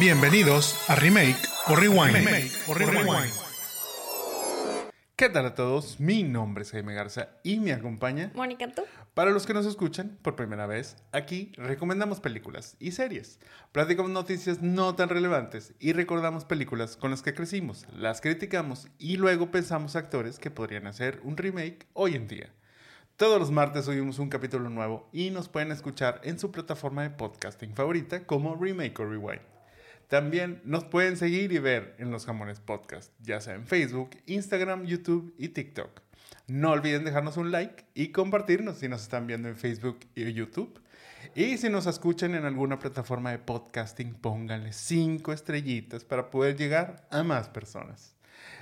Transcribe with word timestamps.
Bienvenidos 0.00 0.74
a 0.88 0.96
Remake 0.96 1.36
o 1.68 1.76
Rewind. 1.76 2.16
¿Qué 5.14 5.28
tal 5.28 5.46
a 5.46 5.54
todos? 5.54 6.00
Mi 6.00 6.24
nombre 6.24 6.64
es 6.64 6.72
Jaime 6.72 6.94
Garza 6.94 7.28
y 7.44 7.60
me 7.60 7.72
acompaña 7.72 8.32
Mónica, 8.34 8.66
¿tú? 8.72 8.82
Para 9.14 9.30
los 9.30 9.46
que 9.46 9.54
nos 9.54 9.66
escuchan 9.66 10.18
por 10.20 10.34
primera 10.34 10.66
vez, 10.66 10.96
aquí 11.12 11.52
recomendamos 11.56 12.18
películas 12.18 12.76
y 12.80 12.90
series, 12.90 13.38
platicamos 13.70 14.10
noticias 14.10 14.60
no 14.60 14.96
tan 14.96 15.10
relevantes 15.10 15.74
y 15.78 15.92
recordamos 15.92 16.44
películas 16.44 16.96
con 16.96 17.12
las 17.12 17.22
que 17.22 17.34
crecimos, 17.34 17.86
las 17.94 18.20
criticamos 18.20 18.88
y 18.98 19.16
luego 19.16 19.52
pensamos 19.52 19.94
actores 19.94 20.40
que 20.40 20.50
podrían 20.50 20.88
hacer 20.88 21.20
un 21.22 21.36
remake 21.36 21.86
hoy 21.92 22.16
en 22.16 22.26
día. 22.26 22.52
Todos 23.16 23.38
los 23.38 23.52
martes 23.52 23.84
subimos 23.84 24.18
un 24.18 24.28
capítulo 24.28 24.68
nuevo 24.70 25.08
y 25.12 25.30
nos 25.30 25.48
pueden 25.48 25.70
escuchar 25.70 26.20
en 26.24 26.40
su 26.40 26.50
plataforma 26.50 27.02
de 27.02 27.10
podcasting 27.10 27.76
favorita 27.76 28.26
como 28.26 28.56
Remake 28.56 29.00
o 29.00 29.06
Rewind. 29.06 29.53
También 30.08 30.60
nos 30.64 30.84
pueden 30.84 31.16
seguir 31.16 31.52
y 31.52 31.58
ver 31.58 31.94
en 31.98 32.10
los 32.10 32.26
Jamones 32.26 32.60
Podcast, 32.60 33.12
ya 33.20 33.40
sea 33.40 33.54
en 33.54 33.66
Facebook, 33.66 34.10
Instagram, 34.26 34.84
YouTube 34.86 35.34
y 35.38 35.48
TikTok. 35.48 36.02
No 36.46 36.72
olviden 36.72 37.04
dejarnos 37.04 37.36
un 37.36 37.50
like 37.50 37.86
y 37.94 38.08
compartirnos 38.08 38.78
si 38.78 38.88
nos 38.88 39.02
están 39.02 39.26
viendo 39.26 39.48
en 39.48 39.56
Facebook 39.56 40.00
y 40.14 40.30
YouTube. 40.32 40.78
Y 41.34 41.56
si 41.56 41.70
nos 41.70 41.86
escuchan 41.86 42.34
en 42.34 42.44
alguna 42.44 42.78
plataforma 42.78 43.30
de 43.30 43.38
podcasting, 43.38 44.14
pónganle 44.14 44.72
cinco 44.72 45.32
estrellitas 45.32 46.04
para 46.04 46.30
poder 46.30 46.56
llegar 46.56 47.06
a 47.10 47.22
más 47.22 47.48
personas. 47.48 48.14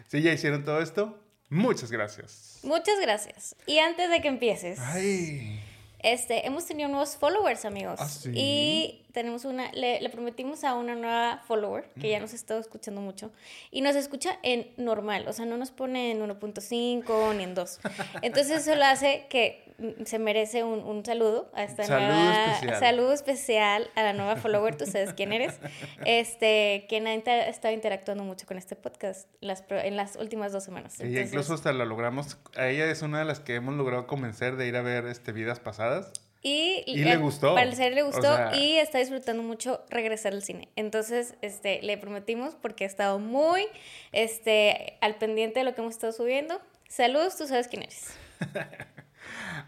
Si 0.09 0.23
ya 0.23 0.33
hicieron 0.33 0.65
todo 0.65 0.81
esto, 0.81 1.23
muchas 1.49 1.91
gracias. 1.91 2.61
Muchas 2.63 3.01
gracias. 3.01 3.57
Y 3.67 3.79
antes 3.79 4.09
de 4.11 4.21
que 4.21 4.29
empieces, 4.29 4.79
Ay. 4.79 5.61
Este, 6.03 6.47
hemos 6.47 6.67
tenido 6.67 6.89
nuevos 6.89 7.17
followers, 7.17 7.65
amigos. 7.65 7.99
¿Ah, 8.01 8.09
sí? 8.09 8.31
Y 8.35 9.03
tenemos 9.13 9.45
una, 9.45 9.71
le, 9.73 10.01
le 10.01 10.09
prometimos 10.09 10.65
a 10.65 10.75
una 10.75 10.95
nueva 10.95 11.43
follower 11.47 11.91
que 12.01 12.11
ya 12.11 12.21
nos 12.21 12.33
ha 12.33 12.37
estado 12.37 12.61
escuchando 12.61 13.01
mucho 13.01 13.31
y 13.71 13.83
nos 13.83 13.95
escucha 13.95 14.39
en 14.43 14.71
normal, 14.77 15.27
o 15.29 15.33
sea, 15.33 15.45
no 15.45 15.57
nos 15.57 15.71
pone 15.71 16.11
en 16.13 16.21
1.5 16.21 17.37
ni 17.37 17.45
en 17.45 17.55
2. 17.55 17.81
Entonces 18.23 18.63
eso 18.63 18.75
lo 18.75 18.85
hace 18.85 19.27
que 19.29 19.72
se 20.05 20.19
merece 20.19 20.63
un, 20.65 20.81
un 20.81 21.05
saludo 21.05 21.51
a 21.55 21.65
esta 21.65 21.85
Saludo 21.85 22.09
nueva 22.15 22.53
especial. 22.55 22.81
saludo 22.81 23.13
especial 23.13 23.91
a 23.95 24.03
la 24.03 24.13
nueva 24.13 24.37
follower, 24.37 24.77
tú 24.77 24.87
sabes 24.87 25.13
quién 25.15 25.33
eres, 25.33 25.59
este, 26.05 26.87
quien 26.89 27.07
ha 27.07 27.15
inter- 27.15 27.49
estado 27.49 27.75
interactuando 27.75 28.25
mucho 28.25 28.47
con 28.47 28.59
este 28.59 28.77
podcast 28.77 29.29
las, 29.41 29.65
en 29.71 29.97
las 29.97 30.17
últimas 30.17 30.53
dos 30.53 30.65
semanas. 30.65 30.95
Ella 31.01 31.07
Entonces, 31.09 31.29
incluso 31.33 31.55
hasta 31.55 31.73
la 31.73 31.85
logramos. 31.85 32.39
A 32.57 32.69
ella 32.69 32.91
es 32.91 33.03
una 33.03 33.19
de 33.21 33.25
las 33.25 33.41
que 33.41 33.55
hemos 33.55 33.75
logrado 33.75 34.07
convencer 34.07 34.57
de 34.57 34.67
ir 34.67 34.77
a 34.77 34.83
ver 34.83 35.07
este, 35.07 35.33
vidas 35.33 35.61
pasadas. 35.61 36.13
Y, 36.45 36.83
Y 36.87 37.05
le 37.05 37.17
gustó. 37.19 37.55
Parecer 37.55 37.93
le 37.95 38.03
O 38.03 38.07
gustó 38.07 38.23
sea- 38.23 38.51
y 38.57 38.77
está 38.77 38.99
disfrutando 38.99 39.45
mucho 39.45 39.85
regresar 39.91 40.33
al 40.33 40.43
cine. 40.43 40.69
Entonces, 40.75 41.37
este, 41.41 41.81
le 41.83 41.97
prometimos 41.99 42.57
porque 42.57 42.83
ha 42.83 42.87
estado 42.89 43.21
muy 43.21 43.65
este, 44.11 44.99
al 45.01 45.15
pendiente 45.17 45.61
de 45.61 45.65
lo 45.65 45.73
que 45.75 45.81
hemos 45.83 45.95
estado 45.95 46.13
subiendo. 46.13 46.61
Saludos, 46.89 47.37
tú 47.39 47.47
sabes 47.47 47.69
quién 47.69 47.83
eres. 47.85 48.09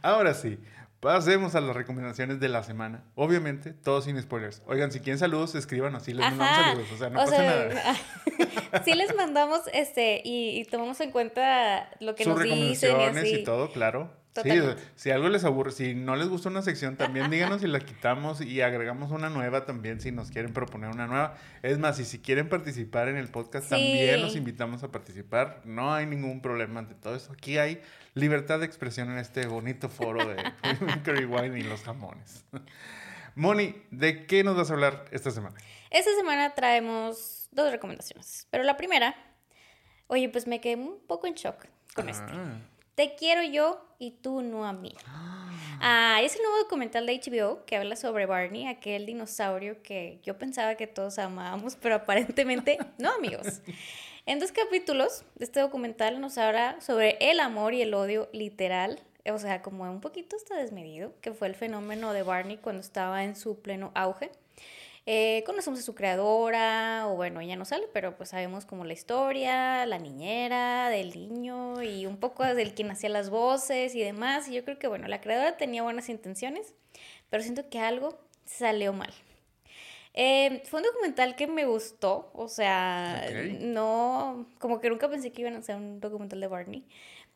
Ahora 0.03 0.35
sí, 0.35 0.59
pasemos 1.01 1.55
a 1.55 1.61
las 1.61 1.77
recomendaciones 1.77 2.41
de 2.41 2.49
la 2.49 2.63
semana. 2.63 3.05
Obviamente, 3.15 3.73
todos 3.73 4.05
sin 4.05 4.21
spoilers. 4.21 4.63
Oigan, 4.67 4.91
si 4.93 5.01
quieren 5.01 5.19
saludos, 5.19 5.55
escriban 5.55 5.95
así, 5.95 6.13
les 6.15 6.25
mandamos 6.25 6.57
saludos. 6.67 6.93
O 6.93 6.97
sea, 6.97 7.11
no 7.11 7.21
O 7.21 7.25
pasa 7.25 7.37
sea, 7.37 7.69
nada. 7.69 7.95
sí 8.85 8.95
les 8.95 9.15
mandamos 9.15 9.61
este 9.73 10.21
y, 10.25 10.59
y 10.61 10.65
tomamos 10.65 11.01
en 11.01 11.11
cuenta 11.11 11.91
lo 12.01 12.15
que 12.15 12.25
Sus 12.25 12.35
nos 12.35 12.43
dicen 12.43 12.57
y 12.91 12.93
recomendaciones 12.93 13.23
así. 13.25 13.35
y 13.41 13.45
todo, 13.45 13.71
claro. 13.71 14.25
Sí, 14.43 14.51
si 14.97 15.13
algo 15.13 15.29
les 15.29 15.45
aburre, 15.45 15.71
si 15.71 15.95
no 15.95 16.17
les 16.17 16.27
gusta 16.29 16.49
una 16.49 16.61
sección, 16.61 16.97
también 16.97 17.31
díganos 17.31 17.63
y 17.63 17.69
la 17.69 17.79
quitamos 17.79 18.41
y 18.41 18.63
agregamos 18.63 19.13
una 19.13 19.31
nueva 19.31 19.65
también 19.65 20.01
si 20.01 20.11
nos 20.11 20.33
quieren 20.33 20.53
proponer 20.53 20.91
una 20.91 21.07
nueva. 21.07 21.37
Es 21.63 21.79
más, 21.79 22.01
y 22.01 22.05
si 22.05 22.19
quieren 22.19 22.49
participar 22.49 23.07
en 23.07 23.17
el 23.17 23.29
podcast, 23.29 23.67
Sí. 23.67 23.71
también 23.71 24.21
los 24.21 24.35
invitamos 24.35 24.83
a 24.83 24.91
participar. 24.91 25.61
No 25.65 25.95
hay 25.95 26.07
ningún 26.07 26.43
problema 26.43 26.81
ante 26.81 26.97
todo 26.97 27.15
eso. 27.15 27.31
Aquí 27.33 27.59
hay 27.59 27.81
libertad 28.15 28.61
de 28.61 28.67
expresión 28.67 29.11
en 29.11 29.19
este 29.19 29.47
bonito 29.47 29.89
foro 29.89 30.25
de 30.25 30.37
Curry 31.05 31.27
Wine 31.27 31.59
y 31.59 31.63
los 31.63 31.83
jamones. 31.83 32.45
Moni, 33.35 33.75
¿de 33.91 34.27
qué 34.27 34.45
nos 34.45 34.57
vas 34.57 34.71
a 34.71 34.75
hablar 34.75 35.05
esta 35.11 35.31
semana? 35.31 35.57
Esta 35.91 36.15
semana 36.15 36.55
traemos 36.55 37.49
dos 37.51 37.71
recomendaciones. 37.71 38.47
Pero 38.51 38.63
la 38.63 38.77
primera, 38.77 39.15
oye, 40.07 40.29
pues 40.29 40.47
me 40.47 40.61
quedé 40.61 40.77
un 40.77 41.01
poco 41.07 41.27
en 41.27 41.35
shock 41.35 41.67
con 41.95 42.09
este. 42.09 42.33
Ah. 42.33 42.61
Te 42.95 43.17
quiero 43.17 43.43
yo 43.43 43.85
y 43.99 44.13
tú 44.13 44.43
no 44.43 44.65
a 44.65 44.73
mí. 44.73 44.95
Ah, 45.81 46.21
es 46.23 46.37
el 46.37 46.43
nuevo 46.43 46.59
documental 46.59 47.07
de 47.07 47.21
HBO 47.21 47.65
que 47.65 47.77
habla 47.77 47.97
sobre 47.97 48.27
Barney, 48.27 48.69
aquel 48.69 49.05
dinosaurio 49.07 49.83
que 49.83 50.21
yo 50.23 50.39
pensaba 50.39 50.77
que 50.77 50.87
todos 50.87 51.19
amábamos, 51.19 51.77
pero 51.77 51.97
aparentemente 51.97 52.79
no, 52.99 53.13
amigos. 53.13 53.63
En 54.27 54.41
dos 54.41 54.53
capítulos, 54.53 55.23
este 55.39 55.61
documental 55.61 56.19
nos 56.19 56.39
habla 56.39 56.81
sobre 56.81 57.19
el 57.21 57.41
amor 57.41 57.75
y 57.75 57.83
el 57.83 57.93
odio 57.93 58.31
literal, 58.33 58.99
o 59.31 59.39
sea, 59.39 59.61
como 59.61 59.85
un 59.85 60.01
poquito 60.01 60.35
hasta 60.37 60.57
desmedido, 60.57 61.13
que 61.21 61.35
fue 61.35 61.47
el 61.47 61.55
fenómeno 61.55 62.15
de 62.15 62.23
Barney 62.23 62.57
cuando 62.57 62.81
estaba 62.81 63.23
en 63.23 63.37
su 63.37 63.61
pleno 63.61 63.93
auge. 63.95 64.31
Eh, 65.05 65.43
conocemos 65.45 65.81
a 65.81 65.83
su 65.83 65.95
creadora, 65.95 67.07
o 67.07 67.17
bueno, 67.17 67.41
ella 67.41 67.57
no 67.57 67.67
sale, 67.67 67.87
pero 67.93 68.17
pues 68.17 68.31
sabemos 68.31 68.65
como 68.65 68.87
la 68.87 68.95
historia, 68.95 69.85
la 69.85 69.99
niñera, 69.99 70.89
del 70.89 71.11
niño 71.11 71.83
y 71.83 72.07
un 72.07 72.17
poco 72.17 72.45
del 72.45 72.73
quien 72.73 72.91
hacía 72.91 73.11
las 73.11 73.29
voces 73.29 73.95
y 73.95 74.01
demás. 74.01 74.49
Y 74.49 74.55
yo 74.55 74.65
creo 74.65 74.79
que 74.79 74.89
bueno, 74.89 75.07
la 75.07 75.21
creadora 75.21 75.59
tenía 75.59 75.83
buenas 75.83 76.09
intenciones, 76.09 76.73
pero 77.29 77.43
siento 77.43 77.69
que 77.69 77.79
algo 77.79 78.19
salió 78.47 78.95
mal. 78.95 79.13
Eh, 80.15 80.63
fue 80.67 80.81
un 80.81 80.87
documental 80.87 81.35
que 81.35 81.47
me 81.49 81.65
gustó, 81.67 82.31
o 82.35 82.47
sea, 82.49 83.25
Ok. 83.27 83.61
no, 83.63 84.47
como 84.59 84.81
que 84.81 84.89
nunca 84.89 85.09
pensé 85.09 85.33
que 85.33 85.43
iban 85.43 85.57
a 85.57 85.59
hacer 85.59 85.75
un 85.77 86.01
documental 86.01 86.41
de 86.41 86.47
Barney. 86.47 86.87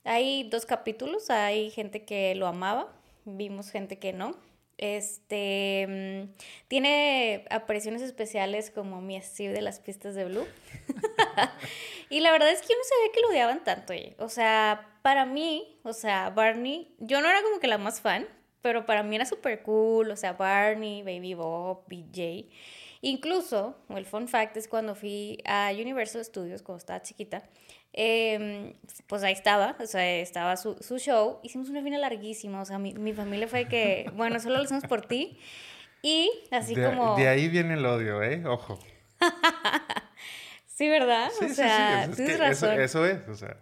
Hay 0.04 0.44
dos 0.44 0.64
capítulos, 0.64 1.28
hay 1.28 1.70
gente 1.70 2.04
que 2.04 2.34
lo 2.36 2.46
amaba, 2.46 2.92
vimos 3.24 3.70
gente 3.70 3.98
que 3.98 4.12
no. 4.12 4.36
Este 4.78 5.86
mm, 5.88 6.34
tiene 6.68 7.44
apariciones 7.50 8.00
especiales 8.00 8.70
como 8.70 9.00
mi 9.00 9.20
Steve 9.20 9.52
de 9.52 9.60
las 9.60 9.80
pistas 9.80 10.14
de 10.14 10.24
Blue. 10.26 10.46
y 12.10 12.20
la 12.20 12.30
verdad 12.30 12.50
es 12.52 12.60
que 12.62 12.68
yo 12.68 12.74
no 12.78 12.84
sabía 12.84 13.12
que 13.12 13.20
lo 13.22 13.28
odiaban 13.30 13.64
tanto, 13.64 13.92
oye. 13.92 14.14
O 14.20 14.28
sea, 14.28 14.88
para 15.02 15.26
mí, 15.26 15.80
o 15.82 15.92
sea, 15.92 16.30
Barney, 16.30 16.94
yo 17.00 17.20
no 17.20 17.28
era 17.28 17.42
como 17.42 17.58
que 17.58 17.66
la 17.66 17.78
más 17.78 18.00
fan, 18.00 18.28
pero 18.62 18.86
para 18.86 19.02
mí 19.02 19.16
era 19.16 19.24
súper 19.24 19.62
cool, 19.62 20.10
o 20.10 20.16
sea, 20.16 20.32
Barney, 20.32 21.02
Baby 21.02 21.34
Bob, 21.34 21.84
BJ. 21.88 22.48
Incluso, 23.00 23.76
el 23.90 24.04
fun 24.04 24.28
fact 24.28 24.56
es 24.56 24.66
cuando 24.66 24.94
fui 24.94 25.38
a 25.44 25.70
Universal 25.72 26.24
Studios, 26.24 26.62
cuando 26.62 26.78
estaba 26.78 27.02
chiquita, 27.02 27.42
eh, 27.92 28.74
pues 29.06 29.22
ahí 29.22 29.32
estaba, 29.32 29.76
o 29.80 29.86
sea, 29.86 30.18
estaba 30.18 30.56
su, 30.56 30.76
su 30.80 30.98
show, 30.98 31.38
hicimos 31.42 31.68
una 31.68 31.82
fila 31.82 31.98
larguísima, 31.98 32.60
o 32.60 32.64
sea, 32.64 32.78
mi, 32.78 32.94
mi 32.94 33.12
familia 33.12 33.46
fue 33.46 33.66
que, 33.66 34.10
bueno, 34.14 34.40
solo 34.40 34.56
lo 34.56 34.64
hacemos 34.64 34.84
por 34.84 35.06
ti, 35.06 35.38
y 36.02 36.30
así 36.50 36.74
de, 36.74 36.86
como... 36.86 37.16
de 37.16 37.28
ahí 37.28 37.48
viene 37.48 37.74
el 37.74 37.86
odio, 37.86 38.22
¿eh? 38.22 38.44
Ojo. 38.46 38.78
Sí, 40.78 40.88
¿verdad? 40.88 41.28
Sí, 41.36 41.46
o 41.46 41.48
sea, 41.48 42.04
sí, 42.04 42.10
es 42.10 42.16
tienes 42.16 42.36
que 42.36 42.46
eso, 42.50 42.66
razón. 42.66 42.80
eso 42.80 43.04
es, 43.04 43.28
o 43.28 43.34
sea. 43.34 43.56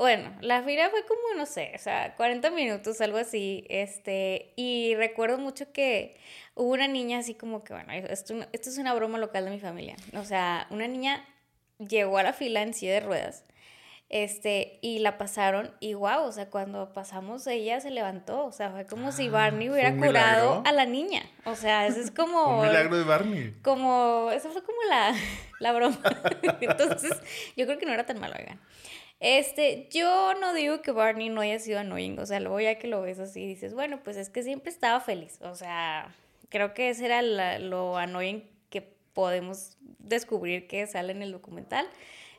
Bueno, 0.00 0.34
la 0.40 0.62
fila 0.62 0.88
fue 0.88 1.04
como, 1.04 1.36
no 1.36 1.44
sé, 1.44 1.72
o 1.74 1.78
sea, 1.78 2.16
40 2.16 2.50
minutos, 2.52 3.02
algo 3.02 3.18
así, 3.18 3.66
este, 3.68 4.54
y 4.56 4.94
recuerdo 4.94 5.36
mucho 5.36 5.74
que 5.74 6.16
hubo 6.54 6.72
una 6.72 6.88
niña 6.88 7.18
así 7.18 7.34
como 7.34 7.64
que, 7.64 7.74
bueno, 7.74 7.92
esto, 7.92 8.34
esto 8.54 8.70
es 8.70 8.78
una 8.78 8.94
broma 8.94 9.18
local 9.18 9.44
de 9.44 9.50
mi 9.50 9.60
familia, 9.60 9.96
o 10.14 10.24
sea, 10.24 10.66
una 10.70 10.88
niña 10.88 11.22
llegó 11.76 12.16
a 12.16 12.22
la 12.22 12.32
fila 12.32 12.62
en 12.62 12.72
silla 12.72 12.94
de 12.94 13.00
ruedas, 13.00 13.44
este, 14.08 14.78
y 14.80 15.00
la 15.00 15.18
pasaron, 15.18 15.70
y 15.80 15.92
wow, 15.92 16.22
o 16.22 16.32
sea, 16.32 16.48
cuando 16.48 16.94
pasamos 16.94 17.46
ella 17.46 17.78
se 17.80 17.90
levantó, 17.90 18.46
o 18.46 18.52
sea, 18.52 18.70
fue 18.70 18.86
como 18.86 19.12
si 19.12 19.28
Barney 19.28 19.68
¿fue 19.68 19.74
hubiera 19.74 19.94
curado 19.94 20.48
milagro? 20.48 20.62
a 20.64 20.72
la 20.72 20.86
niña, 20.86 21.24
o 21.44 21.56
sea, 21.56 21.86
eso 21.86 22.00
es 22.00 22.10
como... 22.16 22.60
Un 22.60 22.68
milagro 22.68 22.96
de 22.96 23.04
Barney. 23.04 23.54
Como, 23.60 24.30
eso 24.32 24.48
fue 24.48 24.62
como 24.62 24.78
la, 24.88 25.14
la 25.60 25.72
broma. 25.74 26.00
Entonces, 26.62 27.12
yo 27.54 27.66
creo 27.66 27.78
que 27.78 27.84
no 27.84 27.92
era 27.92 28.06
tan 28.06 28.18
malo, 28.18 28.34
oigan. 28.38 28.58
Este, 29.20 29.86
yo 29.90 30.32
no 30.40 30.54
digo 30.54 30.80
que 30.80 30.92
Barney 30.92 31.28
no 31.28 31.42
haya 31.42 31.58
sido 31.58 31.78
annoying, 31.78 32.18
o 32.18 32.24
sea, 32.24 32.40
luego 32.40 32.58
ya 32.58 32.78
que 32.78 32.88
lo 32.88 33.02
ves 33.02 33.18
así, 33.18 33.46
dices, 33.46 33.74
bueno, 33.74 34.00
pues 34.02 34.16
es 34.16 34.30
que 34.30 34.42
siempre 34.42 34.70
estaba 34.70 34.98
feliz, 35.00 35.38
o 35.42 35.54
sea, 35.54 36.14
creo 36.48 36.72
que 36.72 36.88
ese 36.88 37.04
era 37.04 37.20
lo 37.58 37.98
annoying 37.98 38.48
que 38.70 38.80
podemos 39.12 39.76
descubrir 39.98 40.66
que 40.66 40.86
sale 40.86 41.12
en 41.12 41.20
el 41.20 41.32
documental. 41.32 41.86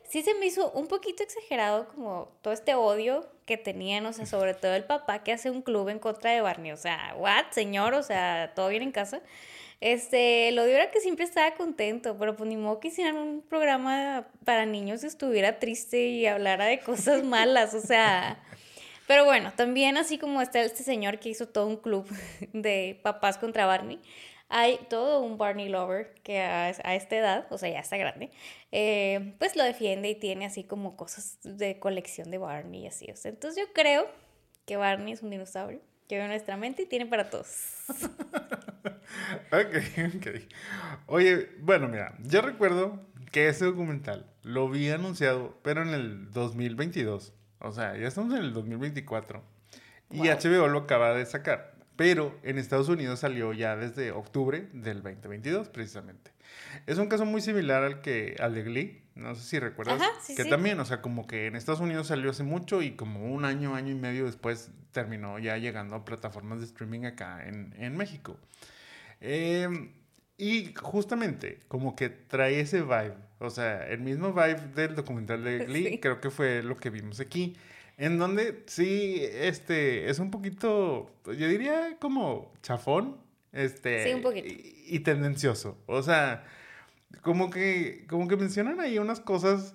Sí 0.08 0.22
se 0.22 0.34
me 0.34 0.46
hizo 0.46 0.72
un 0.72 0.88
poquito 0.88 1.22
exagerado 1.22 1.86
como 1.88 2.28
todo 2.42 2.52
este 2.52 2.74
odio 2.74 3.28
que 3.46 3.56
tenían, 3.56 4.04
o 4.06 4.12
sea, 4.12 4.26
sobre 4.26 4.52
todo 4.52 4.74
el 4.74 4.84
papá 4.84 5.22
que 5.22 5.32
hace 5.32 5.50
un 5.50 5.62
club 5.62 5.88
en 5.88 6.00
contra 6.00 6.32
de 6.32 6.40
Barney, 6.40 6.72
o 6.72 6.76
sea, 6.76 7.14
what, 7.16 7.46
señor, 7.52 7.94
o 7.94 8.02
sea, 8.02 8.52
todo 8.56 8.68
bien 8.68 8.82
en 8.82 8.92
casa. 8.92 9.22
Este, 9.82 10.52
lo 10.52 10.62
de 10.62 10.74
era 10.76 10.92
que 10.92 11.00
siempre 11.00 11.24
estaba 11.24 11.56
contento, 11.56 12.16
pero 12.16 12.36
pues 12.36 12.48
ni 12.48 12.56
modo 12.56 12.78
que 12.78 12.86
hicieran 12.86 13.16
un 13.16 13.42
programa 13.42 14.28
para 14.44 14.64
niños 14.64 15.02
y 15.02 15.08
estuviera 15.08 15.58
triste 15.58 16.06
y 16.06 16.24
hablara 16.24 16.66
de 16.66 16.78
cosas 16.78 17.24
malas, 17.24 17.74
o 17.74 17.80
sea. 17.80 18.40
Pero 19.08 19.24
bueno, 19.24 19.52
también 19.56 19.96
así 19.96 20.18
como 20.18 20.40
está 20.40 20.62
este 20.62 20.84
señor 20.84 21.18
que 21.18 21.30
hizo 21.30 21.48
todo 21.48 21.66
un 21.66 21.78
club 21.78 22.06
de 22.52 23.00
papás 23.02 23.38
contra 23.38 23.66
Barney, 23.66 23.98
hay 24.48 24.78
todo 24.88 25.20
un 25.20 25.36
Barney 25.36 25.68
lover 25.68 26.14
que 26.22 26.40
a, 26.40 26.66
a 26.66 26.94
esta 26.94 27.16
edad, 27.16 27.46
o 27.50 27.58
sea, 27.58 27.68
ya 27.68 27.80
está 27.80 27.96
grande, 27.96 28.30
eh, 28.70 29.34
pues 29.40 29.56
lo 29.56 29.64
defiende 29.64 30.08
y 30.10 30.14
tiene 30.14 30.46
así 30.46 30.62
como 30.62 30.96
cosas 30.96 31.40
de 31.42 31.80
colección 31.80 32.30
de 32.30 32.38
Barney 32.38 32.84
y 32.84 32.86
así. 32.86 33.10
O 33.10 33.16
sea, 33.16 33.32
entonces 33.32 33.60
yo 33.60 33.72
creo 33.72 34.06
que 34.64 34.76
Barney 34.76 35.12
es 35.12 35.22
un 35.22 35.30
dinosaurio 35.30 35.80
que 36.12 36.18
ve 36.18 36.28
nuestra 36.28 36.58
mente 36.58 36.82
y 36.82 36.86
tiene 36.86 37.06
para 37.06 37.30
todos. 37.30 37.46
ok, 39.50 39.76
ok. 40.14 40.26
Oye, 41.06 41.48
bueno, 41.60 41.88
mira, 41.88 42.18
yo 42.22 42.42
recuerdo 42.42 43.00
que 43.30 43.48
ese 43.48 43.64
documental 43.64 44.26
lo 44.42 44.68
vi 44.68 44.90
anunciado, 44.90 45.58
pero 45.62 45.80
en 45.80 45.88
el 45.88 46.30
2022. 46.30 47.32
O 47.60 47.72
sea, 47.72 47.96
ya 47.96 48.08
estamos 48.08 48.34
en 48.34 48.42
el 48.42 48.52
2024. 48.52 49.42
Y 50.10 50.28
HBO 50.28 50.68
lo 50.68 50.80
acaba 50.80 51.14
de 51.14 51.24
sacar. 51.24 51.76
Pero 51.96 52.38
en 52.42 52.58
Estados 52.58 52.90
Unidos 52.90 53.20
salió 53.20 53.54
ya 53.54 53.74
desde 53.74 54.12
octubre 54.12 54.68
del 54.74 55.02
2022, 55.02 55.70
precisamente. 55.70 56.30
Es 56.86 56.98
un 56.98 57.08
caso 57.08 57.24
muy 57.24 57.40
similar 57.40 57.84
al 57.84 58.02
que 58.02 58.36
al 58.38 58.54
de 58.54 58.62
Glee, 58.64 59.01
no 59.14 59.34
sé 59.34 59.42
si 59.42 59.58
recuerdas, 59.58 60.00
que 60.34 60.44
también, 60.44 60.80
o 60.80 60.84
sea, 60.84 61.02
como 61.02 61.26
que 61.26 61.46
en 61.46 61.56
Estados 61.56 61.80
Unidos 61.80 62.06
salió 62.06 62.30
hace 62.30 62.42
mucho 62.42 62.80
y 62.82 62.92
como 62.92 63.32
un 63.32 63.44
año, 63.44 63.74
año 63.74 63.92
y 63.92 63.94
medio 63.94 64.24
después 64.24 64.70
terminó 64.92 65.38
ya 65.38 65.58
llegando 65.58 65.96
a 65.96 66.04
plataformas 66.04 66.60
de 66.60 66.66
streaming 66.66 67.04
acá 67.04 67.46
en, 67.46 67.74
en 67.78 67.96
México. 67.96 68.38
Em, 69.20 69.92
y 70.38 70.72
justamente, 70.74 71.60
como 71.68 71.94
que 71.94 72.08
trae 72.08 72.60
ese 72.60 72.80
vibe, 72.82 73.14
o 73.38 73.50
sea, 73.50 73.86
el 73.88 74.00
mismo 74.00 74.32
vibe 74.32 74.60
del 74.74 74.94
documental 74.94 75.44
de 75.44 75.58
Glee, 75.66 75.98
creo 76.00 76.20
que 76.20 76.30
fue 76.30 76.62
lo 76.62 76.76
que 76.76 76.88
vimos 76.88 77.20
aquí, 77.20 77.54
en 77.98 78.18
donde 78.18 78.64
sí, 78.66 79.20
este, 79.20 80.08
es 80.08 80.18
un 80.20 80.30
poquito, 80.30 81.10
yo 81.26 81.48
diría 81.48 81.98
como 82.00 82.50
chafón, 82.62 83.18
este, 83.52 84.04
sí, 84.04 84.14
un 84.14 84.22
poquito. 84.22 84.48
y 84.48 85.00
tendencioso, 85.00 85.76
o 85.86 86.02
sea 86.02 86.44
como 87.20 87.50
que, 87.50 88.06
como 88.08 88.28
que 88.28 88.36
mencionan 88.36 88.80
ahí 88.80 88.98
unas 88.98 89.20
cosas 89.20 89.74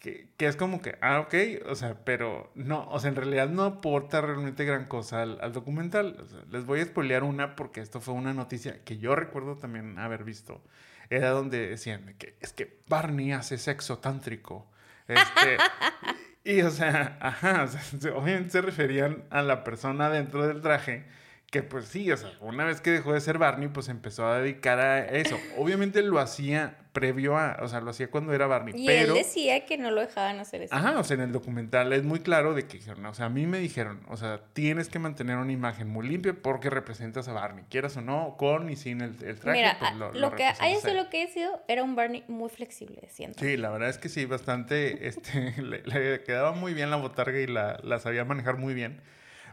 que, 0.00 0.30
que, 0.36 0.46
es 0.46 0.56
como 0.56 0.82
que, 0.82 0.98
ah, 1.00 1.20
ok, 1.20 1.34
o 1.66 1.74
sea, 1.74 2.04
pero 2.04 2.52
no, 2.54 2.88
o 2.90 3.00
sea, 3.00 3.08
en 3.08 3.16
realidad 3.16 3.48
no 3.48 3.64
aporta 3.64 4.20
realmente 4.20 4.64
gran 4.64 4.86
cosa 4.86 5.22
al, 5.22 5.38
al 5.40 5.52
documental. 5.52 6.26
les 6.50 6.66
voy 6.66 6.80
a 6.80 6.84
spoilear 6.84 7.24
una 7.24 7.56
porque 7.56 7.80
esto 7.80 8.00
fue 8.00 8.14
una 8.14 8.34
noticia 8.34 8.84
que 8.84 8.98
yo 8.98 9.16
recuerdo 9.16 9.56
también 9.56 9.98
haber 9.98 10.24
visto. 10.24 10.62
Era 11.10 11.30
donde 11.30 11.68
decían 11.68 12.14
que 12.18 12.36
es 12.40 12.52
que 12.52 12.80
Barney 12.86 13.32
hace 13.32 13.58
sexo 13.58 13.98
tántrico. 13.98 14.70
Este, 15.08 15.56
y, 16.44 16.60
o 16.62 16.70
sea, 16.70 17.18
ajá, 17.20 17.66
obviamente 18.14 18.50
se 18.50 18.60
referían 18.60 19.24
a 19.30 19.42
la 19.42 19.64
persona 19.64 20.10
dentro 20.10 20.46
del 20.46 20.60
traje 20.60 21.06
que 21.50 21.62
pues 21.62 21.86
sí, 21.86 22.12
o 22.12 22.16
sea, 22.16 22.30
una 22.42 22.66
vez 22.66 22.82
que 22.82 22.90
dejó 22.90 23.14
de 23.14 23.20
ser 23.22 23.38
Barney, 23.38 23.68
pues 23.68 23.88
empezó 23.88 24.26
a 24.26 24.38
dedicar 24.38 24.78
a 24.80 25.06
eso. 25.06 25.38
Obviamente 25.56 26.02
lo 26.02 26.18
hacía 26.18 26.76
previo 26.92 27.38
a, 27.38 27.56
o 27.62 27.68
sea, 27.68 27.80
lo 27.80 27.90
hacía 27.90 28.10
cuando 28.10 28.34
era 28.34 28.46
Barney. 28.46 28.74
Y 28.76 28.84
pero, 28.84 29.14
él 29.14 29.22
decía 29.22 29.64
que 29.64 29.78
no 29.78 29.90
lo 29.90 30.02
dejaban 30.02 30.40
hacer 30.40 30.62
eso. 30.62 30.74
Ajá, 30.74 30.98
o 30.98 31.04
sea, 31.04 31.14
en 31.14 31.22
el 31.22 31.32
documental 31.32 31.90
es 31.94 32.04
muy 32.04 32.20
claro 32.20 32.52
de 32.52 32.66
que 32.66 32.76
dijeron, 32.76 33.06
o 33.06 33.14
sea, 33.14 33.26
a 33.26 33.28
mí 33.30 33.46
me 33.46 33.60
dijeron, 33.60 34.02
o 34.08 34.18
sea, 34.18 34.42
tienes 34.52 34.90
que 34.90 34.98
mantener 34.98 35.38
una 35.38 35.50
imagen 35.50 35.88
muy 35.88 36.06
limpia 36.06 36.34
porque 36.34 36.68
representas 36.68 37.28
a 37.28 37.32
Barney, 37.32 37.64
quieras 37.70 37.96
o 37.96 38.02
no, 38.02 38.36
con 38.36 38.68
y 38.68 38.76
sin 38.76 39.00
el, 39.00 39.16
el 39.24 39.40
traje. 39.40 39.58
Mira, 39.58 39.76
pues, 39.78 39.96
lo, 39.96 40.12
lo, 40.12 40.32
que 40.32 40.44
haya 40.44 40.80
sido 40.80 40.92
lo 40.92 41.08
que 41.08 41.22
ha 41.22 41.28
sido, 41.28 41.62
era 41.66 41.82
un 41.82 41.96
Barney 41.96 42.24
muy 42.28 42.50
flexible, 42.50 43.08
siento. 43.08 43.42
Sí, 43.42 43.56
la 43.56 43.70
verdad 43.70 43.88
es 43.88 43.96
que 43.96 44.10
sí, 44.10 44.26
bastante, 44.26 45.08
este, 45.08 45.54
le, 45.62 45.82
le, 45.84 46.22
quedaba 46.24 46.52
muy 46.52 46.74
bien 46.74 46.90
la 46.90 46.96
botarga 46.96 47.40
y 47.40 47.46
la, 47.46 47.80
la 47.82 48.00
sabía 48.00 48.26
manejar 48.26 48.58
muy 48.58 48.74
bien. 48.74 49.00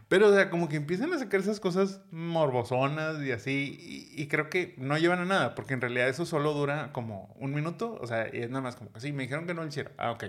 Pero, 0.08 0.28
o 0.28 0.32
sea, 0.32 0.50
como 0.50 0.68
que 0.68 0.76
empiezan 0.76 1.12
a 1.12 1.18
sacar 1.18 1.40
esas 1.40 1.58
cosas 1.58 2.00
morbosonas 2.12 3.20
y 3.22 3.32
así, 3.32 4.12
y, 4.14 4.28
creo 4.28 4.48
que 4.48 4.74
no 4.78 4.96
llevan 4.98 5.18
a 5.18 5.24
nada, 5.24 5.54
porque 5.56 5.74
en 5.74 5.80
realidad 5.80 6.08
eso 6.08 6.24
solo 6.24 6.52
dura 6.52 6.92
como 6.92 7.34
un 7.40 7.52
minuto, 7.52 7.98
o 8.00 8.06
sea, 8.06 8.28
y 8.32 8.42
es 8.42 8.48
nada 8.50 8.62
más 8.62 8.76
como 8.76 8.92
que 8.92 9.00
sí, 9.00 9.12
me 9.12 9.24
dijeron 9.24 9.46
que 9.48 9.54
no 9.54 9.62
lo 9.62 9.68
hiciera, 9.68 9.90
ah, 9.98 10.12
ok. 10.12 10.24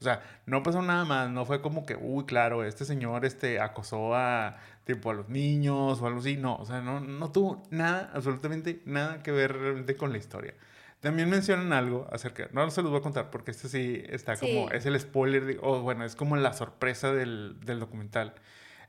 O 0.00 0.04
sea, 0.04 0.22
no 0.44 0.62
pasó 0.62 0.82
nada 0.82 1.06
más, 1.06 1.30
no 1.30 1.46
fue 1.46 1.62
como 1.62 1.86
que, 1.86 1.96
uy, 1.96 2.26
claro, 2.26 2.62
este 2.64 2.84
señor 2.84 3.24
este, 3.24 3.58
acosó 3.58 4.14
a, 4.14 4.58
tipo, 4.84 5.10
a 5.10 5.14
los 5.14 5.30
niños 5.30 6.02
o 6.02 6.06
algo 6.06 6.20
así, 6.20 6.36
no, 6.36 6.56
o 6.56 6.66
sea, 6.66 6.82
no, 6.82 7.00
no 7.00 7.32
tuvo 7.32 7.62
nada, 7.70 8.10
absolutamente 8.12 8.82
nada 8.84 9.22
que 9.22 9.32
ver 9.32 9.56
realmente 9.56 9.96
con 9.96 10.12
la 10.12 10.18
historia. 10.18 10.54
También 11.00 11.30
mencionan 11.30 11.72
algo 11.72 12.06
acerca, 12.12 12.48
no 12.52 12.70
se 12.70 12.82
los 12.82 12.90
voy 12.90 13.00
a 13.00 13.02
contar 13.02 13.30
porque 13.30 13.50
este 13.52 13.68
sí 13.68 14.02
está 14.08 14.36
como, 14.36 14.70
es 14.70 14.84
el 14.84 14.98
spoiler, 15.00 15.58
o 15.62 15.80
bueno, 15.80 16.04
es 16.04 16.16
como 16.16 16.36
la 16.36 16.52
sorpresa 16.52 17.12
del, 17.14 17.58
del 17.64 17.80
documental 17.80 18.34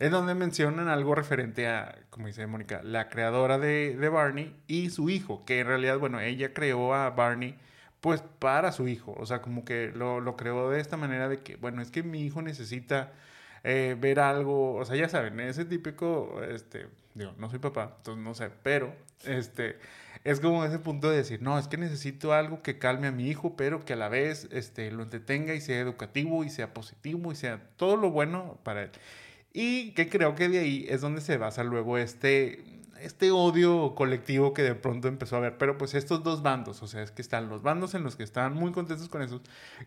es 0.04 0.12
donde 0.12 0.36
mencionan 0.36 0.90
algo 0.90 1.16
referente 1.16 1.66
a, 1.70 1.96
como 2.10 2.28
dice 2.28 2.46
Mónica, 2.46 2.82
la 2.84 3.08
creadora 3.08 3.58
de, 3.58 3.96
Barney 4.10 4.54
y 4.68 4.90
su 4.90 5.10
hijo, 5.10 5.46
que 5.46 5.62
en 5.62 5.68
realidad, 5.68 5.98
bueno, 5.98 6.20
ella 6.20 6.54
creó 6.54 6.94
a 6.94 7.10
Barney 7.12 7.58
pues 8.02 8.22
para 8.40 8.74
su 8.74 8.90
hijo, 8.90 9.16
o 9.18 9.26
sea, 9.26 9.42
como 9.42 9.64
que 9.64 9.94
lo, 9.96 10.20
lo 10.20 10.36
creó 10.36 10.70
de 10.70 10.82
esta 10.82 10.98
manera 10.98 11.30
de 11.30 11.40
que, 11.40 11.56
bueno, 11.56 11.82
es 11.82 11.90
que 11.90 12.04
mi 12.04 12.22
hijo 12.22 12.42
necesita 12.42 13.14
eh, 13.64 13.96
ver 13.98 14.20
algo, 14.20 14.76
o 14.76 14.84
sea, 14.84 14.98
ya 14.98 15.08
saben, 15.08 15.40
ese 15.40 15.64
típico, 15.64 16.44
este, 16.44 16.88
digo, 17.14 17.34
no 17.38 17.50
soy 17.50 17.60
papá, 17.60 17.94
entonces 18.00 18.22
no 18.26 18.34
sé, 18.34 18.50
pero, 18.62 18.94
este, 19.24 19.78
es 20.26 20.42
como 20.42 20.66
ese 20.66 20.80
punto 20.80 21.10
de 21.10 21.16
decir, 21.16 21.42
no, 21.42 21.58
es 21.58 21.70
que 21.70 21.78
necesito 21.78 22.34
algo 22.34 22.62
que 22.62 22.78
calme 22.78 23.08
a 23.08 23.12
mi 23.14 23.30
hijo, 23.30 23.56
pero 23.56 23.86
que 23.86 23.94
a 23.94 23.96
la 23.96 24.10
vez, 24.10 24.50
este, 24.52 24.92
lo 24.92 25.04
entretenga 25.04 25.54
y 25.54 25.62
sea 25.62 25.80
educativo 25.80 26.44
y 26.44 26.50
sea 26.50 26.74
positivo 26.74 27.32
y 27.32 27.36
sea 27.36 27.62
todo 27.78 27.96
lo 27.96 28.12
bueno 28.12 28.60
para 28.64 28.84
él. 28.84 28.92
Y 29.54 29.92
que 29.92 30.10
creo 30.10 30.36
que 30.36 30.50
de 30.50 30.60
ahí 30.60 30.86
es 30.90 31.02
donde 31.02 31.22
se 31.22 31.38
basa 31.38 31.64
luego 31.64 32.00
este, 32.00 32.64
este 33.00 33.32
odio 33.32 33.94
colectivo 33.96 34.54
que 34.54 34.64
de 34.64 34.74
pronto 34.74 35.08
empezó 35.08 35.36
a 35.36 35.40
haber. 35.40 35.58
Pero 35.60 35.78
pues 35.78 35.94
estos 35.94 36.24
dos 36.24 36.42
bandos, 36.42 36.82
o 36.82 36.88
sea, 36.88 37.04
es 37.04 37.12
que 37.12 37.22
están 37.22 37.50
los 37.50 37.62
bandos 37.62 37.94
en 37.94 38.04
los 38.04 38.16
que 38.16 38.24
estaban 38.24 38.56
muy 38.56 38.72
contentos 38.72 39.10
con 39.10 39.22
eso, 39.22 39.42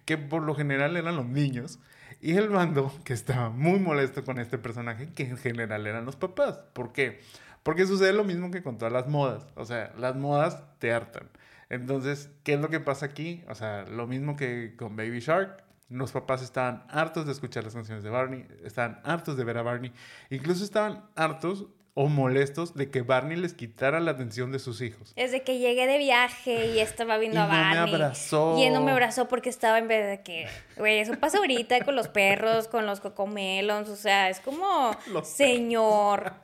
que 0.04 0.16
por 0.18 0.42
lo 0.42 0.54
general 0.54 0.96
eran 0.96 1.16
los 1.16 1.26
niños, 1.26 1.80
y 2.20 2.34
el 2.34 2.48
bando 2.48 2.92
que 3.04 3.12
estaba 3.12 3.50
muy 3.50 3.78
molesto 3.80 4.24
con 4.24 4.38
este 4.38 4.56
personaje, 4.58 5.08
que 5.14 5.24
en 5.24 5.36
general 5.36 5.86
eran 5.86 6.04
los 6.04 6.16
papás. 6.16 6.58
¿Por 6.72 6.92
qué? 6.92 7.20
Porque 7.62 7.86
sucede 7.86 8.12
lo 8.12 8.24
mismo 8.24 8.50
que 8.50 8.62
con 8.62 8.78
todas 8.78 8.92
las 8.92 9.08
modas. 9.08 9.46
O 9.56 9.64
sea, 9.64 9.92
las 9.98 10.14
modas 10.14 10.62
te 10.78 10.92
hartan. 10.92 11.28
Entonces, 11.68 12.30
¿qué 12.44 12.54
es 12.54 12.60
lo 12.60 12.68
que 12.68 12.80
pasa 12.80 13.06
aquí? 13.06 13.42
O 13.48 13.54
sea, 13.54 13.84
lo 13.86 14.06
mismo 14.06 14.36
que 14.36 14.74
con 14.76 14.94
Baby 14.94 15.18
Shark 15.20 15.65
los 15.88 16.12
papás 16.12 16.42
estaban 16.42 16.84
hartos 16.88 17.26
de 17.26 17.32
escuchar 17.32 17.64
las 17.64 17.74
canciones 17.74 18.02
de 18.02 18.10
Barney, 18.10 18.46
estaban 18.64 19.00
hartos 19.04 19.36
de 19.36 19.44
ver 19.44 19.58
a 19.58 19.62
Barney, 19.62 19.92
incluso 20.30 20.64
estaban 20.64 21.04
hartos 21.14 21.66
o 21.98 22.08
molestos 22.08 22.74
de 22.74 22.90
que 22.90 23.00
Barney 23.00 23.38
les 23.38 23.54
quitara 23.54 24.00
la 24.00 24.10
atención 24.10 24.52
de 24.52 24.58
sus 24.58 24.82
hijos. 24.82 25.14
Desde 25.16 25.42
que 25.42 25.58
llegué 25.58 25.86
de 25.86 25.96
viaje 25.96 26.74
y 26.74 26.78
estaba 26.78 27.16
viendo 27.16 27.40
a 27.40 27.46
Barney. 27.46 27.74
No 27.74 27.86
me 27.86 28.04
abrazó. 28.04 28.58
Y 28.58 28.64
él 28.64 28.74
no 28.74 28.82
me 28.82 28.92
abrazó 28.92 29.28
porque 29.28 29.48
estaba 29.48 29.78
en 29.78 29.88
vez 29.88 30.06
de 30.06 30.22
que, 30.22 30.46
güey, 30.76 30.98
eso 30.98 31.18
pasa 31.18 31.38
ahorita 31.38 31.82
con 31.86 31.96
los 31.96 32.08
perros, 32.08 32.68
con 32.68 32.84
los 32.84 33.00
cocomelons, 33.00 33.88
o 33.88 33.96
sea, 33.96 34.28
es 34.28 34.40
como, 34.40 34.90
señor. 35.24 36.34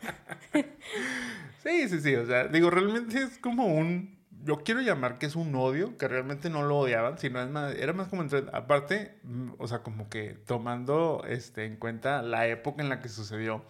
sí, 1.62 1.88
sí, 1.90 2.00
sí, 2.00 2.14
o 2.14 2.24
sea, 2.24 2.48
digo, 2.48 2.70
realmente 2.70 3.22
es 3.22 3.36
como 3.36 3.66
un 3.66 4.21
yo 4.44 4.62
quiero 4.64 4.80
llamar 4.80 5.18
que 5.18 5.26
es 5.26 5.36
un 5.36 5.54
odio, 5.54 5.96
que 5.96 6.08
realmente 6.08 6.50
no 6.50 6.62
lo 6.62 6.78
odiaban, 6.78 7.18
sino 7.18 7.40
es 7.40 7.48
más, 7.48 7.74
era 7.74 7.92
más 7.92 8.08
como 8.08 8.22
entre, 8.22 8.44
aparte, 8.52 9.16
mm, 9.22 9.52
o 9.58 9.68
sea, 9.68 9.82
como 9.82 10.08
que 10.08 10.36
tomando 10.46 11.24
este, 11.28 11.64
en 11.64 11.76
cuenta 11.76 12.22
la 12.22 12.46
época 12.46 12.82
en 12.82 12.88
la 12.88 13.00
que 13.00 13.08
sucedió, 13.08 13.64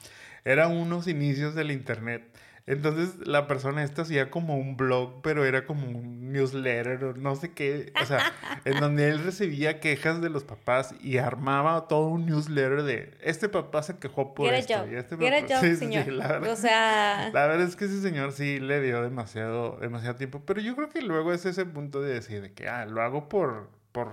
eran 0.44 0.72
unos 0.72 1.06
inicios 1.06 1.54
del 1.54 1.70
Internet 1.70 2.24
entonces 2.66 3.26
la 3.26 3.46
persona 3.46 3.82
esta 3.82 4.02
hacía 4.02 4.30
como 4.30 4.56
un 4.56 4.76
blog, 4.76 5.20
pero 5.22 5.44
era 5.44 5.66
como 5.66 5.86
un 5.86 6.32
newsletter 6.32 7.04
o 7.04 7.14
no 7.14 7.34
sé 7.34 7.52
qué, 7.52 7.92
o 8.00 8.04
sea, 8.04 8.20
en 8.64 8.78
donde 8.78 9.08
él 9.08 9.24
recibía 9.24 9.80
quejas 9.80 10.20
de 10.20 10.30
los 10.30 10.44
papás 10.44 10.94
y 11.00 11.18
armaba 11.18 11.88
todo 11.88 12.06
un 12.06 12.26
newsletter 12.26 12.82
de 12.84 13.18
este 13.20 13.48
papá 13.48 13.82
se 13.82 13.98
quejó 13.98 14.34
por 14.34 14.52
esto 14.54 14.86
y 14.90 14.94
este 14.94 15.16
papá 15.16 15.60
sí, 15.60 15.76
señor. 15.76 16.06
la 16.08 16.28
verdad, 16.28 16.52
o 16.52 16.56
sea, 16.56 17.30
la 17.32 17.46
verdad 17.46 17.66
es 17.66 17.76
que 17.76 17.86
ese 17.86 18.00
señor 18.00 18.32
sí 18.32 18.60
le 18.60 18.80
dio 18.80 19.02
demasiado 19.02 19.78
demasiado 19.80 20.16
tiempo, 20.16 20.42
pero 20.46 20.60
yo 20.60 20.76
creo 20.76 20.88
que 20.88 21.02
luego 21.02 21.32
es 21.32 21.44
ese 21.44 21.66
punto 21.66 22.00
de 22.00 22.14
decir 22.14 22.42
de 22.42 22.52
que 22.52 22.68
ah, 22.68 22.86
lo 22.86 23.02
hago 23.02 23.28
por 23.28 23.70
por 23.90 24.12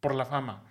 por 0.00 0.14
la 0.14 0.26
fama. 0.26 0.65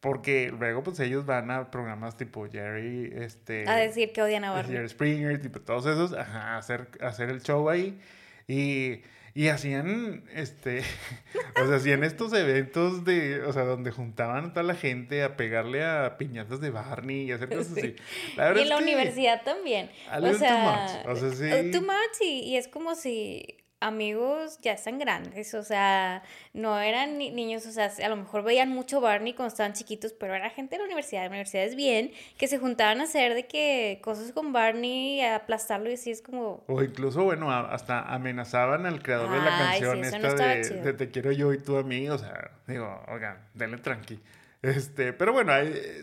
Porque 0.00 0.50
luego, 0.58 0.82
pues 0.82 0.98
ellos 1.00 1.26
van 1.26 1.50
a 1.50 1.70
programas 1.70 2.16
tipo 2.16 2.48
Jerry, 2.50 3.12
este. 3.14 3.68
A 3.68 3.76
decir 3.76 4.12
que 4.12 4.22
odian 4.22 4.44
a 4.44 4.50
Barney. 4.50 4.72
Jerry 4.72 4.88
Springer, 4.88 5.40
tipo 5.42 5.60
todos 5.60 5.84
esos, 5.84 6.14
ajá, 6.14 6.56
hacer, 6.56 6.88
hacer 7.02 7.28
el 7.28 7.42
show 7.42 7.68
ahí. 7.68 8.00
Y, 8.48 9.02
y 9.34 9.48
hacían, 9.48 10.24
este. 10.32 10.80
o 11.62 11.66
sea, 11.66 11.76
hacían 11.76 12.02
estos 12.02 12.32
eventos 12.32 13.04
de. 13.04 13.42
O 13.42 13.52
sea, 13.52 13.64
donde 13.64 13.90
juntaban 13.90 14.46
a 14.46 14.52
toda 14.54 14.62
la 14.62 14.74
gente 14.74 15.22
a 15.22 15.36
pegarle 15.36 15.84
a 15.84 16.16
piñatas 16.16 16.62
de 16.62 16.70
Barney 16.70 17.24
y 17.24 17.32
hacer 17.32 17.50
cosas 17.50 17.76
así. 17.76 17.94
La 18.38 18.58
y 18.58 18.62
en 18.62 18.68
la 18.70 18.78
universidad 18.78 19.42
también. 19.42 19.90
O 20.10 20.32
sea, 20.32 20.86
too 20.86 21.10
much. 21.10 21.14
O 21.14 21.16
sea, 21.16 21.30
sí. 21.62 21.70
Too 21.72 21.82
much 21.82 22.20
y, 22.22 22.40
y 22.40 22.56
es 22.56 22.68
como 22.68 22.94
si 22.94 23.59
amigos 23.80 24.58
ya 24.60 24.72
están 24.72 24.98
grandes, 24.98 25.54
o 25.54 25.62
sea, 25.62 26.22
no 26.52 26.78
eran 26.78 27.16
niños, 27.16 27.66
o 27.66 27.72
sea, 27.72 27.90
a 28.04 28.08
lo 28.08 28.16
mejor 28.16 28.44
veían 28.44 28.68
mucho 28.68 29.00
Barney 29.00 29.32
cuando 29.32 29.48
estaban 29.48 29.72
chiquitos, 29.72 30.12
pero 30.12 30.34
era 30.34 30.50
gente 30.50 30.74
de 30.74 30.80
la 30.80 30.84
universidad, 30.84 31.22
de 31.22 31.28
universidades 31.28 31.74
bien, 31.74 32.12
que 32.36 32.46
se 32.46 32.58
juntaban 32.58 33.00
a 33.00 33.04
hacer 33.04 33.34
de 33.34 33.46
que 33.46 34.00
cosas 34.02 34.32
con 34.32 34.52
Barney, 34.52 35.22
a 35.22 35.36
aplastarlo 35.36 35.90
y 35.90 35.94
así 35.94 36.10
es 36.10 36.20
como... 36.20 36.62
O 36.66 36.82
incluso, 36.82 37.24
bueno, 37.24 37.50
hasta 37.50 38.02
amenazaban 38.02 38.84
al 38.84 39.02
creador 39.02 39.30
de 39.30 39.38
la 39.38 39.58
canción 39.58 40.04
esta 40.04 40.34
de, 40.34 40.92
Te 40.92 41.10
quiero 41.10 41.32
yo 41.32 41.52
y 41.54 41.58
tú 41.58 41.76
a 41.78 41.82
mí, 41.82 42.08
o 42.10 42.18
sea, 42.18 42.50
digo, 42.66 43.02
oigan, 43.08 43.38
denle 43.54 43.78
tranqui. 43.78 44.20
Este, 44.62 45.14
pero 45.14 45.32
bueno, 45.32 45.54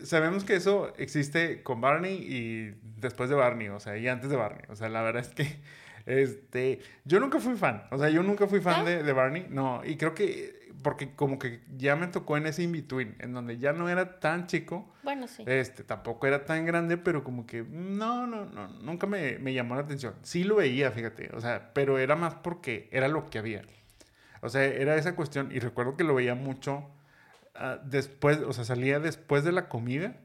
sabemos 0.02 0.42
que 0.42 0.56
eso 0.56 0.92
existe 0.98 1.62
con 1.62 1.80
Barney 1.80 2.16
y 2.20 2.74
después 3.00 3.30
de 3.30 3.36
Barney, 3.36 3.68
o 3.68 3.78
sea, 3.78 3.96
y 3.96 4.08
antes 4.08 4.30
de 4.30 4.36
Barney. 4.36 4.64
O 4.68 4.74
sea, 4.74 4.88
la 4.88 5.02
verdad 5.02 5.22
es 5.22 5.28
que 5.28 5.60
este, 6.08 6.80
yo 7.04 7.20
nunca 7.20 7.38
fui 7.38 7.54
fan, 7.54 7.84
o 7.90 7.98
sea, 7.98 8.08
yo 8.08 8.22
nunca 8.22 8.46
fui 8.46 8.60
fan 8.60 8.84
de, 8.86 9.02
de, 9.02 9.12
Barney, 9.12 9.46
no, 9.50 9.82
y 9.84 9.96
creo 9.98 10.14
que, 10.14 10.72
porque 10.82 11.14
como 11.14 11.38
que 11.38 11.60
ya 11.76 11.96
me 11.96 12.06
tocó 12.06 12.38
en 12.38 12.46
ese 12.46 12.62
in-between, 12.62 13.16
en 13.18 13.34
donde 13.34 13.58
ya 13.58 13.74
no 13.74 13.90
era 13.90 14.18
tan 14.18 14.46
chico, 14.46 14.90
bueno, 15.02 15.28
sí. 15.28 15.44
este, 15.46 15.84
tampoco 15.84 16.26
era 16.26 16.46
tan 16.46 16.64
grande, 16.64 16.96
pero 16.96 17.22
como 17.22 17.46
que 17.46 17.62
no, 17.62 18.26
no, 18.26 18.46
no, 18.46 18.68
nunca 18.68 19.06
me, 19.06 19.38
me 19.38 19.52
llamó 19.52 19.74
la 19.74 19.82
atención. 19.82 20.14
Sí 20.22 20.44
lo 20.44 20.56
veía, 20.56 20.90
fíjate, 20.92 21.28
o 21.34 21.40
sea, 21.42 21.72
pero 21.74 21.98
era 21.98 22.16
más 22.16 22.34
porque 22.36 22.88
era 22.90 23.08
lo 23.08 23.28
que 23.28 23.38
había. 23.38 23.62
O 24.40 24.48
sea, 24.48 24.64
era 24.64 24.96
esa 24.96 25.14
cuestión, 25.14 25.50
y 25.52 25.58
recuerdo 25.58 25.94
que 25.94 26.04
lo 26.04 26.14
veía 26.14 26.34
mucho 26.34 26.88
uh, 27.56 27.84
después, 27.84 28.38
o 28.38 28.54
sea, 28.54 28.64
salía 28.64 28.98
después 28.98 29.44
de 29.44 29.52
la 29.52 29.68
comida 29.68 30.16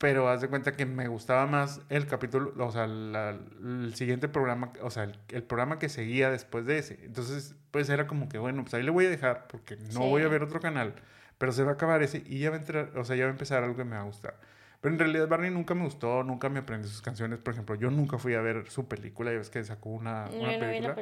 pero 0.00 0.30
haz 0.30 0.40
de 0.40 0.48
cuenta 0.48 0.72
que 0.72 0.86
me 0.86 1.08
gustaba 1.08 1.46
más 1.46 1.82
el 1.90 2.06
capítulo, 2.06 2.54
o 2.56 2.72
sea, 2.72 2.84
el 2.86 3.92
siguiente 3.94 4.28
programa, 4.28 4.72
o 4.80 4.90
sea, 4.90 5.12
el, 5.28 5.42
programa 5.42 5.78
que 5.78 5.90
seguía 5.90 6.30
después 6.30 6.64
de 6.64 6.78
ese. 6.78 6.98
Entonces, 7.04 7.54
pues 7.70 7.90
era 7.90 8.06
como 8.06 8.26
que, 8.30 8.38
bueno, 8.38 8.62
pues 8.62 8.72
ahí 8.72 8.82
le 8.82 8.90
voy 8.90 9.04
a 9.04 9.10
dejar 9.10 9.46
porque 9.46 9.76
no 9.92 10.00
voy 10.08 10.22
a 10.22 10.28
ver 10.28 10.42
otro 10.42 10.58
canal, 10.58 10.94
pero 11.36 11.52
se 11.52 11.64
va 11.64 11.72
a 11.72 11.74
acabar 11.74 12.02
ese 12.02 12.22
y 12.24 12.38
ya 12.38 12.48
va 12.48 12.56
a 12.56 12.60
entrar, 12.60 12.96
o 12.96 13.04
sea, 13.04 13.14
ya 13.14 13.24
va 13.24 13.28
a 13.28 13.32
empezar 13.32 13.62
algo 13.62 13.76
que 13.76 13.84
me 13.84 13.94
va 13.94 14.00
a 14.00 14.04
gustar. 14.04 14.40
Pero 14.80 14.94
en 14.94 14.98
realidad 14.98 15.28
Barney 15.28 15.50
nunca 15.50 15.74
me 15.74 15.84
gustó, 15.84 16.22
nunca 16.22 16.48
me 16.48 16.60
aprendí 16.60 16.88
sus 16.88 17.02
canciones. 17.02 17.38
Por 17.38 17.52
ejemplo, 17.52 17.74
yo 17.74 17.90
nunca 17.90 18.18
fui 18.18 18.34
a 18.34 18.40
ver 18.40 18.70
su 18.70 18.88
película, 18.88 19.30
ya 19.30 19.38
ves 19.38 19.50
que 19.50 19.62
sacó 19.62 19.90
una, 19.90 20.28
una 20.32 20.58
película. 20.58 20.96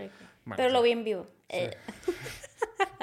pero 0.56 0.70
lo 0.70 0.82
vi 0.82 0.90
en 0.90 1.04
vivo. 1.04 1.28
Eh. 1.49 1.76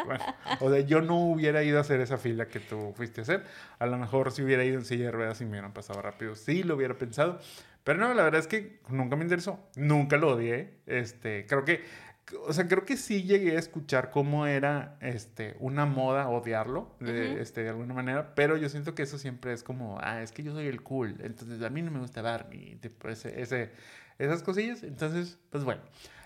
o 0.59 0.69
sea, 0.69 0.79
yo 0.81 1.01
no 1.01 1.17
hubiera 1.17 1.63
ido 1.63 1.77
a 1.77 1.81
hacer 1.81 2.01
esa 2.01 2.17
fila 2.17 2.47
que 2.47 2.59
tú 2.59 2.93
fuiste 2.95 3.21
a 3.21 3.23
hacer. 3.23 3.45
A 3.79 3.85
lo 3.85 3.97
mejor 3.97 4.31
si 4.31 4.43
hubiera 4.43 4.65
ido 4.65 4.77
en 4.77 4.85
silla 4.85 5.05
de 5.05 5.11
ruedas 5.11 5.39
y 5.39 5.45
me 5.45 5.51
hubieran 5.51 5.73
pasado 5.73 6.01
rápido, 6.01 6.35
sí 6.35 6.63
lo 6.63 6.75
hubiera 6.75 6.95
pensado. 6.95 7.39
Pero 7.85 7.99
no, 7.99 8.13
la 8.15 8.23
verdad 8.23 8.39
es 8.39 8.47
que 8.47 8.79
nunca 8.89 9.15
me 9.15 9.23
interesó. 9.23 9.59
Nunca 9.75 10.17
lo 10.17 10.33
odié. 10.33 10.79
Este, 10.87 11.45
creo 11.45 11.63
que, 11.63 11.83
o 12.47 12.53
sea, 12.53 12.67
creo 12.67 12.85
que 12.85 12.97
sí 12.97 13.23
llegué 13.23 13.55
a 13.55 13.59
escuchar 13.59 14.09
cómo 14.09 14.47
era 14.47 14.97
este, 15.01 15.55
una 15.59 15.85
moda 15.85 16.27
odiarlo, 16.29 16.95
de, 16.99 17.41
este, 17.41 17.63
de 17.63 17.69
alguna 17.69 17.93
manera. 17.93 18.33
Pero 18.35 18.57
yo 18.57 18.69
siento 18.69 18.95
que 18.95 19.03
eso 19.03 19.17
siempre 19.17 19.53
es 19.53 19.63
como, 19.63 19.99
ah, 20.01 20.21
es 20.21 20.31
que 20.31 20.43
yo 20.43 20.53
soy 20.53 20.67
el 20.67 20.81
cool. 20.81 21.17
Entonces 21.21 21.61
a 21.61 21.69
mí 21.69 21.81
no 21.81 21.91
me 21.91 21.99
gusta 21.99 22.21
Barney. 22.21 22.79
ese, 23.09 23.41
ese, 23.41 23.71
esas 24.17 24.41
cosillas. 24.43 24.83
Entonces, 24.83 25.37
pues 25.49 25.63
bueno. 25.63 25.81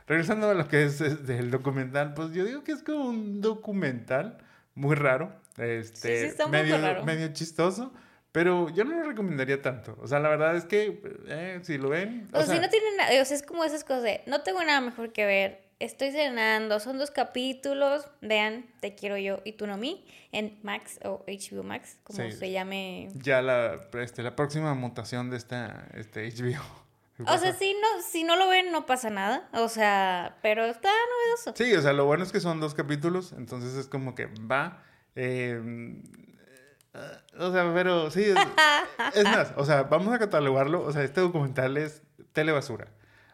Regresando 0.08 0.50
a 0.50 0.56
lo 0.56 0.68
que 0.68 0.86
es, 0.86 1.02
el 1.02 1.52
documental, 1.52 2.16
pues 2.16 2.32
yo 2.32 2.44
digo 2.44 2.64
que 2.64 2.72
es 2.72 2.82
como 2.82 3.10
un 3.10 3.42
documental 3.42 4.40
muy 4.74 4.96
raro, 4.96 5.32
este, 5.58 6.34
medio, 6.50 7.04
medio 7.06 7.32
chistoso. 7.32 7.94
Pero 8.32 8.70
yo 8.70 8.86
no 8.86 8.98
lo 8.98 9.04
recomendaría 9.04 9.62
tanto. 9.62 9.98
O 10.02 10.08
sea, 10.08 10.20
la 10.20 10.30
verdad 10.30 10.56
es 10.56 10.66
que 10.66 11.00
eh, 11.28 11.60
si 11.62 11.78
lo 11.78 11.90
ven. 11.90 12.28
O, 12.32 12.42
sea, 12.42 12.56
si 12.56 12.62
no 12.62 12.70
tienen 12.70 12.98
nada, 12.98 13.22
o 13.22 13.26
sea, 13.26 13.38
es 13.38 13.44
como 13.44 13.64
esas 13.64 13.84
cosas 13.84 14.02
de 14.02 14.22
no 14.26 14.42
tengo 14.42 14.64
nada 14.64 14.82
mejor 14.82 15.12
que 15.12 15.26
ver. 15.28 15.69
Estoy 15.80 16.12
cenando, 16.12 16.82
son 16.82 16.98
dos 16.98 17.10
capítulos. 17.10 18.06
Vean, 18.22 18.66
Te 18.82 18.96
quiero 18.96 19.18
yo 19.18 19.40
y 19.46 19.54
tú 19.54 19.66
no 19.66 19.78
mí 19.78 20.06
en 20.34 20.60
Max 20.62 21.00
o 21.06 21.24
HBO 21.26 21.64
Max, 21.64 21.98
como 22.04 22.20
se 22.30 22.52
llame. 22.52 23.10
Ya 23.16 23.42
la, 23.42 23.80
este, 23.94 24.22
la 24.22 24.36
próxima 24.36 24.74
mutación 24.74 25.30
de 25.30 25.38
esta 25.38 25.88
este, 25.94 26.30
HBO. 26.30 26.62
O 27.28 27.38
sea, 27.38 27.54
si 27.54 27.74
no, 27.74 28.02
si 28.02 28.24
no 28.24 28.36
lo 28.36 28.48
ven, 28.48 28.72
no 28.72 28.86
pasa 28.86 29.10
nada. 29.10 29.50
O 29.54 29.68
sea, 29.68 30.38
pero 30.42 30.66
está 30.66 30.90
novedoso. 30.90 31.54
Sí, 31.56 31.74
o 31.74 31.82
sea, 31.82 31.94
lo 31.94 32.06
bueno 32.06 32.24
es 32.24 32.32
que 32.32 32.40
son 32.40 32.60
dos 32.60 32.74
capítulos, 32.74 33.34
entonces 33.38 33.76
es 33.76 33.88
como 33.88 34.16
que 34.16 34.28
va. 34.28 34.84
Em, 35.16 36.02
eh, 36.94 37.18
o 37.38 37.52
sea, 37.52 37.72
pero 37.74 38.10
sí, 38.12 38.24
es, 38.24 39.24
más, 39.24 39.54
o 39.58 39.66
sea, 39.66 39.84
vamos 39.84 40.14
a 40.14 40.20
catalogarlo. 40.20 40.82
O 40.82 40.92
sea, 40.92 41.04
este 41.04 41.22
documental 41.22 41.78
es 41.78 42.04
telebasura. 42.32 42.88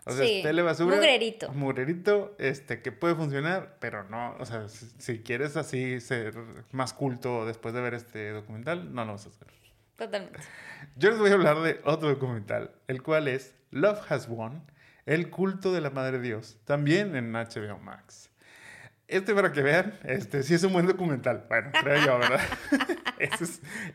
O 0.05 0.11
sea, 0.11 0.25
es 0.25 0.43
telebasura. 0.43 0.95
Mugrerito. 0.95 1.51
Mugrerito, 1.51 2.35
este, 2.37 2.81
que 2.81 2.91
puede 2.91 3.15
funcionar, 3.15 3.77
pero 3.79 4.03
no, 4.03 4.35
o 4.39 4.45
sea, 4.45 4.69
si, 4.69 4.87
si, 4.97 5.19
quieres 5.19 5.57
así 5.57 5.99
ser 5.99 6.35
más 6.71 6.93
culto 6.93 7.45
después 7.45 7.73
de 7.73 7.81
ver 7.81 7.95
este 7.95 8.29
documental, 8.31 8.93
no 8.93 9.03
lo 9.03 9.13
vas 9.13 9.25
a 9.25 9.29
hacer. 9.29 9.47
Totalmente. 9.97 10.39
Yo 10.95 11.09
les 11.09 11.19
voy 11.19 11.31
a 11.31 11.33
hablar 11.33 11.61
de 11.61 11.79
otro 11.85 12.09
documental, 12.09 12.71
el 12.87 13.01
cual 13.01 13.27
es 13.27 13.55
Love 13.71 13.99
Has 14.09 14.27
Won, 14.27 14.63
El 15.05 15.29
culto 15.29 15.73
de 15.73 15.81
la 15.81 15.89
Madre 15.89 16.19
Dios, 16.19 16.57
también 16.65 17.15
en 17.15 17.33
HBO 17.33 17.79
Max. 17.79 18.29
Este 19.07 19.35
para 19.35 19.51
que 19.51 19.61
vean, 19.61 19.99
este 20.03 20.41
sí 20.41 20.55
es 20.55 20.63
un 20.63 20.73
buen 20.73 20.87
documental, 20.87 21.45
bueno, 21.47 21.69
creo 21.79 22.05
yo, 22.05 22.17
¿verdad? 22.17 22.41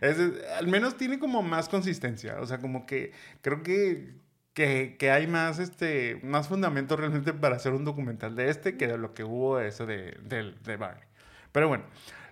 al 0.58 0.66
menos 0.68 0.96
tiene 0.96 1.18
como 1.18 1.42
más 1.42 1.68
consistencia, 1.68 2.40
o 2.40 2.46
sea, 2.46 2.58
como 2.58 2.86
que 2.86 3.12
creo 3.42 3.62
que, 3.62 4.14
que, 4.54 5.10
hay 5.10 5.26
más, 5.26 5.58
este, 5.58 6.20
más 6.22 6.48
fundamento 6.48 6.96
realmente 6.96 7.32
para 7.32 7.56
hacer 7.56 7.72
un 7.72 7.84
documental 7.84 8.36
de 8.36 8.50
este 8.50 8.76
que 8.76 8.86
de 8.86 8.98
lo 8.98 9.14
que 9.14 9.24
hubo 9.24 9.60
eso 9.60 9.86
de, 9.86 10.18
de, 10.22 10.54
de 10.64 10.76
Barney. 10.76 11.04
Pero 11.52 11.68
bueno, 11.68 11.84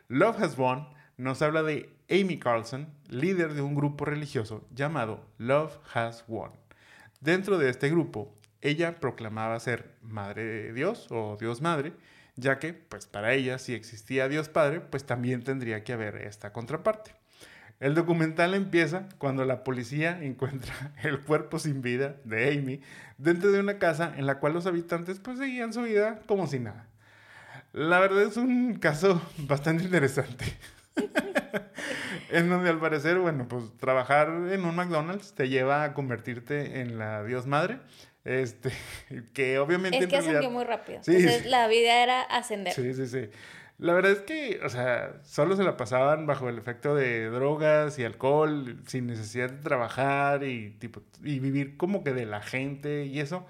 Love 0.08 0.42
Has 0.42 0.56
Won 0.56 0.88
nos 1.16 1.42
habla 1.42 1.62
de 1.62 1.90
Amy 2.10 2.38
Carlson, 2.38 2.88
líder 3.08 3.54
de 3.54 3.60
un 3.60 3.74
grupo 3.74 4.04
religioso 4.04 4.66
llamado 4.74 5.26
Love 5.38 5.78
Has 5.92 6.24
Won. 6.28 6.52
Dentro 7.20 7.58
de 7.58 7.68
este 7.68 7.90
grupo, 7.90 8.34
ella 8.60 9.00
proclamaba 9.00 9.58
ser 9.60 9.94
Madre 10.02 10.44
de 10.44 10.72
Dios 10.72 11.08
o 11.10 11.36
Dios 11.38 11.60
Madre, 11.60 11.92
ya 12.36 12.58
que, 12.58 12.72
pues 12.72 13.06
para 13.06 13.34
ella, 13.34 13.58
si 13.58 13.74
existía 13.74 14.28
Dios 14.28 14.48
Padre, 14.48 14.80
pues 14.80 15.04
también 15.04 15.42
tendría 15.42 15.82
que 15.82 15.92
haber 15.92 16.16
esta 16.16 16.52
contraparte. 16.52 17.17
El 17.80 17.94
documental 17.94 18.54
empieza 18.54 19.08
cuando 19.18 19.44
la 19.44 19.62
policía 19.64 20.18
encuentra 20.22 20.74
el 21.02 21.20
cuerpo 21.20 21.58
sin 21.58 21.82
vida 21.82 22.16
de 22.24 22.52
Amy 22.52 22.80
dentro 23.18 23.50
de 23.52 23.60
una 23.60 23.78
casa 23.78 24.12
en 24.16 24.26
la 24.26 24.38
cual 24.38 24.54
los 24.54 24.66
habitantes 24.66 25.20
pues 25.20 25.38
seguían 25.38 25.72
su 25.72 25.82
vida 25.82 26.20
como 26.26 26.46
si 26.46 26.58
nada. 26.58 26.86
La 27.72 28.00
verdad 28.00 28.22
es 28.22 28.36
un 28.36 28.74
caso 28.74 29.20
bastante 29.38 29.84
interesante. 29.84 30.44
en 32.30 32.48
donde 32.48 32.70
al 32.70 32.80
parecer, 32.80 33.18
bueno, 33.18 33.46
pues 33.48 33.64
trabajar 33.78 34.28
en 34.50 34.64
un 34.64 34.74
McDonald's 34.74 35.34
te 35.34 35.48
lleva 35.48 35.84
a 35.84 35.94
convertirte 35.94 36.80
en 36.80 36.98
la 36.98 37.22
Dios 37.24 37.46
Madre. 37.46 37.78
Este, 38.24 38.72
que 39.32 39.58
obviamente. 39.58 39.98
Es 39.98 40.06
que 40.06 40.16
ascendió 40.16 40.50
muy 40.50 40.64
rápido. 40.64 40.98
Entonces 40.98 41.46
la 41.46 41.66
vida 41.68 42.02
era 42.02 42.22
ascender. 42.22 42.74
Sí, 42.74 42.92
sí, 42.92 43.06
sí. 43.06 43.30
La 43.78 43.92
verdad 43.92 44.10
es 44.12 44.20
que, 44.22 44.60
o 44.64 44.68
sea, 44.68 45.20
solo 45.24 45.54
se 45.56 45.62
la 45.62 45.76
pasaban 45.76 46.26
bajo 46.26 46.48
el 46.48 46.58
efecto 46.58 46.96
de 46.96 47.26
drogas 47.30 47.98
y 47.98 48.04
alcohol, 48.04 48.82
sin 48.86 49.06
necesidad 49.06 49.50
de 49.50 49.62
trabajar 49.62 50.42
y, 50.42 50.70
tipo, 50.80 51.02
y 51.22 51.38
vivir 51.38 51.76
como 51.76 52.02
que 52.02 52.12
de 52.12 52.26
la 52.26 52.42
gente 52.42 53.06
y 53.06 53.20
eso. 53.20 53.46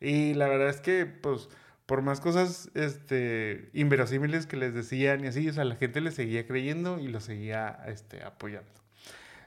Y 0.00 0.34
la 0.34 0.48
verdad 0.48 0.70
es 0.70 0.80
que, 0.80 1.04
pues, 1.06 1.50
por 1.86 2.02
más 2.02 2.20
cosas 2.20 2.70
este, 2.74 3.70
inverosímiles 3.74 4.46
que 4.46 4.56
les 4.56 4.74
decían 4.74 5.24
y 5.24 5.28
así, 5.28 5.48
o 5.48 5.52
sea, 5.52 5.64
la 5.64 5.76
gente 5.76 6.00
les 6.00 6.14
seguía 6.14 6.46
creyendo 6.46 6.98
y 6.98 7.08
lo 7.08 7.20
seguía 7.20 7.80
este, 7.86 8.22
apoyando. 8.24 8.70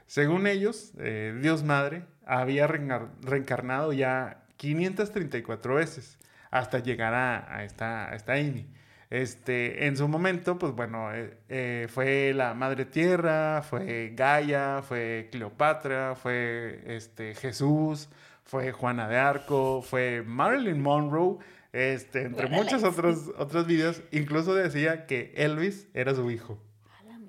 Según 0.06 0.46
ellos, 0.46 0.92
eh, 0.98 1.38
Dios 1.40 1.62
Madre 1.64 2.04
había 2.24 2.66
reencarnado 2.66 3.92
ya 3.92 4.44
534 4.56 5.74
veces 5.74 6.18
hasta 6.50 6.78
llegar 6.80 7.14
a, 7.14 7.64
esta, 7.64 8.10
a 8.10 8.16
esta 8.16 8.34
Amy. 8.34 8.66
Este, 9.10 9.86
en 9.86 9.96
su 9.96 10.06
momento, 10.06 10.58
pues 10.58 10.72
bueno, 10.72 11.12
eh, 11.12 11.36
eh, 11.48 11.88
fue 11.90 12.32
la 12.32 12.54
Madre 12.54 12.84
Tierra, 12.84 13.62
fue 13.62 14.12
Gaia, 14.14 14.82
fue 14.82 15.28
Cleopatra, 15.32 16.14
fue 16.14 16.82
este, 16.86 17.34
Jesús, 17.34 18.08
fue 18.44 18.70
Juana 18.72 19.08
de 19.08 19.18
Arco, 19.18 19.82
fue 19.82 20.22
Marilyn 20.24 20.80
Monroe 20.80 21.38
este, 21.72 22.22
entre 22.22 22.48
muchos 22.48 22.82
otros, 22.82 23.30
otros 23.38 23.66
videos, 23.66 24.02
incluso 24.10 24.54
decía 24.54 25.06
que 25.06 25.32
Elvis 25.36 25.86
era 25.94 26.14
su 26.14 26.30
hijo. 26.30 26.58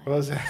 O 0.05 0.21
sea, 0.23 0.43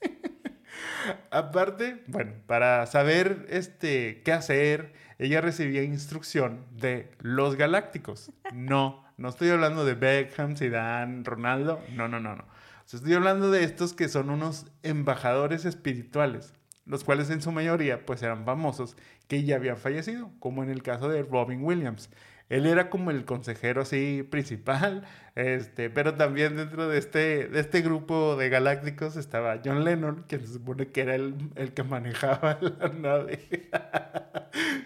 aparte, 1.30 2.02
bueno, 2.08 2.32
para 2.46 2.86
saber 2.86 3.46
este, 3.50 4.22
qué 4.24 4.32
hacer, 4.32 4.92
ella 5.18 5.40
recibía 5.40 5.82
instrucción 5.82 6.66
de 6.72 7.12
los 7.20 7.54
galácticos. 7.54 8.32
No, 8.52 9.04
no 9.20 9.28
estoy 9.28 9.50
hablando 9.50 9.84
de 9.84 9.94
Beckham, 9.94 10.56
Zidane, 10.56 11.22
Ronaldo, 11.24 11.78
no, 11.94 12.08
no, 12.08 12.20
no, 12.20 12.36
no. 12.36 12.44
estoy 12.90 13.12
hablando 13.12 13.50
de 13.50 13.64
estos 13.64 13.92
que 13.92 14.08
son 14.08 14.30
unos 14.30 14.64
embajadores 14.82 15.66
espirituales, 15.66 16.54
los 16.86 17.04
cuales 17.04 17.28
en 17.28 17.42
su 17.42 17.52
mayoría 17.52 18.06
pues 18.06 18.22
eran 18.22 18.46
famosos 18.46 18.96
que 19.28 19.44
ya 19.44 19.56
habían 19.56 19.76
fallecido, 19.76 20.30
como 20.38 20.62
en 20.62 20.70
el 20.70 20.82
caso 20.82 21.10
de 21.10 21.22
Robin 21.22 21.62
Williams 21.62 22.08
Él 22.50 22.66
era 22.66 22.90
como 22.90 23.10
el 23.10 23.24
consejero 23.24 23.82
así 23.82 24.26
principal, 24.28 25.04
este, 25.36 25.88
pero 25.88 26.16
también 26.16 26.56
dentro 26.56 26.88
de 26.88 26.98
este, 26.98 27.48
de 27.48 27.60
este 27.60 27.80
grupo 27.80 28.36
de 28.36 28.48
galácticos 28.48 29.16
estaba 29.16 29.60
John 29.64 29.84
Lennon, 29.84 30.24
que 30.28 30.38
se 30.38 30.48
supone 30.48 30.88
que 30.88 31.00
era 31.00 31.14
el, 31.14 31.36
el 31.54 31.72
que 31.72 31.84
manejaba 31.84 32.58
la 32.78 32.88
nave. 32.88 33.48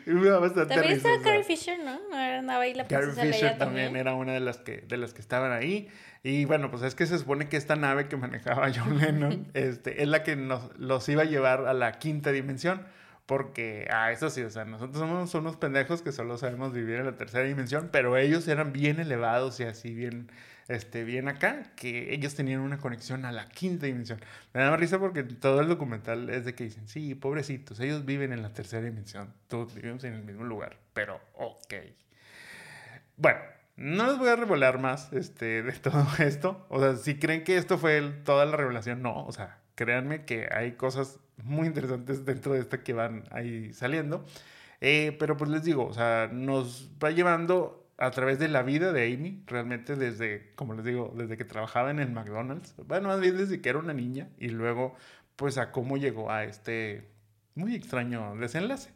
y 0.07 0.11
También 0.11 0.93
estaba. 0.93 1.23
Carrie 1.23 1.45
Fisher, 1.45 1.79
¿no? 1.79 1.99
No 2.11 2.17
Andaba 2.17 2.65
ahí 2.65 2.75
la 2.75 2.87
Carrie 2.87 3.13
Fisher 3.13 3.31
Leia 3.31 3.59
también 3.59 3.97
era 3.97 4.15
una 4.15 4.33
de 4.33 4.41
las 4.41 4.59
que 4.59 4.83
de 4.83 4.97
las 4.97 5.15
que 5.15 5.23
estaban 5.23 5.53
ahí 5.53 5.89
y 6.23 6.45
bueno 6.45 6.71
pues 6.71 6.83
es 6.83 6.95
que 6.95 7.07
se 7.07 7.19
supone 7.19 7.49
que 7.49 7.57
esta 7.57 7.77
nave 7.77 8.09
que 8.09 8.17
manejaba 8.17 8.71
John 8.77 8.99
Lennon 8.99 9.47
este 9.55 10.03
es 10.03 10.09
la 10.09 10.23
que 10.23 10.37
nos 10.37 10.77
los 10.79 11.09
iba 11.09 11.23
a 11.23 11.27
llevar 11.27 11.67
a 11.67 11.73
la 11.73 11.93
quinta 11.93 12.33
dimensión 12.33 12.83
porque 13.27 13.89
ah 13.91 14.13
eso 14.13 14.31
sí 14.31 14.43
o 14.43 14.51
sea 14.51 14.65
nosotros 14.65 14.99
somos 14.99 15.35
unos 15.35 15.57
pendejos 15.57 16.03
que 16.03 16.13
solo 16.13 16.37
sabemos 16.39 16.73
vivir 16.73 16.97
en 16.97 17.07
la 17.07 17.17
tercera 17.17 17.45
dimensión 17.45 17.89
pero 17.93 18.17
ellos 18.17 18.47
eran 18.49 18.73
bien 18.73 19.01
elevados 19.01 19.59
y 19.61 19.65
así 19.65 19.95
bien 19.95 20.31
este 20.69 21.05
bien 21.05 21.29
acá 21.29 21.73
que 21.77 22.15
ellos 22.15 22.35
tenían 22.35 22.61
una 22.61 22.79
conexión 22.79 23.25
a 23.25 23.33
la 23.33 23.49
quinta 23.49 23.87
dimensión 23.87 24.21
me 24.53 24.61
da 24.61 24.77
risa 24.77 24.99
porque 24.99 25.23
todo 25.23 25.61
el 25.61 25.69
documental 25.69 26.31
es 26.31 26.45
de 26.45 26.55
que 26.55 26.65
dicen 26.65 26.89
sí 26.89 27.15
pobrecitos 27.15 27.81
ellos 27.81 28.05
viven 28.05 28.33
en 28.33 28.43
la 28.43 28.53
tercera 28.53 28.85
dimensión 28.85 29.33
todos 29.49 29.75
vivimos 29.75 30.05
en 30.05 30.15
el 30.15 30.25
mismo 30.25 30.45
lugar 30.45 30.77
pero 30.93 31.21
ok 31.35 31.75
bueno, 33.17 33.39
no 33.77 34.07
les 34.09 34.19
voy 34.19 34.29
a 34.29 34.37
revelar 34.37 34.79
más 34.79 35.13
este, 35.13 35.63
de 35.63 35.73
todo 35.83 36.07
esto. 36.19 36.67
O 36.69 36.81
sea, 36.81 36.97
si 36.97 37.19
creen 37.19 37.45
que 37.45 37.57
esto 37.57 37.79
fue 37.79 38.01
toda 38.25 38.45
la 38.45 38.57
revelación, 38.57 39.03
no. 39.03 39.25
O 39.25 39.33
sea, 39.33 39.59
créanme 39.75 40.25
que 40.25 40.49
hay 40.53 40.73
cosas 40.73 41.21
muy 41.43 41.67
interesantes 41.67 42.25
dentro 42.25 42.55
de 42.55 42.61
esta 42.61 42.83
que 42.83 42.93
van 42.93 43.25
ahí 43.31 43.73
saliendo. 43.73 44.25
Eh, 44.81 45.17
pero 45.19 45.37
pues 45.37 45.51
les 45.51 45.65
digo, 45.65 45.87
o 45.87 45.93
sea, 45.95 46.29
nos 46.33 46.91
va 47.03 47.11
llevando 47.11 47.89
a 47.97 48.11
través 48.11 48.39
de 48.39 48.49
la 48.49 48.63
vida 48.63 48.93
de 48.93 49.13
Amy, 49.13 49.43
realmente 49.47 49.97
desde, 49.97 50.53
como 50.57 50.75
les 50.75 50.85
digo, 50.85 51.15
desde 51.17 51.37
que 51.37 51.45
trabajaba 51.45 51.91
en 51.91 52.01
el 52.01 52.11
McDonald's. 52.11 52.75
Bueno, 52.87 53.09
más 53.09 53.21
bien 53.21 53.37
desde 53.37 53.61
que 53.61 53.69
era 53.69 53.79
una 53.79 53.95
niña 53.95 54.29
y 54.39 54.49
luego 54.49 54.95
pues 55.37 55.59
a 55.59 55.71
cómo 55.73 55.97
llegó 55.97 56.31
a 56.31 56.45
este 56.45 57.09
muy 57.55 57.75
extraño 57.75 58.37
desenlace. 58.37 58.91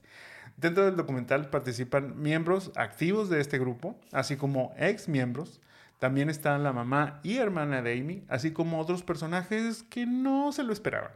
Dentro 0.57 0.85
del 0.85 0.97
documental 0.97 1.51
participan 1.51 2.21
miembros 2.21 2.73
activos 2.75 3.29
de 3.31 3.41
este 3.41 3.59
grupo, 3.59 3.99
así 4.13 4.37
como 4.37 4.75
ex 4.77 5.09
miembros. 5.09 5.61
También 6.01 6.31
están 6.31 6.63
la 6.63 6.73
mamá 6.73 7.21
y 7.23 7.39
hermana 7.39 7.83
de 7.83 7.99
Amy, 7.99 8.25
así 8.29 8.53
como 8.53 8.81
otros 8.81 9.03
personajes 9.03 9.85
que 9.85 10.07
no 10.07 10.53
se 10.53 10.65
lo 10.65 10.73
esperaban. 10.73 11.13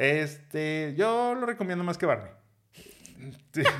Este, 0.00 0.94
yo 0.96 1.34
lo 1.34 1.44
recomiendo 1.44 1.84
más 1.84 1.98
que 1.98 2.06
Barney. 2.06 2.32
Sí. 3.52 3.62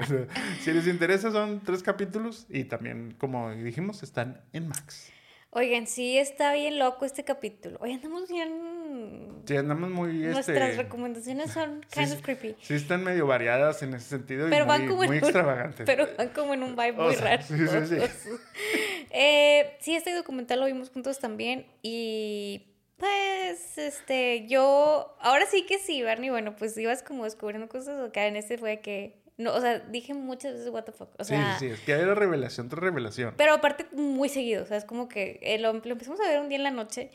O 0.00 0.04
sea, 0.04 0.26
si 0.60 0.72
les 0.72 0.86
interesa, 0.86 1.30
son 1.30 1.60
tres 1.60 1.82
capítulos 1.82 2.46
y 2.48 2.64
también, 2.64 3.14
como 3.18 3.50
dijimos, 3.52 4.02
están 4.02 4.40
en 4.52 4.66
Max. 4.68 5.10
Oigan, 5.50 5.86
sí 5.86 6.18
está 6.18 6.52
bien 6.54 6.78
loco 6.78 7.04
este 7.04 7.24
capítulo. 7.24 7.76
Oye, 7.80 7.92
andamos 7.94 8.28
bien... 8.28 9.42
Sí, 9.46 9.54
andamos 9.56 9.90
muy. 9.90 10.12
Nuestras 10.14 10.70
este, 10.70 10.82
recomendaciones 10.82 11.52
son 11.52 11.82
kind 11.92 12.08
sí. 12.08 12.14
of 12.14 12.22
creepy. 12.22 12.56
Sí, 12.62 12.74
están 12.74 13.04
medio 13.04 13.26
variadas 13.26 13.82
en 13.82 13.94
ese 13.94 14.08
sentido 14.08 14.48
Pero 14.50 14.64
y 14.64 14.68
van 14.68 14.80
muy, 14.80 14.88
como 14.90 15.02
en 15.04 15.08
muy 15.10 15.18
un- 15.18 15.24
extravagantes. 15.24 15.86
Pero 15.86 16.08
van 16.16 16.28
como 16.30 16.54
en 16.54 16.62
un 16.62 16.74
vibe 16.74 16.94
O 16.98 17.04
muy 17.04 17.14
sea, 17.14 17.24
raro. 17.36 17.42
sí, 17.42 17.54
sí, 17.68 17.86
sí. 17.86 18.30
Eh, 19.10 19.76
sí, 19.80 19.94
este 19.94 20.14
documental 20.14 20.58
lo 20.60 20.66
vimos 20.66 20.88
juntos 20.90 21.18
también 21.18 21.66
y 21.82 22.71
pues, 23.02 23.78
este, 23.78 24.46
yo, 24.46 25.16
ahora 25.18 25.44
sí 25.46 25.66
que 25.66 25.80
sí, 25.80 26.04
Barney, 26.04 26.30
bueno, 26.30 26.54
pues 26.54 26.76
ibas 26.76 27.02
como 27.02 27.24
descubriendo 27.24 27.68
cosas 27.68 27.98
acá 27.98 28.28
en 28.28 28.36
este 28.36 28.58
fue 28.58 28.78
que, 28.78 29.16
no, 29.38 29.52
o 29.52 29.60
sea, 29.60 29.80
dije 29.80 30.14
muchas 30.14 30.52
veces 30.52 30.68
what 30.68 30.84
the 30.84 30.92
fuck, 30.92 31.08
o 31.18 31.24
sea, 31.24 31.58
sí, 31.58 31.66
sí, 31.66 31.72
es 31.72 31.80
que 31.80 31.90
era 31.90 32.14
revelación 32.14 32.68
tras 32.68 32.80
revelación. 32.80 33.34
pero 33.36 33.54
aparte 33.54 33.86
muy 33.90 34.28
seguido, 34.28 34.62
o 34.62 34.66
sea, 34.66 34.76
es 34.76 34.84
como 34.84 35.08
que 35.08 35.40
eh, 35.42 35.58
lo, 35.58 35.72
lo 35.72 35.90
empezamos 35.90 36.20
a 36.20 36.28
ver 36.28 36.38
un 36.38 36.48
día 36.48 36.58
en 36.58 36.62
la 36.62 36.70
noche 36.70 37.10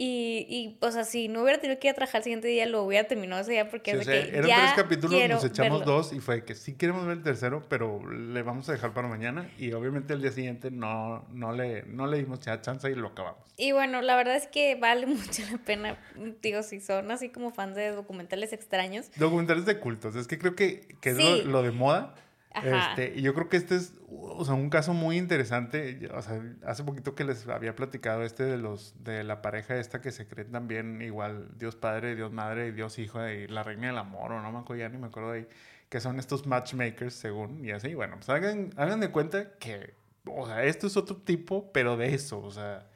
y, 0.00 0.46
y, 0.48 0.78
o 0.80 0.92
sea, 0.92 1.02
si 1.02 1.26
no 1.26 1.42
hubiera 1.42 1.60
tenido 1.60 1.80
que 1.80 1.88
ir 1.88 1.90
a 1.90 1.94
trabajar 1.96 2.20
el 2.20 2.22
siguiente 2.22 2.46
día, 2.46 2.66
lo 2.66 2.84
hubiera 2.84 3.08
terminado 3.08 3.42
ese 3.42 3.50
día 3.50 3.68
porque 3.68 3.90
Sí, 3.90 3.96
o 3.96 4.00
es 4.00 4.06
de 4.06 4.12
sea, 4.22 4.30
que 4.30 4.36
eran 4.36 4.48
ya 4.48 4.56
tres 4.60 4.72
capítulos, 4.84 5.28
nos 5.28 5.44
echamos 5.44 5.80
verlo. 5.80 5.92
dos 5.94 6.12
y 6.12 6.20
fue 6.20 6.44
que 6.44 6.54
sí 6.54 6.74
queremos 6.76 7.04
ver 7.04 7.16
el 7.16 7.22
tercero, 7.24 7.64
pero 7.68 8.08
le 8.08 8.42
vamos 8.42 8.68
a 8.68 8.72
dejar 8.72 8.94
para 8.94 9.08
mañana 9.08 9.50
y 9.58 9.72
obviamente 9.72 10.14
el 10.14 10.22
día 10.22 10.30
siguiente 10.30 10.70
no, 10.70 11.26
no, 11.32 11.52
le, 11.52 11.82
no 11.86 12.06
le 12.06 12.18
dimos 12.18 12.38
ya 12.40 12.60
chance 12.60 12.88
y 12.88 12.94
lo 12.94 13.08
acabamos. 13.08 13.40
Y 13.56 13.72
bueno, 13.72 14.00
la 14.00 14.14
verdad 14.14 14.36
es 14.36 14.46
que 14.46 14.76
vale 14.76 15.06
mucho 15.06 15.42
la 15.50 15.58
pena, 15.58 15.98
digo, 16.42 16.62
si 16.62 16.80
son 16.80 17.10
así 17.10 17.30
como 17.30 17.50
fans 17.50 17.74
de 17.74 17.90
documentales 17.90 18.52
extraños. 18.52 19.10
Documentales 19.16 19.66
de 19.66 19.80
cultos, 19.80 20.14
es 20.14 20.28
que 20.28 20.38
creo 20.38 20.54
que, 20.54 20.86
que 21.00 21.10
es 21.10 21.16
Sí. 21.16 21.42
lo, 21.44 21.50
lo 21.50 21.62
de 21.64 21.72
moda. 21.72 22.14
Este, 22.54 23.12
y 23.14 23.22
yo 23.22 23.34
creo 23.34 23.48
que 23.48 23.56
este 23.56 23.76
es 23.76 23.92
o 24.38 24.44
sea, 24.44 24.54
un 24.54 24.70
caso 24.70 24.94
muy 24.94 25.16
interesante. 25.16 26.08
O 26.14 26.22
sea, 26.22 26.40
hace 26.64 26.84
poquito 26.84 27.14
que 27.14 27.24
les 27.24 27.46
había 27.48 27.74
platicado 27.74 28.22
este 28.22 28.44
de 28.44 28.56
los 28.56 28.94
de 29.02 29.24
la 29.24 29.42
pareja 29.42 29.76
esta 29.76 30.00
que 30.00 30.12
se 30.12 30.26
creen 30.26 30.50
también 30.50 31.02
igual 31.02 31.48
Dios 31.58 31.76
Padre, 31.76 32.14
Dios 32.14 32.32
Madre 32.32 32.68
y 32.68 32.72
Dios 32.72 32.98
Hijo 32.98 33.26
y 33.28 33.46
la 33.48 33.62
Reina 33.62 33.88
del 33.88 33.98
Amor, 33.98 34.32
o 34.32 34.42
no 34.42 34.52
me 34.52 34.58
acuerdo 34.58 34.82
ya 34.82 34.88
ni 34.88 34.98
me 34.98 35.08
acuerdo 35.08 35.32
de 35.32 35.40
ahí, 35.40 35.48
que 35.88 36.00
son 36.00 36.18
estos 36.18 36.46
matchmakers 36.46 37.14
según 37.14 37.64
y 37.64 37.70
así. 37.70 37.94
Bueno, 37.94 38.16
pues 38.16 38.28
hagan, 38.28 38.70
hagan 38.76 39.00
de 39.00 39.10
cuenta 39.10 39.52
que, 39.58 39.94
o 40.24 40.46
sea, 40.46 40.64
esto 40.64 40.86
es 40.86 40.96
otro 40.96 41.16
tipo, 41.16 41.70
pero 41.72 41.96
de 41.96 42.14
eso, 42.14 42.40
o 42.40 42.50
sea, 42.50 42.87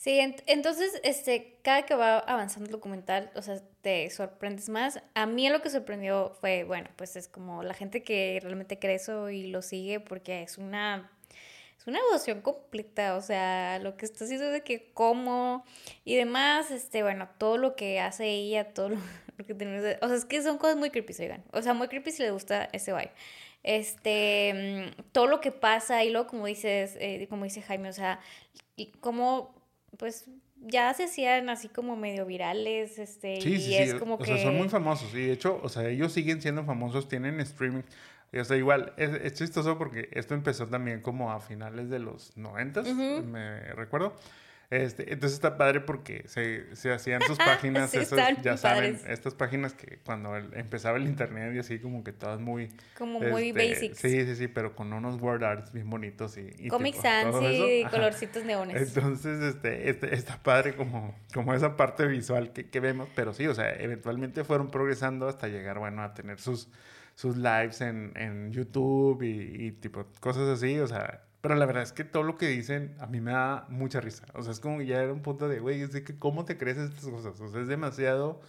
Sí, 0.00 0.18
ent- 0.18 0.42
entonces, 0.46 0.98
este, 1.04 1.58
cada 1.62 1.82
que 1.84 1.94
va 1.94 2.20
avanzando 2.20 2.64
el 2.68 2.72
documental, 2.72 3.30
o 3.34 3.42
sea, 3.42 3.60
te 3.82 4.08
sorprendes 4.08 4.70
más. 4.70 5.02
A 5.14 5.26
mí 5.26 5.46
lo 5.50 5.60
que 5.60 5.68
sorprendió 5.68 6.32
fue, 6.40 6.64
bueno, 6.64 6.88
pues 6.96 7.16
es 7.16 7.28
como 7.28 7.62
la 7.62 7.74
gente 7.74 8.02
que 8.02 8.40
realmente 8.42 8.78
cree 8.78 8.94
eso 8.94 9.28
y 9.28 9.48
lo 9.48 9.60
sigue 9.60 10.00
porque 10.00 10.42
es 10.42 10.56
una, 10.56 11.10
es 11.78 11.86
una 11.86 12.00
devoción 12.00 12.40
completa, 12.40 13.14
o 13.16 13.20
sea, 13.20 13.78
lo 13.80 13.98
que 13.98 14.06
está 14.06 14.24
haciendo 14.24 14.48
de 14.48 14.62
que 14.64 14.90
como 14.94 15.64
y 16.06 16.16
demás, 16.16 16.70
este, 16.70 17.02
bueno, 17.02 17.28
todo 17.36 17.58
lo 17.58 17.76
que 17.76 18.00
hace 18.00 18.26
ella, 18.26 18.72
todo 18.72 18.88
lo, 19.36 19.44
que 19.46 19.54
tenemos, 19.54 19.84
o 20.00 20.08
sea, 20.08 20.16
es 20.16 20.24
que 20.24 20.40
son 20.42 20.56
cosas 20.56 20.76
muy 20.78 20.88
creepy, 20.90 21.12
oigan, 21.20 21.44
o 21.52 21.60
sea, 21.60 21.74
muy 21.74 21.88
creepy 21.88 22.10
si 22.10 22.22
les 22.22 22.32
gusta 22.32 22.70
ese 22.72 22.92
vibe. 22.94 23.12
Este, 23.62 24.92
mm, 24.98 25.02
todo 25.12 25.26
lo 25.26 25.40
que 25.42 25.52
pasa 25.52 26.02
y 26.04 26.10
luego 26.10 26.26
como 26.28 26.46
dices, 26.46 26.96
eh, 27.00 27.26
como 27.28 27.44
dice 27.44 27.60
Jaime, 27.62 27.90
o 27.90 27.92
sea, 27.92 28.20
y 28.76 28.92
como, 29.00 29.59
pues, 29.96 30.26
ya 30.62 30.92
se 30.94 31.04
hacían 31.04 31.48
así 31.48 31.68
como 31.68 31.96
medio 31.96 32.26
virales, 32.26 32.98
este, 32.98 33.40
Sí, 33.40 33.54
y 33.54 33.60
sí, 33.60 33.74
es 33.76 33.92
sí. 33.92 33.98
como 33.98 34.14
o 34.14 34.18
que... 34.18 34.26
sea, 34.26 34.38
son 34.38 34.56
muy 34.56 34.68
famosos. 34.68 35.12
Y 35.14 35.26
de 35.26 35.32
hecho, 35.32 35.60
o 35.62 35.68
sea, 35.68 35.88
ellos 35.88 36.12
siguen 36.12 36.40
siendo 36.42 36.64
famosos, 36.64 37.08
tienen 37.08 37.40
streaming. 37.40 37.82
Y, 38.32 38.38
o 38.38 38.44
sea, 38.44 38.56
igual, 38.56 38.92
es, 38.96 39.10
es 39.10 39.34
chistoso 39.34 39.76
porque 39.78 40.08
esto 40.12 40.34
empezó 40.34 40.66
también 40.68 41.00
como 41.00 41.32
a 41.32 41.40
finales 41.40 41.90
de 41.90 41.98
los 41.98 42.36
noventas, 42.36 42.86
Ujú. 42.86 43.22
me 43.24 43.60
recuerdo. 43.74 44.14
Este, 44.70 45.12
entonces 45.12 45.32
está 45.34 45.56
padre 45.58 45.80
porque 45.80 46.22
se, 46.28 46.76
se 46.76 46.92
hacían 46.92 47.20
sus 47.22 47.36
páginas, 47.38 47.90
Sí, 47.90 47.96
esas, 47.98 48.12
estaban 48.12 48.40
ya 48.42 48.56
saben, 48.56 48.94
padres. 48.98 49.10
estas 49.10 49.34
páginas 49.34 49.74
que 49.74 49.98
cuando 50.04 50.36
el- 50.36 50.54
empezaba 50.54 50.96
el 50.96 51.06
internet 51.08 51.52
y 51.56 51.58
así 51.58 51.80
como 51.80 52.04
que 52.04 52.12
todas 52.12 52.38
muy... 52.38 52.70
Como 52.96 53.18
muy 53.18 53.48
este, 53.48 53.68
basics. 53.68 53.98
Sí, 53.98 54.24
sí, 54.24 54.36
sí, 54.36 54.46
pero 54.46 54.76
con 54.76 54.92
unos 54.92 55.20
word 55.20 55.42
arts 55.42 55.72
bien 55.72 55.90
bonitos 55.90 56.36
y... 56.36 56.52
y 56.56 56.68
Comic 56.68 56.92
tipo, 56.94 57.02
Sans 57.02 57.42
y 57.42 57.82
Ajá. 57.82 57.90
colorcitos 57.90 58.44
neones. 58.44 58.94
Entonces, 58.94 59.42
este, 59.42 59.90
este, 59.90 60.14
está 60.14 60.40
padre 60.40 60.76
como, 60.76 61.18
como 61.34 61.52
esa 61.52 61.76
parte 61.76 62.06
visual 62.06 62.52
que, 62.52 62.70
que 62.70 62.78
vemos, 62.78 63.08
pero 63.16 63.34
sí, 63.34 63.48
o 63.48 63.54
sea, 63.56 63.74
eventualmente 63.74 64.44
fueron 64.44 64.70
progresando 64.70 65.26
hasta 65.26 65.48
llegar, 65.48 65.80
bueno, 65.80 66.04
a 66.04 66.14
tener 66.14 66.38
sus, 66.38 66.68
sus 67.16 67.36
lives 67.36 67.80
en, 67.80 68.12
en 68.14 68.52
YouTube 68.52 69.22
y, 69.24 69.66
y 69.66 69.72
tipo 69.72 70.06
cosas 70.20 70.48
así, 70.48 70.78
o 70.78 70.86
sea, 70.86 71.24
pero 71.40 71.54
la 71.54 71.66
verdad 71.66 71.82
es 71.82 71.92
que 71.92 72.04
todo 72.04 72.22
lo 72.22 72.36
que 72.36 72.46
dicen 72.48 72.94
a 73.00 73.06
mí 73.06 73.20
me 73.20 73.32
da 73.32 73.66
mucha 73.68 74.00
risa, 74.00 74.26
o 74.34 74.42
sea, 74.42 74.52
es 74.52 74.60
como 74.60 74.78
que 74.78 74.86
ya 74.86 75.02
era 75.02 75.12
un 75.12 75.22
punto 75.22 75.48
de, 75.48 75.60
güey, 75.60 75.80
es 75.80 75.92
de 75.92 76.04
que 76.04 76.18
cómo 76.18 76.44
te 76.44 76.58
crees 76.58 76.78
estas 76.78 77.04
cosas, 77.06 77.40
o 77.40 77.48
sea, 77.48 77.60
es 77.60 77.68
demasiado, 77.68 78.40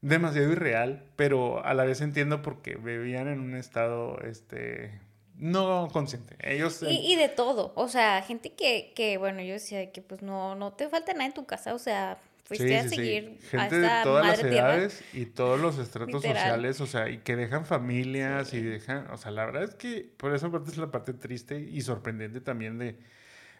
demasiado 0.00 0.50
irreal, 0.52 1.04
pero 1.16 1.64
a 1.64 1.74
la 1.74 1.84
vez 1.84 2.00
entiendo 2.00 2.42
porque 2.42 2.76
vivían 2.76 3.28
en 3.28 3.40
un 3.40 3.54
estado, 3.54 4.18
este, 4.20 5.00
no 5.36 5.88
consciente, 5.92 6.36
ellos... 6.40 6.82
Y, 6.82 7.12
y 7.12 7.16
de 7.16 7.28
todo, 7.28 7.72
o 7.74 7.88
sea, 7.88 8.22
gente 8.22 8.54
que, 8.54 8.92
que, 8.94 9.18
bueno, 9.18 9.42
yo 9.42 9.54
decía 9.54 9.92
que 9.92 10.02
pues 10.02 10.22
no, 10.22 10.54
no 10.54 10.72
te 10.72 10.88
falta 10.88 11.12
nada 11.12 11.26
en 11.26 11.34
tu 11.34 11.44
casa, 11.44 11.74
o 11.74 11.78
sea, 11.78 12.18
fuiste 12.46 12.68
Sí, 12.68 12.74
a 12.74 12.82
sí, 12.84 12.88
sí. 12.88 12.96
seguir 12.96 13.38
a 13.38 13.48
Gente 13.48 13.78
de 13.80 13.88
todas 14.02 14.26
las 14.26 14.36
madre 14.38 14.50
tierra. 14.50 14.74
edades 14.76 15.04
y 15.12 15.26
todos 15.26 15.60
los 15.60 15.78
estratos 15.78 16.14
Literal. 16.22 16.36
sociales, 16.36 16.80
o 16.80 16.86
sea, 16.86 17.08
y 17.10 17.18
que 17.18 17.36
dejan 17.36 17.66
familias 17.66 18.48
Sí. 18.48 18.58
y 18.58 18.62
dejan, 18.62 19.10
o 19.10 19.16
sea, 19.18 19.30
la 19.32 19.44
verdad 19.46 19.64
es 19.64 19.74
que 19.74 20.08
por 20.16 20.34
esa 20.34 20.50
parte 20.50 20.70
es 20.70 20.78
la 20.78 20.90
parte 20.90 21.12
triste 21.12 21.58
y 21.60 21.80
sorprendente 21.82 22.40
también 22.40 22.78
de, 22.78 22.96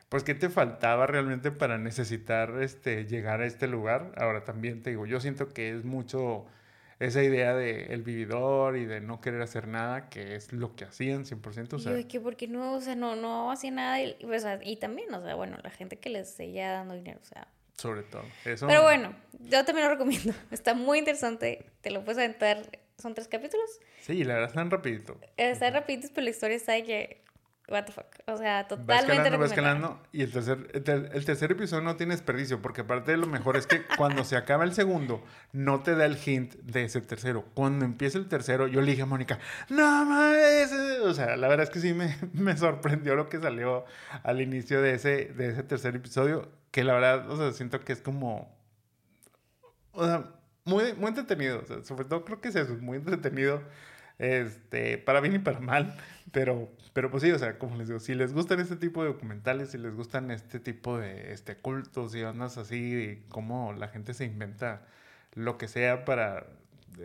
pues, 0.09 0.23
¿qué 0.23 0.35
te 0.35 0.49
faltaba 0.49 1.07
realmente 1.07 1.51
para 1.51 1.79
necesitar, 1.79 2.63
este, 2.63 3.05
llegar 3.07 3.41
a 3.41 3.47
este 3.47 3.67
lugar? 3.67 4.13
Ahora 4.17 4.45
también 4.45 4.83
te 4.83 4.91
digo, 4.91 5.05
yo 5.07 5.21
siento 5.21 5.49
que 5.53 5.71
es 5.77 5.85
mucho 5.85 6.47
esa 6.99 7.23
idea 7.23 7.55
de 7.55 7.87
el 7.93 8.03
vividor 8.03 8.77
y 8.79 8.87
de 8.87 9.01
no 9.03 9.21
querer 9.21 9.43
hacer 9.43 9.69
nada, 9.69 10.09
que 10.09 10.35
es 10.37 10.53
lo 10.55 10.75
que 10.77 10.85
hacían 10.85 11.25
100%, 11.27 11.77
o 11.77 11.79
sea, 11.79 11.93
yo, 11.93 11.99
¿y 11.99 12.05
qué? 12.05 12.21
¿Por 12.21 12.37
qué 12.37 12.49
no? 12.49 12.73
O 12.75 12.81
sea, 12.81 12.95
no, 12.95 13.17
no 13.17 13.51
hacía 13.51 13.71
nada. 13.73 14.01
Y, 14.01 14.17
o 14.25 14.39
sea, 14.39 14.59
y 14.63 14.77
también, 14.77 15.13
o 15.13 15.21
sea, 15.23 15.35
bueno, 15.35 15.59
la 15.63 15.71
gente 15.71 15.99
que 15.99 16.09
les 16.09 16.31
seguía 16.31 16.71
dando 16.73 16.95
dinero, 16.95 17.19
o 17.23 17.27
sea. 17.27 17.49
Sobre 17.77 18.03
todo. 18.03 18.25
Eso, 18.45 18.67
Pero 18.67 18.83
bueno, 18.83 19.15
yo 19.41 19.65
también 19.65 19.87
lo 19.87 19.95
recomiendo. 19.95 20.33
Está 20.51 20.75
muy 20.75 20.99
interesante. 20.99 21.67
Te 21.81 21.91
lo 21.91 22.05
puedes 22.05 22.19
aventar. 22.19 22.63
Son 22.99 23.15
tres 23.15 23.29
capítulos. 23.29 23.69
Sí, 24.01 24.25
la 24.25 24.35
verdad 24.35 24.49
están 24.49 24.71
rapidito. 24.71 25.21
Está 25.37 25.71
rapidito, 25.71 26.09
pero 26.15 26.25
la 26.25 26.31
historia 26.31 26.57
está 26.57 26.73
de 26.73 26.85
que 26.85 27.27
what 27.69 27.85
the 27.85 27.93
fuck. 27.93 28.07
O 28.27 28.37
sea, 28.37 28.67
totalmente 28.69 29.13
escalando, 29.13 29.39
va 29.39 29.47
recomendable. 29.47 29.47
escalando. 29.47 30.03
Y 30.13 30.23
el 30.23 30.33
tercer, 30.33 30.71
el, 30.73 31.11
el 31.13 31.25
tercer 31.25 31.53
episodio 31.53 31.83
no 31.83 31.97
tiene 31.97 32.15
desperdicio, 32.15 32.63
porque 32.63 32.83
aparte 32.83 33.13
de 33.13 33.17
lo 33.17 33.27
mejor 33.27 33.57
es 33.57 33.67
que 33.67 33.83
cuando 33.97 34.25
se 34.25 34.37
acaba 34.37 34.65
el 34.65 34.73
segundo, 34.73 35.23
no 35.53 35.83
te 35.83 35.95
da 35.95 36.05
el 36.05 36.17
hint 36.25 36.55
de 36.55 36.85
ese 36.85 37.01
tercero. 37.01 37.45
Cuando 37.55 37.85
empieza 37.85 38.19
el 38.19 38.29
tercero, 38.29 38.67
yo 38.67 38.81
le 38.81 38.93
dije 38.93 39.03
a 39.03 39.07
Mónica, 39.07 39.39
no 39.69 40.05
mames. 40.05 40.73
O 41.03 41.15
sea, 41.15 41.37
la 41.37 41.49
verdad 41.49 41.65
es 41.65 41.71
que 41.71 41.81
sí 41.81 41.93
me, 41.93 42.17
me 42.33 42.57
sorprendió 42.57 43.15
lo 43.17 43.29
que 43.29 43.39
salió 43.39 43.85
al 44.23 44.41
inicio 44.41 44.81
de 44.81 44.95
ese, 44.95 45.27
de 45.27 45.51
ese 45.51 45.63
tercer 45.63 45.97
episodio, 45.97 46.51
que 46.77 46.85
la 46.85 46.93
verdad, 46.93 47.31
o 47.31 47.39
sea, 47.39 47.53
siento 47.53 47.81
que 47.81 47.95
es 47.95 48.03
como... 48.03 48.55
O 49.93 50.05
sea, 50.05 50.31
muy, 50.67 50.93
muy 50.93 51.09
entretenido. 51.09 51.63
O 51.63 51.65
sea, 51.65 51.83
sobre 51.83 52.05
todo 52.05 52.23
creo 52.27 52.43
que 52.43 52.49
es 52.49 52.69
muy 52.83 52.99
entretenido. 52.99 53.63
Este, 54.19 54.99
para 54.99 55.23
bien 55.23 55.37
y 55.37 55.39
para 55.39 55.59
mal. 55.59 55.97
Pero, 56.33 56.71
pero 56.93 57.11
pues 57.11 57.23
sí, 57.23 57.33
o 57.33 57.39
sea, 57.39 57.59
como 57.59 57.79
les 57.79 57.89
digo, 57.89 57.99
si 57.99 58.15
les 58.15 58.35
gustan 58.35 58.61
este 58.61 58.77
tipo 58.77 59.03
de 59.03 59.09
documentales, 59.09 59.71
si 59.71 59.79
les 59.79 59.95
gustan 59.95 60.31
este 60.31 60.61
tipo 60.61 60.99
de 60.99 61.33
este, 61.33 61.57
cultos 61.57 62.15
y 62.15 62.23
ondas 62.23 62.59
así, 62.59 62.93
de 62.93 63.23
cómo 63.31 63.73
la 63.73 63.89
gente 63.89 64.13
se 64.13 64.27
inventa 64.27 64.83
lo 65.33 65.57
que 65.57 65.69
sea 65.69 66.05
para, 66.05 66.47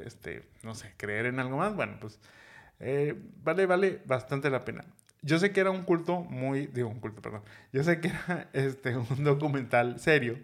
este, 0.06 0.50
no 0.64 0.76
sé, 0.76 0.94
creer 0.98 1.28
en 1.28 1.40
algo 1.40 1.56
más, 1.56 1.78
bueno, 1.78 1.96
pues 2.02 2.20
eh, 2.82 3.16
vale, 3.42 3.68
vale 3.68 4.02
bastante 4.06 4.50
la 4.50 4.66
pena. 4.66 4.84
Yo 5.22 5.38
sé 5.40 5.52
que 5.52 5.60
era 5.60 5.72
un 5.72 5.84
culto 5.84 6.22
muy, 6.22 6.68
digo 6.68 6.90
un 6.90 7.00
culto, 7.00 7.22
perdón. 7.22 7.44
Yo 7.72 7.84
sé 7.84 8.00
que 8.00 8.08
era 8.10 8.50
este, 8.54 8.96
un 8.98 9.24
documental 9.24 10.00
serio. 10.00 10.40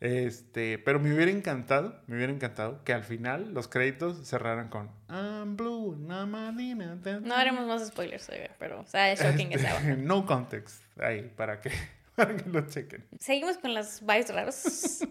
Este, 0.00 0.78
pero 0.78 0.98
me 0.98 1.14
hubiera 1.14 1.30
encantado, 1.30 1.94
me 2.08 2.16
hubiera 2.16 2.32
encantado 2.32 2.82
que 2.82 2.92
al 2.92 3.04
final 3.04 3.54
los 3.54 3.68
créditos 3.68 4.26
cerraran 4.26 4.68
con 4.68 4.90
I'm 5.08 5.56
blue, 5.56 5.96
namadina, 5.96 6.98
ta, 7.04 7.20
No 7.20 7.28
ta". 7.28 7.40
haremos 7.40 7.68
más 7.68 7.86
spoilers, 7.86 8.28
pero, 8.58 8.80
o 8.80 8.84
sea, 8.86 9.12
es 9.12 9.20
shocking 9.20 9.52
Este, 9.52 9.96
no 9.98 10.26
context 10.26 10.82
ahí 11.00 11.30
para 11.36 11.60
que, 11.60 11.70
para 12.16 12.36
que 12.36 12.50
lo 12.50 12.66
chequen. 12.66 13.04
Seguimos 13.20 13.58
con 13.58 13.74
los 13.74 14.00
vibes 14.00 14.34
raros. 14.34 15.02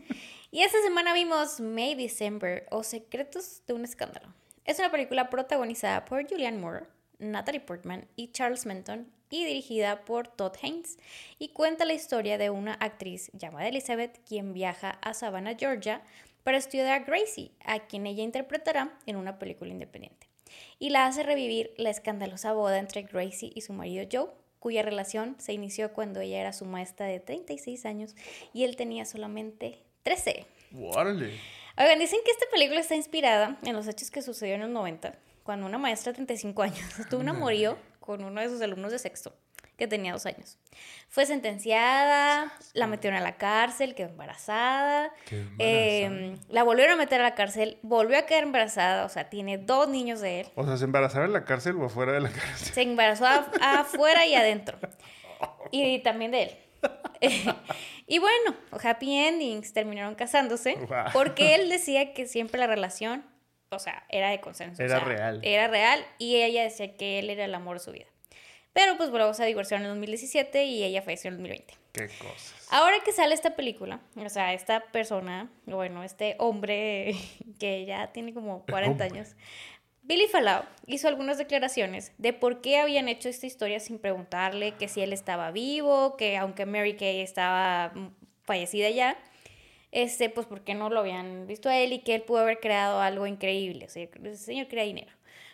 y 0.52 0.60
esta 0.62 0.78
semana 0.84 1.14
vimos 1.14 1.62
May 1.62 1.96
December 1.96 2.66
o 2.70 2.84
Secretos 2.84 3.62
de 3.68 3.74
un 3.74 3.86
Escándalo. 3.86 4.28
Es 4.66 4.78
una 4.80 4.92
película 4.92 5.30
protagonizada 5.30 6.04
por 6.04 6.28
Julianne 6.30 6.58
Moore, 6.60 6.84
Natalie 7.22 7.62
Portman 7.62 8.08
y 8.16 8.32
Charles 8.32 8.66
Menton 8.66 9.12
y 9.30 9.46
dirigida 9.46 10.04
por 10.04 10.28
Todd 10.28 10.58
Haynes 10.62 10.98
y 11.40 11.50
cuenta 11.50 11.86
la 11.86 11.94
historia 11.94 12.38
de 12.38 12.50
una 12.50 12.74
actriz 12.74 13.32
llamada 13.34 13.70
Elizabeth 13.70 14.20
quien 14.28 14.54
viaja 14.54 15.00
a 15.02 15.14
Savannah, 15.14 15.56
Georgia 15.58 16.02
para 16.44 16.58
estudiar 16.58 16.88
a 16.88 17.06
Gracie, 17.06 17.52
a 17.64 17.80
quien 17.80 18.08
ella 18.08 18.24
interpretará 18.24 18.98
en 19.06 19.16
una 19.16 19.40
película 19.40 19.72
independiente. 19.72 20.28
Y 20.80 20.90
la 20.90 21.06
hace 21.06 21.24
revivir 21.24 21.74
la 21.78 21.90
escandalosa 21.90 22.54
boda 22.54 22.80
entre 22.80 23.04
Gracie 23.04 23.52
y 23.54 23.62
su 23.62 23.74
marido 23.74 24.08
Joe, 24.12 24.32
cuya 24.60 24.82
relación 24.82 25.36
se 25.40 25.54
inició 25.54 25.94
cuando 25.94 26.20
ella 26.20 26.42
era 26.42 26.54
su 26.54 26.66
maestra 26.66 27.06
de 27.06 27.20
36 27.20 27.86
años 27.86 28.16
y 28.54 28.64
él 28.64 28.76
tenía 28.76 29.06
solamente 29.06 29.80
13. 30.04 30.46
¡Órale! 30.80 31.40
Oigan, 31.78 32.00
dicen 32.00 32.20
que 32.26 32.32
esta 32.32 32.46
película 32.52 32.80
está 32.80 32.96
inspirada 32.96 33.58
en 33.64 33.74
los 33.74 33.88
hechos 33.88 34.12
que 34.12 34.22
sucedieron 34.22 34.62
en 34.62 34.74
los 34.74 34.82
90, 34.82 35.18
cuando 35.52 35.66
una 35.66 35.78
maestra 35.78 36.14
de 36.14 36.16
35 36.16 36.62
años 36.64 36.80
tuvo 37.10 37.20
un 37.20 37.28
amorío 37.28 37.78
con 38.00 38.24
uno 38.24 38.40
de 38.40 38.48
sus 38.48 38.62
alumnos 38.62 38.90
de 38.94 39.00
sexto, 39.00 39.36
que 39.76 39.86
tenía 39.86 40.14
dos 40.14 40.26
años. 40.26 40.58
Fue 41.10 41.26
sentenciada, 41.26 42.54
la 42.74 42.88
metieron 42.88 43.20
a 43.20 43.22
la 43.22 43.36
cárcel, 43.36 43.94
quedó 43.94 44.08
embarazada, 44.08 45.12
eh, 45.60 46.38
la 46.48 46.64
volvieron 46.64 46.94
a 46.94 46.96
meter 46.96 47.20
a 47.20 47.24
la 47.26 47.36
cárcel, 47.36 47.80
volvió 47.82 48.18
a 48.18 48.22
quedar 48.22 48.44
embarazada, 48.44 49.04
o 49.04 49.10
sea, 49.10 49.30
tiene 49.30 49.58
dos 49.58 49.90
niños 49.90 50.22
de 50.22 50.40
él. 50.40 50.48
O 50.56 50.64
sea, 50.66 50.78
¿se 50.78 50.86
embarazaba 50.86 51.26
en 51.26 51.34
la 51.34 51.44
cárcel 51.44 51.76
o 51.76 51.86
afuera 51.88 52.14
de 52.14 52.22
la 52.22 52.30
cárcel? 52.30 52.74
Se 52.74 52.82
embarazó 52.84 53.26
afuera 53.62 54.26
y 54.26 54.36
adentro. 54.36 54.78
Y 55.70 56.00
también 56.00 56.32
de 56.32 56.44
él. 56.44 56.58
y 58.08 58.20
bueno, 58.20 58.56
happy 58.82 59.16
endings, 59.18 59.74
terminaron 59.74 60.16
casándose 60.16 60.76
Wow. 60.76 61.12
porque 61.12 61.56
él 61.56 61.70
decía 61.70 62.14
que 62.14 62.26
siempre 62.26 62.58
la 62.58 62.68
relación, 62.68 63.26
o 63.72 63.80
sea, 63.80 64.04
era 64.10 64.30
de 64.30 64.42
consenso. 64.42 64.82
o 64.82 64.86
Era 64.86 65.00
sea, 65.00 65.06
real. 65.08 65.40
Era 65.44 65.68
real 65.68 66.06
y 66.18 66.38
ella 66.42 66.64
decía 66.64 66.94
que 66.96 67.20
él 67.20 67.30
era 67.30 67.46
el 67.46 67.56
amor 67.56 67.78
de 67.80 67.84
su 67.84 67.92
vida. 67.92 68.06
Pero 68.74 68.96
pues 68.98 69.10
luego 69.10 69.34
se 69.34 69.46
divorciaron 69.46 69.86
en 69.86 69.92
el 69.92 69.96
2017 69.98 70.64
y 70.66 70.84
ella 70.84 71.02
falleció 71.02 71.30
en 71.30 71.36
el 71.36 71.40
2020. 71.42 71.74
¡Qué 71.94 72.08
cosas! 72.20 72.68
Ahora 72.70 72.98
que 73.04 73.12
sale 73.12 73.34
esta 73.36 73.56
película, 73.56 74.00
o 74.16 74.30
sea, 74.30 74.54
esta 74.54 74.80
persona, 74.92 75.50
bueno, 75.66 76.04
este 76.04 76.36
hombre 76.40 77.16
que 77.60 77.86
ya 77.86 78.12
tiene 78.14 78.34
como 78.34 78.66
40 78.66 78.92
Hombre. 78.92 79.20
años, 79.20 79.36
Billy 80.04 80.28
Fallow 80.28 80.64
hizo 80.88 81.08
algunas 81.08 81.38
declaraciones 81.38 82.12
de 82.18 82.34
por 82.34 82.62
qué 82.62 82.80
habían 82.80 83.08
hecho 83.08 83.30
esta 83.30 83.46
historia 83.46 83.80
sin 83.80 84.00
preguntarle 84.00 84.74
que 84.76 84.88
si 84.88 85.02
él 85.02 85.14
estaba 85.14 85.52
vivo, 85.52 86.18
que 86.18 86.38
aunque 86.38 86.66
Mary 86.66 86.96
Kay 86.96 87.22
estaba 87.22 87.94
fallecida 88.44 88.90
ya, 88.90 89.18
este, 89.92 90.30
pues 90.30 90.48
por 90.48 90.62
qué 90.62 90.74
no 90.74 90.90
lo 90.90 91.02
habían 91.02 91.48
visto 91.48 91.70
a 91.70 91.78
él 91.78 91.94
y 91.94 92.00
que 92.00 92.16
él 92.16 92.22
pudo 92.24 92.40
haber 92.40 92.60
creado 92.60 93.02
algo 93.02 93.28
increíble. 93.28 93.86
O 93.86 93.90
sea, 93.90 94.04
ese 94.24 94.38
señor 94.38 94.68
crea 94.68 94.84
dinero. 94.84 95.12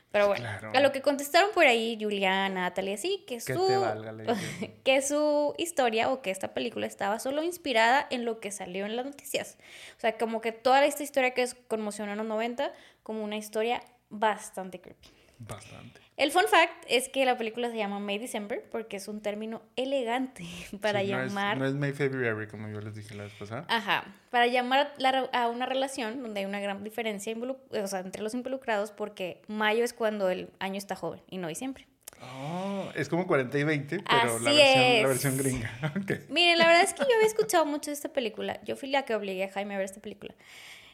Pero 0.10 0.28
bueno, 0.28 0.46
Claro. 0.46 0.72
a 0.74 0.80
lo 0.80 0.92
que 0.94 1.02
contestaron 1.02 1.52
por 1.54 1.66
ahí 1.66 1.98
Juliana, 2.00 2.48
Natalia, 2.48 2.96
sí, 2.98 3.26
que 3.28 3.36
Que 3.36 3.42
su 3.42 3.68
valga, 3.82 4.14
dije. 4.14 4.76
que 4.86 5.02
su 5.02 5.54
historia 5.58 6.10
o 6.12 6.22
que 6.22 6.32
esta 6.32 6.54
película 6.54 6.88
estaba 6.88 7.20
solo 7.20 7.44
inspirada 7.44 8.08
en 8.10 8.24
lo 8.24 8.40
que 8.40 8.52
salió 8.52 8.86
en 8.86 8.96
las 8.96 9.06
noticias. 9.06 9.58
O 9.98 10.00
sea, 10.00 10.18
como 10.18 10.40
que 10.40 10.54
toda 10.54 10.86
esta 10.86 11.04
historia 11.04 11.32
que 11.34 11.46
conmocionó 11.68 12.14
en 12.14 12.20
los 12.20 12.28
90 12.28 12.72
como 13.04 13.22
una 13.24 13.36
historia 13.36 13.84
bastante 14.10 14.80
creepy. 14.80 15.10
Bastante. 15.40 16.00
El 16.18 16.32
fun 16.32 16.46
fact 16.50 16.84
es 16.90 17.10
que 17.10 17.26
la 17.26 17.38
película 17.38 17.70
se 17.70 17.78
llama 17.78 18.00
May 18.00 18.18
December 18.18 18.64
porque 18.72 18.98
es 18.98 19.08
un 19.08 19.22
término 19.22 19.62
elegante 19.76 20.44
para 20.82 21.02
Sí, 21.02 21.12
no 21.12 21.22
es- 21.22 21.28
llamar... 21.30 21.58
No 21.58 21.66
es, 21.66 21.74
May 21.76 21.94
February, 21.94 22.48
como 22.48 22.68
yo 22.70 22.82
les 22.82 22.96
dije 22.96 23.14
la 23.16 23.24
vez 23.24 23.34
pasada. 23.34 23.66
Ajá, 23.70 24.04
para 24.32 24.48
llamar 24.48 24.94
la 24.98 25.30
a 25.32 25.48
una 25.48 25.66
relación 25.68 26.22
donde 26.24 26.40
hay 26.42 26.46
una 26.46 26.60
gran 26.60 26.84
diferencia 26.84 27.36
o 27.38 27.88
sea, 27.88 28.00
entre 28.00 28.22
los 28.24 28.34
involucrados 28.34 28.92
porque 28.92 29.42
mayo 29.48 29.84
es 29.84 29.94
cuando 29.94 30.30
el 30.30 30.50
año 30.60 30.78
está 30.78 30.96
joven 30.96 31.22
y 31.30 31.38
no 31.38 31.48
diciembre. 31.48 31.88
Oh, 32.20 32.90
es 32.96 33.10
como 33.10 33.28
40 33.28 33.56
y 33.60 33.64
20, 33.64 34.00
pero 34.00 34.40
la 34.40 34.52
versión, 34.52 34.56
la 34.56 34.98
es. 34.98 35.08
versión 35.08 35.38
gringa. 35.38 35.72
Ok. 36.02 36.30
Miren, 36.30 36.58
la 36.58 36.66
verdad 36.66 36.82
es 36.82 36.94
que 36.96 37.02
yo 37.08 37.16
había 37.16 37.28
escuchado 37.28 37.64
mucho 37.68 37.92
de 37.92 37.94
esta 37.94 38.10
película. 38.10 38.60
Yo 38.66 38.76
fui 38.76 38.90
la 38.90 39.06
que 39.06 39.14
obligué 39.14 39.44
a 39.44 39.52
Jaime 39.52 39.76
a 39.76 39.78
ver 39.78 39.86
esta 39.86 40.02
película. 40.02 40.34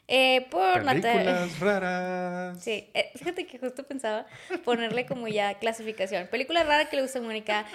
Eh, 0.08 0.48
por. 0.52 0.84
Películas 0.84 1.60
raras. 1.60 2.62
Sí, 2.62 2.90
eh, 2.94 3.12
fíjate 3.16 3.48
que 3.48 3.58
justo 3.58 3.84
pensaba 3.84 4.26
ponerle 4.66 5.06
como 5.06 5.28
ya 5.28 5.54
clasificación. 5.56 6.28
Película 6.28 6.64
rara 6.64 6.90
que 6.90 6.98
le 6.98 7.02
gusta 7.04 7.20
a 7.20 7.22
Mónica, 7.22 7.66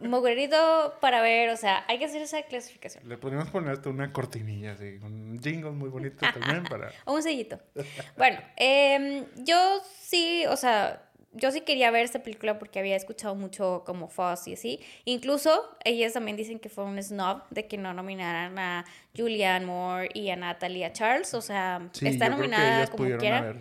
Moguerito 0.00 0.94
para 1.00 1.22
ver, 1.22 1.50
o 1.50 1.56
sea, 1.56 1.84
hay 1.88 1.98
que 1.98 2.04
hacer 2.04 2.22
esa 2.22 2.42
clasificación. 2.42 3.08
Le 3.08 3.16
podríamos 3.16 3.48
poner 3.50 3.72
hasta 3.72 3.88
una 3.88 4.12
cortinilla 4.12 4.72
así, 4.72 4.98
un 5.02 5.40
jingle 5.42 5.70
muy 5.70 5.88
bonito 5.88 6.26
también 6.32 6.64
para... 6.64 6.92
O 7.06 7.14
un 7.14 7.22
sellito. 7.22 7.58
Bueno, 8.16 8.38
em, 8.56 9.24
yo 9.36 9.80
sí, 10.00 10.44
o 10.48 10.56
sea, 10.56 11.07
yo 11.32 11.50
sí 11.50 11.60
quería 11.60 11.90
ver 11.90 12.04
esta 12.04 12.22
película 12.22 12.58
porque 12.58 12.78
había 12.78 12.96
escuchado 12.96 13.34
mucho 13.34 13.82
como 13.86 14.08
Foss 14.08 14.48
y 14.48 14.54
así. 14.54 14.80
Incluso 15.04 15.76
ellas 15.84 16.14
también 16.14 16.36
dicen 16.36 16.58
que 16.58 16.68
fue 16.68 16.84
un 16.84 17.00
snob 17.02 17.42
de 17.50 17.66
que 17.68 17.76
no 17.76 17.92
nominaran 17.94 18.58
a 18.58 18.84
Julianne 19.16 19.66
Moore 19.66 20.08
y 20.14 20.30
a 20.30 20.36
Natalie 20.36 20.84
a 20.86 20.92
Charles. 20.92 21.34
O 21.34 21.40
sea, 21.42 21.88
Sí, 21.92 22.08
está 22.08 22.28
nominada 22.30 22.86
como 22.86 22.96
pudieron 22.98 23.20
quiera. 23.20 23.38
haber. 23.38 23.56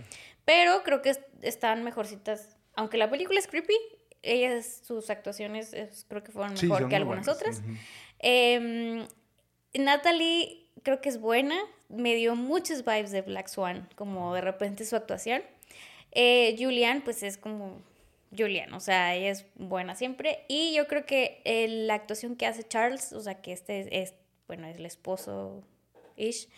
Pero 0.46 0.82
creo 0.84 1.02
que 1.02 1.10
es- 1.10 1.20
están 1.42 1.84
mejorcitas. 1.84 2.56
Aunque 2.76 2.98
la 2.98 3.10
película 3.10 3.38
es 3.40 3.48
creepy, 3.48 3.76
ellas, 4.24 4.82
sus 4.86 5.10
actuaciones 5.10 5.74
es- 5.74 6.06
creo 6.08 6.24
que 6.24 6.32
fueron 6.32 6.54
mejor 6.54 6.88
que 6.90 6.96
algunas 6.96 7.26
buenas. 7.26 7.42
otras. 7.42 7.62
Em, 8.20 9.06
Natalie 9.74 10.68
creo 10.84 11.02
que 11.02 11.10
es 11.10 11.20
buena, 11.20 11.58
me 11.90 12.16
dio 12.16 12.36
muchos 12.36 12.84
vibes 12.84 13.12
de 13.12 13.22
Black 13.22 13.48
Swan, 13.48 13.88
como 13.96 14.34
de 14.34 14.42
repente 14.42 14.86
su 14.86 14.96
actuación. 14.96 15.42
Eh, 16.12 16.56
Julian, 16.60 17.02
pues 17.04 17.24
es 17.24 17.38
como 17.38 17.82
Julian, 18.36 18.74
o 18.74 18.80
sea, 18.80 19.16
ella 19.16 19.32
es 19.32 19.46
buena 19.56 19.96
siempre. 19.96 20.46
Y 20.48 20.74
yo 20.76 20.88
creo 20.88 21.06
que 21.06 21.42
eh, 21.46 21.68
la 21.68 21.96
actuación 21.96 22.36
que 22.36 22.46
hace 22.46 22.64
Charles, 22.64 23.14
o 23.14 23.22
sea, 23.22 23.42
que 23.42 23.54
este 23.54 23.80
es, 23.82 23.88
es, 23.92 24.14
bueno, 24.48 24.68
es 24.68 24.78
el 24.78 24.86
esposo 24.86 25.64
ish, 26.16 26.50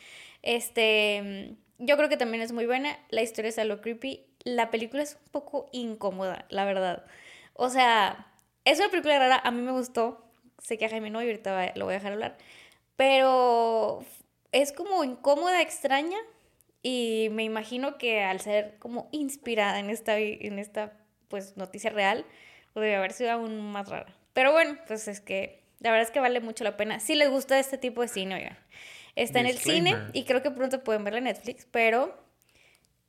este, 0.42 1.56
yo 1.78 1.98
creo 1.98 2.10
que 2.10 2.18
también 2.18 2.44
es 2.44 2.52
muy 2.52 2.66
buena. 2.66 2.98
La 3.10 3.22
historia 3.22 3.50
es 3.50 3.60
algo 3.60 3.82
creepy. 3.82 4.26
La 4.44 4.72
película 4.72 5.04
es 5.04 5.16
un 5.16 5.32
poco 5.32 5.70
incómoda, 5.72 6.46
la 6.50 6.66
verdad. 6.66 7.06
O 7.54 7.70
sea, 7.70 8.28
es 8.66 8.80
una 8.80 8.90
película 8.90 9.20
rara, 9.20 9.42
a 9.44 9.52
mí 9.52 9.62
me 9.62 9.72
gustó. 9.72 10.26
Sé 10.62 10.78
que 10.78 10.86
a 10.86 10.90
Jaime 10.90 11.10
no, 11.10 11.22
y 11.22 11.26
ahorita 11.26 11.74
lo 11.76 11.86
voy 11.86 11.94
a 11.94 11.98
dejar 11.98 12.14
hablar. 12.14 12.38
Pero 12.96 14.04
es 14.52 14.72
como 14.74 15.04
incómoda, 15.04 15.62
extraña. 15.62 16.18
Y 16.82 17.30
me 17.32 17.44
imagino 17.44 17.98
que 17.98 18.24
al 18.24 18.40
ser 18.40 18.78
como 18.80 19.10
inspirada 19.12 19.80
en 19.80 19.90
esta, 19.90 20.18
en 20.18 20.60
esta 20.60 20.94
pues, 21.28 21.58
noticia 21.58 21.90
real, 21.90 22.26
pues, 22.74 22.84
debe 22.84 22.96
haber 22.96 23.12
sido 23.12 23.32
aún 23.32 23.72
más 23.72 23.90
rara. 23.90 24.16
Pero 24.34 24.52
bueno, 24.52 24.78
pues 24.88 25.08
es 25.08 25.20
que 25.20 25.60
la 25.80 25.92
verdad 25.92 26.08
es 26.08 26.12
que 26.12 26.20
vale 26.20 26.40
mucho 26.42 26.64
la 26.64 26.78
pena. 26.78 27.00
Si 27.00 27.16
les 27.16 27.30
gusta 27.30 27.60
este 27.60 27.78
tipo 27.78 28.02
de 28.02 28.08
cine, 28.08 28.36
oigan. 28.36 28.58
Está 29.16 29.40
en 29.40 29.48
el 29.48 29.58
cine 29.58 29.98
y 30.14 30.24
creo 30.24 30.42
que 30.42 30.52
pronto 30.52 30.84
pueden 30.84 31.04
verla 31.04 31.18
en 31.18 31.26
Netflix, 31.26 31.68
pero 31.70 32.18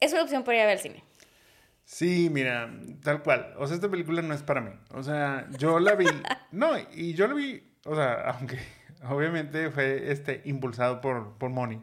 es 0.00 0.12
una 0.12 0.22
opción 0.22 0.42
para 0.42 0.56
ir 0.56 0.62
a 0.62 0.66
ver 0.66 0.76
al 0.78 0.82
cine. 0.82 1.04
Sí, 1.84 2.30
mira, 2.30 2.72
tal 3.02 3.22
cual. 3.22 3.52
O 3.58 3.66
sea, 3.66 3.76
esta 3.76 3.90
película 3.90 4.22
no 4.22 4.34
es 4.34 4.42
para 4.42 4.60
mí. 4.60 4.70
O 4.94 5.02
sea, 5.02 5.48
yo 5.58 5.78
la 5.78 5.94
vi. 5.94 6.06
No, 6.52 6.72
y 6.94 7.14
yo 7.14 7.28
la 7.28 7.34
vi. 7.34 7.62
O 7.84 7.94
sea, 7.94 8.30
aunque 8.30 8.58
obviamente 9.08 9.70
fue 9.70 10.10
este, 10.10 10.40
impulsado 10.44 11.00
por, 11.00 11.36
por 11.38 11.50
Money. 11.50 11.80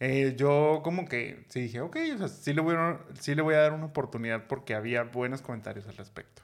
Eh, 0.00 0.34
yo 0.36 0.80
como 0.82 1.06
que 1.06 1.44
sí 1.48 1.60
dije, 1.60 1.80
ok, 1.82 1.96
o 2.14 2.18
sea, 2.18 2.28
sí 2.28 2.54
le, 2.54 2.62
voy 2.62 2.74
a, 2.74 3.00
sí 3.20 3.34
le 3.34 3.42
voy 3.42 3.54
a 3.54 3.58
dar 3.58 3.72
una 3.72 3.86
oportunidad 3.86 4.46
porque 4.46 4.74
había 4.74 5.02
buenos 5.04 5.42
comentarios 5.42 5.86
al 5.86 5.96
respecto. 5.96 6.42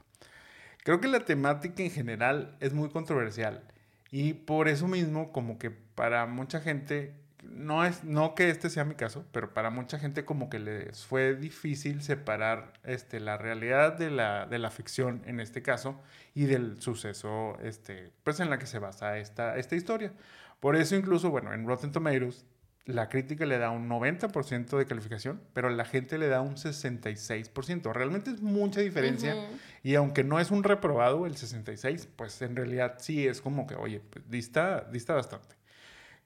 Creo 0.85 1.01
que 1.01 1.09
la 1.09 1.21
temática 1.21 1.83
en 1.83 1.90
general 1.90 2.57
es 2.61 2.75
muy 2.75 2.90
controversial 2.90 3.64
y 4.11 4.35
por 4.35 4.69
eso 4.69 4.87
mismo 4.88 5.33
como 5.33 5.59
que 5.59 5.71
para 5.71 6.27
mucha 6.27 6.61
gente 6.61 7.14
no 7.42 7.85
es 7.85 8.05
no 8.05 8.35
que 8.35 8.51
este 8.51 8.71
sea 8.71 8.85
mi 8.85 8.95
caso, 8.95 9.25
pero 9.33 9.55
para 9.55 9.71
mucha 9.71 9.99
gente 9.99 10.25
como 10.25 10.51
que 10.51 10.59
les 10.59 11.07
fue 11.07 11.35
difícil 11.35 12.03
separar 12.03 12.75
este, 12.85 13.21
la 13.21 13.38
realidad 13.38 13.95
de 13.95 14.11
la, 14.11 14.47
de 14.47 14.59
la 14.59 14.71
ficción 14.71 15.23
en 15.27 15.40
este 15.40 15.62
caso 15.62 16.01
y 16.35 16.45
del 16.45 16.81
suceso 16.83 17.59
este, 17.62 18.12
pues 18.23 18.40
en 18.40 18.51
la 18.51 18.59
que 18.59 18.66
se 18.66 18.79
basa 18.79 19.19
esta, 19.19 19.57
esta 19.57 19.77
historia. 19.77 20.12
Por 20.61 20.77
eso 20.77 20.97
incluso, 20.97 21.31
bueno, 21.31 21.53
en 21.53 21.66
Rotten 21.66 21.92
Tomatoes 21.92 22.45
la 22.87 23.09
crítica 23.09 23.44
le 23.46 23.59
da 23.59 23.70
un 23.70 23.88
90% 23.88 24.79
de 24.79 24.87
calificación, 24.87 25.40
pero 25.53 25.68
la 25.68 25.85
gente 25.85 26.18
le 26.18 26.29
da 26.29 26.40
un 26.40 26.57
66%. 26.57 27.92
Realmente 27.92 28.31
es 28.31 28.40
mucha 28.40 28.81
diferencia. 28.81 29.37
Y 29.83 29.94
aunque 29.96 30.25
no 30.25 30.40
es 30.40 30.51
un 30.51 30.64
reprobado 30.64 31.27
el 31.27 31.37
66, 31.37 32.09
pues 32.16 32.40
en 32.42 32.57
realidad 32.57 32.94
sí 32.99 33.27
es 33.27 33.40
como 33.40 33.66
que, 33.66 33.75
oye, 33.75 34.01
pues 34.11 34.29
dista, 34.31 34.87
dista 34.90 35.14
bastante 35.14 35.57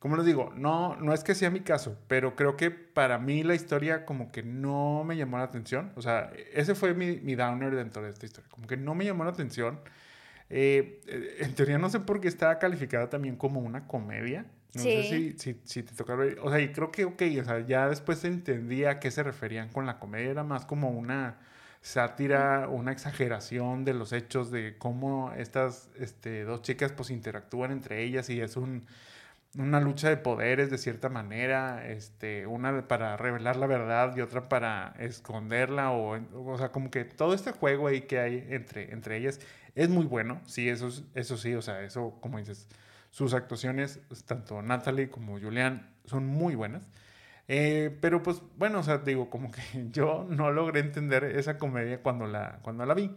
como 0.01 0.17
les 0.17 0.25
digo, 0.25 0.51
no, 0.57 0.97
no 0.97 1.13
es 1.13 1.23
que 1.23 1.35
sea 1.35 1.51
mi 1.51 1.61
caso, 1.61 1.95
pero 2.09 2.35
creo 2.35 2.57
que 2.57 2.71
para 2.71 3.19
mí 3.19 3.43
la 3.43 3.55
historia 3.55 4.07
como 4.07 4.33
que 4.33 4.43
no 4.43 5.05
me 5.05 5.15
llamó 5.15 5.37
la 5.37 5.45
atención. 5.45 5.93
O 5.95 6.01
sea, 6.01 6.33
ese 6.55 6.75
fue 6.75 6.95
mi, 6.95 7.19
mi 7.19 7.35
downer 7.35 7.77
dentro 7.77 8.03
de 8.03 8.09
esta 8.09 8.25
historia. 8.25 8.49
Como 8.51 8.67
que 8.67 8.79
no 8.79 8.95
me 8.95 9.05
llamó 9.05 9.25
la 9.25 9.31
atención. 9.31 9.79
Eh, 10.49 11.03
eh, 11.07 11.37
en 11.41 11.55
teoría 11.55 11.77
no 11.77 11.91
sé 11.91 12.01
por 12.01 12.19
qué 12.19 12.29
está 12.29 12.59
calificada 12.59 13.11
también 13.11 13.37
como 13.37 13.61
una 13.61 13.87
comedia. 13.87 14.47
No 14.75 14.83
sé 14.83 15.03
si, 15.03 15.33
si, 15.39 15.61
si, 15.65 15.83
te 15.83 15.95
toca 15.95 16.15
ver. 16.15 16.39
O 16.43 16.51
sea, 16.51 16.61
y 16.61 16.73
creo 16.73 16.93
que, 16.93 17.05
ok, 17.05 17.23
o 17.41 17.45
sea, 17.45 17.61
ya 17.67 17.89
después 17.89 18.25
entendía 18.25 18.91
a 18.91 19.01
qué 19.01 19.11
se 19.11 19.23
referían 19.23 19.69
con 19.69 19.87
la 19.87 19.99
comedia. 19.99 20.31
Era 20.31 20.45
más 20.45 20.65
como 20.65 20.91
una 20.91 21.39
sátira, 21.83 22.69
una 22.69 22.93
exageración 22.93 23.85
de 23.85 23.95
los 23.95 24.13
hechos, 24.13 24.51
de 24.51 24.77
cómo 24.79 25.33
estas 25.37 25.89
este, 25.99 26.45
dos 26.45 26.63
chicas 26.63 26.93
pues 26.93 27.11
interactúan 27.11 27.73
entre 27.73 28.03
ellas 28.05 28.29
y 28.31 28.41
es 28.41 28.57
un 28.57 28.87
una 29.59 29.81
lucha 29.81 30.09
de 30.09 30.17
poderes 30.17 30.71
de 30.71 30.79
cierta 30.79 31.09
manera, 31.09 31.89
este, 31.89 32.47
una 32.47 32.87
para 32.87 33.17
revelar 33.17 33.57
la 33.57 33.67
verdad 33.67 34.17
y 34.17 34.21
otra 34.21 34.49
para 34.49 34.95
esconderla, 34.99 35.91
o, 35.91 36.21
o 36.35 36.59
sea, 36.59 36.71
como 36.71 36.91
que 36.91 37.05
todo 37.05 37.35
este 37.35 37.51
juego 37.53 37.89
ahí 37.89 38.03
que 38.03 38.21
hay 38.21 38.47
entre, 38.51 38.93
entre 38.93 39.17
ellas 39.17 39.41
es 39.75 39.89
muy 39.89 40.05
bueno, 40.05 40.41
sí, 40.47 40.69
eso, 40.69 40.89
eso 41.15 41.37
sí, 41.37 41.55
o 41.55 41.63
sea, 41.63 41.83
eso, 41.83 42.17
como 42.21 42.39
dices, 42.39 42.69
sus 43.11 43.35
actuaciones, 43.35 44.01
tanto 44.27 44.63
Natalie 44.63 45.11
como 45.11 45.39
Julian, 45.39 45.91
son 46.07 46.27
muy 46.27 46.55
buenas. 46.55 46.89
Eh, 47.49 47.97
pero 48.01 48.23
pues 48.23 48.43
bueno, 48.57 48.79
o 48.79 48.83
sea, 48.85 48.99
digo, 48.99 49.29
como 49.29 49.51
que 49.51 49.61
yo 49.93 50.27
no 50.31 50.53
logré 50.53 50.81
entender 50.81 51.25
esa 51.25 51.59
comedia 51.59 52.03
cuando 52.03 52.27
la, 52.27 52.61
cuando 52.63 52.87
la 52.87 52.95
vi, 52.95 53.11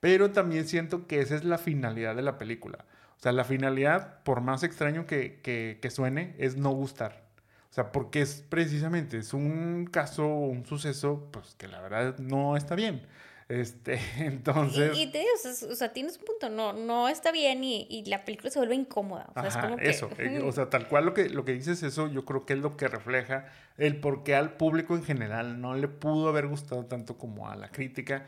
pero 0.00 0.32
también 0.32 0.66
siento 0.66 1.06
que 1.06 1.20
esa 1.20 1.34
es 1.36 1.44
la 1.44 1.58
finalidad 1.58 2.14
de 2.14 2.22
la 2.22 2.38
película. 2.38 2.84
O 3.18 3.22
sea, 3.22 3.32
la 3.32 3.44
finalidad, 3.44 4.22
por 4.22 4.40
más 4.40 4.62
extraño 4.62 5.06
que, 5.06 5.40
que, 5.42 5.90
suene, 5.90 6.34
es 6.38 6.56
no 6.56 6.70
gustar. 6.70 7.22
O 7.70 7.72
sea, 7.72 7.92
porque 7.92 8.22
es 8.22 8.42
precisamente, 8.48 9.18
es 9.18 9.34
un 9.34 9.86
caso, 9.90 10.26
un 10.26 10.64
suceso, 10.66 11.28
pues 11.30 11.54
que 11.56 11.68
la 11.68 11.80
verdad 11.80 12.18
no 12.18 12.56
está 12.56 12.74
bien. 12.74 13.02
Este, 13.50 14.00
entonces... 14.18 14.96
Y, 14.96 15.08
te 15.10 15.18
digo, 15.18 15.30
o 15.70 15.74
sea, 15.74 15.92
tienes 15.92 16.18
un 16.18 16.24
punto, 16.24 16.48
no, 16.48 16.72
no 16.72 17.08
está 17.08 17.32
bien 17.32 17.64
y, 17.64 17.84
y 17.90 18.04
la 18.04 18.24
película 18.24 18.48
se 18.48 18.60
vuelve 18.60 18.76
incómoda. 18.76 19.28
O 19.34 19.40
sea, 19.40 19.48
es 19.48 19.56
como 19.56 19.78
eso, 19.78 20.08
eh, 20.18 20.40
o 20.44 20.52
sea, 20.52 20.70
tal 20.70 20.86
cual 20.86 21.04
lo 21.04 21.14
que, 21.14 21.28
lo 21.28 21.44
que 21.44 21.52
dices 21.52 21.82
eso, 21.82 22.06
yo 22.06 22.24
creo 22.24 22.46
que 22.46 22.52
es 22.52 22.60
lo 22.60 22.76
que 22.76 22.86
refleja 22.86 23.46
el 23.76 23.98
por 23.98 24.22
qué 24.22 24.36
al 24.36 24.52
público 24.52 24.94
en 24.94 25.02
general 25.02 25.60
no 25.60 25.74
le 25.74 25.88
pudo 25.88 26.28
haber 26.28 26.46
gustado 26.46 26.86
tanto 26.86 27.18
como 27.18 27.48
a 27.48 27.56
la 27.56 27.70
crítica 27.70 28.24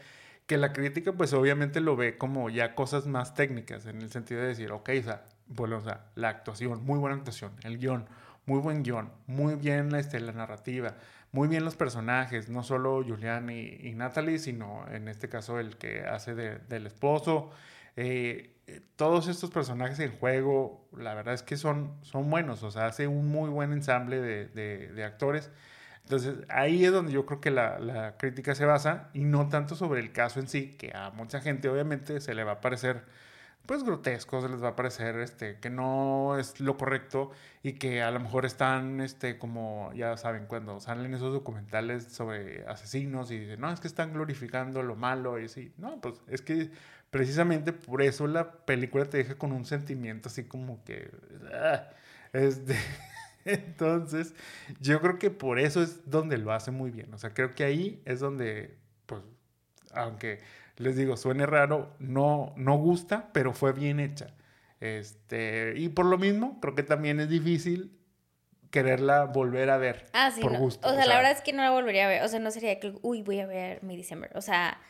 que 0.47 0.57
la 0.57 0.73
crítica 0.73 1.13
pues 1.13 1.33
obviamente 1.35 1.81
lo 1.81 1.95
ve 1.95 2.19
como 2.19 2.51
ya 2.51 2.75
cosas 2.75 3.07
más 3.07 3.35
técnicas, 3.35 3.87
en 3.87 4.03
el 4.03 4.11
sentido 4.11 4.41
de 4.41 4.49
decir, 4.49 4.73
ok, 4.73 4.91
o 4.99 5.03
sea, 5.03 5.23
bueno, 5.47 5.79
o 5.79 5.83
sea, 5.83 6.07
la 6.17 6.31
actuación, 6.31 6.85
muy 6.85 6.99
buena 6.99 7.17
actuación, 7.17 7.53
el 7.63 7.79
guion, 7.79 8.07
muy 8.45 8.59
buen 8.59 8.83
guion, 8.83 9.13
muy 9.29 9.55
bien 9.55 9.95
este, 9.95 10.19
la 10.19 10.33
narrativa, 10.33 10.97
muy 11.33 11.49
bien 11.49 11.65
los 11.65 11.77
personajes, 11.77 12.49
no 12.49 12.63
solo 12.63 13.03
Julián 13.03 13.51
y, 13.51 13.93
Natalie, 13.95 14.39
sino 14.39 14.87
en 14.91 15.09
este 15.09 15.29
caso 15.29 15.59
el 15.59 15.77
que 15.77 16.03
hace 16.03 16.35
del 16.35 16.87
esposo. 16.87 17.51
Eh, 17.97 18.51
todos 18.97 19.29
estos 19.29 19.51
personajes 19.51 19.99
en 19.99 20.13
juego, 20.13 20.89
la 20.97 21.15
verdad 21.15 21.35
es 21.35 21.43
que 21.43 21.57
son, 21.57 21.97
son 22.03 22.31
buenos, 22.31 22.63
o 22.63 22.71
sea, 22.71 22.87
hace 22.87 23.07
un 23.07 23.29
muy 23.29 23.51
buen 23.51 23.73
ensamble 23.73 24.21
de, 24.21 24.47
de 24.93 25.05
actores 25.05 25.51
entonces 26.05 26.35
ahí 26.49 26.85
es 26.85 26.93
donde 26.93 27.13
yo 27.13 27.27
creo 27.27 27.41
que 27.41 27.51
la, 27.51 27.79
la, 27.79 28.17
crítica 28.17 28.55
se 28.55 28.65
basa 28.65 29.09
y 29.15 29.25
no 29.25 29.49
tanto 29.49 29.77
sobre 29.77 30.01
el 30.01 30.13
caso 30.13 30.41
en 30.41 30.49
sí, 30.49 30.77
que 30.77 30.93
a 30.95 31.11
mucha 31.11 31.41
gente 31.41 31.69
obviamente 31.69 32.21
se 32.21 32.35
le 32.35 32.45
va 32.45 32.53
a 32.53 32.61
parecer 32.61 33.05
pues 33.67 33.85
grotesco, 33.85 34.41
se 34.41 34.49
les 34.49 34.63
va 34.63 34.69
a 34.69 34.77
parecer 34.77 35.17
este, 35.19 35.59
que 35.59 35.71
no 35.71 36.39
es 36.39 36.61
lo 36.61 36.77
correcto 36.77 37.31
y 37.63 37.75
que 37.75 38.03
a 38.03 38.11
lo 38.11 38.21
mejor 38.21 38.45
están 38.45 39.01
este, 39.01 39.39
como, 39.39 39.93
ya 39.95 40.17
saben, 40.17 40.47
cuando 40.47 40.81
salen 40.81 41.15
esos 41.15 41.33
documentales 41.33 42.05
sobre 42.05 42.67
asesinos 42.67 43.31
y 43.31 43.39
dicen, 43.39 43.61
no, 43.61 43.73
es 43.73 43.81
que 43.81 43.89
están 43.89 44.13
glorificando 44.13 44.83
lo 44.83 44.97
malo 44.97 45.41
y 45.41 45.45
así. 45.45 45.73
No, 45.79 46.01
pues 46.01 46.21
es 46.29 46.43
que 46.43 46.71
precisamente 47.11 47.73
por 47.73 48.03
eso 48.03 48.27
la 48.27 48.53
película 48.65 49.05
te 49.05 49.19
deja 49.19 49.37
con 49.37 49.53
un 49.53 49.65
sentimiento 49.65 50.29
así 50.29 50.45
como 50.45 50.83
que... 50.85 51.11
Ah, 51.53 51.89
Entonces, 53.45 54.35
yo 54.81 55.01
creo 55.01 55.19
que 55.19 55.31
por 55.31 55.59
eso 55.59 55.83
es 55.83 56.09
donde 56.09 56.39
lo 56.39 56.53
hace 56.53 56.71
muy 56.71 56.91
bien. 56.91 57.13
O 57.15 57.19
sea, 57.19 57.35
creo 57.35 57.55
que 57.55 57.65
ahí 57.65 58.03
es 58.05 58.21
donde, 58.21 58.77
pues, 59.07 59.23
aunque 59.93 60.41
les 60.83 60.97
digo, 60.97 61.17
suene 61.17 61.47
raro, 61.47 61.95
no, 61.99 62.53
no 62.57 62.77
gusta, 62.77 63.31
pero 63.33 63.53
fue 63.53 63.73
bien 63.73 64.01
hecha. 64.01 64.35
Este, 64.81 65.75
y 65.77 65.89
por 65.89 66.07
lo 66.07 66.19
mismo, 66.19 66.59
creo 66.61 66.75
que 66.75 66.83
también 66.83 67.21
es 67.21 67.29
difícil 67.29 67.99
quererla 68.71 69.27
volver 69.27 69.71
a 69.71 69.77
ver. 69.77 70.07
Ah, 70.13 70.31
sí. 70.31 70.41
Por 70.41 70.59
gusto. 70.59 70.89
O 70.89 70.93
sea, 70.93 71.07
la 71.07 71.17
verdad 71.17 71.33
es 71.33 71.43
que 71.43 71.53
no 71.53 71.63
la 71.63 71.71
volvería 71.71 72.07
a 72.07 72.09
ver. 72.09 72.23
O 72.23 72.29
sea, 72.29 72.41
no 72.41 72.51
sería 72.51 72.81
que, 72.81 72.95
uy, 73.03 73.23
voy 73.23 73.39
a 73.41 73.47
ver 73.47 73.83
mi 73.83 73.97
December. 73.97 74.31
O 74.35 74.41
sea, 74.41 74.81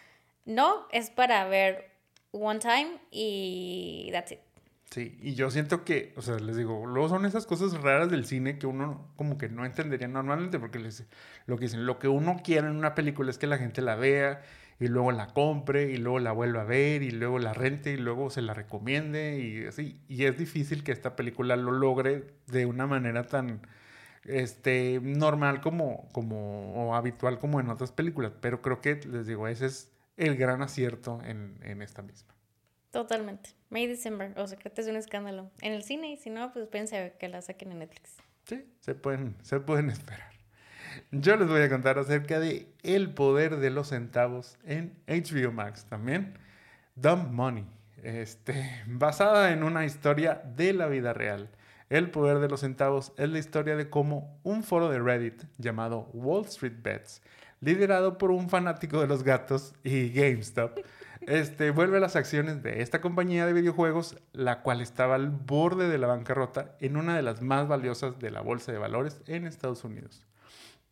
no, 0.47 0.87
es 0.93 1.11
para 1.11 1.47
ver 1.47 1.91
one 2.31 2.61
time 2.61 2.99
y 3.11 4.09
that's 4.13 4.33
it. 4.33 4.39
Sí, 4.93 5.19
y 5.23 5.35
yo 5.35 5.51
siento 5.51 5.85
que, 5.85 6.13
o 6.17 6.23
sea, 6.23 6.37
les 6.39 6.57
digo, 6.57 6.85
luego 6.87 7.09
son 7.09 7.25
esas 7.25 7.47
cosas 7.47 7.73
raras 7.81 8.11
del 8.11 8.27
cine 8.27 8.59
que 8.59 8.67
uno 8.67 9.11
como 9.17 9.39
que 9.39 9.49
no 9.49 9.65
entendería 9.65 10.07
normalmente, 10.07 10.59
porque 10.59 10.79
les, 10.79 11.07
lo 11.47 11.57
que 11.57 11.65
dicen, 11.65 11.87
lo 11.87 11.99
que 11.99 12.09
uno 12.09 12.41
quiere 12.45 12.69
en 12.69 12.77
una 12.77 12.95
película 12.95 13.31
es 13.31 13.39
que 13.39 13.47
la 13.47 13.57
gente 13.57 13.81
la 13.81 13.95
vea 13.95 14.43
y 14.83 14.89
luego 14.89 15.13
la 15.13 15.29
compre 15.29 15.93
y 15.93 15.97
luego 15.97 16.19
la 16.19 16.33
vuelva 16.33 16.63
a 16.63 16.65
ver 16.65 17.03
y 17.03 17.13
luego 17.13 17.39
la 17.39 17.55
rente 17.55 17.93
y 17.93 17.97
luego 17.97 18.31
se 18.31 18.43
la 18.43 18.53
recomiende 18.53 19.39
y 19.39 19.67
así. 19.67 20.01
Y 20.09 20.25
es 20.25 20.37
difícil 20.37 20.83
que 20.83 20.91
esta 20.91 21.15
película 21.15 21.55
lo 21.55 21.71
logre 21.71 22.35
de 22.49 22.67
una 22.67 22.89
manera 22.89 23.27
tan 23.27 23.65
este, 24.25 24.99
normal 25.01 25.61
como, 25.61 26.09
como, 26.13 26.75
o 26.75 26.95
habitual 26.97 27.39
como 27.39 27.61
en 27.61 27.71
otras 27.71 27.93
películas, 27.93 28.33
pero 28.41 28.61
creo 28.61 28.81
que, 28.81 28.97
les 28.97 29.27
digo, 29.27 29.47
ese 29.47 29.67
es 29.67 29.93
el 30.17 30.37
gran 30.37 30.63
acierto 30.63 31.21
en, 31.25 31.59
en 31.63 31.81
esta 31.81 32.03
misma. 32.03 32.35
Totalmente. 32.91 33.51
May 33.71 33.87
December 33.87 34.37
o 34.37 34.47
Secretos 34.49 34.85
de 34.85 34.91
un 34.91 34.97
Escándalo. 34.97 35.51
En 35.61 35.73
el 35.73 35.85
cine 35.85 36.13
y 36.13 36.17
si 36.17 36.29
no, 36.29 36.53
pues 36.53 36.67
piensa 36.67 37.11
que 37.11 37.29
la 37.29 37.41
saquen 37.41 37.71
en 37.71 37.79
Netflix. 37.79 38.17
Sí, 38.45 38.65
se 38.81 38.97
pueden, 38.97 39.37
se 39.43 39.61
pueden 39.61 39.91
esperar. 39.91 40.32
Yo 41.11 41.37
les 41.37 41.49
voy 41.49 41.63
a 41.63 41.69
contar 41.69 41.99
acerca 41.99 42.41
de 42.41 42.73
El 42.83 43.15
poder 43.15 43.57
de 43.57 43.71
los 43.71 43.89
centavos 43.89 44.59
en 44.65 44.95
HBO 45.07 45.53
Max 45.53 45.87
también. 45.89 46.39
Dumb 46.95 47.31
Money. 47.31 47.67
Este, 48.03 48.83
basada 48.87 49.53
en 49.53 49.63
una 49.63 49.85
historia 49.85 50.43
de 50.57 50.73
la 50.73 50.87
vida 50.87 51.13
real. 51.13 51.51
El 51.89 52.11
poder 52.11 52.39
de 52.39 52.49
los 52.49 52.61
centavos 52.61 53.13
es 53.19 53.29
la 53.29 53.39
historia 53.39 53.77
de 53.77 53.91
cómo 53.91 54.41
un 54.43 54.63
foro 54.63 54.89
de 54.89 54.99
Reddit 54.99 55.43
llamado 55.59 56.09
Wall 56.15 56.47
Street 56.47 56.79
Bets, 56.83 57.23
liderado 57.61 58.17
por 58.17 58.31
un 58.31 58.49
fanático 58.49 59.01
de 59.01 59.07
los 59.07 59.23
gatos 59.23 59.75
y 59.85 60.11
GameStop, 60.11 60.79
este, 61.27 61.71
vuelve 61.71 61.99
a 61.99 62.01
las 62.01 62.17
acciones 62.17 62.63
de 62.63 62.83
esta 62.83 63.01
compañía 63.01 63.47
de 63.47 63.53
videojuegos, 63.53 64.17
la 64.33 64.63
cual 64.63 64.81
estaba 64.81 65.15
al 65.15 65.31
borde 65.31 65.89
de 65.89 65.99
la 65.99 66.09
bancarrota 66.09 66.75
en 66.81 66.97
una 66.97 67.15
de 67.15 67.23
las 67.23 67.43
más 67.43 67.69
valiosas 67.69 68.19
de 68.19 68.31
la 68.31 68.41
bolsa 68.41 68.73
de 68.73 68.79
valores 68.79 69.21
en 69.27 69.47
Estados 69.47 69.85
Unidos, 69.85 70.25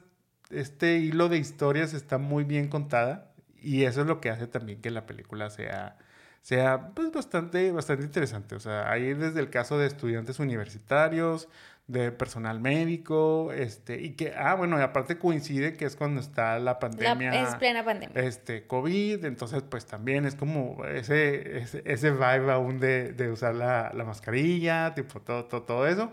este 0.51 0.99
hilo 0.99 1.29
de 1.29 1.39
historias 1.39 1.95
está 1.95 2.19
muy 2.19 2.45
bien 2.45 2.69
contada 2.69 3.33
y 3.61 3.85
eso 3.85 4.03
es 4.03 4.07
lo 4.07 4.21
que 4.21 4.31
hace 4.31 4.47
también 4.47 4.81
que 4.81 4.91
la 4.91 5.07
película 5.07 5.51
sea 5.51 5.99
sea 6.43 6.91
pues, 6.95 7.11
bastante, 7.11 7.73
bastante 7.73 8.05
interesante. 8.05 8.55
O 8.55 8.61
sea, 8.61 8.89
hay 8.89 9.15
desde 9.15 9.41
el 9.41 9.51
caso 9.51 9.79
de 9.79 9.89
estudiantes 9.89 10.39
universitarios, 10.39 11.49
de 11.89 12.13
personal 12.13 12.61
médico, 12.61 13.53
este, 13.53 14.01
y 14.01 14.11
que, 14.15 14.33
ah, 14.37 14.55
bueno, 14.55 14.79
y 14.79 14.83
aparte 14.83 15.19
coincide 15.19 15.77
que 15.77 15.85
es 15.87 15.97
cuando 15.97 16.21
está 16.21 16.55
la 16.61 16.73
La- 16.73 16.79
pandemia, 16.79 17.43
es 17.43 17.55
plena 17.57 17.85
pandemia. 17.85 18.23
este, 18.23 18.65
COVID, 18.67 19.25
entonces 19.25 19.63
pues 19.69 19.87
también 19.87 20.25
es 20.25 20.37
como 20.37 20.85
ese, 20.85 21.59
ese, 21.59 21.83
ese 21.85 22.11
vibe 22.13 22.53
aún 22.53 22.79
de, 22.79 23.13
de 23.13 23.29
usar 23.31 23.55
la, 23.57 23.91
la 23.93 24.05
mascarilla, 24.05 24.95
tipo 24.95 25.21
todo, 25.21 25.47
todo, 25.47 25.63
todo 25.65 25.87
eso. 25.89 26.13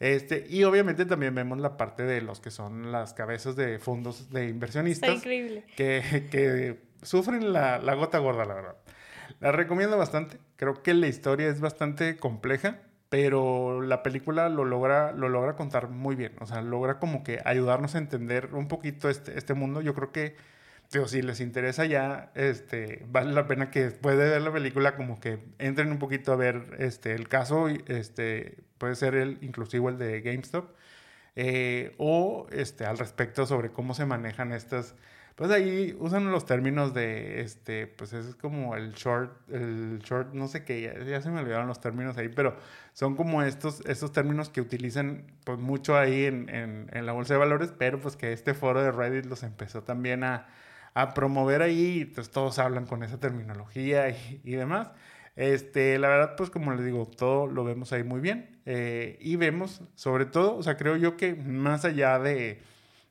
Este, 0.00 0.46
y 0.48 0.64
obviamente 0.64 1.04
también 1.04 1.34
vemos 1.34 1.58
la 1.58 1.76
parte 1.76 2.04
de 2.04 2.22
los 2.22 2.40
que 2.40 2.50
son 2.50 2.90
las 2.90 3.12
cabezas 3.12 3.54
de 3.54 3.78
fondos 3.78 4.30
de 4.30 4.40
Está 4.40 4.50
inversionistas 4.50 5.10
increíble. 5.10 5.64
que, 5.76 6.26
que 6.30 6.80
sufren 7.02 7.52
la, 7.52 7.78
la 7.78 7.94
gota 7.94 8.18
gorda, 8.18 8.44
la 8.46 8.54
verdad. 8.54 8.76
La 9.40 9.52
recomiendo 9.52 9.96
bastante. 9.98 10.38
Creo 10.56 10.82
que 10.82 10.94
la 10.94 11.06
historia 11.06 11.48
es 11.48 11.60
bastante 11.60 12.16
compleja, 12.16 12.78
pero 13.10 13.82
la 13.82 14.02
película 14.02 14.48
lo 14.48 14.64
logra, 14.64 15.12
lo 15.12 15.28
logra 15.28 15.54
contar 15.54 15.88
muy 15.88 16.16
bien. 16.16 16.32
O 16.40 16.46
sea, 16.46 16.62
logra 16.62 16.98
como 16.98 17.22
que 17.22 17.40
ayudarnos 17.44 17.94
a 17.94 17.98
entender 17.98 18.54
un 18.54 18.68
poquito 18.68 19.10
este, 19.10 19.38
este 19.38 19.52
mundo. 19.54 19.82
Yo 19.82 19.94
creo 19.94 20.12
que, 20.12 20.34
digo, 20.92 21.06
si 21.08 21.22
les 21.22 21.40
interesa 21.40 21.84
ya, 21.86 22.32
este, 22.34 23.04
vale 23.08 23.32
la 23.32 23.46
pena 23.46 23.70
que 23.70 23.84
después 23.84 24.18
de 24.18 24.28
ver 24.28 24.42
la 24.42 24.52
película 24.52 24.96
como 24.96 25.20
que 25.20 25.38
entren 25.58 25.90
un 25.92 25.98
poquito 25.98 26.32
a 26.32 26.36
ver 26.36 26.76
este, 26.78 27.14
el 27.14 27.28
caso. 27.28 27.68
Este, 27.68 28.58
puede 28.78 28.94
ser 28.96 29.14
el, 29.14 29.38
inclusive 29.42 29.90
el 29.90 29.98
de 29.98 30.20
GameStop. 30.22 30.70
eh, 31.36 31.94
o 31.98 32.46
este, 32.52 32.86
al 32.86 32.98
respecto 32.98 33.46
sobre 33.46 33.70
cómo 33.72 33.94
se 33.94 34.06
manejan 34.06 34.52
estas 34.52 34.94
pues 35.36 35.50
ahí 35.52 35.96
usan 35.98 36.30
los 36.32 36.44
términos 36.44 36.92
de, 36.92 37.40
este, 37.40 37.86
pues 37.86 38.12
es 38.12 38.34
como 38.36 38.76
el 38.76 38.92
short, 38.92 39.32
el 39.50 39.98
short, 40.00 40.34
no 40.34 40.48
sé 40.48 40.64
qué, 40.64 40.82
ya, 40.82 41.02
ya 41.02 41.22
se 41.22 41.30
me 41.30 41.40
olvidaron 41.40 41.66
los 41.66 41.80
términos 41.80 42.18
ahí, 42.18 42.28
pero 42.28 42.56
son 42.92 43.16
como 43.16 43.42
estos, 43.42 43.80
estos 43.86 44.12
términos 44.12 44.50
que 44.50 44.60
utilizan 44.60 45.24
pues 45.44 45.58
mucho 45.58 45.96
ahí 45.96 46.26
en, 46.26 46.50
en, 46.50 46.90
en 46.92 47.06
la 47.06 47.12
bolsa 47.12 47.34
de 47.34 47.38
valores, 47.40 47.72
pero 47.78 47.98
pues 48.00 48.16
que 48.16 48.32
este 48.34 48.52
foro 48.52 48.82
de 48.82 48.92
Reddit 48.92 49.24
los 49.26 49.42
empezó 49.42 49.82
también 49.82 50.24
a, 50.24 50.46
a 50.94 51.14
promover 51.14 51.62
ahí, 51.62 52.04
pues 52.06 52.30
todos 52.30 52.58
hablan 52.58 52.86
con 52.86 53.02
esa 53.02 53.18
terminología 53.20 54.08
y, 54.10 54.40
y 54.44 54.52
demás. 54.52 54.90
Este, 55.36 55.98
la 55.98 56.08
verdad, 56.08 56.34
pues 56.36 56.50
como 56.50 56.72
les 56.72 56.84
digo, 56.84 57.06
todo 57.06 57.46
lo 57.46 57.64
vemos 57.64 57.92
ahí 57.92 58.02
muy 58.04 58.20
bien. 58.20 58.60
eh, 58.66 59.16
y 59.20 59.36
vemos, 59.36 59.82
sobre 59.94 60.26
todo, 60.26 60.56
o 60.56 60.62
sea, 60.62 60.76
creo 60.76 60.96
yo 60.96 61.16
que 61.16 61.34
más 61.34 61.84
allá 61.84 62.18
de, 62.18 62.62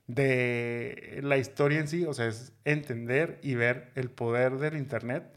de 0.07 1.19
la 1.23 1.37
historia 1.37 1.79
en 1.79 1.87
sí, 1.87 2.05
o 2.05 2.13
sea, 2.13 2.27
es 2.27 2.53
entender 2.65 3.39
y 3.43 3.55
ver 3.55 3.91
el 3.95 4.09
poder 4.11 4.57
del 4.57 4.77
Internet 4.77 5.33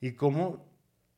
y 0.00 0.12
cómo, 0.12 0.66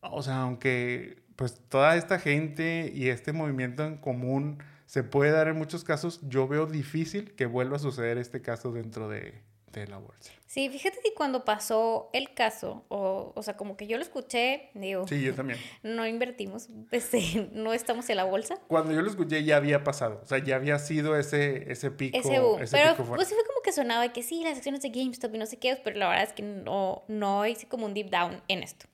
o 0.00 0.22
sea, 0.22 0.42
aunque 0.42 1.22
pues 1.36 1.60
toda 1.68 1.96
esta 1.96 2.18
gente 2.18 2.90
y 2.94 3.08
este 3.08 3.32
movimiento 3.32 3.84
en 3.86 3.96
común 3.98 4.58
se 4.86 5.04
puede 5.04 5.30
dar 5.32 5.48
en 5.48 5.56
muchos 5.56 5.84
casos, 5.84 6.20
yo 6.28 6.48
veo 6.48 6.66
difícil 6.66 7.34
que 7.34 7.46
vuelva 7.46 7.76
a 7.76 7.78
suceder 7.80 8.18
este 8.18 8.42
caso 8.42 8.72
dentro 8.72 9.08
de, 9.08 9.42
de 9.72 9.86
la 9.86 9.98
bolsa. 9.98 10.32
Sí, 10.46 10.68
fíjate 10.68 10.98
que 11.02 11.14
cuando 11.14 11.44
pasó 11.44 12.10
el 12.12 12.34
caso, 12.34 12.84
o, 12.88 13.32
o 13.34 13.42
sea, 13.42 13.56
como 13.56 13.76
que 13.76 13.86
yo 13.86 13.96
lo 13.96 14.02
escuché, 14.02 14.70
digo, 14.74 15.06
Sí, 15.06 15.22
yo 15.22 15.34
también. 15.34 15.58
no 15.82 16.06
invertimos, 16.06 16.68
este, 16.90 17.48
no 17.52 17.72
estamos 17.72 18.08
en 18.10 18.16
la 18.16 18.24
bolsa. 18.24 18.56
Cuando 18.68 18.92
yo 18.92 19.02
lo 19.02 19.08
escuché 19.10 19.44
ya 19.44 19.56
había 19.56 19.84
pasado, 19.84 20.20
o 20.22 20.26
sea, 20.26 20.38
ya 20.38 20.56
había 20.56 20.78
sido 20.78 21.16
ese, 21.16 21.70
ese 21.70 21.90
pico. 21.90 22.18
Ese 22.18 22.40
boom. 22.40 22.62
ese 22.62 22.76
pero 22.76 22.96
pico 22.96 23.14
pues 23.14 23.28
sí 23.28 23.34
fue 23.34 23.44
como 23.44 23.62
que 23.62 23.72
sonaba 23.72 24.12
que 24.12 24.22
sí, 24.22 24.42
las 24.42 24.56
acciones 24.56 24.82
de 24.82 24.90
GameStop 24.90 25.34
y 25.34 25.38
no 25.38 25.46
sé 25.46 25.58
qué, 25.58 25.76
pero 25.82 25.98
la 25.98 26.08
verdad 26.08 26.24
es 26.24 26.32
que 26.32 26.42
no, 26.42 27.04
no 27.08 27.46
hice 27.46 27.68
como 27.68 27.86
un 27.86 27.94
deep 27.94 28.10
down 28.10 28.42
en 28.48 28.62
esto. 28.62 28.86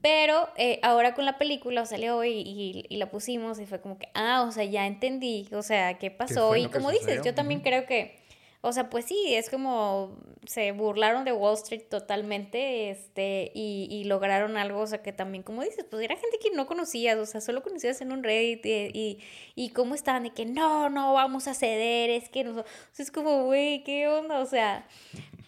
Pero 0.00 0.48
eh, 0.56 0.80
ahora 0.82 1.14
con 1.14 1.26
la 1.26 1.36
película 1.36 1.84
salió 1.84 2.24
y, 2.24 2.30
y, 2.30 2.86
y 2.88 2.96
la 2.96 3.10
pusimos 3.10 3.60
y 3.60 3.66
fue 3.66 3.80
como 3.80 3.98
que, 3.98 4.08
ah, 4.14 4.42
o 4.48 4.50
sea, 4.50 4.64
ya 4.64 4.86
entendí, 4.86 5.48
o 5.52 5.62
sea, 5.62 5.98
qué 5.98 6.10
pasó. 6.10 6.48
fue 6.48 6.60
y 6.60 6.68
como 6.68 6.90
dices, 6.90 7.20
yo 7.22 7.34
también 7.34 7.60
Ujú. 7.60 7.68
creo 7.68 7.86
que, 7.86 8.18
o 8.64 8.72
sea, 8.72 8.88
pues 8.88 9.06
sí, 9.06 9.34
es 9.34 9.50
como 9.50 10.16
se 10.46 10.70
burlaron 10.70 11.24
de 11.24 11.32
Wall 11.32 11.54
Street 11.54 11.82
totalmente 11.90 12.90
este, 12.90 13.50
y, 13.54 13.88
y 13.90 14.04
lograron 14.04 14.56
algo, 14.56 14.80
o 14.80 14.86
sea, 14.86 15.02
que 15.02 15.12
también, 15.12 15.42
como 15.42 15.62
dices, 15.62 15.84
pues 15.90 16.02
era 16.02 16.16
gente 16.16 16.38
que 16.40 16.52
no 16.52 16.66
conocías, 16.66 17.18
o 17.18 17.26
sea, 17.26 17.40
solo 17.40 17.64
conocías 17.64 18.00
en 18.00 18.12
un 18.12 18.22
Reddit 18.22 18.64
y, 18.64 18.70
y, 18.94 19.18
y 19.56 19.70
cómo 19.70 19.96
estaban 19.96 20.22
de 20.22 20.30
que 20.30 20.46
no, 20.46 20.90
no 20.90 21.12
vamos 21.12 21.48
a 21.48 21.54
ceder, 21.54 22.10
es 22.10 22.28
que 22.28 22.44
no, 22.44 22.60
o 22.60 22.64
sea, 22.92 23.04
es 23.04 23.10
como, 23.10 23.44
güey, 23.46 23.82
¿qué 23.82 24.06
onda? 24.06 24.38
O 24.38 24.46
sea, 24.46 24.86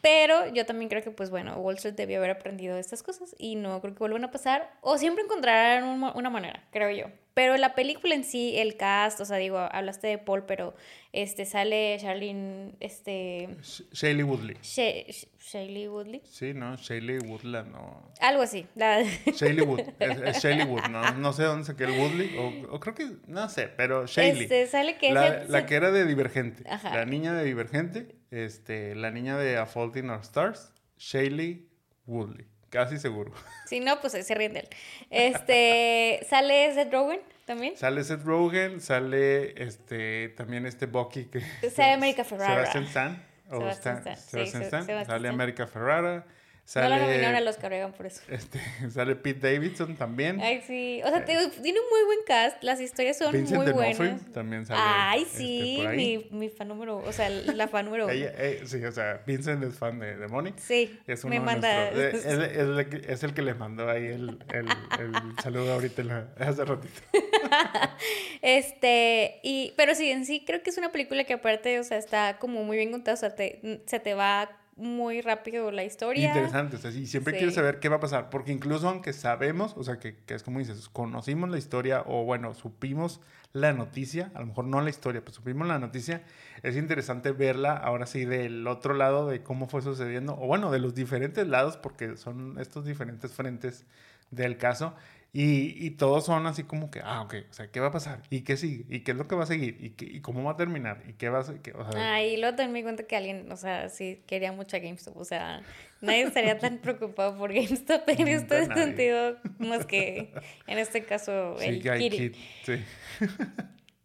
pero 0.04 0.52
yo 0.52 0.66
también 0.66 0.90
creo 0.90 1.02
que, 1.02 1.10
pues 1.10 1.30
bueno, 1.30 1.56
Wall 1.56 1.76
Street 1.76 1.94
debió 1.94 2.18
haber 2.18 2.30
aprendido 2.30 2.76
estas 2.76 3.02
cosas 3.02 3.34
y 3.38 3.56
no 3.56 3.80
creo 3.80 3.94
que 3.94 4.00
vuelvan 4.00 4.24
a 4.24 4.30
pasar. 4.30 4.70
O 4.82 4.98
siempre 4.98 5.24
encontrarán 5.24 5.84
un 5.84 6.04
una 6.14 6.28
manera, 6.28 6.62
creo 6.70 6.90
yo. 6.90 7.06
Pero 7.32 7.56
la 7.56 7.74
película 7.74 8.14
en 8.14 8.22
sí, 8.22 8.56
el 8.58 8.76
cast, 8.76 9.18
o 9.20 9.24
sea, 9.24 9.38
digo, 9.38 9.58
hablaste 9.58 10.06
de 10.08 10.18
Paul, 10.18 10.44
pero 10.46 10.74
este 11.12 11.46
sale 11.46 11.96
Charlene, 12.00 12.74
este, 12.80 13.48
Sh- 13.62 13.86
Shailene 13.92 14.24
Woodley. 14.24 14.56
Sha- 14.62 15.06
Sh- 15.08 15.26
Shailene 15.40 15.88
Woodley, 15.88 16.20
Sí, 16.24 16.52
no, 16.54 16.76
Shailene 16.76 17.26
Woodland, 17.26 17.72
no. 17.72 18.12
algo 18.20 18.42
así. 18.42 18.66
La, 18.76 18.98
Wood, 19.66 19.80
es, 19.98 20.44
es 20.44 20.66
Wood, 20.68 20.88
no, 20.90 21.10
no 21.14 21.32
sé 21.32 21.42
dónde 21.44 21.64
saqué 21.64 21.84
el 21.84 21.98
Woodley, 21.98 22.36
o, 22.38 22.74
o 22.74 22.78
creo 22.80 22.94
que, 22.94 23.08
no 23.26 23.48
sé, 23.48 23.68
pero 23.68 24.06
Shailene. 24.06 24.42
este, 24.44 24.66
sale 24.68 24.96
que 24.98 25.08
es 25.08 25.14
la, 25.14 25.26
el- 25.26 25.50
la 25.50 25.66
que 25.66 25.74
era 25.74 25.90
de 25.90 26.04
Divergente, 26.04 26.62
Ajá. 26.68 26.94
la 26.94 27.04
niña 27.04 27.32
de 27.32 27.44
Divergente, 27.44 28.14
este, 28.34 28.94
la 28.94 29.10
niña 29.10 29.36
de 29.36 29.56
A 29.58 29.66
Fault 29.66 29.96
in 29.96 30.10
Our 30.10 30.20
Stars, 30.22 30.72
Shailene 30.98 31.62
Woodley, 32.06 32.46
casi 32.70 32.98
seguro. 32.98 33.32
Si 33.66 33.80
no, 33.80 34.00
pues 34.00 34.12
se 34.12 34.34
ríen 34.34 34.52
de 34.52 34.60
él. 34.60 34.68
Este, 35.10 36.20
sale 36.28 36.74
Seth 36.74 36.92
Rogen 36.92 37.20
también. 37.46 37.76
Sale 37.76 38.04
Seth 38.04 38.22
Rogen, 38.24 38.80
sale 38.80 39.62
este, 39.62 40.28
también 40.36 40.66
este 40.66 40.86
Bucky 40.86 41.24
que... 41.26 41.40
Sale 41.70 41.92
America 41.94 42.24
Ferrara. 42.24 42.54
Sebastian 42.66 42.84
Stan. 42.84 43.22
o 43.50 43.58
Sebastian 43.60 43.96
Stan- 43.98 44.12
Stan, 44.14 44.16
sí, 44.16 44.30
Sebastian 44.30 44.62
Se- 44.62 44.66
Stan, 44.66 44.86
Sale 44.86 45.02
Stan. 45.02 45.26
America 45.26 45.66
Ferrara. 45.66 46.26
No 46.64 46.70
Sale, 46.70 46.88
la 46.88 46.98
nominaron 46.98 47.34
al 47.36 47.46
Oscar, 47.46 47.72
oigan, 47.74 47.92
por 47.92 48.06
eso. 48.06 48.22
este, 48.28 48.58
sale 48.90 49.14
Pete 49.16 49.52
Davidson 49.52 49.96
también. 49.96 50.40
Ay, 50.40 50.62
sí. 50.66 51.02
O 51.04 51.08
sea, 51.10 51.22
te- 51.22 51.34
tiene 51.62 51.78
un 51.78 51.86
muy 51.90 52.04
buen 52.06 52.18
cast. 52.26 52.62
Las 52.64 52.80
historias 52.80 53.18
son 53.18 53.32
Vincent 53.32 53.62
muy 53.62 53.70
buenas. 53.72 54.32
también 54.32 54.64
sale. 54.64 54.80
Ay, 54.82 55.22
este, 55.24 55.36
sí, 55.38 55.84
mi, 55.94 56.26
mi 56.30 56.48
fan 56.48 56.68
número, 56.68 56.96
o 56.96 57.12
sea, 57.12 57.28
la 57.28 57.68
fan 57.68 57.84
número. 57.84 58.08
Ella- 58.08 58.32
eh, 58.38 58.62
sí, 58.64 58.82
o 58.82 58.92
sea, 58.92 59.20
Vincent 59.26 59.62
es 59.62 59.76
fan 59.78 59.98
de, 59.98 60.16
de 60.16 60.26
Money. 60.26 60.54
Sí, 60.56 60.98
Es 61.06 61.22
me 61.26 61.38
manda. 61.38 61.90
eh, 61.90 62.10
es, 62.14 62.24
es 62.24 62.38
el 62.38 62.88
que- 62.88 63.12
es 63.12 63.22
el 63.22 63.34
que 63.34 63.42
le 63.42 63.52
mandó 63.52 63.90
ahí 63.90 64.06
el, 64.06 64.38
el- 64.54 64.68
el 64.98 65.12
saludo 65.42 65.74
ahorita 65.74 66.00
en 66.00 66.08
la- 66.08 66.28
hace 66.38 66.64
ratito. 66.64 66.94
este, 68.42 69.40
y, 69.42 69.72
pero 69.76 69.94
sí, 69.94 70.10
en 70.10 70.24
sí 70.26 70.44
creo 70.46 70.62
que 70.62 70.70
es 70.70 70.78
una 70.78 70.92
película 70.92 71.24
que 71.24 71.34
aparte, 71.34 71.78
o 71.78 71.84
sea, 71.84 71.98
está 71.98 72.38
como 72.38 72.64
muy 72.64 72.76
bien 72.76 72.90
contada, 72.90 73.14
o 73.14 73.18
sea, 73.18 73.34
te- 73.34 73.82
se 73.86 74.00
te 74.00 74.14
va 74.14 74.50
muy 74.76 75.20
rápido 75.20 75.70
la 75.70 75.84
historia. 75.84 76.28
Interesante, 76.28 76.76
o 76.76 76.78
sea, 76.78 76.90
sí, 76.90 77.06
siempre 77.06 77.32
Sí. 77.34 77.38
quieres 77.38 77.54
saber 77.54 77.78
qué 77.80 77.88
va 77.88 77.96
a 77.96 78.00
pasar, 78.00 78.30
porque 78.30 78.52
incluso 78.52 78.88
aunque 78.88 79.12
sabemos, 79.12 79.74
o 79.76 79.84
sea, 79.84 79.98
que, 79.98 80.16
que 80.16 80.34
es 80.34 80.42
como 80.42 80.58
dices, 80.58 80.88
conocimos 80.88 81.48
la 81.50 81.58
historia 81.58 82.02
o 82.06 82.24
bueno, 82.24 82.54
supimos 82.54 83.20
la 83.52 83.72
noticia, 83.72 84.32
a 84.34 84.40
lo 84.40 84.46
mejor 84.46 84.64
no 84.64 84.80
la 84.80 84.90
historia, 84.90 85.20
pero 85.20 85.32
supimos 85.32 85.68
la 85.68 85.78
noticia, 85.78 86.22
es 86.62 86.76
interesante 86.76 87.30
verla 87.30 87.76
ahora 87.76 88.06
sí 88.06 88.24
del 88.24 88.66
otro 88.66 88.94
lado 88.94 89.28
de 89.28 89.42
cómo 89.44 89.68
fue 89.68 89.80
sucediendo, 89.82 90.34
o 90.34 90.46
bueno, 90.46 90.72
de 90.72 90.80
los 90.80 90.94
diferentes 90.94 91.46
lados, 91.46 91.76
porque 91.76 92.16
son 92.16 92.56
estos 92.58 92.84
diferentes 92.84 93.32
frentes 93.32 93.86
del 94.30 94.56
caso. 94.56 94.94
Y, 95.36 95.84
y 95.84 95.90
todos 95.90 96.24
son 96.24 96.46
así 96.46 96.62
como 96.62 96.92
que, 96.92 97.00
ah, 97.02 97.22
ok, 97.22 97.34
o 97.50 97.52
sea, 97.52 97.66
¿qué 97.68 97.80
va 97.80 97.88
a 97.88 97.90
pasar? 97.90 98.22
¿Y 98.30 98.42
qué 98.42 98.56
sigue? 98.56 98.84
¿Y 98.88 99.00
qué 99.00 99.10
es 99.10 99.16
lo 99.16 99.26
que 99.26 99.34
va 99.34 99.42
a 99.42 99.46
seguir? 99.46 99.76
¿Y, 99.80 99.90
qué, 99.90 100.04
y 100.04 100.20
cómo 100.20 100.44
va 100.44 100.52
a 100.52 100.56
terminar? 100.56 101.02
¿Y 101.08 101.14
qué 101.14 101.28
va 101.28 101.40
a 101.40 101.42
ser? 101.44 101.60
o 101.74 101.90
sea, 101.92 102.14
Ah, 102.14 102.22
y 102.22 102.36
luego 102.36 102.54
también 102.56 102.72
me 102.72 102.82
cuenta 102.84 103.02
que 103.04 103.16
alguien, 103.16 103.50
o 103.50 103.56
sea, 103.56 103.88
sí 103.88 104.22
quería 104.28 104.52
mucho 104.52 104.76
a 104.76 104.80
GameStop. 104.80 105.16
O 105.16 105.24
sea, 105.24 105.66
nadie 106.00 106.22
estaría 106.22 106.58
tan 106.60 106.78
preocupado 106.78 107.36
por 107.36 107.52
GameStop 107.52 108.08
en 108.08 108.28
este 108.28 108.68
nadie. 108.68 108.82
sentido, 108.84 109.36
más 109.58 109.86
que 109.86 110.32
en 110.68 110.78
este 110.78 111.04
caso 111.04 111.56
sí, 111.58 111.82
el 111.82 111.88
hay 111.90 112.08
Kiri. 112.10 112.30
kit, 112.30 112.36
sí. 112.64 112.84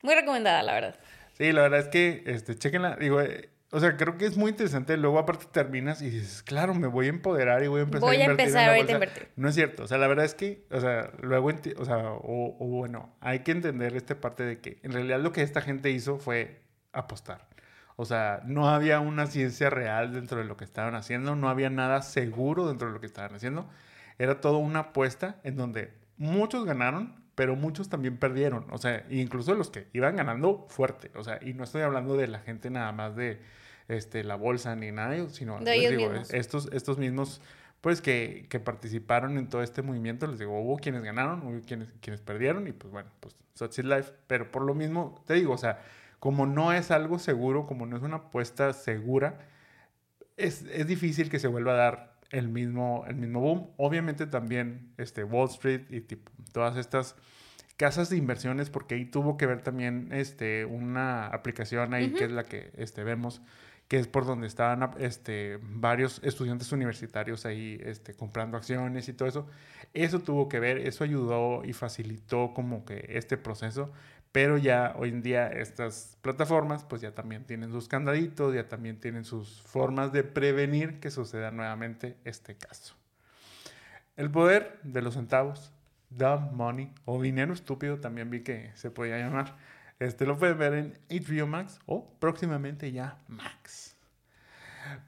Muy 0.02 0.16
recomendada, 0.16 0.64
la 0.64 0.74
verdad. 0.74 0.96
Sí, 1.38 1.52
la 1.52 1.62
verdad 1.62 1.80
es 1.82 1.88
que, 1.90 2.24
este, 2.26 2.58
chequenla, 2.58 2.96
digo, 2.98 3.22
eh, 3.22 3.50
o 3.72 3.80
sea, 3.80 3.98
creo 3.98 4.18
que 4.18 4.26
es 4.26 4.38
muy 4.38 4.52
interesante. 4.52 4.98
Luego, 4.98 5.20
aparte, 5.20 5.46
terminas 5.52 6.02
y 6.02 6.10
dices, 6.10 6.42
claro, 6.44 6.74
me 6.74 6.88
voy 6.88 7.06
a 7.08 7.10
empoderar 7.10 7.64
y 7.64 7.68
voy 7.68 7.82
a 7.82 7.84
empezar 7.84 8.02
Voy 8.02 8.18
a 8.18 8.20
a 8.20 8.22
invertir 8.24 8.48
en 8.48 8.48
empezar 8.48 8.66
la 8.66 8.72
ahorita 8.74 8.94
a 8.94 8.98
bolsa". 8.98 9.12
invertir. 9.12 9.30
No 9.36 9.50
es 9.50 9.56
cierto. 9.56 9.84
O 9.84 9.88
sea, 9.88 9.98
la 9.98 10.08
verdad 10.08 10.26
es 10.26 10.34
que, 10.36 10.66
o 10.72 10.80
sea, 10.80 11.12
luego, 11.22 11.50
o 11.78 11.86
sea, 11.86 11.98
o, 12.14 12.58
o 12.60 12.68
bueno, 12.68 13.16
hay 13.22 13.40
que 13.40 13.52
entender 13.52 13.96
esta 13.96 14.20
parte 14.20 14.44
de 14.44 14.60
que 14.60 14.80
en 14.84 14.92
realidad 14.92 15.20
lo 15.20 15.32
que 15.32 15.42
esta 15.44 15.62
gente 15.62 15.92
hizo 15.92 16.18
fue 16.18 16.62
apostar. 16.94 17.48
O 17.96 18.06
sea, 18.06 18.42
no 18.46 18.70
había 18.70 19.02
una 19.02 19.28
ciencia 19.28 19.70
real 19.70 20.14
dentro 20.14 20.40
de 20.40 20.46
lo 20.46 20.56
que 20.58 20.64
estaban 20.64 20.96
haciendo, 20.96 21.36
no 21.36 21.50
había 21.50 21.70
nada 21.70 22.02
seguro 22.02 22.68
dentro 22.68 22.88
de 22.88 22.94
lo 22.94 23.00
que 23.02 23.06
estaban 23.08 23.36
haciendo. 23.36 23.70
Era 24.18 24.42
todo 24.42 24.58
una 24.58 24.80
apuesta 24.80 25.40
en 25.44 25.58
donde 25.58 25.94
muchos 26.18 26.66
ganaron, 26.66 27.24
pero 27.40 27.56
muchos 27.56 27.88
también 27.88 28.18
perdieron. 28.18 28.66
O 28.70 28.78
sea, 28.78 29.06
incluso 29.10 29.56
los 29.56 29.70
que 29.70 29.88
iban 29.94 30.18
ganando 30.18 30.66
fuerte. 30.68 31.10
O 31.16 31.24
sea, 31.24 31.40
y 31.42 31.54
no 31.54 31.64
estoy 31.64 31.84
hablando 31.84 32.18
de 32.18 32.28
la 32.28 32.40
gente 32.40 32.70
nada 32.70 32.92
más 32.92 33.16
de 33.16 33.40
este, 33.88 34.26
la 34.26 34.36
bolsa 34.36 34.76
ni 34.76 34.92
nada, 34.92 35.16
sino 35.30 35.58
De 35.60 35.64
les 35.64 35.76
ellos 35.76 35.92
digo, 35.92 36.10
mismos. 36.10 36.34
estos, 36.34 36.70
estos 36.74 36.98
mismos, 36.98 37.42
pues 37.80 38.02
que, 38.02 38.46
que 38.50 38.60
participaron 38.60 39.38
en 39.38 39.48
todo 39.48 39.64
este 39.64 39.82
movimiento. 39.82 40.28
Les 40.28 40.38
digo, 40.38 40.60
hubo 40.60 40.80
quienes 40.80 41.02
ganaron, 41.02 41.48
hubo 41.48 41.62
quienes, 41.62 41.94
quienes 42.02 42.20
perdieron, 42.20 42.68
y 42.68 42.74
pues 42.74 42.92
bueno, 42.92 43.10
pues 43.22 43.38
such 43.54 43.80
is 43.80 43.86
life. 43.86 44.12
Pero 44.28 44.52
por 44.52 44.64
lo 44.64 44.74
mismo, 44.74 45.24
te 45.26 45.36
digo, 45.36 45.54
o 45.54 45.58
sea, 45.58 45.80
como 46.20 46.46
no 46.46 46.74
es 46.74 46.92
algo 46.92 47.20
seguro, 47.20 47.66
como 47.66 47.86
no 47.86 47.96
es 47.96 48.04
una 48.04 48.18
apuesta 48.18 48.74
segura, 48.74 49.40
es, 50.36 50.64
es 50.64 50.88
difícil 50.88 51.30
que 51.30 51.40
se 51.40 51.48
vuelva 51.48 51.72
a 51.72 51.76
dar 51.76 52.20
el 52.32 52.48
mismo, 52.48 53.06
el 53.08 53.16
mismo 53.16 53.40
boom. 53.40 53.70
Obviamente 53.78 54.28
también 54.28 54.94
este, 54.98 55.24
Wall 55.24 55.50
Street 55.50 55.84
y 55.90 56.02
tipo, 56.02 56.32
todas 56.50 56.78
estas 56.78 57.16
casas 57.78 58.10
de 58.10 58.18
inversiones, 58.18 58.70
porque 58.70 58.96
ahí 58.96 59.06
tuvo 59.06 59.38
que 59.38 59.46
ver 59.46 59.62
también 59.62 60.10
este, 60.12 60.66
una 60.66 61.28
aplicación 61.28 61.94
ahí 61.94 62.12
que 62.12 62.26
es 62.26 62.32
la 62.32 62.44
que 62.44 62.72
este, 62.76 63.06
vemos, 63.06 63.42
que 63.88 63.98
es 63.98 64.08
por 64.08 64.26
donde 64.26 64.48
estaban 64.48 64.92
este, 65.00 65.60
varios 65.62 66.20
estudiantes 66.24 66.72
universitarios 66.74 67.46
ahí 67.46 67.80
este, 67.82 68.14
comprando 68.14 68.58
acciones 68.58 69.08
y 69.08 69.14
todo 69.14 69.30
eso. 69.30 69.48
Eso 69.94 70.20
tuvo 70.20 70.50
que 70.50 70.60
ver, 70.60 70.80
eso 70.80 71.06
ayudó 71.06 71.64
y 71.64 71.72
facilitó 71.72 72.54
como 72.54 72.84
que 72.84 73.06
este 73.10 73.38
proceso. 73.38 73.92
Pero 74.32 74.58
ya 74.58 74.94
hoy 74.98 75.10
en 75.10 75.24
día 75.24 75.48
estas 75.48 76.18
plataformas 76.22 76.84
pues 76.84 77.02
ya 77.02 77.16
también 77.16 77.46
tienen 77.46 77.72
sus 77.72 77.88
candaditos, 77.88 78.54
ya 78.54 78.68
también 78.68 79.00
tienen 79.00 79.24
sus 79.24 79.62
formas 79.64 80.12
de 80.12 80.24
prevenir 80.24 81.00
que 81.00 81.10
suceda 81.10 81.50
nuevamente 81.50 82.18
este 82.26 82.56
caso. 82.56 82.94
El 84.18 84.30
poder 84.30 84.80
de 84.84 85.02
los 85.02 85.16
centavos, 85.16 85.72
dumb 86.10 86.52
money 86.52 86.92
o 87.06 87.22
dinero 87.22 87.54
estúpido 87.54 88.00
también 88.00 88.30
vi 88.30 88.42
que 88.42 88.72
se 88.76 88.92
podía 88.92 89.18
llamar. 89.18 89.58
Este 90.00 90.26
lo 90.26 90.38
pueden 90.38 90.58
ver 90.58 90.74
en 90.74 91.00
HBO 91.10 91.48
Max 91.48 91.80
o 91.86 92.10
próximamente 92.20 92.92
ya 92.92 93.20
Max. 93.28 93.98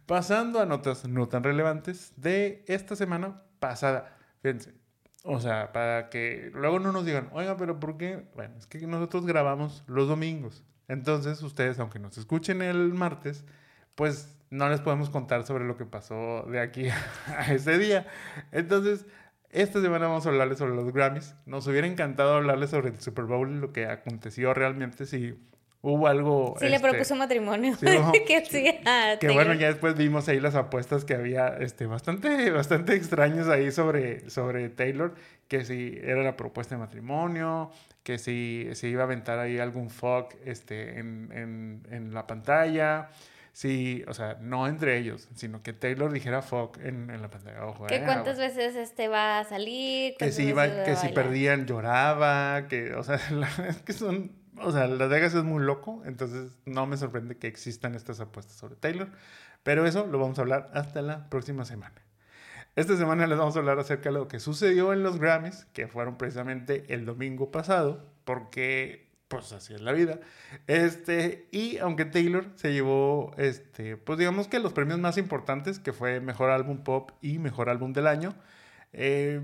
Pasando 0.05 0.59
a 0.59 0.65
notas 0.65 1.07
no 1.07 1.27
tan 1.27 1.43
relevantes 1.43 2.13
de 2.17 2.63
esta 2.67 2.95
semana 2.95 3.41
pasada. 3.59 4.17
Fíjense, 4.41 4.73
o 5.23 5.39
sea, 5.39 5.71
para 5.71 6.09
que 6.09 6.51
luego 6.53 6.79
no 6.79 6.91
nos 6.91 7.05
digan, 7.05 7.29
oiga, 7.31 7.55
pero 7.57 7.79
¿por 7.79 7.97
qué? 7.97 8.25
Bueno, 8.35 8.55
es 8.57 8.65
que 8.65 8.85
nosotros 8.85 9.25
grabamos 9.25 9.83
los 9.87 10.07
domingos. 10.07 10.63
Entonces, 10.87 11.41
ustedes, 11.41 11.79
aunque 11.79 11.99
nos 11.99 12.17
escuchen 12.17 12.61
el 12.61 12.93
martes, 12.93 13.45
pues 13.95 14.35
no 14.49 14.67
les 14.67 14.81
podemos 14.81 15.09
contar 15.09 15.45
sobre 15.45 15.65
lo 15.65 15.77
que 15.77 15.85
pasó 15.85 16.43
de 16.49 16.59
aquí 16.59 16.89
a 17.27 17.53
ese 17.53 17.77
día. 17.77 18.07
Entonces, 18.51 19.05
esta 19.51 19.81
semana 19.81 20.07
vamos 20.07 20.25
a 20.25 20.29
hablarles 20.29 20.57
sobre 20.57 20.75
los 20.75 20.91
Grammys. 20.93 21.35
Nos 21.45 21.67
hubiera 21.67 21.87
encantado 21.87 22.35
hablarles 22.35 22.69
sobre 22.69 22.89
el 22.89 22.99
Super 22.99 23.25
Bowl 23.25 23.51
y 23.51 23.59
lo 23.59 23.73
que 23.73 23.85
aconteció 23.85 24.53
realmente, 24.53 25.05
si 25.05 25.35
hubo 25.81 26.07
algo... 26.07 26.55
Sí, 26.59 26.69
le 26.69 26.75
este, 26.75 26.89
propuso 26.89 27.15
matrimonio. 27.15 27.75
sí, 27.75 27.85
no. 27.85 28.11
que 28.27 28.45
sí, 28.45 28.67
a 28.85 29.17
que 29.19 29.27
Taylor. 29.27 29.45
bueno, 29.45 29.53
ya 29.59 29.67
después 29.67 29.97
vimos 29.97 30.27
ahí 30.29 30.39
las 30.39 30.55
apuestas 30.55 31.05
que 31.05 31.15
había 31.15 31.47
este, 31.47 31.85
bastante, 31.85 32.51
bastante 32.51 32.95
extrañas 32.95 33.47
ahí 33.47 33.71
sobre, 33.71 34.29
sobre 34.29 34.69
Taylor, 34.69 35.15
que 35.47 35.65
si 35.65 35.99
era 36.01 36.23
la 36.23 36.37
propuesta 36.37 36.75
de 36.75 36.79
matrimonio, 36.79 37.71
que 38.03 38.17
si 38.17 38.69
se 38.73 38.87
iba 38.87 39.01
a 39.01 39.05
aventar 39.05 39.39
ahí 39.39 39.59
algún 39.59 39.89
fuck 39.89 40.33
este, 40.45 40.99
en, 40.99 41.29
en, 41.33 41.81
en 41.91 42.13
la 42.13 42.25
pantalla, 42.25 43.09
si, 43.53 44.03
o 44.07 44.13
sea, 44.13 44.37
no 44.41 44.67
entre 44.67 44.97
ellos, 44.97 45.27
sino 45.35 45.61
que 45.61 45.73
Taylor 45.73 46.11
dijera 46.11 46.41
fuck 46.41 46.77
en, 46.77 47.09
en 47.09 47.21
la 47.21 47.29
pantalla. 47.29 47.65
Ojo, 47.65 47.85
Que 47.87 47.97
eh, 47.97 48.03
cuántas 48.05 48.37
veces 48.37 48.75
este 48.75 49.07
va 49.07 49.39
a 49.39 49.43
salir. 49.43 50.15
que 50.17 50.31
si, 50.31 50.43
iba, 50.43 50.63
a 50.63 50.83
que 50.83 50.95
si 50.95 51.09
perdían 51.09 51.65
lloraba, 51.65 52.67
que, 52.67 52.93
o 52.95 53.03
sea, 53.03 53.19
la 53.31 53.47
verdad 53.47 53.69
es 53.69 53.81
que 53.81 53.93
son, 53.93 54.31
o 54.57 54.71
sea, 54.71 54.87
Las 54.87 55.09
Vegas 55.09 55.33
es 55.33 55.43
muy 55.43 55.63
loco, 55.63 56.01
entonces 56.05 56.51
no 56.65 56.85
me 56.85 56.95
sorprende 56.95 57.37
que 57.37 57.47
existan 57.47 57.95
estas 57.95 58.19
apuestas 58.21 58.55
sobre 58.55 58.75
Taylor, 58.75 59.09
pero 59.63 59.85
eso 59.85 60.07
lo 60.07 60.17
vamos 60.19 60.37
a 60.39 60.41
hablar 60.41 60.69
hasta 60.73 61.01
la 61.01 61.29
próxima 61.29 61.65
semana. 61.65 62.01
Esta 62.77 62.95
semana 62.95 63.27
les 63.27 63.37
vamos 63.37 63.57
a 63.57 63.59
hablar 63.59 63.79
acerca 63.79 64.09
de 64.09 64.13
lo 64.13 64.29
que 64.29 64.39
sucedió 64.39 64.93
en 64.93 65.03
los 65.03 65.19
Grammys, 65.19 65.65
que 65.73 65.87
fueron 65.87 66.17
precisamente 66.17 66.85
el 66.93 67.05
domingo 67.05 67.51
pasado, 67.51 68.07
porque 68.23 69.10
pues 69.31 69.51
así 69.53 69.73
es 69.73 69.81
la 69.81 69.91
vida. 69.93 70.19
Este, 70.67 71.47
y 71.51 71.77
aunque 71.79 72.05
Taylor 72.05 72.45
se 72.55 72.71
llevó, 72.73 73.33
este, 73.37 73.97
pues 73.97 74.19
digamos 74.19 74.47
que 74.47 74.59
los 74.59 74.73
premios 74.73 74.99
más 74.99 75.17
importantes, 75.17 75.79
que 75.79 75.93
fue 75.93 76.19
Mejor 76.19 76.51
Álbum 76.51 76.83
Pop 76.83 77.11
y 77.21 77.39
Mejor 77.39 77.69
Álbum 77.69 77.93
del 77.93 78.05
Año, 78.07 78.35
eh, 78.93 79.41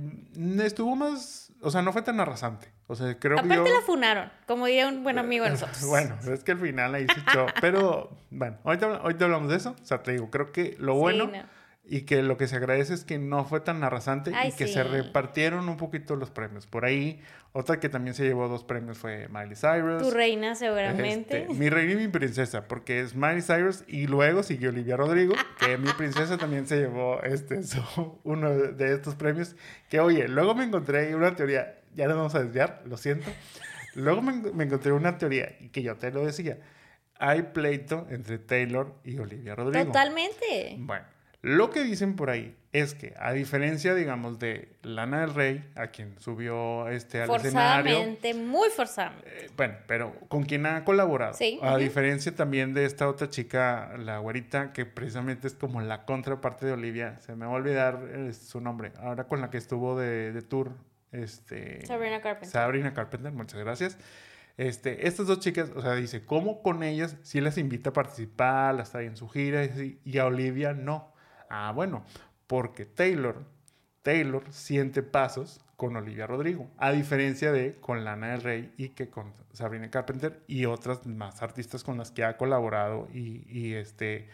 estuvo 0.64 0.96
más, 0.96 1.52
o 1.62 1.72
sea, 1.72 1.82
no 1.82 1.94
fue 1.94 2.02
tan 2.02 2.20
arrasante. 2.20 2.72
O 2.88 2.96
sea, 2.96 3.18
creo 3.20 3.36
que 3.38 3.42
Aparte 3.46 3.70
yo... 3.70 3.74
la 3.76 3.82
funaron, 3.86 4.32
como 4.46 4.66
diría 4.66 4.88
un 4.88 5.04
buen 5.04 5.18
amigo 5.20 5.44
de 5.46 5.52
nosotros. 5.52 5.84
Bueno, 5.88 6.16
es 6.32 6.44
que 6.44 6.52
al 6.54 6.60
final 6.60 6.94
ahí 6.96 7.06
se 7.14 7.20
echó. 7.20 7.46
Pero 7.62 8.18
bueno, 8.30 8.58
ahorita, 8.64 8.86
habla- 8.86 8.98
ahorita 9.00 9.26
hablamos 9.26 9.50
de 9.50 9.58
eso. 9.58 9.76
O 9.82 9.86
sea, 9.86 10.04
te 10.04 10.12
digo, 10.14 10.30
creo 10.30 10.52
que 10.52 10.76
lo 10.80 10.94
Sí, 10.94 11.00
bueno 11.00 11.28
no. 11.28 11.57
Y 11.90 12.02
que 12.02 12.22
lo 12.22 12.38
que 12.38 12.48
se 12.48 12.58
agradece 12.58 12.94
es 12.94 13.06
que 13.06 13.18
no 13.18 13.46
fue 13.46 13.62
tan 13.62 13.82
arrasante 13.84 14.32
Ay, 14.36 14.50
y 14.50 14.52
que 14.52 14.68
sí. 14.68 14.74
se 14.74 14.84
repartieron 14.84 15.70
un 15.70 15.78
poquito 15.78 16.18
los 16.18 16.30
premios. 16.32 16.68
Por 16.68 16.84
ahí, 16.84 17.22
otra 17.54 17.80
que 17.80 17.88
también 17.88 18.14
se 18.14 18.24
llevó 18.26 18.50
dos 18.50 18.66
premios 18.66 18.98
fue 18.98 19.30
Miley 19.30 19.56
Cyrus. 19.56 20.04
Tu 20.04 20.12
reina 20.12 20.56
seguramente. 20.56 21.44
Este, 21.44 21.54
mi 21.54 21.70
reina 21.70 21.94
y 21.94 21.96
mi 21.96 22.08
princesa, 22.10 22.68
porque 22.68 23.00
es 23.00 23.16
Miley 23.16 23.42
Cyrus 23.42 23.86
y 23.88 24.08
luego 24.08 24.44
siguió 24.44 24.70
Olivia 24.70 24.98
Rodrigo, 24.98 25.34
que 25.60 25.78
mi 25.78 25.90
princesa 25.94 26.38
también 26.38 26.68
se 26.68 26.78
llevó 26.78 27.22
este, 27.24 27.62
uno 28.24 28.50
de 28.52 28.94
estos 28.94 29.16
premios. 29.16 29.56
Que 29.90 30.02
oye, 30.02 30.28
luego 30.28 30.56
me 30.56 30.66
encontré 30.66 31.16
una 31.16 31.36
teoría, 31.36 31.78
ya 31.96 32.08
nos 32.08 32.18
vamos 32.18 32.36
a 32.36 32.44
desviar, 32.44 32.82
lo 32.86 32.98
siento. 32.98 33.32
Luego 33.96 34.22
me, 34.22 34.34
me 34.52 34.66
encontré 34.66 34.92
una 34.92 35.18
teoría 35.18 35.56
y 35.62 35.70
que 35.70 35.82
yo 35.82 35.96
te 35.96 36.12
lo 36.12 36.26
decía. 36.26 36.58
Hay 37.20 37.44
pleito 37.44 38.06
entre 38.12 38.38
Taylor 38.38 38.94
y 39.04 39.18
Olivia 39.18 39.56
Rodrigo. 39.56 39.86
Totalmente. 39.86 40.76
Bueno, 40.78 41.06
lo 41.42 41.70
que 41.70 41.84
dicen 41.84 42.16
por 42.16 42.30
ahí 42.30 42.58
es 42.72 42.94
que, 42.94 43.14
a 43.18 43.32
diferencia, 43.32 43.94
digamos, 43.96 44.40
de 44.40 44.76
Lana 44.82 45.22
del 45.22 45.34
Rey, 45.34 45.72
a 45.76 45.88
quien 45.88 46.20
subió 46.20 46.88
este 46.90 47.22
al 47.22 47.30
escenario. 47.30 47.96
Forzadamente, 47.96 48.34
muy 48.34 48.70
forzadamente. 48.70 49.46
Eh, 49.46 49.50
bueno, 49.56 49.76
pero 49.88 50.14
con 50.28 50.44
quien 50.44 50.66
ha 50.66 50.84
colaborado. 50.84 51.34
Sí, 51.34 51.60
A 51.62 51.78
diferencia 51.78 52.36
también 52.36 52.74
de 52.74 52.86
esta 52.86 53.08
otra 53.08 53.30
chica, 53.30 53.94
la 53.98 54.18
güerita, 54.20 54.74
que 54.74 54.86
precisamente 54.86 55.48
es 55.48 55.54
como 55.54 55.82
la 55.82 56.06
contraparte 56.06 56.66
de 56.66 56.74
Olivia. 56.74 57.18
Se 57.20 57.36
me 57.36 57.46
va 57.46 57.52
a 57.52 57.56
olvidar 57.56 58.04
eh, 58.10 58.34
su 58.34 58.60
nombre. 58.60 58.92
Ahora 59.00 59.26
con 59.26 59.40
la 59.40 59.50
que 59.50 59.58
estuvo 59.58 59.98
de, 59.98 60.32
de 60.32 60.42
tour. 60.42 60.72
Este, 61.12 61.86
Sabrina 61.86 62.20
Carpenter. 62.22 62.50
Sabrina 62.50 62.94
Carpenter, 62.94 63.32
muchas 63.32 63.60
gracias. 63.60 63.98
Este, 64.58 65.08
estas 65.08 65.28
dos 65.28 65.40
chicas, 65.40 65.72
o 65.76 65.82
sea, 65.82 65.94
dice, 65.94 66.26
¿cómo 66.26 66.64
con 66.64 66.82
ellas 66.84 67.16
sí 67.22 67.42
las 67.42 67.60
invita 67.60 67.92
a 67.92 67.94
participar, 67.94 68.74
las 68.74 68.92
trae 68.92 69.06
en 69.06 69.16
su 69.16 69.30
gira 69.30 69.64
y 70.04 70.18
a 70.18 70.26
Olivia 70.26 70.74
no? 70.74 71.16
Ah, 71.50 71.72
bueno, 71.74 72.04
porque 72.48 72.86
Taylor 72.86 73.46
Taylor 74.08 74.46
siente 74.52 75.04
pasos 75.04 75.60
con 75.76 75.98
Olivia 75.98 76.26
Rodrigo, 76.26 76.72
a 76.78 76.94
diferencia 76.94 77.52
de 77.52 77.76
con 77.76 78.06
Lana 78.06 78.30
del 78.30 78.42
Rey 78.42 78.74
y 78.78 78.90
que 78.90 79.10
con 79.10 79.34
Sabrina 79.52 79.92
Carpenter 79.92 80.42
y 80.48 80.64
otras 80.64 81.06
más 81.06 81.44
artistas 81.44 81.84
con 81.84 81.98
las 81.98 82.12
que 82.12 82.24
ha 82.24 82.38
colaborado 82.38 83.10
y, 83.14 83.44
y 83.50 83.74
este 83.74 84.30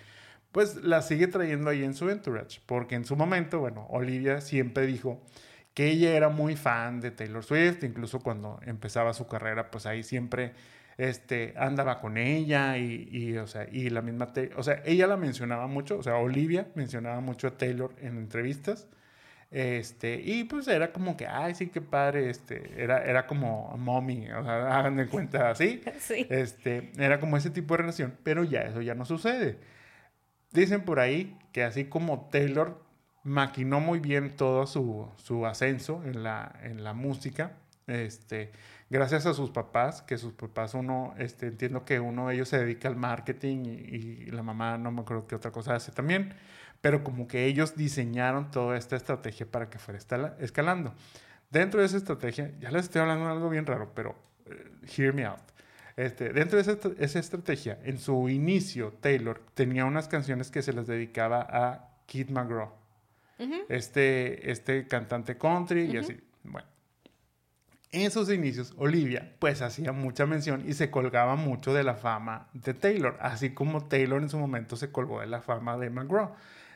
pues 0.52 0.76
la 0.76 1.02
sigue 1.02 1.26
trayendo 1.26 1.72
ahí 1.72 1.84
en 1.84 1.96
su 1.96 2.08
entourage, 2.12 2.62
porque 2.68 2.94
en 2.94 3.06
su 3.06 3.16
momento, 3.16 3.60
bueno, 3.60 3.88
Olivia 3.90 4.40
siempre 4.42 4.86
dijo 4.86 5.20
que 5.74 5.88
ella 5.88 6.16
era 6.16 6.30
muy 6.30 6.56
fan 6.56 7.02
de 7.02 7.10
Taylor 7.10 7.44
Swift, 7.44 7.84
incluso 7.84 8.20
cuando 8.20 8.60
empezaba 8.62 9.16
su 9.16 9.28
carrera, 9.28 9.72
pues 9.72 9.88
ahí 9.88 10.04
siempre 10.04 10.54
este, 10.98 11.54
andaba 11.58 12.00
con 12.00 12.18
ella 12.18 12.78
y, 12.78 13.08
y, 13.12 13.38
o 13.38 13.48
sea, 13.48 13.68
y 13.72 13.90
la 13.90 14.02
misma, 14.02 14.32
o 14.56 14.64
sea, 14.64 14.82
ella 14.86 15.08
la 15.08 15.18
mencionaba 15.18 15.68
mucho, 15.68 15.98
o 15.98 16.04
sea, 16.04 16.18
Olivia 16.18 16.68
mencionaba 16.76 17.20
mucho 17.22 17.48
a 17.48 17.58
Taylor 17.58 17.94
en 18.02 18.18
entrevistas, 18.18 18.88
este, 19.52 20.20
y 20.20 20.46
pues 20.46 20.68
era 20.68 20.92
como 20.92 21.16
que, 21.16 21.28
ay, 21.28 21.54
sí, 21.54 21.68
qué 21.68 21.80
padre, 21.80 22.30
este, 22.30 22.82
era, 22.82 23.04
era 23.04 23.28
como 23.28 23.76
mommy, 23.78 24.32
o 24.32 24.44
sea, 24.44 24.78
hagan 24.80 24.96
de 24.98 25.08
cuenta 25.08 25.52
así, 25.52 25.82
Sí. 26.00 26.26
este, 26.30 26.92
era 26.98 27.20
como 27.20 27.38
ese 27.38 27.50
tipo 27.52 27.76
de 27.76 27.80
relación, 27.80 28.16
pero 28.24 28.44
ya 28.44 28.62
eso 28.62 28.82
ya 28.82 28.96
no 28.96 29.06
sucede. 29.06 29.60
Dicen 30.52 30.82
por 30.86 31.00
ahí 31.00 31.38
que 31.52 31.64
así 31.64 31.86
como 31.86 32.30
Taylor 32.32 32.82
maquinó 33.24 33.80
muy 33.80 34.00
bien 34.00 34.36
todo 34.36 34.68
su, 34.68 35.10
su 35.18 35.46
ascenso 35.46 36.04
en 36.04 36.24
la, 36.24 36.54
en 36.64 36.84
la 36.84 36.94
música, 36.94 37.54
este, 37.88 38.52
gracias 38.94 39.26
a 39.26 39.34
sus 39.34 39.50
papás, 39.50 40.02
que 40.04 40.18
sus 40.18 40.32
papás 40.34 40.74
uno, 40.76 41.14
este, 41.18 41.48
entiendo 41.48 41.84
que 41.84 42.00
uno 42.00 42.28
de 42.30 42.36
ellos 42.36 42.48
se 42.48 42.58
dedica 42.60 42.88
al 42.88 42.96
marketing 42.96 43.66
y, 43.66 43.70
y 43.70 44.26
la 44.32 44.44
mamá 44.44 44.78
no 44.78 44.92
me 44.92 45.02
acuerdo 45.02 45.28
qué 45.28 45.36
otra 45.36 45.52
cosa 45.52 45.76
hace 45.76 45.92
también, 45.92 46.34
pero 46.80 47.04
como 47.04 47.28
que 47.28 47.46
ellos 47.46 47.76
diseñaron 47.76 48.52
toda 48.52 48.78
esta 48.78 48.96
estrategia 48.96 49.46
para 49.46 49.70
que 49.70 49.80
fuera 49.80 49.98
escala- 50.00 50.36
escalando. 50.40 50.94
Dentro 51.50 51.80
de 51.80 51.88
esa 51.88 51.98
estrategia, 51.98 52.52
ya 52.60 52.72
les 52.72 52.84
estoy 52.84 53.02
hablando 53.02 53.26
de 53.26 53.32
algo 53.32 53.50
bien 53.50 53.66
raro, 53.66 53.92
pero 53.96 54.16
eh, 54.46 54.72
hear 54.96 55.14
me 55.14 55.26
out. 55.26 55.40
Este, 55.96 56.32
dentro 56.32 56.56
de 56.58 56.62
esa, 56.62 56.78
esa 57.00 57.20
estrategia, 57.20 57.80
en 57.84 57.98
su 58.00 58.30
inicio, 58.30 58.94
Taylor 59.02 59.42
tenía 59.54 59.86
unas 59.86 60.08
canciones 60.08 60.50
que 60.52 60.62
se 60.62 60.72
las 60.74 60.88
dedicaba 60.88 61.42
a 61.50 61.90
Kid 62.06 62.30
McGraw, 62.30 62.72
Ujú. 63.40 63.56
este, 63.70 64.52
este 64.52 64.88
cantante 64.88 65.38
country 65.38 65.84
y 65.92 65.98
así. 65.98 66.20
Bueno, 66.44 66.68
en 67.94 68.12
sus 68.12 68.30
inicios, 68.30 68.74
Olivia 68.78 69.34
pues 69.40 69.62
hacía 69.62 69.92
mucha 69.94 70.26
mención 70.26 70.64
y 70.68 70.74
se 70.74 70.90
colgaba 70.92 71.36
mucho 71.36 71.74
de 71.74 71.84
la 71.84 71.94
fama 71.96 72.50
de 72.54 72.74
Taylor, 72.74 73.18
así 73.22 73.52
como 73.52 73.86
Taylor 73.88 74.22
en 74.22 74.30
su 74.30 74.38
momento 74.38 74.76
se 74.76 74.92
colgó 74.92 75.22
de 75.22 75.28
la 75.28 75.42
fama 75.42 75.78
de 75.78 75.90
McGraw. 75.90 76.34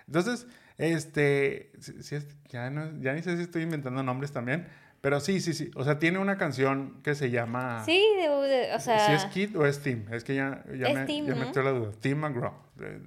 Entonces, 0.08 0.48
este, 0.78 1.72
si- 1.80 2.02
si 2.04 2.18
ya, 2.50 2.70
no- 2.70 2.98
ya 3.02 3.14
ni 3.14 3.22
sé 3.22 3.36
si 3.36 3.44
estoy 3.44 3.64
inventando 3.64 4.02
nombres 4.04 4.32
también, 4.32 4.68
pero 5.02 5.20
sí, 5.20 5.40
sí, 5.42 5.54
sí. 5.54 5.72
O 5.76 5.84
sea, 5.84 6.00
tiene 6.00 6.20
una 6.20 6.38
canción 6.38 7.02
que 7.04 7.14
se 7.16 7.30
llama... 7.30 7.84
Sí, 7.86 8.04
de- 8.18 8.48
de- 8.48 8.74
o 8.76 8.80
sea... 8.80 9.06
¿Si 9.08 9.14
es 9.14 9.26
Kid 9.26 9.58
o 9.58 9.66
es 9.66 9.82
Tim? 9.82 10.06
Es 10.12 10.24
que 10.24 10.36
ya, 10.36 10.64
ya, 10.76 10.88
Es 10.88 10.96
me, 10.96 11.06
Tim, 11.06 11.26
ya 11.26 11.34
me 11.34 11.42
¿no? 11.42 11.46
entró 11.48 11.64
la 11.64 11.72
duda. 11.72 11.92
Tim 12.00 12.18
McGraw. 12.20 12.54
Eh, 12.82 13.00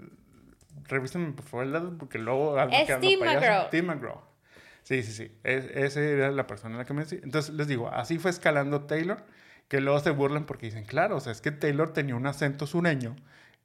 revísenme 0.88 1.32
por 1.32 1.44
favor 1.44 1.66
el 1.66 1.72
dato 1.72 1.96
porque 1.98 2.18
luego 2.18 2.58
Es 2.70 3.00
Tim. 3.00 3.20
McGraw. 3.20 3.70
Tim 3.70 3.86
McGraw. 3.86 4.20
Sí, 4.82 5.02
sí, 5.02 5.12
sí. 5.12 5.32
Es, 5.44 5.64
esa 5.66 6.00
era 6.00 6.30
la 6.30 6.46
persona 6.46 6.76
a 6.76 6.78
la 6.78 6.84
que 6.84 6.94
me 6.94 7.02
decía. 7.02 7.20
Entonces 7.22 7.54
les 7.54 7.68
digo, 7.68 7.88
así 7.88 8.18
fue 8.18 8.30
escalando 8.30 8.82
Taylor, 8.86 9.24
que 9.68 9.80
luego 9.80 10.00
se 10.00 10.10
burlan 10.10 10.46
porque 10.46 10.66
dicen, 10.66 10.84
claro, 10.84 11.16
o 11.16 11.20
sea, 11.20 11.32
es 11.32 11.40
que 11.40 11.52
Taylor 11.52 11.92
tenía 11.92 12.16
un 12.16 12.26
acento 12.26 12.66
sureño 12.66 13.16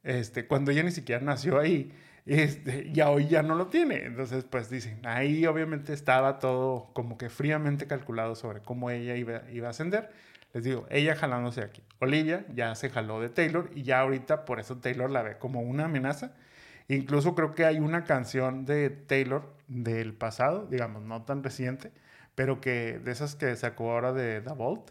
este, 0.04 0.46
cuando 0.46 0.70
ella 0.70 0.82
ni 0.82 0.92
siquiera 0.92 1.22
nació 1.22 1.58
ahí. 1.58 1.92
Este, 2.26 2.90
ya 2.92 3.10
hoy 3.10 3.28
ya 3.28 3.42
no 3.42 3.54
lo 3.54 3.68
tiene. 3.68 4.04
Entonces, 4.04 4.44
pues 4.44 4.70
dicen, 4.70 5.00
ahí 5.06 5.46
obviamente 5.46 5.92
estaba 5.92 6.38
todo 6.38 6.90
como 6.92 7.18
que 7.18 7.30
fríamente 7.30 7.86
calculado 7.86 8.34
sobre 8.34 8.60
cómo 8.62 8.90
ella 8.90 9.16
iba, 9.16 9.42
iba 9.50 9.68
a 9.68 9.70
ascender. 9.70 10.10
Les 10.52 10.64
digo, 10.64 10.86
ella 10.90 11.16
jalándose 11.16 11.62
aquí. 11.62 11.82
Olivia 12.00 12.46
ya 12.54 12.74
se 12.74 12.90
jaló 12.90 13.20
de 13.20 13.28
Taylor 13.28 13.70
y 13.74 13.82
ya 13.82 14.00
ahorita 14.00 14.44
por 14.44 14.60
eso 14.60 14.78
Taylor 14.78 15.10
la 15.10 15.22
ve 15.22 15.38
como 15.38 15.60
una 15.60 15.84
amenaza. 15.86 16.34
Incluso 16.88 17.34
creo 17.34 17.54
que 17.54 17.64
hay 17.64 17.78
una 17.80 18.04
canción 18.04 18.64
de 18.64 18.90
Taylor 18.90 19.55
del 19.68 20.14
pasado, 20.14 20.66
digamos, 20.66 21.02
no 21.02 21.22
tan 21.24 21.42
reciente, 21.42 21.92
pero 22.34 22.60
que 22.60 22.98
de 22.98 23.12
esas 23.12 23.34
que 23.34 23.54
sacó 23.56 23.92
ahora 23.92 24.12
de 24.12 24.40
The 24.40 24.54
Vault, 24.54 24.90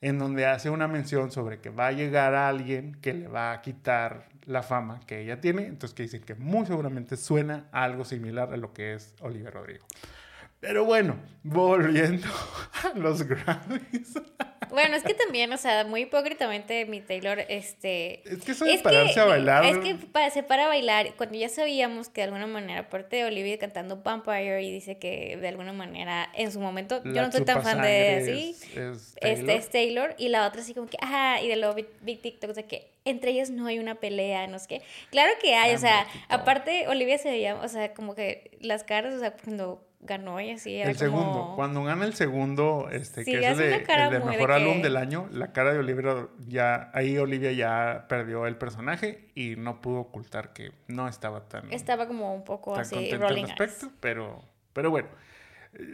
en 0.00 0.18
donde 0.18 0.46
hace 0.46 0.70
una 0.70 0.86
mención 0.86 1.30
sobre 1.30 1.60
que 1.60 1.70
va 1.70 1.88
a 1.88 1.92
llegar 1.92 2.34
alguien 2.34 2.94
que 2.96 3.14
le 3.14 3.28
va 3.28 3.52
a 3.52 3.62
quitar 3.62 4.28
la 4.44 4.62
fama 4.62 5.00
que 5.06 5.22
ella 5.22 5.40
tiene, 5.40 5.66
entonces 5.66 5.94
que 5.94 6.02
dicen 6.02 6.22
que 6.22 6.34
muy 6.34 6.66
seguramente 6.66 7.16
suena 7.16 7.68
algo 7.72 8.04
similar 8.04 8.52
a 8.52 8.56
lo 8.56 8.72
que 8.72 8.94
es 8.94 9.14
Olivia 9.20 9.50
Rodrigo. 9.50 9.86
Pero 10.66 10.84
bueno, 10.84 11.16
volviendo 11.42 12.26
a 12.94 12.96
los 12.98 13.22
Grammys. 13.22 14.14
Bueno, 14.70 14.96
es 14.96 15.04
que 15.04 15.14
también, 15.14 15.52
o 15.52 15.56
sea, 15.56 15.84
muy 15.84 16.00
hipócritamente 16.02 16.84
mi 16.86 17.00
Taylor, 17.00 17.38
este... 17.48 18.28
Es 18.28 18.42
que 18.44 18.52
eso 18.52 18.64
de 18.64 18.78
pararse 18.78 19.20
a 19.20 19.24
bailar. 19.24 19.64
Es 19.66 19.78
que 19.78 19.94
pa- 19.94 20.28
se 20.30 20.42
para 20.42 20.64
a 20.64 20.68
bailar 20.68 21.14
cuando 21.16 21.36
ya 21.38 21.48
sabíamos 21.48 22.08
que 22.08 22.22
de 22.22 22.24
alguna 22.24 22.48
manera, 22.48 22.80
aparte 22.80 23.16
de 23.16 23.24
Olivia 23.26 23.56
cantando 23.58 24.02
Vampire 24.02 24.62
y 24.62 24.72
dice 24.72 24.98
que 24.98 25.36
de 25.40 25.46
alguna 25.46 25.72
manera 25.72 26.28
en 26.34 26.50
su 26.50 26.58
momento, 26.58 27.02
yo 27.04 27.22
no 27.22 27.30
soy 27.30 27.44
tan 27.44 27.62
fan 27.62 27.82
de 27.82 28.16
así, 28.22 28.50
es- 28.50 28.62
es 28.74 28.98
este 29.20 29.20
Taylor. 29.44 29.50
es 29.60 29.70
Taylor 29.70 30.14
y 30.18 30.28
la 30.30 30.46
otra 30.48 30.62
así 30.62 30.74
como 30.74 30.88
que, 30.88 30.96
ah, 31.02 31.38
y 31.40 31.46
de 31.46 31.56
luego 31.56 31.74
vi, 31.74 31.86
vi 32.00 32.16
TikToks 32.16 32.56
de 32.56 32.64
que 32.64 32.88
entre 33.04 33.30
ellas 33.30 33.50
no 33.50 33.66
hay 33.66 33.78
una 33.78 33.96
pelea, 33.96 34.46
no 34.48 34.58
sé 34.58 34.66
qué. 34.66 34.82
Claro 35.10 35.30
que 35.40 35.54
hay, 35.54 35.74
o 35.74 35.78
sea, 35.78 36.04
aparte 36.28 36.88
Olivia 36.88 37.18
se 37.18 37.30
veía, 37.30 37.54
o 37.54 37.68
sea, 37.68 37.94
como 37.94 38.16
que 38.16 38.50
las 38.60 38.82
caras, 38.82 39.14
o 39.14 39.20
sea, 39.20 39.32
cuando 39.36 39.86
ganó 40.04 40.40
y 40.40 40.50
así 40.50 40.76
era 40.76 40.90
El 40.90 40.96
como... 40.96 41.10
segundo, 41.10 41.52
cuando 41.56 41.82
gana 41.84 42.04
el 42.04 42.14
segundo, 42.14 42.88
este, 42.92 43.24
Sí, 43.24 43.32
que 43.32 43.38
es 43.38 43.50
el, 43.52 43.56
de, 43.56 43.74
el 43.76 44.24
mejor 44.24 44.48
que- 44.48 44.52
álbum 44.54 44.82
del 44.82 44.96
año, 44.96 45.28
la 45.32 45.52
cara 45.52 45.72
de 45.72 45.78
Olivia 45.80 46.28
ya, 46.46 46.90
ahí 46.94 47.18
Olivia 47.18 47.52
ya 47.52 48.06
perdió 48.08 48.46
el 48.46 48.56
personaje 48.56 49.30
y 49.34 49.56
no 49.56 49.80
pudo 49.80 50.00
ocultar 50.00 50.52
que 50.52 50.72
no 50.88 51.08
estaba 51.08 51.48
tan, 51.48 51.72
Estaba 51.72 52.06
como 52.06 52.34
un 52.34 52.44
poco 52.44 52.76
así, 52.76 53.10
al 53.12 53.20
rolling 53.20 53.46
eyes. 53.58 53.88
pero, 54.00 54.42
pero 54.72 54.90
bueno. 54.90 55.08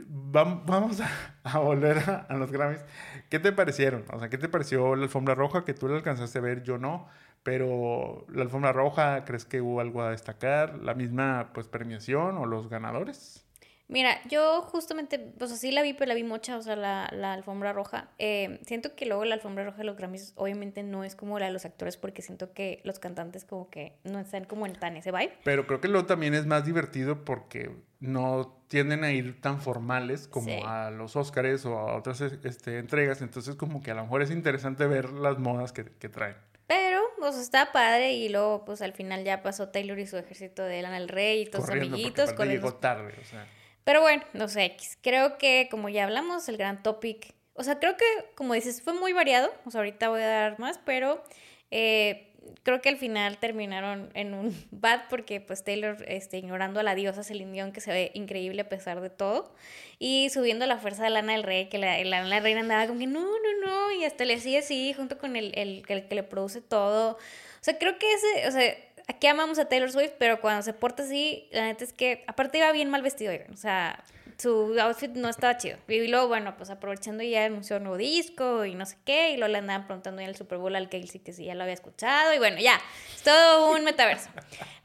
vam- 0.08 0.62
Vamos 0.66 1.00
a, 1.00 1.08
a 1.44 1.58
volver 1.58 1.98
a, 1.98 2.26
a 2.28 2.34
los 2.36 2.50
Grammys. 2.52 2.84
¿Qué 3.28 3.38
te 3.38 3.52
parecieron? 3.52 4.04
O 4.12 4.18
sea, 4.18 4.28
¿qué 4.28 4.38
te 4.38 4.48
pareció 4.48 4.94
la 4.96 5.04
alfombra 5.04 5.34
roja? 5.34 5.64
Que 5.64 5.74
tú 5.74 5.88
la 5.88 5.96
alcanzaste 5.96 6.38
a 6.38 6.42
ver, 6.42 6.62
yo 6.62 6.78
no. 6.78 7.06
Pero 7.42 8.26
la 8.28 8.42
alfombra 8.42 8.72
roja, 8.72 9.24
¿crees 9.24 9.46
que 9.46 9.62
hubo 9.62 9.80
algo 9.80 10.02
a 10.02 10.10
destacar? 10.10 10.74
¿La 10.80 10.92
misma 10.92 11.50
pues 11.54 11.68
premiación 11.68 12.36
o 12.36 12.44
los 12.44 12.68
ganadores? 12.68 13.46
Mira, 13.90 14.20
yo 14.28 14.62
justamente, 14.62 15.18
pues 15.18 15.50
así 15.50 15.72
la 15.72 15.82
vi, 15.82 15.94
pero 15.94 16.06
la 16.08 16.14
vi 16.14 16.22
mucha, 16.22 16.56
o 16.56 16.62
sea, 16.62 16.76
la, 16.76 17.10
la 17.12 17.32
alfombra 17.32 17.72
roja. 17.72 18.08
Eh, 18.18 18.60
siento 18.64 18.94
que 18.94 19.04
luego 19.04 19.24
la 19.24 19.34
alfombra 19.34 19.64
roja 19.64 19.78
de 19.78 19.84
los 19.84 19.96
Grammys 19.96 20.32
obviamente 20.36 20.84
no 20.84 21.02
es 21.02 21.16
como 21.16 21.38
la 21.40 21.46
de 21.46 21.52
los 21.52 21.64
actores 21.64 21.96
porque 21.96 22.22
siento 22.22 22.52
que 22.52 22.80
los 22.84 23.00
cantantes 23.00 23.44
como 23.44 23.68
que 23.68 23.98
no 24.04 24.20
están 24.20 24.44
como 24.44 24.64
en 24.66 24.74
tan 24.74 24.96
ese 24.96 25.10
vibe. 25.10 25.32
Pero 25.42 25.66
creo 25.66 25.80
que 25.80 25.88
luego 25.88 26.06
también 26.06 26.34
es 26.34 26.46
más 26.46 26.64
divertido 26.64 27.24
porque 27.24 27.70
no 27.98 28.56
tienden 28.68 29.02
a 29.02 29.10
ir 29.10 29.40
tan 29.40 29.60
formales 29.60 30.28
como 30.28 30.46
Sí. 30.46 30.60
a 30.64 30.90
los 30.90 31.16
Óscares 31.16 31.66
o 31.66 31.76
a 31.76 31.96
otras 31.96 32.20
este, 32.20 32.78
entregas. 32.78 33.22
Entonces 33.22 33.56
como 33.56 33.82
que 33.82 33.90
a 33.90 33.94
lo 33.94 34.02
mejor 34.02 34.22
es 34.22 34.30
interesante 34.30 34.86
ver 34.86 35.10
las 35.10 35.38
modas 35.38 35.72
que, 35.72 35.84
que 35.84 36.08
traen. 36.08 36.36
Pero, 36.68 37.00
pues 37.18 37.36
está 37.36 37.72
padre 37.72 38.12
y 38.12 38.28
luego 38.28 38.64
pues 38.64 38.80
al 38.82 38.92
final 38.92 39.24
ya 39.24 39.42
pasó 39.42 39.70
Taylor 39.70 39.98
y 39.98 40.06
su 40.06 40.16
ejército 40.16 40.62
de 40.62 40.80
Lana 40.80 41.00
del 41.00 41.08
Rey 41.08 41.42
y 41.42 41.46
todos 41.46 41.66
sus 41.66 41.74
amiguitos. 41.74 42.32
con 42.34 42.48
llegó 42.48 42.74
tarde. 42.74 43.12
O 43.20 43.24
sea, 43.24 43.44
Pero 43.84 44.00
bueno, 44.00 44.22
no 44.32 44.48
sé, 44.48 44.64
X. 44.64 44.98
creo 45.02 45.38
que 45.38 45.68
como 45.70 45.88
ya 45.88 46.04
hablamos, 46.04 46.48
el 46.48 46.56
gran 46.56 46.82
topic, 46.82 47.34
o 47.54 47.62
sea, 47.64 47.78
creo 47.78 47.96
que 47.96 48.04
como 48.34 48.54
dices, 48.54 48.82
fue 48.82 48.92
muy 48.92 49.12
variado, 49.12 49.52
o 49.64 49.70
sea, 49.70 49.80
ahorita 49.80 50.08
voy 50.08 50.22
a 50.22 50.26
dar 50.26 50.58
más, 50.58 50.78
pero 50.84 51.22
eh, 51.70 52.30
creo 52.62 52.80
que 52.80 52.88
al 52.88 52.96
final 52.96 53.38
terminaron 53.38 54.10
en 54.14 54.34
un 54.34 54.54
bad 54.70 55.02
porque 55.08 55.40
pues 55.40 55.64
Taylor 55.64 55.96
este, 56.08 56.38
ignorando 56.38 56.80
a 56.80 56.82
la 56.82 56.94
diosa 56.94 57.22
Celine 57.22 57.52
Dion 57.52 57.72
que 57.72 57.80
se 57.80 57.92
ve 57.92 58.10
increíble 58.14 58.62
a 58.62 58.68
pesar 58.68 59.00
de 59.00 59.10
todo 59.10 59.52
y 59.98 60.30
subiendo 60.30 60.66
la 60.66 60.78
fuerza 60.78 61.04
de 61.04 61.10
Lana 61.10 61.32
del 61.32 61.42
Rey 61.42 61.68
que 61.68 61.78
la, 61.78 62.02
la, 62.04 62.22
la 62.22 62.40
reina 62.40 62.60
andaba 62.60 62.86
como 62.86 62.98
que 62.98 63.06
no, 63.06 63.20
no, 63.20 63.66
no 63.66 63.92
y 63.92 64.04
hasta 64.04 64.24
le 64.24 64.34
hacía 64.34 64.60
así 64.60 64.92
junto 64.94 65.18
con 65.18 65.36
el, 65.36 65.52
el, 65.58 65.82
el 65.88 66.08
que 66.08 66.14
le 66.14 66.22
produce 66.22 66.60
todo. 66.60 67.12
O 67.12 67.62
sea, 67.62 67.78
creo 67.78 67.98
que 67.98 68.10
ese, 68.10 68.48
o 68.48 68.50
sea, 68.52 68.74
aquí 69.10 69.26
amamos 69.26 69.58
a 69.58 69.66
Taylor 69.66 69.90
Swift, 69.90 70.12
pero 70.18 70.40
cuando 70.40 70.62
se 70.62 70.72
porta 70.72 71.02
así, 71.02 71.48
la 71.50 71.64
neta 71.64 71.84
es 71.84 71.92
que 71.92 72.24
aparte 72.26 72.58
iba 72.58 72.70
bien 72.72 72.90
mal 72.90 73.02
vestido, 73.02 73.32
oigan, 73.32 73.52
o 73.52 73.56
sea, 73.56 74.02
su 74.38 74.78
outfit 74.80 75.10
no 75.10 75.28
estaba 75.28 75.56
chido. 75.58 75.76
Y 75.88 76.06
luego, 76.06 76.28
bueno, 76.28 76.56
pues 76.56 76.70
aprovechando 76.70 77.22
ya 77.22 77.44
anunció 77.44 77.76
un 77.76 77.82
nuevo 77.82 77.98
disco 77.98 78.64
y 78.64 78.74
no 78.74 78.86
sé 78.86 78.96
qué, 79.04 79.32
y 79.32 79.36
luego 79.36 79.52
le 79.52 79.58
andaban 79.58 79.86
preguntando 79.86 80.22
en 80.22 80.28
el 80.28 80.36
Super 80.36 80.58
Bowl 80.58 80.74
al 80.76 80.88
Kelsey 80.88 81.20
que 81.20 81.32
si 81.32 81.44
ya 81.44 81.54
lo 81.54 81.62
había 81.62 81.74
escuchado, 81.74 82.32
y 82.32 82.38
bueno, 82.38 82.58
ya, 82.58 82.80
es 83.14 83.22
todo 83.22 83.72
un 83.72 83.84
metaverso. 83.84 84.30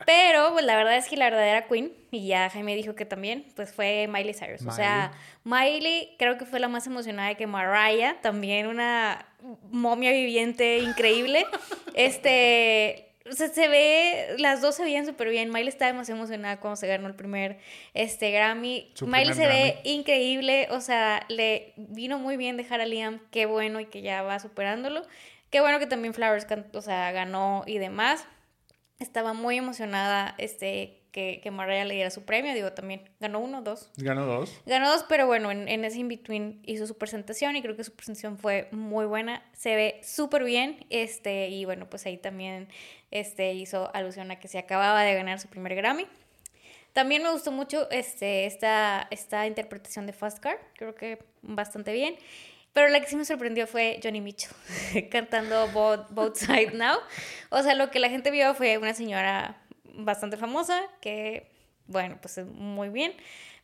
Pero, 0.06 0.52
pues 0.54 0.66
la 0.66 0.76
verdad 0.76 0.98
es 0.98 1.08
que 1.08 1.18
la 1.18 1.26
verdadera 1.26 1.68
queen, 1.68 1.94
y 2.12 2.28
ya 2.28 2.50
Jaime 2.50 2.76
dijo 2.76 2.96
que 2.96 3.06
también, 3.06 3.46
pues 3.56 3.74
fue 3.74 4.08
Miley 4.08 4.34
Cyrus. 4.34 4.66
O 4.66 4.72
sea, 4.72 5.12
Miley 5.44 6.16
creo 6.18 6.38
que 6.38 6.46
fue 6.46 6.60
la 6.60 6.68
más 6.68 6.88
emocionada 6.88 7.36
que 7.36 7.48
Mariah, 7.48 8.20
también 8.22 8.68
una 8.68 9.26
momia 9.70 10.12
viviente 10.12 10.80
increíble. 10.80 11.46
Este, 11.94 13.15
o 13.30 13.34
sea, 13.34 13.48
se 13.48 13.68
ve, 13.68 14.36
las 14.38 14.62
dos 14.62 14.76
se 14.76 14.84
veían 14.84 15.06
súper 15.06 15.30
bien. 15.30 15.52
Miley 15.52 15.70
estaba 15.70 15.92
demasiado 15.92 16.20
emocionada 16.20 16.60
cuando 16.60 16.76
se 16.76 16.88
ganó 16.88 17.08
el 17.08 17.16
primer 17.16 17.58
este, 17.94 18.32
Grammy. 18.32 18.92
Su 18.94 19.08
Miley 19.08 19.34
se 19.34 19.48
ve 19.48 19.80
increíble, 19.84 20.68
o 20.70 20.80
sea, 20.80 21.26
le 21.28 21.74
vino 21.76 22.20
muy 22.20 22.38
bien 22.38 22.56
dejar 22.56 22.82
a 22.82 22.86
Liam, 22.86 23.20
qué 23.32 23.48
bueno 23.48 23.80
y 23.80 23.86
que 23.86 24.02
ya 24.02 24.22
va 24.22 24.40
superándolo. 24.40 25.02
Qué 25.50 25.60
bueno 25.60 25.80
que 25.80 25.88
también 25.88 26.14
Flowers, 26.14 26.46
o 26.74 26.82
sea, 26.82 27.12
ganó 27.12 27.64
y 27.66 27.80
demás. 27.80 28.28
Estaba 29.00 29.34
muy 29.34 29.58
emocionada 29.58 30.36
este, 30.38 31.02
que, 31.16 31.40
que 31.42 31.50
Mariah 31.50 31.86
le 31.86 31.94
diera 31.94 32.10
su 32.10 32.26
premio, 32.26 32.54
digo, 32.54 32.74
también 32.74 33.10
ganó 33.22 33.40
uno, 33.40 33.62
dos. 33.62 33.90
Ganó 33.96 34.26
dos. 34.26 34.52
Ganó 34.66 34.92
dos, 34.92 35.06
pero 35.08 35.26
bueno, 35.28 35.50
en, 35.50 35.70
en 35.70 35.86
ese 35.86 36.00
in-between 36.00 36.60
hizo 36.66 36.86
su 36.88 36.98
presentación 36.98 37.56
y 37.56 37.62
creo 37.62 37.78
que 37.78 37.86
su 37.86 37.96
presentación 37.96 38.38
fue 38.38 38.68
muy 38.72 39.06
buena. 39.06 39.42
Se 39.54 39.78
ve 39.78 40.02
súper 40.04 40.44
bien. 40.44 40.86
Este, 40.90 41.48
y 41.48 41.64
bueno, 41.64 41.90
pues 41.90 42.06
ahí 42.06 42.18
también 42.18 42.68
este, 43.12 43.54
hizo 43.54 43.90
alusión 43.96 44.30
a 44.30 44.42
que 44.42 44.50
se 44.50 44.58
acababa 44.58 45.04
de 45.04 45.14
ganar 45.14 45.40
su 45.40 45.48
primer 45.48 45.74
Grammy. 45.76 46.06
También 46.92 47.24
me 47.24 47.32
gustó 47.32 47.54
mucho 47.54 47.90
este, 47.92 48.46
esta, 48.46 49.08
esta 49.10 49.48
interpretación 49.48 50.08
de 50.08 50.12
Fast 50.12 50.40
Car. 50.40 50.60
Creo 50.76 50.96
que 50.96 51.20
bastante 51.44 51.94
bien. 51.94 52.18
Pero 52.74 52.90
la 52.90 53.00
que 53.00 53.08
sí 53.08 53.16
me 53.16 53.24
sorprendió 53.24 53.68
fue 53.68 54.02
Johnny 54.04 54.20
Mitchell 54.20 54.52
cantando 55.10 55.70
Both, 55.70 56.10
Both 56.10 56.36
Side 56.36 56.72
Now. 56.74 56.98
O 57.52 57.64
sea, 57.64 57.74
lo 57.74 57.90
que 57.90 58.00
la 58.00 58.10
gente 58.10 58.32
vio 58.32 58.54
fue 58.54 58.78
una 58.78 58.94
señora 58.94 59.62
bastante 59.98 60.38
famosa 60.38 60.82
que, 61.02 61.52
bueno, 61.88 62.18
pues 62.22 62.38
muy 62.46 62.90
bien. 62.90 63.14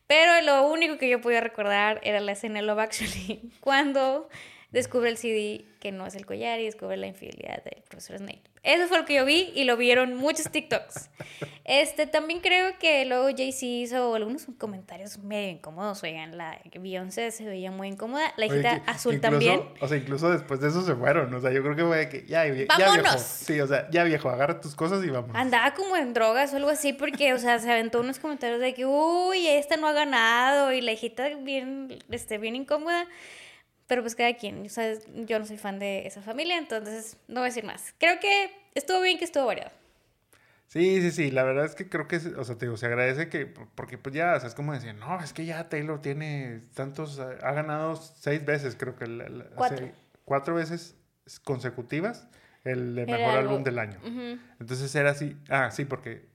Pero 0.06 0.40
lo 0.42 0.66
único 0.66 0.98
que 0.98 1.08
yo 1.08 1.20
podía 1.20 1.40
recordar 1.40 2.00
era 2.02 2.20
la 2.20 2.32
escena 2.32 2.56
de 2.56 2.66
Love 2.66 2.80
Actually, 2.80 3.50
cuando 3.60 4.28
descubre 4.72 5.08
el 5.10 5.16
CD 5.16 5.64
que 5.80 5.92
no 5.92 6.06
es 6.06 6.14
el 6.14 6.24
collar 6.26 6.60
y 6.60 6.64
descubre 6.64 6.96
la 6.96 7.06
infidelidad 7.06 7.62
del 7.64 7.82
profesor 7.88 8.18
Snape. 8.18 8.42
Eso 8.62 8.86
fue 8.86 8.98
lo 8.98 9.04
que 9.04 9.14
yo 9.14 9.24
vi 9.24 9.50
y 9.54 9.64
lo 9.64 9.76
vieron 9.76 10.14
muchos 10.14 10.48
TikToks. 10.50 11.10
Este, 11.64 12.06
también 12.06 12.38
creo 12.40 12.78
que 12.78 13.04
luego 13.04 13.24
Jay-Z 13.36 13.66
hizo 13.66 14.14
algunos 14.14 14.46
comentarios 14.58 15.18
medio 15.18 15.50
incómodos. 15.50 16.00
Oigan, 16.04 16.38
la 16.38 16.60
Beyoncé 16.80 17.32
se 17.32 17.44
veía 17.44 17.72
muy 17.72 17.88
incómoda. 17.88 18.32
La 18.36 18.46
Oye, 18.46 18.54
hijita 18.60 18.82
que 18.84 18.90
azul 18.90 19.14
incluso- 19.14 19.30
también. 19.32 19.62
O 19.80 19.88
sea, 19.88 19.96
incluso 19.98 20.30
después 20.30 20.60
de 20.60 20.68
eso 20.68 20.82
se 20.82 20.94
fueron. 20.94 21.34
O 21.34 21.40
sea, 21.40 21.50
yo 21.50 21.60
creo 21.62 21.74
que 21.74 21.84
fue 21.84 21.98
de 21.98 22.08
que 22.08 22.24
ya, 22.26 22.46
ya 22.46 22.66
¡Vámonos! 22.78 23.02
viejo. 23.02 23.18
Sí, 23.18 23.60
o 23.60 23.66
sea, 23.66 23.88
ya 23.90 24.04
viejo, 24.04 24.28
agarra 24.30 24.60
tus 24.60 24.76
cosas 24.76 25.04
y 25.04 25.10
vamos. 25.10 25.32
Andaba 25.34 25.74
como 25.74 25.96
en 25.96 26.14
drogas 26.14 26.52
o 26.52 26.56
algo 26.56 26.70
así 26.70 26.92
porque, 26.92 27.34
o 27.34 27.38
sea, 27.38 27.58
se 27.58 27.70
aventó 27.70 27.98
unos 28.00 28.20
comentarios 28.20 28.60
de 28.60 28.74
que, 28.74 28.86
uy, 28.86 29.48
esta 29.48 29.76
no 29.76 29.88
ha 29.88 29.92
ganado 29.92 30.72
y 30.72 30.80
la 30.80 30.92
hijita 30.92 31.28
bien, 31.40 31.98
este, 32.10 32.38
bien 32.38 32.54
incómoda. 32.54 33.06
Pero 33.86 34.02
pues 34.02 34.14
cada 34.14 34.34
quien, 34.34 34.68
sea, 34.70 34.94
yo 35.26 35.38
no 35.38 35.44
soy 35.44 35.58
fan 35.58 35.78
de 35.78 36.06
esa 36.06 36.22
familia, 36.22 36.56
entonces 36.58 37.16
no 37.28 37.36
voy 37.40 37.42
a 37.42 37.50
decir 37.50 37.64
más. 37.64 37.94
Creo 37.98 38.18
que 38.20 38.50
estuvo 38.74 39.00
bien 39.00 39.18
que 39.18 39.24
estuvo 39.24 39.46
variado. 39.46 39.70
Sí, 40.68 41.02
sí, 41.02 41.10
sí, 41.10 41.30
la 41.30 41.42
verdad 41.42 41.66
es 41.66 41.74
que 41.74 41.88
creo 41.90 42.08
que, 42.08 42.16
o 42.16 42.44
sea, 42.44 42.56
te 42.56 42.64
digo, 42.64 42.78
se 42.78 42.86
agradece 42.86 43.28
que, 43.28 43.44
porque 43.44 43.98
pues 43.98 44.14
ya, 44.14 44.34
o 44.34 44.40
sea, 44.40 44.48
es 44.48 44.54
como 44.54 44.72
decir, 44.72 44.94
no, 44.94 45.20
es 45.22 45.34
que 45.34 45.44
ya 45.44 45.68
Taylor 45.68 46.00
tiene 46.00 46.62
tantos, 46.74 47.18
ha 47.18 47.52
ganado 47.52 47.96
seis 47.96 48.42
veces, 48.44 48.74
creo 48.78 48.96
que, 48.96 49.06
la- 49.06 49.28
la- 49.28 49.44
Cuatro. 49.54 49.76
seis- 49.78 49.92
cuatro 50.24 50.54
veces 50.54 50.96
consecutivas 51.44 52.26
el 52.64 52.94
mejor 53.06 53.34
álbum 53.36 53.62
del 53.64 53.78
año. 53.78 53.98
Ujú. 54.02 54.38
Entonces 54.60 54.94
era 54.94 55.10
así, 55.10 55.36
ah, 55.50 55.70
sí, 55.70 55.84
porque 55.84 56.31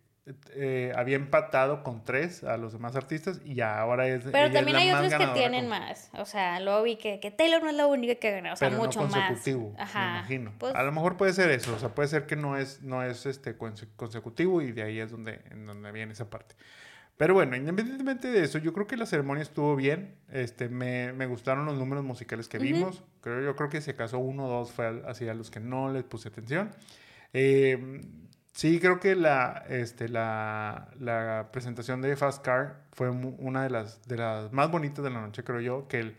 eh, 0.53 0.91
había 0.95 1.15
empatado 1.15 1.83
con 1.83 2.03
tres 2.03 2.43
a 2.43 2.57
los 2.57 2.73
demás 2.73 2.95
artistas 2.95 3.39
y 3.45 3.61
ahora 3.61 4.07
es. 4.07 4.23
Pero 4.31 4.47
es 4.47 4.53
también 4.53 4.75
la 4.77 4.83
hay 4.83 4.91
más 4.91 5.13
otros 5.13 5.29
que 5.29 5.39
tienen 5.39 5.61
con- 5.61 5.69
más. 5.79 6.09
O 6.13 6.25
sea, 6.25 6.59
luego 6.59 6.83
vi 6.83 6.97
que, 6.97 7.19
que 7.19 7.31
Taylor 7.31 7.63
no 7.63 7.69
es 7.69 7.75
la 7.75 7.87
única 7.87 8.15
que 8.15 8.31
ganado, 8.31 8.53
o 8.53 8.57
sea, 8.57 8.69
pero 8.69 8.81
mucho 8.81 9.01
no 9.01 9.07
más. 9.07 9.29
consecutivo, 9.29 9.73
Ajá. 9.77 9.99
me 10.11 10.17
imagino. 10.19 10.53
Pues, 10.59 10.75
a 10.75 10.83
lo 10.83 10.91
mejor 10.91 11.17
puede 11.17 11.33
ser 11.33 11.49
eso, 11.51 11.73
o 11.75 11.79
sea, 11.79 11.89
puede 11.89 12.09
ser 12.09 12.25
que 12.25 12.35
no 12.35 12.57
es, 12.57 12.81
no 12.83 13.03
es 13.03 13.25
este 13.25 13.57
conse- 13.57 13.87
consecutivo 13.95 14.61
y 14.61 14.71
de 14.71 14.83
ahí 14.83 14.99
es 14.99 15.11
donde, 15.11 15.39
en 15.51 15.65
donde 15.65 15.91
viene 15.91 16.13
esa 16.13 16.29
parte. 16.29 16.55
Pero 17.17 17.33
bueno, 17.33 17.55
independientemente 17.55 18.27
de 18.27 18.43
eso, 18.43 18.59
yo 18.59 18.73
creo 18.73 18.85
que 18.85 18.95
la 18.95 19.07
ceremonia 19.07 19.41
estuvo 19.41 19.75
bien. 19.75 20.13
Este, 20.31 20.69
me, 20.69 21.13
me 21.13 21.25
gustaron 21.25 21.65
los 21.65 21.75
números 21.75 22.03
musicales 22.03 22.47
que 22.47 22.59
vimos. 22.59 23.03
Creo, 23.21 23.41
yo 23.41 23.55
creo 23.55 23.69
que 23.69 23.81
si 23.81 23.89
acaso 23.89 24.19
uno 24.19 24.45
o 24.45 24.49
dos 24.49 24.71
fue 24.71 25.01
así 25.07 25.27
a 25.27 25.33
los 25.33 25.49
que 25.49 25.59
no 25.59 25.91
les 25.91 26.03
puse 26.03 26.27
atención. 26.29 26.69
Eh, 27.33 28.01
sí, 28.57 28.79
creo 28.79 28.99
que 28.99 29.15
la, 29.15 29.65
este, 29.69 30.09
la, 30.09 30.89
la 30.99 31.49
presentación 31.51 32.01
de 32.01 32.15
Fast 32.15 32.43
Car 32.43 32.81
fue 32.91 33.09
una 33.09 33.63
de 33.63 33.69
las, 33.69 34.01
de 34.07 34.17
las 34.17 34.51
más 34.51 34.71
bonitas 34.71 35.03
de 35.03 35.11
la 35.11 35.21
noche, 35.21 35.43
creo 35.43 35.61
yo. 35.61 35.87
Que, 35.87 35.99
el, 35.99 36.17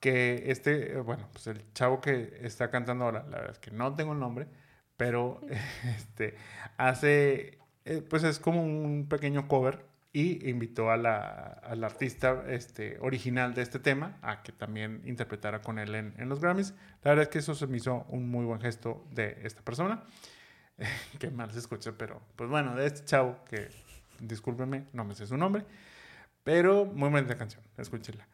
que 0.00 0.44
este, 0.50 0.96
bueno, 1.00 1.28
pues 1.32 1.48
el 1.48 1.64
chavo 1.74 2.00
que 2.00 2.38
está 2.42 2.70
cantando 2.70 3.04
ahora, 3.04 3.24
la 3.24 3.38
verdad 3.38 3.52
es 3.52 3.58
que 3.58 3.72
no 3.72 3.94
tengo 3.94 4.12
el 4.12 4.20
nombre, 4.20 4.46
pero 4.96 5.40
este, 5.96 6.36
hace, 6.76 7.58
eh, 7.84 8.02
pues 8.08 8.22
es 8.24 8.38
como 8.38 8.62
un 8.62 9.08
pequeño 9.08 9.48
cover 9.48 9.84
y 10.12 10.48
invitó 10.48 10.92
a 10.92 10.96
la, 10.96 11.60
al 11.64 11.82
artista 11.82 12.44
este, 12.48 12.98
original 13.00 13.52
de 13.54 13.62
este 13.62 13.80
tema 13.80 14.18
a 14.22 14.44
que 14.44 14.52
también 14.52 15.02
interpretara 15.06 15.60
con 15.60 15.80
él 15.80 15.94
en, 15.96 16.14
en 16.18 16.28
los 16.28 16.40
Grammys. 16.40 16.72
La 17.02 17.10
verdad 17.10 17.24
es 17.24 17.28
que 17.30 17.38
eso 17.40 17.54
se 17.56 17.66
me 17.66 17.78
hizo 17.78 18.06
un 18.10 18.30
muy 18.30 18.44
buen 18.44 18.60
gesto 18.60 19.04
de 19.10 19.38
esta 19.42 19.62
persona. 19.62 20.04
que 21.18 21.30
mal 21.30 21.50
se 21.52 21.58
escucha, 21.58 21.92
pero 21.96 22.20
pues 22.36 22.50
bueno, 22.50 22.74
de 22.74 22.86
este 22.86 23.04
chavo 23.04 23.38
que, 23.48 23.68
discúlpeme, 24.20 24.84
no 24.92 25.04
me 25.04 25.14
sé 25.14 25.26
su 25.26 25.36
nombre, 25.36 25.64
pero 26.42 26.84
muy 26.84 27.10
bonita 27.10 27.36
canción, 27.36 27.62
escúchenla. 27.76 28.26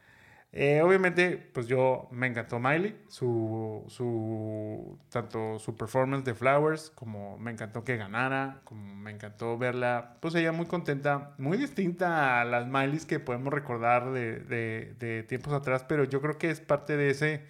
Eh, 0.52 0.82
obviamente, 0.82 1.36
pues 1.36 1.68
yo 1.68 2.08
me 2.10 2.26
encantó 2.26 2.58
Miley, 2.58 3.00
su, 3.08 3.84
su, 3.86 4.98
tanto 5.08 5.60
su 5.60 5.76
performance 5.76 6.24
de 6.24 6.34
Flowers, 6.34 6.90
como 6.90 7.38
me 7.38 7.52
encantó 7.52 7.84
que 7.84 7.96
ganara, 7.96 8.60
como 8.64 8.96
me 8.96 9.12
encantó 9.12 9.56
verla, 9.58 10.16
pues 10.20 10.34
ella 10.34 10.50
muy 10.50 10.66
contenta, 10.66 11.34
muy 11.38 11.56
distinta 11.56 12.40
a 12.40 12.44
las 12.44 12.66
Mileys 12.66 13.06
que 13.06 13.20
podemos 13.20 13.52
recordar 13.54 14.10
de, 14.10 14.40
de, 14.40 14.96
de 14.98 15.22
tiempos 15.22 15.52
atrás, 15.52 15.84
pero 15.88 16.02
yo 16.02 16.20
creo 16.20 16.36
que 16.36 16.50
es 16.50 16.60
parte 16.60 16.96
de 16.96 17.10
ese, 17.10 17.46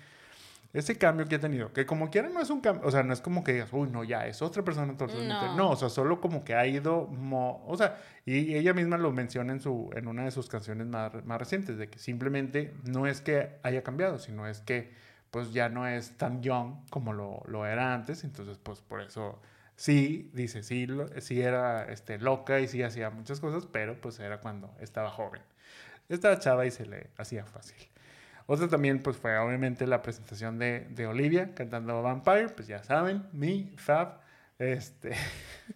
ese 0.72 0.96
cambio 0.98 1.26
que 1.26 1.34
ha 1.36 1.40
tenido, 1.40 1.72
que 1.72 1.84
como 1.86 2.10
quiera 2.10 2.28
no 2.28 2.40
es 2.40 2.48
un 2.50 2.60
cambio, 2.60 2.86
o 2.86 2.90
sea, 2.90 3.02
no 3.02 3.12
es 3.12 3.20
como 3.20 3.42
que 3.42 3.52
digas, 3.54 3.70
uy, 3.72 3.88
no, 3.90 4.04
ya 4.04 4.26
es 4.26 4.40
otra 4.42 4.62
persona 4.62 4.96
totalmente. 4.96 5.34
No. 5.46 5.56
No, 5.56 5.70
o 5.70 5.76
sea, 5.76 5.88
solo 5.88 6.20
como 6.20 6.44
que 6.44 6.54
ha 6.54 6.66
ido, 6.66 7.06
mo- 7.08 7.64
o 7.66 7.76
sea, 7.76 7.98
y 8.24 8.54
ella 8.54 8.72
misma 8.74 8.96
lo 8.96 9.10
menciona 9.12 9.52
en, 9.52 9.60
su, 9.60 9.90
en 9.96 10.06
una 10.06 10.24
de 10.24 10.30
sus 10.30 10.48
canciones 10.48 10.86
más, 10.86 11.12
más 11.24 11.38
recientes, 11.40 11.76
de 11.78 11.88
que 11.88 11.98
simplemente 11.98 12.72
no 12.84 13.06
es 13.06 13.20
que 13.20 13.58
haya 13.62 13.82
cambiado, 13.82 14.18
sino 14.18 14.46
es 14.46 14.60
que 14.60 14.92
pues 15.32 15.52
ya 15.52 15.68
no 15.68 15.86
es 15.86 16.16
tan 16.16 16.42
young 16.42 16.74
como 16.90 17.12
lo, 17.12 17.42
lo 17.46 17.66
era 17.66 17.94
antes, 17.94 18.24
entonces 18.24 18.58
pues 18.58 18.80
por 18.80 19.00
eso 19.00 19.40
sí, 19.76 20.30
dice, 20.34 20.62
sí, 20.62 20.86
lo- 20.86 21.08
sí 21.20 21.40
era 21.40 21.84
este, 21.90 22.18
loca 22.18 22.60
y 22.60 22.68
sí 22.68 22.82
hacía 22.82 23.10
muchas 23.10 23.40
cosas, 23.40 23.66
pero 23.66 24.00
pues 24.00 24.18
era 24.20 24.40
cuando 24.40 24.72
estaba 24.80 25.10
joven. 25.10 25.42
Estaba 26.08 26.38
chava 26.40 26.66
y 26.66 26.70
se 26.72 26.86
le 26.86 27.10
hacía 27.16 27.44
fácil. 27.44 27.76
Otra 28.53 28.66
también, 28.66 29.01
pues 29.01 29.16
fue 29.16 29.38
obviamente 29.38 29.86
la 29.86 30.03
presentación 30.03 30.59
de, 30.59 31.07
Olivia 31.07 31.55
cantando 31.55 32.03
Vampire, 32.03 32.48
pues 32.48 32.66
ya 32.66 32.82
saben, 32.82 33.22
mi 33.32 33.72
fab. 33.76 34.18
Este. 34.59 35.12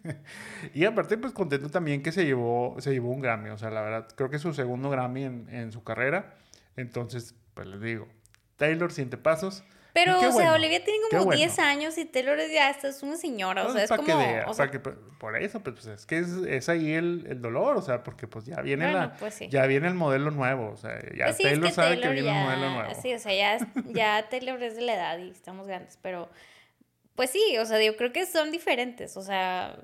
y 0.75 0.85
aparte, 0.85 1.17
pues 1.17 1.33
contento 1.33 1.71
también 1.71 2.03
que 2.03 2.11
se 2.11 2.25
llevó, 2.25 2.75
se 2.81 2.91
llevó 2.91 3.13
un 3.13 3.21
Grammy. 3.21 3.51
O 3.51 3.59
sea, 3.59 3.71
la 3.71 3.81
verdad, 3.81 4.09
creo 4.17 4.29
que 4.29 4.37
es 4.37 4.43
su 4.43 4.53
segundo 4.55 4.91
Grammy 4.91 5.23
en, 5.23 5.49
en 5.51 5.71
su 5.71 5.85
carrera. 5.85 6.35
Entonces, 6.75 7.37
pues 7.55 7.69
les 7.69 7.81
digo, 7.81 8.09
Taylor, 8.57 8.91
siente 8.91 9.19
pasos. 9.19 9.63
Pero, 9.95 10.19
o 10.19 10.33
sea, 10.33 10.55
Olivia 10.55 10.85
tiene 10.85 10.99
como 11.09 11.27
bueno. 11.27 11.39
10 11.39 11.59
años 11.61 11.97
y 11.99 12.05
Taylor 12.05 12.37
ya 12.53 12.69
es 12.71 13.03
una 13.05 13.17
señora. 13.17 13.63
O 13.63 13.73
Pues, 13.73 13.75
sea, 13.75 13.85
es 13.85 13.91
como. 14.03 14.51
o 14.51 14.53
sea, 14.53 14.69
que- 14.71 14.81
por 14.81 15.37
eso, 15.37 15.61
pues, 15.61 15.77
pues, 15.77 15.87
es 15.87 16.05
que 16.05 16.19
es, 16.19 16.29
es 16.49 16.69
ahí 16.69 16.93
el, 16.93 17.25
el 17.29 17.41
dolor, 17.41 17.77
o 17.77 17.81
sea, 17.83 18.03
porque 18.03 18.27
pues 18.27 18.45
ya 18.45 18.61
viene 18.61 18.93
la, 18.93 19.15
pues 19.15 19.39
ya 19.49 19.65
viene 19.67 19.87
el 19.87 19.95
modelo 19.95 20.33
nuevo, 20.33 20.73
o 20.73 20.77
sea, 20.77 20.99
ya 21.17 21.27
Pues 21.27 21.39
Taylor 21.39 21.71
sabe 21.71 22.01
que 22.01 22.09
viene 22.09 22.31
un 22.31 22.43
modelo 22.43 22.71
nuevo. 22.71 22.91
Sí, 23.01 23.15
o 23.15 23.19
sea, 23.21 23.33
ya, 23.33 23.67
ya 23.87 24.27
Taylor 24.31 24.61
es 24.63 24.75
de 24.75 24.83
la 24.83 24.95
edad 24.97 25.19
y 25.19 25.31
estamos 25.31 25.67
grandes, 25.69 25.97
pero 26.03 26.29
pues 27.15 27.31
sí, 27.31 27.57
o 27.59 27.65
sea, 27.65 27.81
yo 27.81 27.97
creo 27.97 28.13
que 28.13 28.27
son 28.27 28.51
diferentes, 28.51 29.17
o 29.17 29.23
sea, 29.23 29.77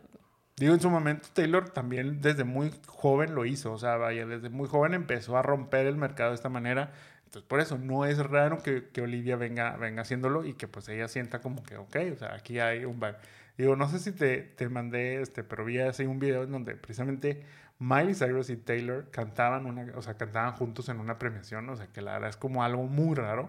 Digo, 0.56 0.74
en 0.74 0.80
su 0.80 0.90
momento 0.90 1.28
Taylor 1.32 1.70
también 1.70 2.20
desde 2.20 2.44
muy 2.44 2.70
joven 2.86 3.34
lo 3.34 3.46
hizo, 3.46 3.72
o 3.72 3.78
sea, 3.78 3.96
vaya, 3.96 4.26
desde 4.26 4.50
muy 4.50 4.68
joven 4.68 4.92
empezó 4.92 5.38
a 5.38 5.42
romper 5.42 5.86
el 5.86 5.96
mercado 5.96 6.30
de 6.30 6.34
esta 6.34 6.50
manera. 6.50 6.92
Entonces, 7.30 7.46
por 7.48 7.60
eso 7.60 7.78
no 7.78 8.06
es 8.06 8.18
raro 8.18 8.58
que, 8.58 8.88
que 8.88 9.02
Olivia 9.02 9.36
venga, 9.36 9.76
venga 9.76 10.02
haciéndolo 10.02 10.44
y 10.44 10.54
que 10.54 10.66
pues 10.66 10.88
ella 10.88 11.06
sienta 11.06 11.40
como 11.40 11.62
que, 11.62 11.76
ok, 11.76 11.96
o 12.12 12.16
sea, 12.16 12.34
aquí 12.34 12.58
hay 12.58 12.84
un 12.84 12.98
vibe. 12.98 13.14
Digo, 13.56 13.76
no 13.76 13.88
sé 13.88 14.00
si 14.00 14.10
te, 14.10 14.38
te 14.38 14.68
mandé, 14.68 15.22
este, 15.22 15.44
pero 15.44 15.64
vi 15.64 15.78
así 15.78 16.06
un 16.06 16.18
video 16.18 16.42
en 16.42 16.50
donde 16.50 16.74
precisamente 16.74 17.44
Miley 17.78 18.14
Cyrus 18.16 18.50
y 18.50 18.56
Taylor 18.56 19.12
cantaban, 19.12 19.66
una, 19.66 19.92
o 19.96 20.02
sea, 20.02 20.14
cantaban 20.14 20.54
juntos 20.54 20.88
en 20.88 20.98
una 20.98 21.20
premiación, 21.20 21.68
o 21.68 21.76
sea, 21.76 21.86
que 21.86 22.00
la 22.02 22.14
verdad 22.14 22.30
es 22.30 22.36
como 22.36 22.64
algo 22.64 22.82
muy 22.82 23.14
raro. 23.14 23.48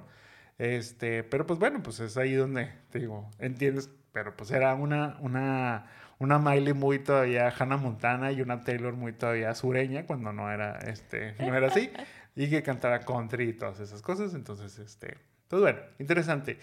Este, 0.60 1.24
pero 1.24 1.48
pues 1.48 1.58
bueno, 1.58 1.82
pues 1.82 2.00
es 2.02 2.18
ahí 2.18 2.34
donde, 2.36 2.72
te 2.92 3.00
digo, 3.00 3.32
entiendes, 3.40 3.90
pero 4.14 4.38
pues 4.38 4.52
era 4.52 4.76
una, 4.76 5.18
una, 5.22 5.88
una 6.20 6.38
Miley 6.38 6.74
muy 6.74 7.00
todavía 7.00 7.52
Hannah 7.58 7.78
Montana 7.78 8.32
y 8.32 8.42
una 8.42 8.62
Taylor 8.62 8.94
muy 8.94 9.12
todavía 9.14 9.56
sureña 9.56 10.06
cuando 10.06 10.32
no 10.34 10.52
era, 10.52 10.78
este, 10.82 11.34
no 11.40 11.56
era 11.56 11.68
así, 11.68 11.92
y 12.36 12.50
que 12.50 12.64
cantara 12.64 13.02
country 13.02 13.50
y 13.50 13.54
todas 13.54 13.80
esas 13.80 14.02
cosas, 14.02 14.34
entonces, 14.34 14.80
este, 14.80 15.18
pues 15.48 15.62
bueno, 15.62 15.80
interesante. 16.00 16.58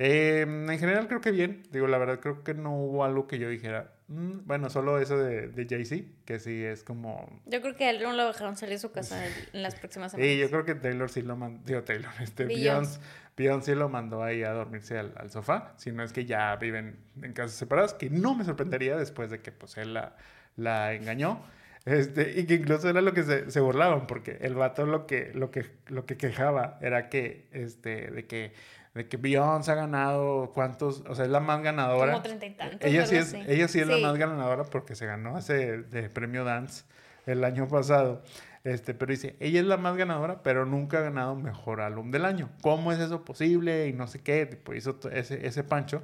Eh, 0.00 0.40
en 0.40 0.78
general 0.80 1.06
creo 1.06 1.20
que 1.20 1.30
bien, 1.30 1.62
digo, 1.70 1.86
la 1.86 1.98
verdad 1.98 2.18
creo 2.18 2.42
que 2.42 2.52
no 2.52 2.76
hubo 2.76 3.04
algo 3.04 3.28
que 3.28 3.38
yo 3.38 3.48
dijera, 3.48 3.92
mm, 4.08 4.38
bueno, 4.44 4.68
solo 4.68 4.98
eso 4.98 5.16
de, 5.16 5.46
de 5.46 5.66
Jay-Z, 5.68 6.10
que 6.24 6.40
sí 6.40 6.64
es 6.64 6.82
como... 6.82 7.40
Yo 7.46 7.60
creo 7.60 7.76
que 7.76 7.84
a 7.84 7.90
él 7.90 8.02
no 8.02 8.12
lo 8.12 8.26
dejaron 8.26 8.56
salir 8.56 8.74
de 8.74 8.80
su 8.80 8.90
casa 8.90 9.24
en, 9.24 9.32
en 9.52 9.62
las 9.62 9.76
próximas 9.76 10.10
semanas. 10.10 10.32
Sí, 10.32 10.38
yo 10.38 10.50
creo 10.50 10.64
que 10.64 10.74
Taylor 10.74 11.08
sí 11.08 11.22
lo 11.22 11.36
mandó, 11.36 11.62
digo 11.64 11.84
Taylor, 11.84 12.10
este, 12.20 12.44
Beyoncé. 12.44 12.98
Beyoncé, 12.98 13.00
Beyoncé 13.36 13.76
lo 13.76 13.88
mandó 13.88 14.24
ahí 14.24 14.42
a 14.42 14.50
dormirse 14.50 14.98
al, 14.98 15.12
al 15.16 15.30
sofá, 15.30 15.74
si 15.76 15.92
no 15.92 16.02
es 16.02 16.12
que 16.12 16.24
ya 16.24 16.56
viven 16.56 16.98
en 17.22 17.32
casas 17.32 17.52
separadas, 17.56 17.94
que 17.94 18.10
no 18.10 18.34
me 18.34 18.44
sorprendería 18.44 18.96
después 18.96 19.30
de 19.30 19.42
que 19.42 19.52
pues 19.52 19.76
él 19.76 19.94
la, 19.94 20.16
la 20.56 20.92
engañó. 20.94 21.40
Este, 21.84 22.40
y 22.40 22.46
que 22.46 22.54
incluso 22.54 22.88
era 22.88 23.00
lo 23.02 23.12
que 23.12 23.22
se, 23.24 23.50
se 23.50 23.60
burlaban, 23.60 24.06
porque 24.06 24.38
el 24.40 24.54
vato 24.54 24.86
lo 24.86 25.06
que, 25.06 25.32
lo 25.34 25.50
que, 25.50 25.66
lo 25.88 26.06
que 26.06 26.16
quejaba 26.16 26.78
era 26.80 27.10
que, 27.10 27.46
este, 27.52 28.10
de 28.10 28.26
que, 28.26 28.54
de 28.94 29.06
que 29.06 29.16
Beyoncé 29.18 29.72
ha 29.72 29.74
ganado 29.74 30.50
cuántos, 30.54 31.02
o 31.06 31.14
sea, 31.14 31.26
es 31.26 31.30
la 31.30 31.40
más 31.40 31.62
ganadora. 31.62 32.12
Como 32.12 32.22
treinta 32.22 32.46
y 32.46 32.54
tantos. 32.54 32.80
Ella 32.88 33.04
sí 33.06 33.16
es, 33.16 33.34
así. 33.34 33.42
ella 33.46 33.68
sí 33.68 33.80
es 33.80 33.86
la 33.86 33.96
Sí. 33.96 34.02
más 34.02 34.16
ganadora 34.16 34.64
porque 34.64 34.94
se 34.94 35.04
ganó 35.04 35.36
ese 35.36 35.82
de 35.82 36.08
premio 36.08 36.44
Dance 36.44 36.84
el 37.26 37.44
año 37.44 37.68
pasado. 37.68 38.22
Este, 38.62 38.94
pero 38.94 39.10
dice, 39.10 39.36
ella 39.40 39.60
es 39.60 39.66
la 39.66 39.76
más 39.76 39.94
ganadora, 39.94 40.42
pero 40.42 40.64
nunca 40.64 40.98
ha 40.98 41.02
ganado 41.02 41.34
mejor 41.36 41.82
álbum 41.82 42.10
del 42.10 42.24
año. 42.24 42.48
¿Cómo 42.62 42.92
es 42.92 42.98
eso 42.98 43.22
posible? 43.22 43.88
Y 43.88 43.92
no 43.92 44.06
sé 44.06 44.22
qué, 44.22 44.46
tipo, 44.46 44.72
hizo 44.72 44.98
ese, 45.12 45.46
ese 45.46 45.64
pancho. 45.64 46.02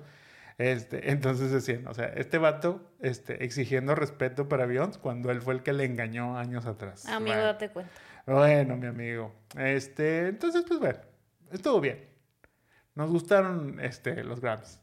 Este, 0.61 1.11
entonces 1.11 1.51
decían, 1.51 1.87
o 1.87 1.95
sea, 1.95 2.07
este 2.07 2.37
vato 2.37 2.93
este, 3.01 3.45
exigiendo 3.45 3.95
respeto 3.95 4.47
para 4.47 4.67
Beyoncé 4.67 5.01
cuando 5.01 5.31
él 5.31 5.41
fue 5.41 5.55
el 5.55 5.63
que 5.63 5.73
le 5.73 5.85
engañó 5.87 6.37
años 6.37 6.67
atrás. 6.67 7.07
Amigo, 7.07 7.35
Bueno. 7.35 7.43
date 7.45 7.71
cuenta. 7.71 7.93
Bueno, 8.27 8.77
mi 8.77 8.87
amigo. 8.87 9.35
Este, 9.57 10.29
entonces, 10.29 10.65
pues 10.69 10.79
bueno, 10.79 10.99
estuvo 11.51 11.81
bien. 11.81 12.05
Nos 12.95 13.11
gustaron 13.11 13.81
este, 13.81 14.23
los 14.23 14.41
Grammys. 14.41 14.81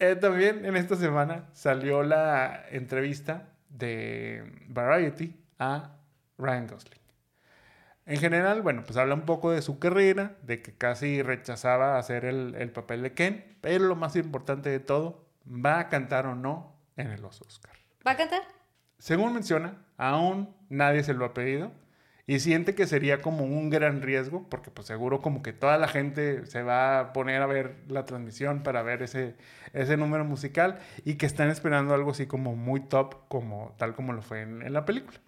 Eh, 0.00 0.16
también 0.16 0.64
en 0.64 0.76
esta 0.76 0.96
semana 0.96 1.48
salió 1.52 2.02
la 2.02 2.64
entrevista 2.70 3.50
de 3.68 4.42
Variety 4.66 5.40
a 5.58 5.96
Ryan 6.36 6.66
Gosling. 6.66 6.99
En 8.10 8.18
general, 8.18 8.60
bueno, 8.60 8.82
pues 8.84 8.96
habla 8.96 9.14
un 9.14 9.20
poco 9.20 9.52
de 9.52 9.62
su 9.62 9.78
carrera, 9.78 10.36
de 10.42 10.62
que 10.62 10.72
casi 10.72 11.22
rechazaba 11.22 11.96
hacer 11.96 12.24
el, 12.24 12.56
el 12.56 12.72
papel 12.72 13.02
de 13.02 13.14
Ken, 13.14 13.56
pero 13.60 13.84
lo 13.84 13.94
más 13.94 14.16
importante 14.16 14.68
de 14.68 14.80
todo, 14.80 15.24
va 15.46 15.78
a 15.78 15.88
cantar 15.88 16.26
o 16.26 16.34
no 16.34 16.74
en 16.96 17.06
el 17.06 17.24
Oscar. 17.24 17.72
¿Va 18.04 18.10
a 18.10 18.16
cantar? 18.16 18.42
Según 18.98 19.32
menciona, 19.32 19.76
aún 19.96 20.52
nadie 20.68 21.04
se 21.04 21.14
lo 21.14 21.24
ha 21.24 21.34
pedido 21.34 21.70
y 22.26 22.40
siente 22.40 22.74
que 22.74 22.88
sería 22.88 23.22
como 23.22 23.44
un 23.44 23.70
gran 23.70 24.02
riesgo 24.02 24.44
porque 24.48 24.72
pues 24.72 24.88
seguro 24.88 25.22
como 25.22 25.40
que 25.44 25.52
toda 25.52 25.78
la 25.78 25.86
gente 25.86 26.46
se 26.46 26.64
va 26.64 26.98
a 26.98 27.12
poner 27.12 27.40
a 27.42 27.46
ver 27.46 27.76
la 27.86 28.06
transmisión 28.06 28.64
para 28.64 28.82
ver 28.82 29.02
ese, 29.02 29.36
ese 29.72 29.96
número 29.96 30.24
musical 30.24 30.80
y 31.04 31.14
que 31.14 31.26
están 31.26 31.48
esperando 31.48 31.94
algo 31.94 32.10
así 32.10 32.26
como 32.26 32.56
muy 32.56 32.80
top 32.80 33.28
como 33.28 33.72
tal 33.78 33.94
como 33.94 34.12
lo 34.12 34.22
fue 34.22 34.42
en, 34.42 34.62
en 34.62 34.72
la 34.72 34.84
película. 34.84 35.20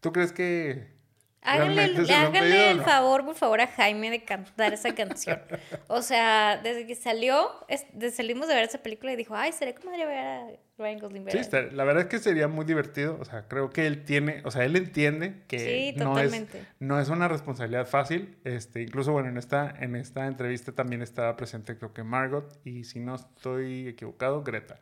¿Tú 0.00 0.12
crees 0.12 0.30
que 0.30 0.97
Háganle, 1.40 1.82
háganle 2.12 2.70
el 2.72 2.76
no? 2.78 2.84
favor, 2.84 3.24
por 3.24 3.34
favor, 3.36 3.60
a 3.60 3.66
Jaime 3.68 4.10
de 4.10 4.24
cantar 4.24 4.72
esa 4.74 4.94
canción. 4.94 5.40
O 5.88 6.02
sea, 6.02 6.60
desde 6.62 6.86
que 6.86 6.94
salió, 6.94 7.48
es- 7.68 7.86
desde 7.92 8.16
salimos 8.16 8.48
de 8.48 8.54
ver 8.54 8.64
esa 8.64 8.78
película 8.82 9.12
y 9.12 9.16
dijo, 9.16 9.34
ay, 9.34 9.52
sería 9.52 9.74
como 9.74 9.90
ver 9.92 10.08
a 10.10 10.46
Ryan 10.76 10.98
Gosling. 10.98 11.22
Sí, 11.22 11.24
¿verdad?". 11.26 11.40
está- 11.40 11.62
la 11.74 11.84
verdad 11.84 12.02
es 12.02 12.08
que 12.08 12.18
sería 12.18 12.48
muy 12.48 12.64
divertido. 12.64 13.16
O 13.20 13.24
sea, 13.24 13.46
creo 13.48 13.70
que 13.70 13.86
él 13.86 14.04
tiene, 14.04 14.42
o 14.44 14.50
sea, 14.50 14.64
él 14.64 14.76
entiende 14.76 15.44
que 15.48 15.58
Sí, 15.58 15.94
no, 15.98 16.18
es, 16.18 16.46
no 16.80 17.00
es 17.00 17.08
una 17.08 17.28
responsabilidad 17.28 17.86
fácil. 17.86 18.36
Este, 18.44 18.82
incluso, 18.82 19.12
bueno, 19.12 19.28
en 19.28 19.38
esta, 19.38 19.74
en 19.78 19.96
esta 19.96 20.26
entrevista 20.26 20.72
también 20.72 21.00
estaba 21.02 21.36
presente, 21.36 21.78
creo 21.78 21.94
que 21.94 22.02
Margot, 22.02 22.60
y 22.64 22.84
si 22.84 23.00
no 23.00 23.14
estoy 23.14 23.88
equivocado, 23.88 24.42
Greta. 24.42 24.78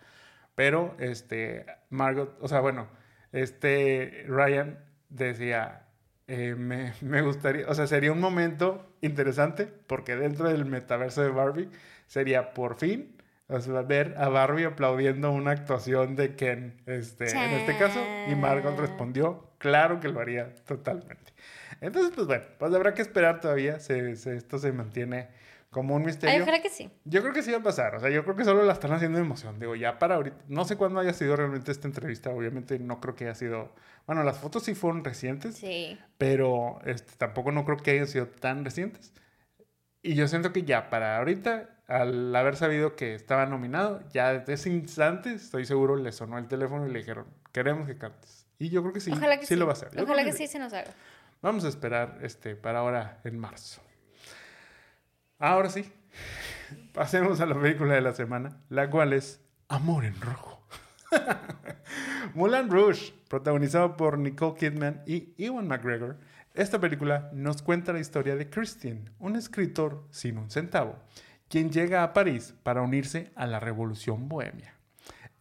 Pero, 0.54 0.96
este, 0.98 1.66
Margot, 1.90 2.36
o 2.40 2.48
sea, 2.48 2.60
bueno, 2.60 2.88
este, 3.32 4.24
Ryan 4.26 4.78
decía, 5.10 5.82
eh, 6.28 6.54
me, 6.56 6.92
me 7.02 7.22
gustaría, 7.22 7.68
o 7.68 7.74
sea, 7.74 7.86
sería 7.86 8.12
un 8.12 8.20
momento 8.20 8.84
interesante 9.00 9.66
porque 9.86 10.16
dentro 10.16 10.48
del 10.48 10.64
metaverso 10.64 11.22
de 11.22 11.30
Barbie 11.30 11.68
sería 12.06 12.52
por 12.52 12.76
fin, 12.76 13.16
o 13.48 13.60
sea, 13.60 13.82
ver 13.82 14.14
a 14.18 14.28
Barbie 14.28 14.64
aplaudiendo 14.64 15.30
una 15.30 15.52
actuación 15.52 16.16
de 16.16 16.34
Ken, 16.34 16.80
este, 16.86 17.30
en 17.30 17.52
este 17.52 17.78
caso, 17.78 18.00
y 18.28 18.34
Margot 18.34 18.76
respondió, 18.78 19.50
claro 19.58 20.00
que 20.00 20.08
lo 20.08 20.20
haría 20.20 20.52
totalmente. 20.66 21.32
Entonces, 21.80 22.12
pues 22.14 22.26
bueno, 22.26 22.44
pues 22.58 22.74
habrá 22.74 22.94
que 22.94 23.02
esperar 23.02 23.40
todavía, 23.40 23.78
se- 23.78 24.16
se- 24.16 24.36
esto 24.36 24.58
se 24.58 24.72
mantiene 24.72 25.28
como 25.76 25.94
un 25.94 26.00
Ay, 26.00 26.06
misterio. 26.06 26.42
ojalá 26.42 26.62
que 26.62 26.70
sí. 26.70 26.90
Yo 27.04 27.20
creo 27.20 27.34
que 27.34 27.42
sí 27.42 27.50
va 27.52 27.58
a 27.58 27.62
pasar, 27.62 27.94
o 27.96 28.00
sea, 28.00 28.08
yo 28.08 28.24
creo 28.24 28.34
que 28.34 28.44
solo 28.44 28.62
la 28.64 28.72
están 28.72 28.92
haciendo 28.94 29.18
de 29.18 29.24
emoción. 29.26 29.58
Digo, 29.60 29.74
ya 29.76 29.98
para 29.98 30.14
ahorita, 30.14 30.36
no 30.48 30.64
sé 30.64 30.76
cuándo 30.76 31.00
haya 31.00 31.12
sido 31.12 31.36
realmente 31.36 31.70
esta 31.70 31.86
entrevista, 31.86 32.30
obviamente 32.30 32.78
no 32.78 32.98
creo 32.98 33.14
que 33.14 33.24
haya 33.24 33.34
sido, 33.34 33.74
bueno, 34.06 34.22
las 34.24 34.38
fotos 34.38 34.62
sí 34.62 34.74
fueron 34.74 35.04
recientes, 35.04 35.56
Sí. 35.56 35.98
pero 36.16 36.78
este, 36.86 37.12
tampoco 37.18 37.52
no 37.52 37.66
creo 37.66 37.76
que 37.76 37.90
hayan 37.90 38.06
sido 38.06 38.26
tan 38.28 38.64
recientes. 38.64 39.12
Y 40.02 40.14
yo 40.14 40.26
siento 40.28 40.52
que 40.54 40.62
ya 40.62 40.88
para 40.88 41.18
ahorita, 41.18 41.68
al 41.88 42.34
haber 42.34 42.56
sabido 42.56 42.96
que 42.96 43.14
estaba 43.14 43.44
nominado, 43.44 44.02
ya 44.14 44.32
desde 44.32 44.54
ese 44.54 44.70
instante, 44.70 45.34
estoy 45.34 45.66
seguro, 45.66 45.96
le 45.96 46.10
sonó 46.12 46.38
el 46.38 46.48
teléfono 46.48 46.86
y 46.86 46.90
le 46.90 47.00
dijeron, 47.00 47.26
queremos 47.52 47.86
que 47.86 47.98
cantes. 47.98 48.46
Y 48.58 48.70
yo 48.70 48.80
creo 48.80 48.94
que 48.94 49.00
sí, 49.00 49.10
Ojalá 49.12 49.36
que 49.38 49.42
sí, 49.46 49.54
sí. 49.54 49.56
lo 49.60 49.66
va 49.66 49.72
a 49.72 49.74
hacer. 49.74 49.90
Yo 49.94 50.04
Ojalá 50.04 50.22
creo 50.22 50.32
que 50.32 50.38
sí 50.38 50.46
se 50.46 50.58
nos 50.58 50.72
haga. 50.72 50.90
Vamos 51.42 51.64
a 51.66 51.68
esperar 51.68 52.18
este, 52.22 52.56
para 52.56 52.78
ahora 52.78 53.20
en 53.24 53.38
marzo. 53.38 53.82
Ahora 55.38 55.68
sí, 55.68 55.84
pasemos 56.94 57.42
a 57.42 57.46
la 57.46 57.60
película 57.60 57.94
de 57.94 58.00
la 58.00 58.14
semana, 58.14 58.56
la 58.70 58.88
cual 58.88 59.12
es 59.12 59.44
Amor 59.68 60.06
en 60.06 60.18
Rojo. 60.18 60.66
Mulan 62.34 62.70
Rouge, 62.70 63.12
protagonizado 63.28 63.98
por 63.98 64.18
Nicole 64.18 64.56
Kidman 64.58 65.02
y 65.06 65.34
Ewan 65.36 65.68
McGregor. 65.68 66.16
Esta 66.54 66.80
película 66.80 67.28
nos 67.34 67.60
cuenta 67.60 67.92
la 67.92 68.00
historia 68.00 68.34
de 68.34 68.48
Christian, 68.48 69.10
un 69.18 69.36
escritor 69.36 70.06
sin 70.10 70.38
un 70.38 70.50
centavo, 70.50 70.96
quien 71.50 71.70
llega 71.70 72.02
a 72.02 72.14
París 72.14 72.54
para 72.62 72.80
unirse 72.80 73.30
a 73.36 73.46
la 73.46 73.60
revolución 73.60 74.30
bohemia. 74.30 74.74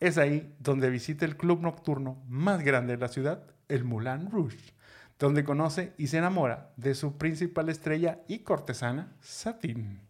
Es 0.01 0.17
ahí 0.17 0.53
donde 0.59 0.89
visita 0.89 1.23
el 1.23 1.37
club 1.37 1.61
nocturno 1.61 2.21
más 2.27 2.61
grande 2.63 2.97
de 2.97 2.99
la 2.99 3.07
ciudad, 3.07 3.47
el 3.69 3.85
Moulin 3.85 4.29
Rouge, 4.29 4.74
donde 5.19 5.43
conoce 5.43 5.93
y 5.97 6.07
se 6.07 6.17
enamora 6.17 6.71
de 6.77 6.95
su 6.95 7.17
principal 7.17 7.69
estrella 7.69 8.19
y 8.27 8.39
cortesana, 8.39 9.13
Satine. 9.21 10.01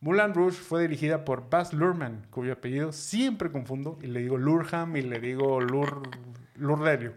Moulin 0.00 0.34
Rouge 0.34 0.56
fue 0.56 0.82
dirigida 0.82 1.24
por 1.24 1.48
Baz 1.48 1.72
Luhrmann, 1.72 2.26
cuyo 2.30 2.52
apellido 2.54 2.90
siempre 2.90 3.52
confundo 3.52 3.98
y 4.02 4.08
le 4.08 4.20
digo 4.20 4.36
Lurham 4.36 4.96
y 4.96 5.02
le 5.02 5.20
digo 5.20 5.60
Lur, 5.60 6.02
Lurdelio, 6.56 7.14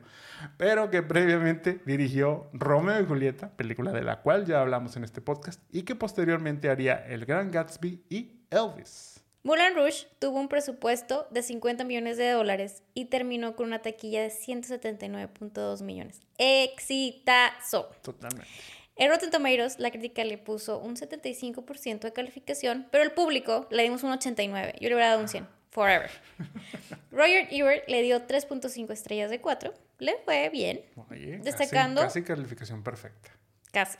pero 0.58 0.92
que 0.92 1.02
previamente 1.02 1.82
dirigió 1.86 2.48
Romeo 2.54 3.02
y 3.02 3.06
Julieta, 3.08 3.50
película 3.50 3.92
de 3.92 4.04
la 4.04 4.22
cual 4.22 4.46
ya 4.46 4.62
hablamos 4.62 4.96
en 4.98 5.04
este 5.04 5.20
podcast, 5.20 5.62
y 5.72 5.82
que 5.82 5.96
posteriormente 5.96 6.70
haría 6.70 6.96
El 7.08 7.26
Gran 7.26 7.50
Gatsby 7.50 8.04
y 8.08 8.42
Elvis. 8.52 9.15
Moulin 9.46 9.76
Rouge 9.76 10.08
tuvo 10.18 10.40
un 10.40 10.48
presupuesto 10.48 11.28
de 11.30 11.44
50 11.44 11.84
millones 11.84 12.18
de 12.18 12.32
dólares 12.32 12.82
y 12.96 13.06
terminó 13.06 13.56
con 13.56 13.68
una 13.68 13.80
taquilla 13.84 14.24
de 14.24 14.30
179.2 14.32 15.84
millones. 15.84 16.20
¡Exitazo! 16.40 17.92
Totalmente. 18.02 18.48
En 18.96 19.12
Rotten 19.12 19.30
Tomatoes, 19.30 19.78
la 19.78 19.92
crítica 19.92 20.24
le 20.24 20.40
puso 20.40 20.80
un 20.80 20.96
75% 20.96 22.00
de 22.00 22.12
calificación, 22.12 22.88
pero 22.92 23.04
el 23.04 23.12
público 23.12 23.68
le 23.70 23.84
dimos 23.84 24.02
un 24.02 24.14
89%. 24.14 24.80
Yo 24.80 24.90
le 24.90 24.96
hubiera 24.96 25.10
dado 25.10 25.22
un 25.22 25.28
100%. 25.28 25.46
Forever. 25.70 26.10
Roger 27.12 27.48
Ebert 27.52 27.88
le 27.88 28.02
dio 28.02 28.26
3.5 28.26 28.92
estrellas 28.94 29.30
de 29.30 29.42
4. 29.42 29.74
Le 30.00 30.16
fue 30.26 30.50
bien. 30.50 30.82
Oye, 31.12 31.38
Destacando- 31.44 32.02
Casi, 32.02 32.22
casi 32.22 32.24
calificación 32.24 32.82
perfecta. 32.82 33.30
Casi. 33.72 33.98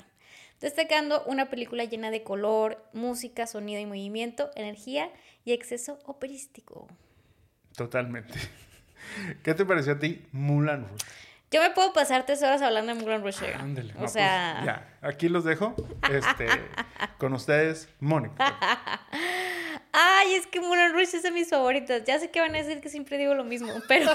Destacando 0.62 1.24
una 1.26 1.50
película 1.50 1.84
llena 1.84 2.12
de 2.12 2.24
color, 2.24 2.84
música, 2.94 3.46
sonido 3.46 3.80
y 3.82 3.86
movimiento, 3.86 4.52
energía 4.56 5.12
y 5.44 5.54
exceso 5.54 6.00
operístico. 6.06 6.88
Totalmente. 7.76 8.40
¿Qué 9.44 9.54
te 9.54 9.66
pareció 9.66 9.94
a 9.94 10.00
ti 10.00 10.26
Mulan 10.32 10.88
Rouge? 10.88 11.06
Yo 11.52 11.62
me 11.62 11.70
puedo 11.70 11.94
pasar 11.94 12.26
tres 12.26 12.42
horas 12.42 12.62
hablando 12.62 12.94
de 12.94 13.00
Moulin 13.02 13.22
Rouge. 13.22 13.54
Ándale. 13.54 13.94
no, 13.94 14.00
O 14.00 14.00
pues, 14.02 14.14
sea, 14.14 14.62
ya, 14.66 14.98
aquí 15.08 15.30
los 15.30 15.44
dejo. 15.44 15.76
Este, 16.12 16.48
con 17.18 17.34
ustedes, 17.34 17.88
Mónica. 18.00 18.58
ay, 19.96 20.36
es 20.36 20.46
que 20.46 20.60
Moulin 20.60 20.92
Rouge 20.92 21.16
es 21.16 21.24
de 21.24 21.32
mis 21.32 21.50
favoritas. 21.50 22.04
Ya 22.04 22.20
sé 22.20 22.30
que 22.30 22.42
van 22.42 22.54
a 22.54 22.58
decir 22.58 22.82
que 22.82 22.90
siempre 22.90 23.18
digo 23.18 23.34
lo 23.34 23.44
mismo, 23.46 23.72
pero 23.88 24.14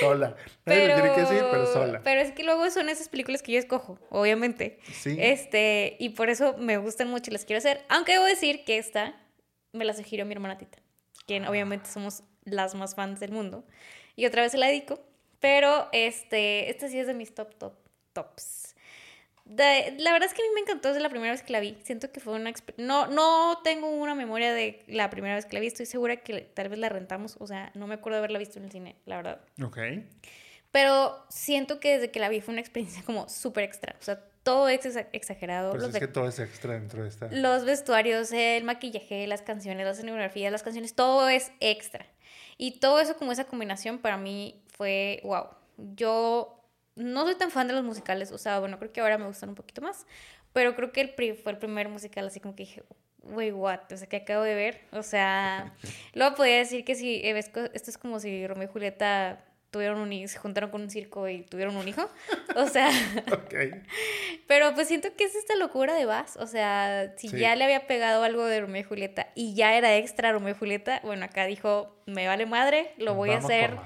sola. 0.00 0.36
Nadie 0.66 0.88
me 0.88 0.94
pero, 0.94 0.94
tiene 0.94 1.14
que 1.14 1.20
decir, 1.22 1.44
pero 1.50 1.66
sola. 1.72 2.00
pero 2.04 2.20
es 2.20 2.32
que 2.32 2.44
luego 2.44 2.70
son 2.70 2.88
esas 2.88 3.08
películas 3.08 3.42
que 3.42 3.52
yo 3.52 3.58
escojo, 3.58 3.98
obviamente. 4.10 4.78
Sí. 4.92 5.16
Este, 5.18 5.96
y 5.98 6.10
por 6.10 6.28
eso 6.28 6.54
me 6.58 6.76
gustan 6.76 7.08
mucho 7.08 7.30
y 7.30 7.32
las 7.32 7.44
quiero 7.44 7.58
hacer. 7.58 7.84
Aunque 7.88 8.12
debo 8.12 8.24
decir 8.24 8.64
que 8.64 8.78
esta 8.78 9.18
me 9.72 9.84
la 9.84 9.94
sugirió 9.94 10.26
mi 10.26 10.32
hermana 10.32 10.58
Tita, 10.58 10.78
quien 11.26 11.46
obviamente 11.46 11.88
somos 11.90 12.22
las 12.44 12.74
más 12.74 12.94
fans 12.94 13.18
del 13.20 13.32
mundo. 13.32 13.64
Y 14.14 14.26
otra 14.26 14.42
vez 14.42 14.52
se 14.52 14.58
la 14.58 14.66
dedico. 14.66 15.00
Pero 15.40 15.88
este, 15.92 16.70
esta 16.70 16.88
sí 16.88 16.98
es 16.98 17.06
de 17.06 17.14
mis 17.14 17.34
top, 17.34 17.54
top, 17.56 17.74
tops. 18.12 18.65
La 19.48 20.12
verdad 20.12 20.24
es 20.24 20.34
que 20.34 20.42
a 20.42 20.44
mí 20.44 20.50
me 20.54 20.60
encantó 20.60 20.88
desde 20.88 21.00
la 21.00 21.08
primera 21.08 21.32
vez 21.32 21.42
que 21.42 21.52
la 21.52 21.60
vi. 21.60 21.78
Siento 21.84 22.10
que 22.10 22.20
fue 22.20 22.34
una 22.34 22.52
no 22.78 23.06
No 23.06 23.60
tengo 23.62 23.88
una 23.88 24.14
memoria 24.14 24.52
de 24.52 24.82
la 24.88 25.08
primera 25.10 25.34
vez 25.34 25.46
que 25.46 25.54
la 25.54 25.60
vi. 25.60 25.68
Estoy 25.68 25.86
segura 25.86 26.16
que 26.16 26.40
tal 26.40 26.68
vez 26.68 26.78
la 26.78 26.88
rentamos. 26.88 27.36
O 27.38 27.46
sea, 27.46 27.70
no 27.74 27.86
me 27.86 27.94
acuerdo 27.94 28.16
de 28.16 28.18
haberla 28.18 28.38
visto 28.38 28.58
en 28.58 28.64
el 28.64 28.72
cine, 28.72 28.96
la 29.06 29.16
verdad. 29.16 29.40
Ok. 29.62 29.78
Pero 30.72 31.24
siento 31.28 31.80
que 31.80 31.94
desde 31.94 32.10
que 32.10 32.20
la 32.20 32.28
vi 32.28 32.40
fue 32.40 32.52
una 32.52 32.60
experiencia 32.60 33.02
como 33.04 33.28
súper 33.28 33.64
extra. 33.64 33.96
O 34.00 34.04
sea, 34.04 34.20
todo 34.42 34.68
es 34.68 34.84
exagerado. 35.12 35.72
Pues 35.72 35.84
es 35.84 35.98
que 35.98 36.08
todo 36.08 36.28
es 36.28 36.38
extra 36.38 36.74
dentro 36.74 37.02
de 37.02 37.08
esta. 37.08 37.28
Los 37.30 37.64
vestuarios, 37.64 38.32
el 38.32 38.64
maquillaje, 38.64 39.26
las 39.26 39.42
canciones, 39.42 39.84
la 39.84 39.92
escenografía, 39.92 40.50
las 40.50 40.62
canciones, 40.62 40.94
todo 40.94 41.28
es 41.28 41.52
extra. 41.60 42.06
Y 42.58 42.78
todo 42.78 43.00
eso 43.00 43.16
como 43.16 43.32
esa 43.32 43.44
combinación 43.44 43.98
para 43.98 44.16
mí 44.16 44.62
fue 44.68 45.20
wow. 45.24 45.48
Yo 45.94 46.56
no 46.96 47.24
soy 47.24 47.36
tan 47.36 47.50
fan 47.50 47.68
de 47.68 47.74
los 47.74 47.84
musicales, 47.84 48.32
o 48.32 48.38
sea, 48.38 48.58
bueno, 48.58 48.78
creo 48.78 48.92
que 48.92 49.00
ahora 49.00 49.18
me 49.18 49.26
gustan 49.26 49.50
un 49.50 49.54
poquito 49.54 49.82
más, 49.82 50.06
pero 50.52 50.74
creo 50.74 50.92
que 50.92 51.00
el 51.02 51.36
fue 51.36 51.52
el 51.52 51.58
primer 51.58 51.88
musical 51.88 52.26
así 52.26 52.40
como 52.40 52.56
que 52.56 52.64
dije, 52.64 52.82
wey, 53.22 53.52
what, 53.52 53.92
o 53.92 53.96
sea, 53.96 54.08
que 54.08 54.16
acabo 54.16 54.42
de 54.42 54.54
ver, 54.54 54.80
o 54.92 55.02
sea, 55.02 55.74
luego 56.14 56.34
podría 56.34 56.58
decir 56.58 56.84
que 56.84 56.94
si, 56.94 57.20
esto 57.22 57.68
es 57.72 57.98
como 57.98 58.18
si 58.18 58.46
Romeo 58.46 58.64
y 58.64 58.72
Julieta 58.72 59.44
tuvieron 59.70 59.98
un 59.98 60.10
hijo, 60.10 60.28
se 60.28 60.38
juntaron 60.38 60.70
con 60.70 60.80
un 60.80 60.90
circo 60.90 61.28
y 61.28 61.42
tuvieron 61.42 61.76
un 61.76 61.86
hijo. 61.86 62.08
O 62.54 62.66
sea. 62.66 62.88
Pero 64.46 64.74
pues 64.74 64.88
siento 64.88 65.08
que 65.16 65.24
es 65.24 65.34
esta 65.34 65.54
locura 65.56 65.94
de 65.94 66.06
Bass. 66.06 66.36
O 66.36 66.46
sea, 66.46 67.12
si 67.18 67.28
ya 67.28 67.54
le 67.56 67.64
había 67.64 67.86
pegado 67.86 68.22
algo 68.22 68.46
de 68.46 68.60
Romeo 68.60 68.80
y 68.80 68.84
Julieta 68.84 69.28
y 69.34 69.54
ya 69.54 69.76
era 69.76 69.96
extra 69.96 70.32
Romeo 70.32 70.54
y 70.54 70.58
Julieta, 70.58 71.00
bueno, 71.04 71.26
acá 71.26 71.44
dijo, 71.44 71.94
me 72.06 72.26
vale 72.26 72.46
madre, 72.46 72.94
lo 72.96 73.14
voy 73.14 73.30
a 73.30 73.38
hacer 73.38 73.76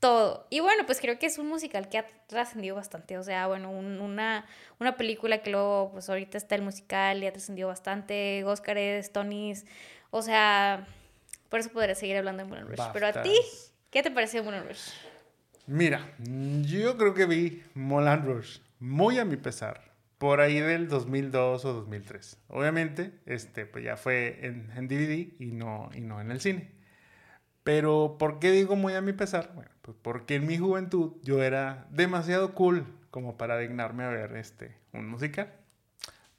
todo. 0.00 0.46
Y 0.50 0.60
bueno, 0.60 0.84
pues 0.86 1.00
creo 1.00 1.18
que 1.18 1.26
es 1.26 1.38
un 1.38 1.48
musical 1.48 1.88
que 1.88 1.98
ha 1.98 2.06
trascendido 2.26 2.76
bastante. 2.76 3.18
O 3.18 3.22
sea, 3.22 3.46
bueno, 3.46 3.70
una, 3.70 4.46
una 4.78 4.96
película 4.96 5.38
que 5.38 5.50
luego, 5.50 5.90
pues 5.92 6.08
ahorita 6.08 6.38
está 6.38 6.54
el 6.54 6.62
musical 6.62 7.22
y 7.22 7.26
ha 7.26 7.32
trascendido 7.32 7.68
bastante. 7.68 8.44
Óscares, 8.44 9.12
Tonys. 9.12 9.66
O 10.10 10.22
sea, 10.22 10.86
por 11.48 11.60
eso 11.60 11.70
podría 11.70 11.94
seguir 11.94 12.16
hablando 12.16 12.44
de 12.44 12.48
Moulin 12.48 12.66
Rush. 12.66 12.86
Pero 12.92 13.06
a 13.06 13.22
ti, 13.22 13.34
¿qué 13.90 14.02
te 14.02 14.10
pareció 14.10 14.42
Moulin 14.42 14.64
Rush? 14.64 14.90
Mira, 15.66 16.14
yo 16.62 16.96
creo 16.96 17.12
que 17.12 17.26
vi 17.26 17.62
Moulin 17.74 18.24
Rouge, 18.24 18.60
muy 18.80 19.18
a 19.18 19.24
mi 19.26 19.36
pesar, 19.36 19.92
por 20.16 20.40
ahí 20.40 20.60
del 20.60 20.88
2002 20.88 21.64
o 21.64 21.72
2003. 21.74 22.38
Obviamente, 22.48 23.12
este, 23.26 23.66
pues 23.66 23.84
ya 23.84 23.96
fue 23.96 24.38
en, 24.46 24.70
en 24.74 24.88
DVD 24.88 25.34
y 25.38 25.52
no, 25.52 25.90
y 25.94 26.00
no 26.00 26.20
en 26.20 26.30
el 26.30 26.40
cine. 26.40 26.77
Pero, 27.68 28.16
¿por 28.18 28.38
qué 28.38 28.50
digo 28.50 28.76
muy 28.76 28.94
a 28.94 29.02
mi 29.02 29.12
pesar? 29.12 29.52
Bueno, 29.54 29.70
pues 29.82 29.94
porque 30.00 30.36
en 30.36 30.46
mi 30.46 30.56
juventud 30.56 31.16
yo 31.22 31.42
era 31.42 31.86
demasiado 31.90 32.54
cool 32.54 32.86
como 33.10 33.36
para 33.36 33.58
dignarme 33.58 34.04
a 34.04 34.08
ver 34.08 34.38
este, 34.38 34.74
un 34.94 35.06
musical. 35.06 35.52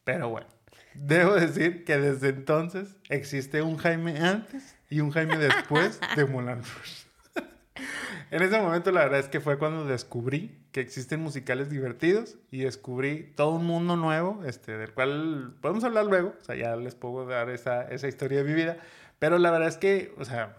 Pero 0.04 0.30
bueno, 0.30 0.48
debo 0.96 1.36
decir 1.36 1.86
que 1.86 2.00
desde 2.00 2.30
entonces 2.30 2.98
existe 3.10 3.62
un 3.62 3.78
Jaime 3.78 4.18
antes 4.18 4.76
y 4.90 5.02
un 5.02 5.12
Jaime 5.12 5.38
después 5.38 6.00
de 6.16 6.26
Moulin 6.26 6.64
Rouge. 6.64 7.06
en 8.32 8.42
ese 8.42 8.60
momento 8.60 8.92
la 8.92 9.02
verdad 9.02 9.20
es 9.20 9.28
que 9.28 9.40
fue 9.40 9.60
cuando 9.60 9.86
descubrí 9.86 10.66
que 10.72 10.80
existen 10.82 11.22
musicales 11.22 11.70
divertidos 11.70 12.40
y 12.50 12.62
descubrí 12.62 13.34
todo 13.36 13.52
un 13.52 13.68
mundo 13.68 13.98
nuevo, 13.98 14.44
este, 14.46 14.80
del 14.80 14.96
cual 14.96 15.54
podemos 15.62 15.84
hablar 15.84 16.08
luego, 16.08 16.34
o 16.42 16.44
sea, 16.44 16.56
ya 16.56 16.76
les 16.76 16.96
puedo 16.96 17.28
dar 17.28 17.52
esa, 17.52 17.84
esa 17.84 18.08
historia 18.08 18.40
de 18.40 18.46
mi 18.46 18.56
vida, 18.56 18.78
pero 19.20 19.38
la 19.38 19.52
verdad 19.52 19.68
es 19.68 19.78
que, 19.78 20.12
o 20.18 20.26
sea, 20.26 20.58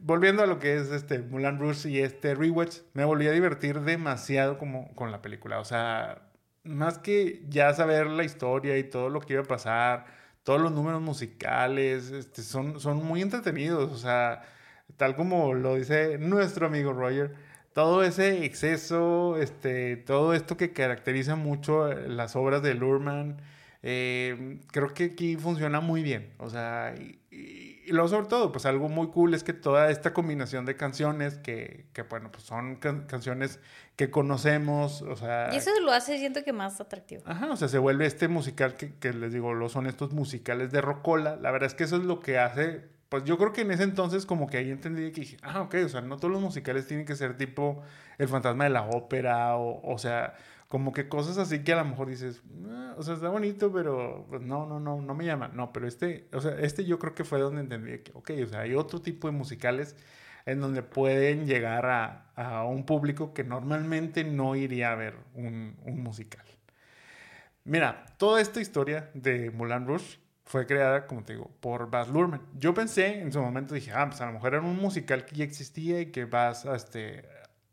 Volviendo 0.00 0.42
a 0.42 0.46
lo 0.46 0.58
que 0.58 0.76
es 0.76 0.90
este 0.90 1.18
Mulan 1.18 1.58
Rouge 1.58 1.90
y 1.90 1.98
este 2.00 2.34
Rewatch, 2.34 2.78
me 2.94 3.04
volví 3.04 3.26
a 3.26 3.32
divertir 3.32 3.80
demasiado 3.80 4.56
como 4.58 4.94
con 4.94 5.10
la 5.10 5.20
película, 5.20 5.60
o 5.60 5.64
sea, 5.64 6.22
más 6.64 6.98
que 6.98 7.44
ya 7.48 7.74
saber 7.74 8.06
la 8.06 8.24
historia 8.24 8.78
y 8.78 8.84
todo 8.84 9.10
lo 9.10 9.20
que 9.20 9.34
iba 9.34 9.42
a 9.42 9.46
pasar, 9.46 10.06
todos 10.42 10.60
los 10.60 10.72
números 10.72 11.02
musicales, 11.02 12.10
este, 12.10 12.42
son, 12.42 12.80
son 12.80 13.04
muy 13.04 13.20
entretenidos, 13.20 13.92
o 13.92 13.98
sea, 13.98 14.42
tal 14.96 15.16
como 15.16 15.54
lo 15.54 15.74
dice 15.76 16.18
nuestro 16.18 16.66
amigo 16.66 16.92
Roger, 16.92 17.34
todo 17.74 18.04
ese 18.04 18.44
exceso, 18.44 19.36
este, 19.38 19.96
todo 19.96 20.32
esto 20.34 20.56
que 20.56 20.72
caracteriza 20.72 21.36
mucho 21.36 21.92
las 21.92 22.36
obras 22.36 22.62
de 22.62 22.74
Lurman, 22.74 23.38
eh, 23.82 24.60
creo 24.72 24.94
que 24.94 25.04
aquí 25.04 25.36
funciona 25.36 25.80
muy 25.80 26.02
bien. 26.02 26.32
O 26.38 26.48
sea, 26.48 26.94
y, 26.96 27.63
luego 27.92 28.08
sobre 28.08 28.26
todo, 28.28 28.52
pues 28.52 28.66
algo 28.66 28.88
muy 28.88 29.08
cool 29.08 29.34
es 29.34 29.44
que 29.44 29.52
toda 29.52 29.90
esta 29.90 30.12
combinación 30.12 30.64
de 30.64 30.76
canciones 30.76 31.38
que, 31.38 31.86
que 31.92 32.02
bueno, 32.02 32.30
pues 32.32 32.44
son 32.44 32.76
canciones 32.76 33.60
que 33.96 34.10
conocemos, 34.10 35.02
o 35.02 35.16
sea... 35.16 35.50
Y 35.52 35.56
eso 35.56 35.70
lo 35.82 35.92
hace, 35.92 36.18
siento 36.18 36.42
que 36.44 36.52
más 36.52 36.80
atractivo. 36.80 37.22
Ajá, 37.26 37.50
o 37.50 37.56
sea, 37.56 37.68
se 37.68 37.78
vuelve 37.78 38.06
este 38.06 38.28
musical 38.28 38.74
que, 38.76 38.94
que 38.94 39.12
les 39.12 39.32
digo, 39.32 39.54
lo 39.54 39.68
son 39.68 39.86
estos 39.86 40.12
musicales 40.12 40.72
de 40.72 40.80
Rocola. 40.80 41.36
La 41.36 41.50
verdad 41.50 41.66
es 41.66 41.74
que 41.74 41.84
eso 41.84 41.96
es 41.96 42.04
lo 42.04 42.20
que 42.20 42.38
hace 42.38 42.94
pues 43.14 43.22
yo 43.22 43.38
creo 43.38 43.52
que 43.52 43.60
en 43.60 43.70
ese 43.70 43.84
entonces 43.84 44.26
como 44.26 44.48
que 44.48 44.56
ahí 44.56 44.72
entendí 44.72 45.12
que 45.12 45.20
dije, 45.20 45.36
ah, 45.42 45.60
ok, 45.60 45.76
o 45.84 45.88
sea, 45.88 46.00
no 46.00 46.16
todos 46.16 46.32
los 46.32 46.42
musicales 46.42 46.88
tienen 46.88 47.06
que 47.06 47.14
ser 47.14 47.36
tipo 47.36 47.80
El 48.18 48.26
fantasma 48.26 48.64
de 48.64 48.70
la 48.70 48.82
ópera 48.82 49.56
o, 49.56 49.80
o 49.88 49.98
sea, 49.98 50.34
como 50.74 50.92
que 50.92 51.08
cosas 51.08 51.38
así 51.38 51.62
que 51.62 51.72
a 51.72 51.76
lo 51.76 51.84
mejor 51.84 52.08
dices, 52.08 52.42
ah, 52.68 52.96
o 52.98 53.02
sea, 53.04 53.14
está 53.14 53.28
bonito, 53.28 53.72
pero 53.72 54.26
pues, 54.28 54.42
no, 54.42 54.66
no, 54.66 54.80
no, 54.80 55.00
no 55.00 55.14
me 55.14 55.24
llama. 55.24 55.46
No, 55.54 55.72
pero 55.72 55.86
este, 55.86 56.26
o 56.32 56.40
sea, 56.40 56.58
este 56.58 56.84
yo 56.84 56.98
creo 56.98 57.14
que 57.14 57.22
fue 57.22 57.38
donde 57.38 57.60
entendí 57.60 57.98
que, 58.00 58.10
ok, 58.12 58.32
o 58.42 58.46
sea, 58.48 58.62
hay 58.62 58.74
otro 58.74 59.00
tipo 59.00 59.28
de 59.28 59.32
musicales 59.34 59.94
en 60.46 60.60
donde 60.60 60.82
pueden 60.82 61.46
llegar 61.46 61.86
a, 61.86 62.32
a 62.34 62.64
un 62.64 62.84
público 62.86 63.32
que 63.32 63.44
normalmente 63.44 64.24
no 64.24 64.56
iría 64.56 64.90
a 64.90 64.96
ver 64.96 65.14
un, 65.34 65.76
un 65.84 66.02
musical. 66.02 66.44
Mira, 67.62 68.06
toda 68.18 68.40
esta 68.40 68.60
historia 68.60 69.12
de 69.14 69.52
Mulan 69.52 69.86
Rush 69.86 70.16
fue 70.42 70.66
creada, 70.66 71.06
como 71.06 71.22
te 71.22 71.34
digo, 71.34 71.52
por 71.60 71.88
Baz 71.88 72.08
Luhrmann. 72.08 72.42
Yo 72.58 72.74
pensé 72.74 73.20
en 73.20 73.32
su 73.32 73.40
momento, 73.40 73.74
dije, 73.74 73.92
ah, 73.94 74.06
pues 74.08 74.20
a 74.20 74.26
lo 74.26 74.32
mejor 74.32 74.54
era 74.54 74.62
un 74.64 74.76
musical 74.76 75.24
que 75.24 75.36
ya 75.36 75.44
existía 75.44 76.00
y 76.00 76.06
que 76.06 76.24
Baz 76.24 76.64
este, 76.64 77.28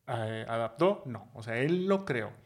adaptó. 0.05 1.01
No, 1.07 1.31
o 1.33 1.41
sea, 1.41 1.57
él 1.57 1.87
lo 1.87 2.05
creó. 2.05 2.39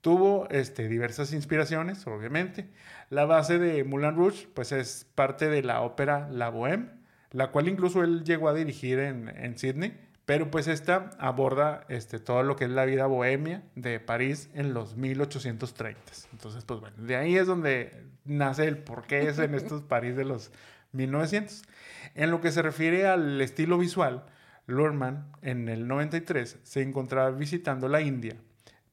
Tuvo 0.00 0.48
este, 0.50 0.88
diversas 0.88 1.32
inspiraciones, 1.32 2.06
obviamente. 2.06 2.70
La 3.10 3.26
base 3.26 3.58
de 3.58 3.84
Moulin 3.84 4.16
Rouge, 4.16 4.48
pues 4.54 4.72
es 4.72 5.06
parte 5.14 5.48
de 5.48 5.62
la 5.62 5.82
ópera 5.82 6.28
La 6.30 6.50
Bohème, 6.50 6.92
la 7.32 7.50
cual 7.50 7.68
incluso 7.68 8.02
él 8.02 8.24
llegó 8.24 8.48
a 8.48 8.54
dirigir 8.54 8.98
en, 8.98 9.28
en 9.28 9.58
Sydney. 9.58 9.98
Pero 10.24 10.50
pues 10.50 10.68
esta 10.68 11.10
aborda 11.18 11.84
este, 11.88 12.20
todo 12.20 12.44
lo 12.44 12.54
que 12.54 12.64
es 12.64 12.70
la 12.70 12.84
vida 12.84 13.06
bohemia 13.06 13.64
de 13.74 13.98
París 13.98 14.48
en 14.54 14.74
los 14.74 14.96
1830. 14.96 16.00
Entonces, 16.32 16.64
pues 16.64 16.78
bueno, 16.78 16.96
de 16.98 17.16
ahí 17.16 17.36
es 17.36 17.48
donde 17.48 18.04
nace 18.24 18.68
el 18.68 18.78
por 18.78 19.06
qué 19.06 19.28
es 19.28 19.40
en 19.40 19.54
estos 19.56 19.82
París 19.82 20.16
de 20.16 20.24
los 20.24 20.52
1900. 20.92 21.62
En 22.14 22.30
lo 22.30 22.40
que 22.40 22.52
se 22.52 22.62
refiere 22.62 23.06
al 23.06 23.40
estilo 23.40 23.76
visual, 23.76 24.24
Lurman 24.66 25.32
en 25.42 25.68
el 25.68 25.88
93 25.88 26.60
se 26.62 26.82
encontraba 26.82 27.32
visitando 27.32 27.88
la 27.88 28.00
India 28.00 28.36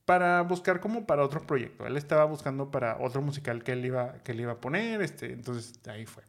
para 0.07 0.41
buscar 0.41 0.79
como 0.79 1.05
para 1.05 1.21
otro 1.21 1.41
proyecto. 1.41 1.85
Él 1.85 1.97
estaba 1.97 2.23
buscando 2.23 2.71
para 2.71 2.97
otro 3.01 3.21
musical 3.21 3.61
que 3.61 3.73
él 3.73 3.83
iba, 3.83 4.13
que 4.23 4.31
él 4.31 4.39
iba 4.39 4.53
a 4.53 4.61
poner, 4.61 5.01
este, 5.01 5.33
entonces 5.33 5.77
ahí 5.85 6.05
fue. 6.05 6.23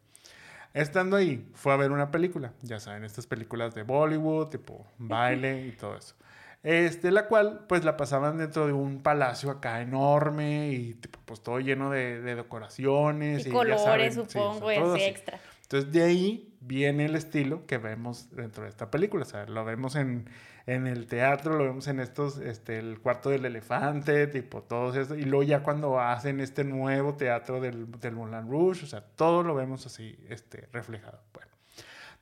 Estando 0.73 1.15
ahí, 1.15 1.49
fue 1.53 1.71
a 1.71 1.77
ver 1.77 1.91
una 1.91 2.11
película, 2.11 2.51
ya 2.61 2.81
saben, 2.81 3.05
estas 3.05 3.25
películas 3.25 3.73
de 3.73 3.83
Bollywood, 3.83 4.49
tipo 4.49 4.85
baile 4.97 5.65
y 5.65 5.71
todo 5.71 5.95
eso. 5.95 6.13
Este, 6.61 7.09
la 7.09 7.27
cual, 7.27 7.61
pues 7.69 7.85
la 7.85 7.95
pasaban 7.95 8.37
dentro 8.37 8.67
de 8.67 8.73
un 8.73 9.01
palacio 9.01 9.49
acá 9.49 9.79
enorme 9.79 10.71
y 10.71 10.95
tipo, 10.95 11.17
pues 11.23 11.41
todo 11.41 11.61
lleno 11.61 11.89
de, 11.89 12.19
decoraciones. 12.19 13.47
Y, 13.47 13.49
colores, 13.49 14.13
supongo, 14.13 14.73
y 14.73 14.75
así 14.75 15.03
extra. 15.03 15.39
Entonces 15.71 15.91
de 15.91 16.01
ahí 16.01 16.57
viene 16.61 17.05
el 17.05 17.15
estilo 17.15 17.67
que 17.67 17.77
vemos 17.77 18.31
dentro 18.31 18.63
de 18.63 18.69
esta 18.69 18.89
película. 18.89 19.21
O 19.21 19.27
sea, 19.27 19.45
lo 19.45 19.63
vemos 19.65 19.95
en, 19.95 20.27
en 20.65 20.87
el 20.87 21.05
teatro, 21.05 21.55
lo 21.55 21.63
vemos 21.63 21.87
en 21.87 21.99
estos, 21.99 22.39
este, 22.39 22.79
el 22.79 22.99
cuarto 22.99 23.29
del 23.29 23.45
elefante, 23.45 24.25
tipo 24.25 24.63
todo 24.63 24.99
eso. 24.99 25.15
Y 25.15 25.25
luego 25.25 25.43
ya 25.43 25.61
cuando 25.61 25.99
hacen 25.99 26.39
este 26.39 26.63
nuevo 26.63 27.13
teatro 27.13 27.61
del, 27.61 27.91
del 27.99 28.15
Moulin 28.15 28.49
Rouge, 28.49 28.83
o 28.83 28.87
sea, 28.87 29.01
todo 29.01 29.43
lo 29.43 29.53
vemos 29.53 29.85
así, 29.85 30.17
este, 30.27 30.67
reflejado. 30.73 31.21
Bueno, 31.35 31.51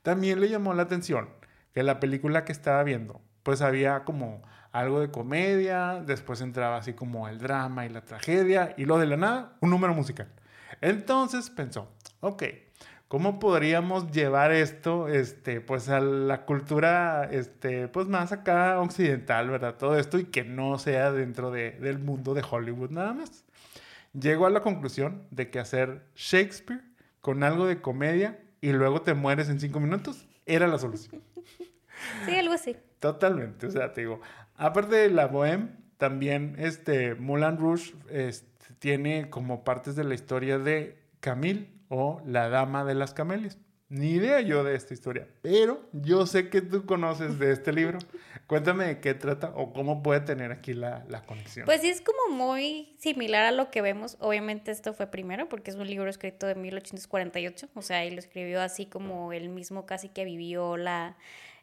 también 0.01 0.41
le 0.41 0.49
llamó 0.49 0.73
la 0.73 0.83
atención 0.83 1.29
que 1.73 1.83
la 1.83 2.01
película 2.01 2.43
que 2.43 2.51
estaba 2.51 2.83
viendo, 2.83 3.21
pues 3.43 3.61
había 3.61 4.03
como 4.03 4.41
algo 4.73 4.99
de 4.99 5.09
comedia, 5.09 6.03
después 6.05 6.41
entraba 6.41 6.75
así 6.75 6.91
como 6.91 7.29
el 7.29 7.39
drama 7.39 7.85
y 7.85 7.89
la 7.89 8.01
tragedia, 8.01 8.73
y 8.75 8.83
lo 8.83 8.97
de 8.97 9.05
la 9.05 9.15
nada, 9.15 9.57
un 9.61 9.69
número 9.69 9.93
musical. 9.93 10.27
Entonces 10.81 11.49
pensó, 11.49 11.89
ok, 12.19 12.43
¿Cómo 13.07 13.39
podríamos 13.39 14.11
llevar 14.11 14.51
esto, 14.51 15.07
este, 15.07 15.61
pues 15.61 15.87
a 15.87 16.01
la 16.01 16.45
cultura, 16.45 17.29
este, 17.31 17.87
pues 17.87 18.07
más 18.07 18.33
acá 18.33 18.81
occidental, 18.81 19.49
¿verdad? 19.49 19.75
Todo 19.77 19.97
esto 19.97 20.19
y 20.19 20.25
que 20.25 20.43
no 20.43 20.77
sea 20.77 21.13
dentro 21.13 21.49
de, 21.49 21.71
del 21.71 21.99
mundo 21.99 22.33
de 22.33 22.43
Hollywood 22.49 22.89
nada 22.89 23.13
más. 23.13 23.45
Llego 24.11 24.45
a 24.45 24.49
la 24.49 24.61
conclusión 24.61 25.23
de 25.31 25.49
que 25.49 25.59
hacer 25.59 26.03
Shakespeare 26.15 26.81
con 27.21 27.43
algo 27.43 27.65
de 27.65 27.81
comedia 27.81 28.41
y 28.59 28.73
luego 28.73 29.01
te 29.01 29.13
mueres 29.13 29.47
en 29.47 29.61
cinco 29.61 29.79
minutos 29.79 30.27
era 30.45 30.67
la 30.67 30.79
solución. 30.79 31.21
Sí, 32.27 32.35
algo 32.35 32.53
así. 32.53 32.77
Totalmente, 32.99 33.65
o 33.65 33.71
sea, 33.71 33.91
te 33.91 34.01
digo, 34.01 34.21
aparte 34.55 34.95
de 34.95 35.09
la 35.09 35.27
bohème, 35.27 35.69
también 35.97 36.55
este, 36.59 37.15
Moulin 37.15 37.57
Rouge 37.57 37.95
este, 38.11 38.75
tiene 38.77 39.31
como 39.31 39.63
partes 39.63 39.95
de 39.95 40.03
la 40.03 40.13
historia 40.13 40.59
de 40.59 40.99
Camille 41.21 41.76
o 41.89 42.21
la 42.25 42.49
Dama 42.49 42.85
de 42.85 42.95
las 42.95 43.13
Camelias. 43.13 43.57
Ni 43.89 44.09
idea 44.09 44.41
yo 44.41 44.65
de 44.65 44.75
esta 44.75 44.93
historia, 44.93 45.29
pero 45.41 45.81
yo 45.93 46.25
sé 46.25 46.49
que 46.49 46.61
tú 46.61 46.85
conoces 46.85 47.39
de 47.39 47.53
este 47.53 47.71
libro. 47.71 47.99
Cuéntame 48.45 48.85
de 48.85 48.99
qué 48.99 49.13
trata 49.13 49.53
o 49.55 49.71
cómo 49.71 50.03
puede 50.03 50.19
tener 50.19 50.51
aquí 50.51 50.73
la, 50.73 51.05
la, 51.07 51.23
conexión. 51.23 51.65
Pues 51.65 51.79
sí, 51.79 51.87
es 51.87 52.01
como 52.01 52.35
muy 52.35 52.97
similar 52.99 53.45
a 53.45 53.53
lo 53.53 53.71
que 53.71 53.81
vemos. 53.81 54.17
Obviamente 54.19 54.71
esto 54.71 54.93
fue 54.93 55.07
primero 55.07 55.47
porque 55.47 55.71
es 55.71 55.77
un 55.77 55.87
libro 55.87 56.09
escrito 56.09 56.47
de 56.47 56.55
1848, 56.55 57.69
o 57.75 57.81
sea, 57.81 58.03
él 58.03 58.15
lo 58.15 58.19
escribió 58.19 58.61
así 58.61 58.87
como 58.87 59.31
él 59.31 59.47
mismo 59.47 59.85
casi 59.85 60.09
que 60.09 60.25
vivió 60.25 60.75
la, 60.75 61.15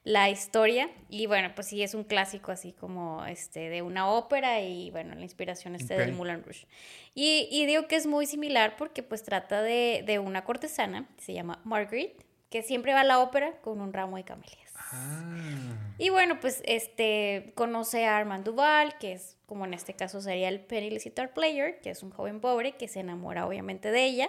la 0.05 0.29
historia. 0.31 0.91
Y 1.09 1.27
bueno, 1.27 1.51
pues 1.55 1.69
sí, 1.69 1.83
es 1.83 1.95
un 1.95 2.05
clásico 2.05 2.53
así 2.53 2.73
como 2.73 3.25
este 3.25 3.71
de 3.71 3.83
una 3.83 4.09
ópera 4.09 4.61
y 4.61 4.91
bueno, 4.91 5.15
la 5.15 5.23
inspiración 5.23 5.75
este 5.75 5.97
del 5.97 6.13
Moulin 6.13 6.43
Rouge. 6.45 6.67
Y, 7.15 7.49
y, 7.51 7.67
digo 7.67 7.89
que 7.89 7.97
es 7.97 8.07
muy 8.07 8.27
similar 8.27 8.77
porque 8.77 9.03
pues 9.03 9.23
trata 9.23 9.63
de, 9.63 10.03
de, 10.07 10.19
una 10.19 10.45
cortesana, 10.45 11.09
se 11.19 11.33
llama 11.33 11.61
Margaret, 11.65 12.25
que 12.51 12.63
siempre 12.63 12.93
va 12.93 13.01
a 13.01 13.05
la 13.05 13.21
ópera 13.21 13.53
con 13.63 13.81
un 13.81 13.93
ramo 13.93 14.17
de 14.17 14.25
camelias. 14.25 14.73
Ah. 14.77 15.95
Y 15.99 16.11
bueno, 16.11 16.39
pues 16.41 16.63
este 16.67 17.53
conoce 17.55 18.07
a 18.07 18.17
Armand 18.17 18.45
Duval, 18.45 18.99
que 18.99 19.13
es 19.13 19.37
como 19.47 19.65
en 19.65 19.75
este 19.75 19.95
caso 19.95 20.21
sería 20.21 20.49
el 20.49 20.61
Penniless 20.61 21.05
Guitar 21.05 21.33
Player, 21.33 21.81
que 21.81 21.91
es 21.91 22.03
un 22.03 22.11
joven 22.11 22.41
pobre 22.41 22.73
que 22.73 22.89
se 22.89 23.01
enamora 23.01 23.47
obviamente 23.47 23.91
de 23.91 24.05
ella, 24.05 24.29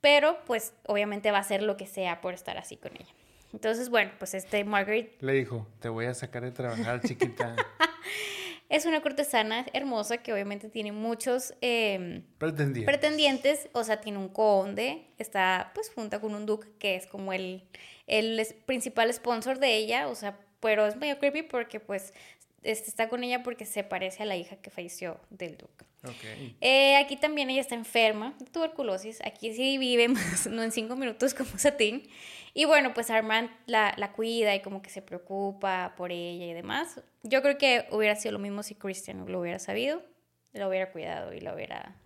pero 0.00 0.44
pues 0.44 0.74
obviamente 0.86 1.30
va 1.30 1.38
a 1.38 1.40
hacer 1.40 1.62
lo 1.62 1.76
que 1.76 1.86
sea 1.86 2.20
por 2.20 2.34
estar 2.34 2.58
así 2.58 2.76
con 2.76 2.92
ella. 2.94 3.12
Entonces, 3.52 3.88
bueno, 3.88 4.12
pues 4.18 4.34
este 4.34 4.64
Margaret... 4.64 5.16
Le 5.20 5.32
dijo, 5.32 5.66
te 5.80 5.88
voy 5.88 6.06
a 6.06 6.14
sacar 6.14 6.42
de 6.42 6.50
trabajar, 6.50 7.00
chiquita. 7.00 7.56
es 8.68 8.84
una 8.84 9.00
cortesana 9.00 9.64
hermosa 9.72 10.18
que 10.18 10.32
obviamente 10.32 10.68
tiene 10.68 10.92
muchos 10.92 11.54
em, 11.60 12.22
pretendientes. 12.38 12.84
pretendientes. 12.84 13.68
O 13.72 13.84
sea, 13.84 14.00
tiene 14.00 14.18
un 14.18 14.28
conde, 14.28 15.06
está 15.18 15.72
pues 15.74 15.90
junta 15.90 16.20
con 16.20 16.34
un 16.34 16.44
duque 16.44 16.68
que 16.78 16.96
es 16.96 17.06
como 17.06 17.32
el, 17.32 17.64
el 18.06 18.46
principal 18.66 19.12
sponsor 19.12 19.58
de 19.58 19.76
ella. 19.76 20.08
O 20.08 20.14
sea, 20.14 20.38
pero 20.60 20.86
es 20.86 20.96
medio 20.96 21.18
creepy 21.18 21.42
porque 21.42 21.80
pues 21.80 22.12
está 22.62 23.08
con 23.08 23.24
ella 23.24 23.42
porque 23.42 23.64
se 23.64 23.84
parece 23.84 24.22
a 24.22 24.26
la 24.26 24.36
hija 24.36 24.56
que 24.56 24.70
falleció 24.70 25.20
del 25.30 25.56
duque. 25.56 25.86
Okay. 26.02 26.56
Eh, 26.60 26.96
aquí 26.96 27.16
también 27.16 27.50
ella 27.50 27.60
está 27.60 27.74
enferma 27.74 28.34
de 28.38 28.46
tuberculosis. 28.46 29.20
Aquí 29.24 29.52
sí 29.52 29.78
vive 29.78 30.08
más, 30.08 30.46
no 30.46 30.62
en 30.62 30.72
cinco 30.72 30.96
minutos 30.96 31.34
como 31.34 31.50
Satín. 31.58 32.08
Y 32.54 32.64
bueno, 32.64 32.94
pues 32.94 33.10
Armand 33.10 33.50
la, 33.66 33.94
la, 33.96 34.12
cuida 34.12 34.54
y 34.54 34.60
como 34.60 34.82
que 34.82 34.90
se 34.90 35.02
preocupa 35.02 35.94
por 35.96 36.12
ella 36.12 36.46
y 36.46 36.52
demás. 36.52 37.00
Yo 37.22 37.42
creo 37.42 37.58
que 37.58 37.86
hubiera 37.90 38.16
sido 38.16 38.32
lo 38.32 38.38
mismo 38.38 38.62
si 38.62 38.74
Christian 38.74 39.30
lo 39.30 39.40
hubiera 39.40 39.58
sabido, 39.58 40.02
lo 40.52 40.68
hubiera 40.68 40.90
cuidado 40.90 41.32
y 41.32 41.40
lo 41.40 41.54
hubiera, 41.54 41.96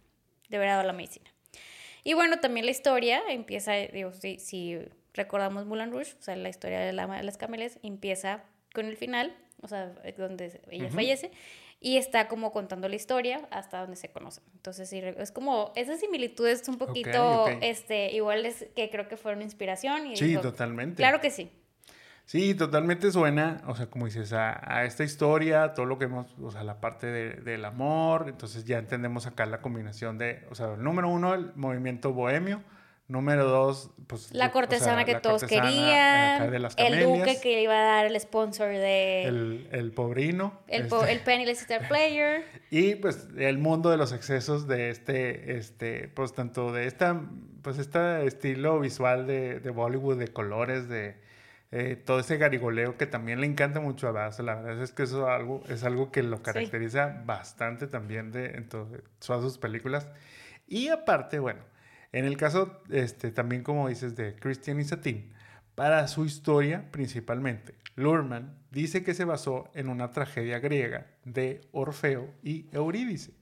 le 0.49 0.59
hubiera 0.59 0.73
dado 0.73 0.87
la 0.87 0.93
medicina. 0.93 1.31
Y 2.05 2.15
bueno, 2.15 2.41
también 2.41 2.67
la 2.67 2.73
historia 2.73 3.23
empieza, 3.29 3.73
digo, 3.75 4.13
si, 4.13 4.39
si 4.39 4.79
recordamos 5.15 5.67
Moulin 5.67 5.93
Rouge, 5.93 6.15
o 6.19 6.23
sea, 6.23 6.37
la 6.37 6.49
historia 6.49 6.81
de, 6.81 6.93
la, 6.93 7.23
las 7.23 7.37
cameles 7.37 7.79
empieza 7.83 8.45
con 8.75 8.87
el 8.87 8.97
final, 8.97 9.35
o 9.61 9.68
sea, 9.68 9.95
donde 10.16 10.61
ella 10.70 10.91
fallece 10.91 11.31
y 11.83 11.97
está 11.97 12.29
como 12.29 12.53
contando 12.53 12.89
la 12.89 12.95
historia 12.95 13.47
hasta 13.51 13.81
donde 13.81 13.97
se 13.97 14.09
conocen. 14.09 14.45
Entonces, 14.55 14.89
sí, 14.89 15.03
es 15.18 15.33
como, 15.33 15.73
esas 15.75 16.01
similitudes 16.01 16.66
un 16.68 16.79
poquito, 16.79 17.49
este, 17.61 18.12
iguales 18.12 18.66
que 18.77 18.89
creo 18.89 19.09
que 19.09 19.16
fueron 19.16 19.43
inspiración. 19.43 20.07
Y 20.07 20.16
sí, 20.16 20.37
totalmente. 20.37 20.97
Claro 20.97 21.20
que 21.20 21.31
sí. 21.31 21.51
Sí, 22.25 22.55
totalmente 22.55 23.11
suena, 23.11 23.62
o 23.66 23.75
sea, 23.75 23.87
como 23.87 24.07
dices, 24.07 24.33
a, 24.33 24.85
esta 24.85 25.03
historia, 25.03 25.75
todo 25.75 25.87
lo 25.87 25.99
que 25.99 26.05
hemos, 26.05 26.33
o 26.41 26.53
sea, 26.53 26.62
la 26.62 26.81
parte 26.81 27.09
del 27.09 27.64
amor, 27.64 28.27
entonces 28.29 28.64
ya 28.64 28.79
entendemos 28.79 29.27
acá 29.27 29.45
la 29.45 29.61
combinación 29.61 30.18
de, 30.18 30.47
o 30.51 30.55
sea, 30.55 30.75
el 30.75 30.85
número 30.85 31.09
uno, 31.09 31.35
el 31.35 31.53
movimiento 31.57 32.12
bohemio, 32.12 32.62
Número 33.13 33.45
dos, 33.45 33.91
pues... 34.07 34.33
La 34.33 34.51
cortesana 34.51 35.05
que 35.05 35.17
todos 35.17 35.45
querían. 35.45 36.55
el 36.79 37.03
duque 37.05 37.39
que 37.43 37.61
iba 37.61 37.75
a 37.75 37.85
dar 37.85 38.07
el 38.07 38.19
sponsor 38.19 38.69
de... 38.69 39.25
El, 39.25 39.69
el 39.71 39.93
pobrino. 39.93 40.59
El, 40.67 40.85
este. 40.85 41.13
el 41.13 41.21
Penniless 41.21 41.61
Star 41.61 41.87
Player. 41.89 42.43
Y 42.71 42.95
pues 42.95 43.29
el 43.37 43.59
mundo 43.59 43.91
de 43.91 43.99
los 43.99 44.13
excesos 44.13 44.67
de 44.67 44.89
este, 44.89 45.59
este, 45.59 46.09
pues 46.09 46.33
tanto 46.33 46.73
de 46.73 46.87
esta, 46.87 47.21
pues 47.61 47.77
este 47.77 48.25
estilo 48.25 48.81
visual 48.81 49.27
de, 49.27 49.61
de 49.61 49.71
Bollywood, 49.71 50.17
de 50.17 50.29
colores, 50.29 50.89
de 50.89 51.17
eh, 51.71 51.97
todo 52.03 52.21
ese 52.21 52.39
garigoleo 52.39 52.97
que 52.97 53.05
también 53.05 53.43
le 53.43 53.47
encanta 53.47 53.81
mucho 53.81 54.09
a 54.09 54.13
Bass. 54.13 54.39
La 54.39 54.55
verdad 54.55 54.83
es 54.83 54.93
que 54.93 55.03
eso 55.03 55.29
es 55.29 55.35
algo, 55.35 55.63
es 55.69 55.85
algo 55.85 56.11
que 56.11 56.23
lo 56.23 56.43
caracteriza 56.43 57.21
bastante 57.27 57.89
también 57.89 58.33
de, 58.33 58.47
en 58.53 58.71
todas 58.71 59.43
sus 59.43 59.59
películas. 59.59 60.09
Y 60.67 60.89
aparte, 60.89 61.41
bueno 61.41 61.72
en 62.13 62.25
el 62.27 62.37
caso, 62.37 62.83
este, 62.91 63.31
también 63.33 63.63
como 63.63 63.89
dices, 63.89 64.15
de 64.17 64.37
Christian 64.37 64.81
y 64.81 64.85
Satin, 64.85 65.33
para 65.75 66.07
su 66.09 66.25
historia 66.25 66.91
principalmente, 66.91 67.75
Lurman 67.97 68.59
dice 68.71 69.03
que 69.03 69.15
se 69.15 69.25
basó 69.25 69.71
en 69.75 69.89
una 69.89 70.11
tragedia 70.11 70.59
griega 70.59 71.07
de 71.25 71.63
Orfeo 71.73 72.29
y 72.43 72.67
Eurídice. 72.73 73.33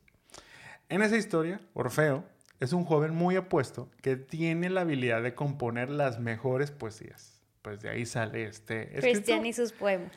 En 0.88 1.02
esa 1.02 1.16
historia, 1.16 1.60
Orfeo 1.74 2.24
es 2.60 2.72
un 2.72 2.84
joven 2.84 3.14
muy 3.14 3.36
apuesto 3.36 3.90
que 4.02 4.16
tiene 4.16 4.70
la 4.70 4.82
habilidad 4.82 5.22
de 5.22 5.34
componer 5.34 5.88
las 5.88 6.20
mejores 6.20 6.70
poesías. 6.70 7.40
Pues 7.62 7.80
de 7.80 7.90
ahí 7.90 8.06
sale 8.06 8.44
este... 8.44 8.90
Christian 9.00 9.44
y 9.46 9.52
sus 9.52 9.72
poemas. 9.72 10.12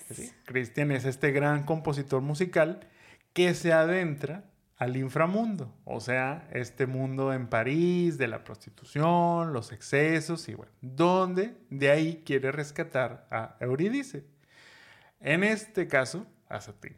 Christian 0.46 0.92
es 0.92 1.06
este 1.06 1.32
gran 1.32 1.64
compositor 1.64 2.22
musical 2.22 2.88
que 3.34 3.54
se 3.54 3.74
adentra 3.74 4.46
al 4.84 4.98
inframundo, 4.98 5.74
o 5.86 6.02
sea, 6.02 6.48
este 6.52 6.88
mundo 6.88 7.32
en 7.32 7.48
París 7.48 8.18
de 8.18 8.28
la 8.28 8.44
prostitución, 8.44 9.54
los 9.54 9.72
excesos 9.72 10.50
y 10.50 10.56
bueno, 10.56 10.72
donde 10.82 11.56
de 11.70 11.90
ahí 11.90 12.22
quiere 12.26 12.52
rescatar 12.52 13.26
a 13.32 13.56
Eurídice. 13.62 14.26
En 15.22 15.46
este 15.46 15.88
caso, 15.88 16.28
a 16.50 16.60
Satín. 16.60 16.98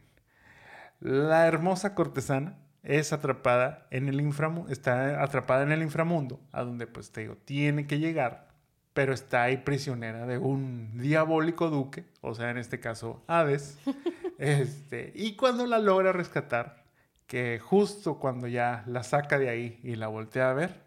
La 0.98 1.46
hermosa 1.46 1.94
cortesana 1.94 2.58
es 2.82 3.12
atrapada 3.12 3.86
en 3.90 4.08
el 4.08 4.20
inframundo, 4.20 4.72
está 4.72 5.22
atrapada 5.22 5.62
en 5.62 5.70
el 5.70 5.82
inframundo, 5.82 6.40
a 6.50 6.62
donde 6.64 6.88
pues 6.88 7.12
te 7.12 7.20
digo, 7.20 7.36
tiene 7.36 7.86
que 7.86 8.00
llegar, 8.00 8.48
pero 8.94 9.14
está 9.14 9.44
ahí 9.44 9.58
prisionera 9.58 10.26
de 10.26 10.38
un 10.38 10.98
diabólico 10.98 11.70
duque, 11.70 12.04
o 12.20 12.34
sea, 12.34 12.50
en 12.50 12.58
este 12.58 12.80
caso 12.80 13.22
Hades. 13.28 13.78
este, 14.38 15.12
y 15.14 15.36
cuando 15.36 15.66
la 15.66 15.78
logra 15.78 16.12
rescatar, 16.12 16.85
que 17.26 17.58
justo 17.58 18.18
cuando 18.18 18.46
ya 18.46 18.84
la 18.86 19.02
saca 19.02 19.38
de 19.38 19.48
ahí 19.48 19.80
y 19.82 19.96
la 19.96 20.08
voltea 20.08 20.50
a 20.50 20.54
ver, 20.54 20.86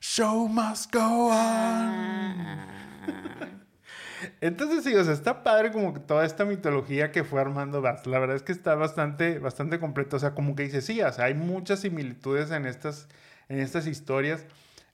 Show 0.00 0.48
must 0.48 0.94
go 0.94 1.28
on. 1.28 1.34
Ah. 1.36 2.66
Entonces 4.40 4.84
sí, 4.84 4.94
o 4.94 5.04
sea, 5.04 5.12
está 5.12 5.42
padre 5.42 5.72
como 5.72 5.92
que 5.92 6.00
toda 6.00 6.24
esta 6.24 6.44
mitología 6.44 7.12
que 7.12 7.24
fue 7.24 7.40
armando 7.40 7.82
Bass. 7.82 8.06
La 8.06 8.18
verdad 8.18 8.36
es 8.36 8.42
que 8.42 8.52
está 8.52 8.74
bastante, 8.74 9.38
bastante 9.38 9.78
completo. 9.78 10.16
O 10.16 10.18
sea, 10.18 10.34
como 10.34 10.54
que 10.56 10.64
dice, 10.64 10.80
sí, 10.80 11.00
o 11.02 11.12
sea, 11.12 11.26
hay 11.26 11.34
muchas 11.34 11.80
similitudes 11.80 12.50
en 12.50 12.66
estas, 12.66 13.08
en 13.48 13.60
estas 13.60 13.86
historias. 13.86 14.46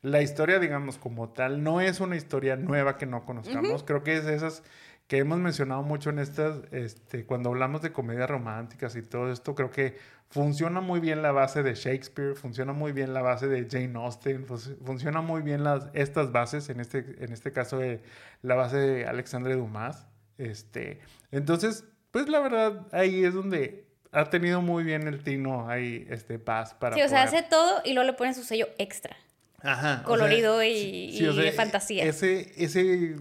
La 0.02 0.22
historia, 0.22 0.58
digamos, 0.58 0.98
como 0.98 1.28
tal, 1.30 1.62
no 1.62 1.80
es 1.80 2.00
una 2.00 2.16
historia 2.16 2.56
nueva 2.56 2.96
que 2.98 3.06
no 3.06 3.24
conozcamos. 3.24 3.82
Creo 3.82 4.02
que 4.02 4.16
es 4.16 4.24
esas 4.26 4.62
que 5.06 5.18
hemos 5.18 5.38
mencionado 5.38 5.82
mucho 5.82 6.10
en 6.10 6.18
estas, 6.18 6.60
este, 6.72 7.24
cuando 7.24 7.50
hablamos 7.50 7.80
de 7.82 7.92
comedias 7.92 8.28
románticas 8.28 8.96
y 8.96 9.02
todo 9.02 9.30
esto, 9.30 9.54
creo 9.54 9.70
que 9.70 9.96
funciona 10.28 10.80
muy 10.80 10.98
bien 10.98 11.22
la 11.22 11.30
base 11.30 11.62
de 11.62 11.74
Shakespeare, 11.74 12.34
funciona 12.34 12.72
muy 12.72 12.92
bien 12.92 13.14
la 13.14 13.22
base 13.22 13.46
de 13.46 13.68
Jane 13.70 13.92
Austen, 13.94 14.46
funciona 14.46 15.20
muy 15.20 15.42
bien 15.42 15.62
las, 15.62 15.88
estas 15.92 16.32
bases, 16.32 16.68
en 16.70 16.80
este, 16.80 17.04
en 17.20 17.32
este 17.32 17.52
caso 17.52 17.78
de 17.78 18.02
la 18.42 18.56
base 18.56 18.78
de 18.78 19.06
Alexandre 19.06 19.54
Dumas. 19.54 20.08
Este, 20.38 21.00
entonces, 21.30 21.84
pues 22.10 22.28
la 22.28 22.40
verdad, 22.40 22.88
ahí 22.90 23.24
es 23.24 23.34
donde 23.34 23.86
ha 24.10 24.28
tenido 24.28 24.60
muy 24.60 24.82
bien 24.82 25.06
el 25.06 25.22
Tino 25.22 25.68
ahí, 25.68 26.06
este, 26.10 26.38
paz 26.40 26.74
para... 26.74 26.96
Sí, 26.96 27.02
o 27.02 27.08
sea, 27.08 27.22
hace 27.22 27.42
todo 27.42 27.80
y 27.84 27.92
luego 27.92 28.10
le 28.10 28.16
pone 28.16 28.34
su 28.34 28.42
sello 28.42 28.66
extra. 28.78 29.16
Ajá. 29.62 30.02
Colorido 30.04 30.62
y, 30.62 31.18
de 31.18 31.52
fantasía. 31.52 32.04
Ese, 32.04 32.52
ese 32.56 33.16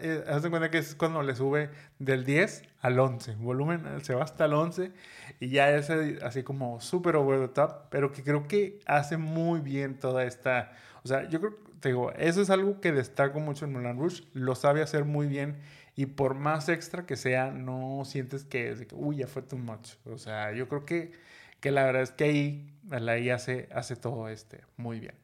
eh, 0.00 0.24
haz 0.28 0.42
de 0.42 0.50
cuenta 0.50 0.70
que 0.70 0.78
es 0.78 0.94
cuando 0.94 1.22
le 1.22 1.34
sube 1.34 1.70
del 1.98 2.24
10 2.24 2.64
al 2.80 2.98
11. 2.98 3.36
Volumen 3.36 3.82
se 4.02 4.14
va 4.14 4.24
hasta 4.24 4.46
el 4.46 4.54
11 4.54 4.92
y 5.40 5.48
ya 5.48 5.70
es 5.70 5.90
así 6.22 6.42
como 6.42 6.80
súper 6.80 7.16
over 7.16 7.40
the 7.40 7.48
top, 7.48 7.88
pero 7.90 8.12
que 8.12 8.22
creo 8.22 8.46
que 8.48 8.80
hace 8.86 9.16
muy 9.16 9.60
bien 9.60 9.98
toda 9.98 10.24
esta. 10.24 10.72
O 11.04 11.08
sea, 11.08 11.28
yo 11.28 11.40
creo, 11.40 11.56
te 11.80 11.90
digo, 11.90 12.12
eso 12.12 12.42
es 12.42 12.50
algo 12.50 12.80
que 12.80 12.92
destaco 12.92 13.40
mucho 13.40 13.64
en 13.64 13.72
Mulan 13.72 13.98
Rouge. 13.98 14.24
Lo 14.32 14.54
sabe 14.54 14.82
hacer 14.82 15.04
muy 15.04 15.26
bien 15.26 15.58
y 15.96 16.06
por 16.06 16.34
más 16.34 16.68
extra 16.68 17.06
que 17.06 17.16
sea, 17.16 17.50
no 17.50 18.02
sientes 18.04 18.44
que, 18.44 18.70
es 18.70 18.78
de 18.78 18.86
que 18.86 18.94
uy, 18.94 19.16
ya 19.16 19.26
fue 19.26 19.42
too 19.42 19.58
much. 19.58 19.94
O 20.04 20.18
sea, 20.18 20.52
yo 20.52 20.68
creo 20.68 20.84
que, 20.84 21.12
que 21.60 21.70
la 21.70 21.84
verdad 21.84 22.02
es 22.02 22.12
que 22.12 22.24
ahí, 22.24 22.72
ahí 22.90 23.30
hace, 23.30 23.68
hace 23.72 23.96
todo 23.96 24.28
este 24.28 24.60
muy 24.76 25.00
bien. 25.00 25.14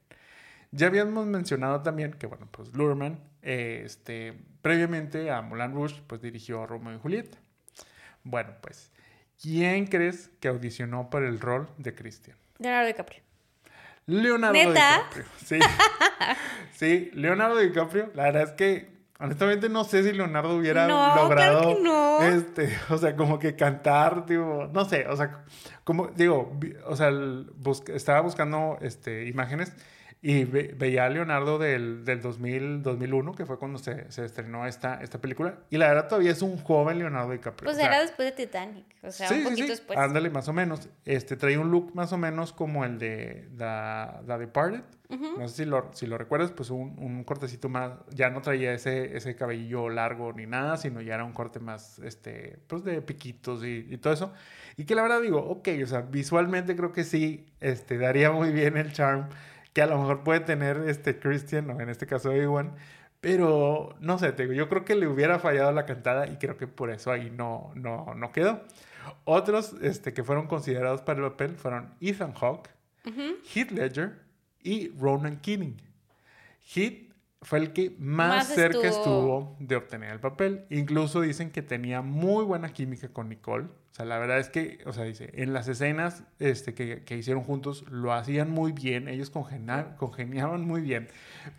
Ya 0.73 0.89
habíamos 0.89 1.27
mencionado 1.27 1.83
también 1.83 2.15
que, 2.15 2.27
bueno, 2.27 2.49
pues 2.51 2.75
Lurman, 2.75 3.21
este, 3.43 4.35
previamente 4.65 5.31
a 5.31 5.43
Moulin 5.43 5.75
Rouge, 5.75 6.01
pues 6.07 6.23
dirigió 6.23 6.63
a 6.63 6.67
Romeo 6.67 6.95
y 6.95 6.99
Julieta. 6.99 7.37
Bueno, 8.23 8.55
pues, 8.63 8.91
¿quién 9.41 9.87
crees 9.87 10.31
que 10.41 10.49
audicionó 10.49 11.11
para 11.11 11.29
el 11.29 11.39
rol 11.39 11.69
de 11.77 11.95
Christian? 11.95 12.35
Leonardo 12.59 12.87
DiCaprio. 12.87 13.21
Leonardo 14.07 14.55
¿Neta? 14.55 14.97
DiCaprio. 14.97 15.25
Sí. 15.45 15.59
sí, 16.73 17.11
Leonardo 17.13 17.59
DiCaprio. 17.59 18.11
La 18.15 18.23
verdad 18.23 18.45
es 18.45 18.53
que, 18.53 18.91
honestamente, 19.19 19.69
no 19.69 19.85
sé 19.85 20.03
si 20.03 20.13
Leonardo 20.13 20.57
hubiera 20.57 20.87
No, 20.87 21.15
logrado. 21.15 21.61
claro 21.61 21.77
que 21.77 21.83
no. 21.83 22.23
Este, 22.23 22.79
o 22.89 22.97
sea, 22.97 23.15
como 23.17 23.39
que 23.39 23.57
cantar, 23.57 24.25
tipo, 24.25 24.71
no 24.73 24.87
sé, 24.87 25.07
o 25.09 25.17
sea, 25.19 25.45
como, 25.85 26.07
digo, 26.07 26.59
o 26.87 26.97
sea, 26.97 27.13
estaba 27.95 28.23
buscando 28.23 28.79
este, 28.81 29.27
imágenes 29.27 29.75
y 30.27 30.45
ve- 30.45 30.75
veía 30.75 31.05
a 31.05 31.11
Leonardo 31.11 31.59
del, 31.59 32.03
del 32.07 32.23
2000, 32.23 32.83
2001, 32.83 33.35
que 33.35 33.45
fue 33.45 33.59
cuando 33.59 33.79
se, 33.79 34.11
se 34.11 34.25
estrenó 34.25 34.67
esta, 34.67 34.95
esta 35.03 35.21
película. 35.21 35.59
Y 35.69 35.77
la 35.77 35.89
verdad, 35.89 36.09
todavía 36.09 36.31
es 36.33 36.41
un 36.41 36.57
joven 36.57 36.99
Leonardo 36.99 37.31
DiCaprio. 37.33 37.67
Pues 37.67 37.77
o 37.77 37.79
sea, 37.79 37.89
era 37.89 38.01
después 38.01 38.35
de 38.35 38.47
Titanic. 38.47 38.87
O 39.03 39.11
sea, 39.11 39.29
un 39.31 39.43
poquito 39.45 39.69
después. 39.69 39.99
Ándale, 39.99 40.31
más 40.31 40.49
o 40.49 40.55
menos. 40.55 40.89
Este, 41.05 41.37
traía 41.37 41.61
un 41.61 41.71
look 41.71 41.95
más 41.95 42.11
o 42.15 42.17
menos 42.17 42.55
como 42.55 42.87
el 42.87 42.99
de 42.99 43.49
The, 43.59 44.27
The 44.27 44.39
Departed. 44.39 44.81
No 45.39 45.47
sé 45.47 45.57
si 45.63 45.65
lo, 45.67 45.91
si 45.93 46.07
lo 46.09 46.19
recuerdas, 46.19 46.51
pues 46.51 46.71
un, 46.71 46.97
un 46.99 47.23
cortecito 47.23 47.69
más, 47.69 47.93
ya 48.13 48.31
no 48.31 48.41
traía 48.43 48.73
ese, 48.73 49.17
ese 49.17 49.37
cabello 49.37 49.89
largo 49.89 50.33
ni 50.33 50.45
nada, 50.47 50.77
sino 50.77 51.01
ya 51.03 51.15
era 51.15 51.23
un 51.25 51.33
corte 51.33 51.61
más, 51.61 52.01
este, 52.01 52.59
pues 52.67 52.83
de 52.83 53.01
piquitos 53.01 53.63
y, 53.63 53.87
y 53.91 53.99
todo 53.99 54.13
eso. 54.13 54.33
Y 54.77 54.87
que 54.87 54.97
la 54.97 55.03
verdad 55.03 55.21
digo, 55.21 55.39
ok, 55.39 55.69
o 55.85 55.87
sea, 55.87 56.01
visualmente 56.01 56.75
creo 56.75 56.93
que 56.93 57.05
sí, 57.05 57.47
este, 57.61 57.97
daría 57.99 58.33
muy 58.33 58.51
bien 58.51 58.77
el 58.77 58.93
charm 58.93 59.29
que 59.75 59.83
a 59.83 59.87
lo 59.87 59.99
mejor 59.99 60.23
puede 60.23 60.41
tener 60.41 60.79
este 60.89 61.19
Christian, 61.19 61.69
o 61.69 61.81
en 61.81 61.91
este 61.91 62.07
caso 62.07 62.33
Ewan, 62.33 62.75
pero 63.21 63.97
no 64.01 64.19
sé, 64.19 64.33
te 64.33 64.45
digo, 64.45 64.55
yo 64.55 64.69
creo 64.69 64.85
que 64.85 64.95
le 64.95 65.09
hubiera 65.09 65.39
fallado 65.39 65.73
la 65.73 65.85
cantada 65.85 66.27
y 66.29 66.37
creo 66.37 66.57
que 66.57 66.67
por 66.67 66.91
eso 66.91 67.11
ahí 67.11 67.31
no, 67.31 67.73
no, 67.75 68.15
no 68.15 68.33
quedó. 68.33 68.63
Otros 69.25 69.75
este, 69.83 70.15
que 70.15 70.23
fueron 70.23 70.47
considerados 70.47 71.03
para 71.03 71.21
el 71.21 71.31
papel 71.31 71.57
fueron 71.57 71.95
Ethan 72.01 72.33
Hawke, 72.35 72.71
Heath 73.53 73.71
Ledger 73.71 74.21
y 74.63 74.91
Ronan 74.91 75.41
Keating. 75.41 75.77
Heath 76.75 77.04
fue 77.45 77.59
el 77.59 77.73
que 77.73 77.95
más, 77.99 78.29
Más 78.29 78.47
cerca 78.49 78.89
estuvo. 78.89 78.99
estuvo 78.99 79.57
de 79.61 79.77
obtener 79.77 80.11
el 80.13 80.21
papel. 80.21 80.65
Incluso 80.71 81.21
dicen 81.21 81.51
que 81.51 81.63
tenía 81.63 82.03
muy 82.03 82.45
buena 82.45 82.73
química 82.73 83.09
con 83.09 83.29
Nicole. 83.29 83.67
O 83.67 83.95
sea, 83.95 84.07
la 84.07 84.19
verdad 84.19 84.39
es 84.41 84.49
que, 84.49 84.79
o 84.87 84.93
sea, 84.93 85.05
dice, 85.05 85.31
en 85.35 85.53
las 85.53 85.69
escenas 85.69 86.25
este, 86.41 86.75
que, 86.75 87.05
que 87.05 87.17
hicieron 87.17 87.45
juntos 87.45 87.85
lo 87.91 88.13
hacían 88.13 88.51
muy 88.51 88.73
bien, 88.73 89.07
ellos 89.07 89.31
congeniaban 89.31 90.67
muy 90.67 90.81
bien. 90.81 91.09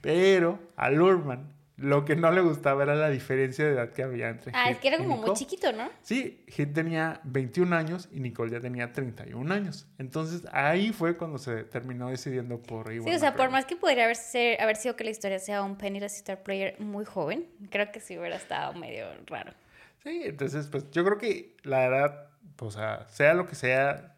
Pero 0.02 0.60
a 0.76 0.90
Lurman 0.90 1.55
lo 1.78 2.06
que 2.06 2.16
no 2.16 2.32
le 2.32 2.40
gustaba 2.42 2.84
era 2.84 2.96
la 2.96 3.10
diferencia 3.10 3.66
de 3.66 3.72
edad 3.74 3.92
que 3.92 4.02
había 4.04 4.30
entre 4.30 4.52
Ah, 4.56 4.70
es 4.70 4.78
que 4.80 4.88
era 4.88 4.98
como 4.98 5.18
muy 5.18 5.34
chiquito, 5.34 5.74
¿no? 5.74 5.90
Sí, 6.04 6.44
Heath 6.48 6.74
tenía 6.74 7.20
21 7.26 7.74
años 7.74 8.08
y 8.12 8.20
Nicole 8.22 8.52
ya 8.52 8.60
tenía 8.62 8.94
31 8.94 9.52
años. 9.54 9.86
Entonces 9.98 10.44
ahí 10.54 10.94
fue 10.94 11.18
cuando 11.18 11.38
se 11.38 11.64
terminó 11.66 12.10
decidiendo 12.10 12.60
por 12.62 12.92
Ewan 12.92 13.10
Sí, 13.10 13.16
o 13.16 13.20
sea, 13.20 13.36
por 13.36 13.50
más 13.52 13.66
que 13.66 13.76
podría 13.76 14.06
haber, 14.06 14.16
ser- 14.16 14.62
haber 14.62 14.78
sido 14.78 14.96
que 14.96 15.04
la 15.04 15.10
historia 15.10 15.40
sea 15.40 15.64
un 15.64 15.76
Penniless 15.78 16.16
Star 16.16 16.44
Player 16.44 16.80
muy 16.80 17.04
joven, 17.04 17.46
creo 17.70 17.92
que 17.92 18.00
sí 18.00 18.18
hubiera 18.18 18.38
estado 18.38 18.74
medio 18.74 19.08
raro. 19.28 19.52
Sí, 20.04 20.22
entonces 20.24 20.68
pues 20.68 20.90
yo 20.92 21.04
creo 21.04 21.18
que 21.18 21.56
la 21.64 21.80
verdad, 21.90 22.28
o 22.60 22.72
sea, 22.72 23.06
sea 23.10 23.34
lo 23.34 23.48
que 23.48 23.56
sea, 23.56 24.16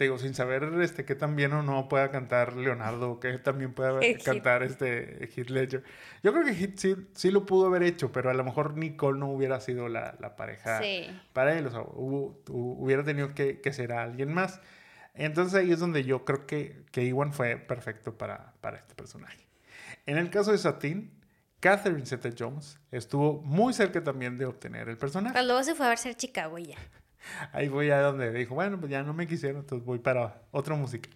te 0.00 0.04
digo, 0.04 0.16
sin 0.16 0.32
saber 0.32 0.64
este 0.80 1.04
qué 1.04 1.14
tan 1.14 1.36
bien 1.36 1.52
o 1.52 1.62
no 1.62 1.86
pueda 1.86 2.10
cantar 2.10 2.56
Leonardo, 2.56 3.10
o 3.10 3.20
qué 3.20 3.36
también 3.36 3.74
pueda 3.74 4.00
cantar 4.24 4.62
este 4.62 5.26
Heath 5.36 5.50
Ledger. 5.50 5.84
Yo 6.22 6.32
creo 6.32 6.42
que 6.42 6.52
Heath 6.52 6.78
sí, 6.78 6.96
sí 7.12 7.30
lo 7.30 7.44
pudo 7.44 7.66
haber 7.66 7.82
hecho, 7.82 8.10
pero 8.10 8.30
a 8.30 8.34
lo 8.34 8.42
mejor 8.42 8.78
Nicole 8.78 9.18
no 9.18 9.28
hubiera 9.28 9.60
sido 9.60 9.88
la, 9.90 10.16
la 10.18 10.36
pareja 10.36 10.80
Sí. 10.80 11.06
para 11.34 11.58
él, 11.58 11.66
o 11.66 11.70
sea, 11.70 11.82
hubo- 11.82 12.42
hu- 12.46 12.76
hubiera 12.78 13.04
tenido 13.04 13.34
que, 13.34 13.60
que 13.60 13.74
ser 13.74 13.92
a 13.92 14.02
alguien 14.02 14.32
más. 14.32 14.58
Entonces 15.12 15.54
ahí 15.54 15.70
es 15.70 15.80
donde 15.80 16.02
yo 16.04 16.24
creo 16.24 16.46
que, 16.46 16.82
que 16.92 17.04
Iwan 17.04 17.34
fue 17.34 17.56
perfecto 17.58 18.16
para, 18.16 18.54
para 18.62 18.78
este 18.78 18.94
personaje. 18.94 19.46
En 20.06 20.16
el 20.16 20.30
caso 20.30 20.50
de 20.52 20.56
Satine, 20.56 21.10
Catherine 21.60 22.06
Zeta-Jones 22.06 22.80
estuvo 22.90 23.42
muy 23.42 23.74
cerca 23.74 24.02
también 24.02 24.38
de 24.38 24.46
obtener 24.46 24.88
el 24.88 24.96
personaje. 24.96 25.34
Pero 25.34 25.44
luego 25.46 25.62
se 25.62 25.74
fue 25.74 25.84
a 25.84 25.90
ver 25.90 25.98
ser 25.98 26.14
Chicago 26.14 26.56
y 26.58 26.68
ya. 26.68 26.78
Ahí 27.52 27.68
voy 27.68 27.90
a 27.90 28.00
donde 28.00 28.32
dijo, 28.32 28.54
bueno, 28.54 28.78
pues 28.78 28.90
ya 28.90 29.02
no 29.02 29.14
me 29.14 29.26
quisieron, 29.26 29.60
entonces 29.60 29.84
voy 29.84 29.98
para 29.98 30.42
otro 30.50 30.76
musical. 30.76 31.12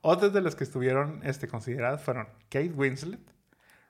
Otras 0.00 0.32
de 0.32 0.40
las 0.40 0.54
que 0.54 0.64
estuvieron 0.64 1.20
este, 1.24 1.48
consideradas 1.48 2.02
fueron 2.02 2.28
Kate 2.48 2.72
Winslet, 2.74 3.20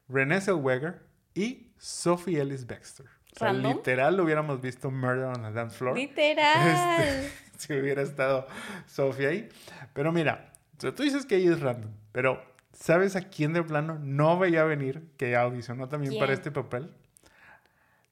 Renée 0.08 0.40
Zellweger 0.40 1.02
y 1.34 1.72
Sophie 1.78 2.40
Ellis 2.40 2.66
Bextor. 2.66 3.06
O 3.34 3.38
sea, 3.38 3.48
¿Random? 3.48 3.72
literal 3.72 4.16
lo 4.16 4.24
hubiéramos 4.24 4.60
visto 4.60 4.90
Murder 4.90 5.24
on 5.24 5.42
the 5.42 5.52
Dance 5.52 5.76
Floor. 5.76 5.96
Literal. 5.96 7.24
Este, 7.52 7.74
si 7.74 7.80
hubiera 7.80 8.02
estado 8.02 8.46
Sophie 8.86 9.26
ahí. 9.26 9.48
Pero 9.92 10.10
mira, 10.12 10.52
tú 10.78 10.90
dices 11.02 11.24
que 11.26 11.36
ella 11.36 11.52
es 11.52 11.60
random, 11.60 11.92
pero 12.10 12.42
¿sabes 12.72 13.14
a 13.14 13.22
quién 13.28 13.52
de 13.52 13.62
plano 13.62 13.98
no 14.00 14.38
veía 14.38 14.64
venir 14.64 15.12
que 15.16 15.36
audicionó 15.36 15.88
también 15.88 16.14
para 16.14 16.26
¿Quién? 16.26 16.38
este 16.38 16.50
papel? 16.50 16.92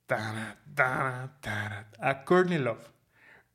Tara, 0.07 0.57
tara, 0.75 1.37
tara, 1.41 1.89
a 1.99 2.25
Courtney 2.25 2.59
Love. 2.59 2.91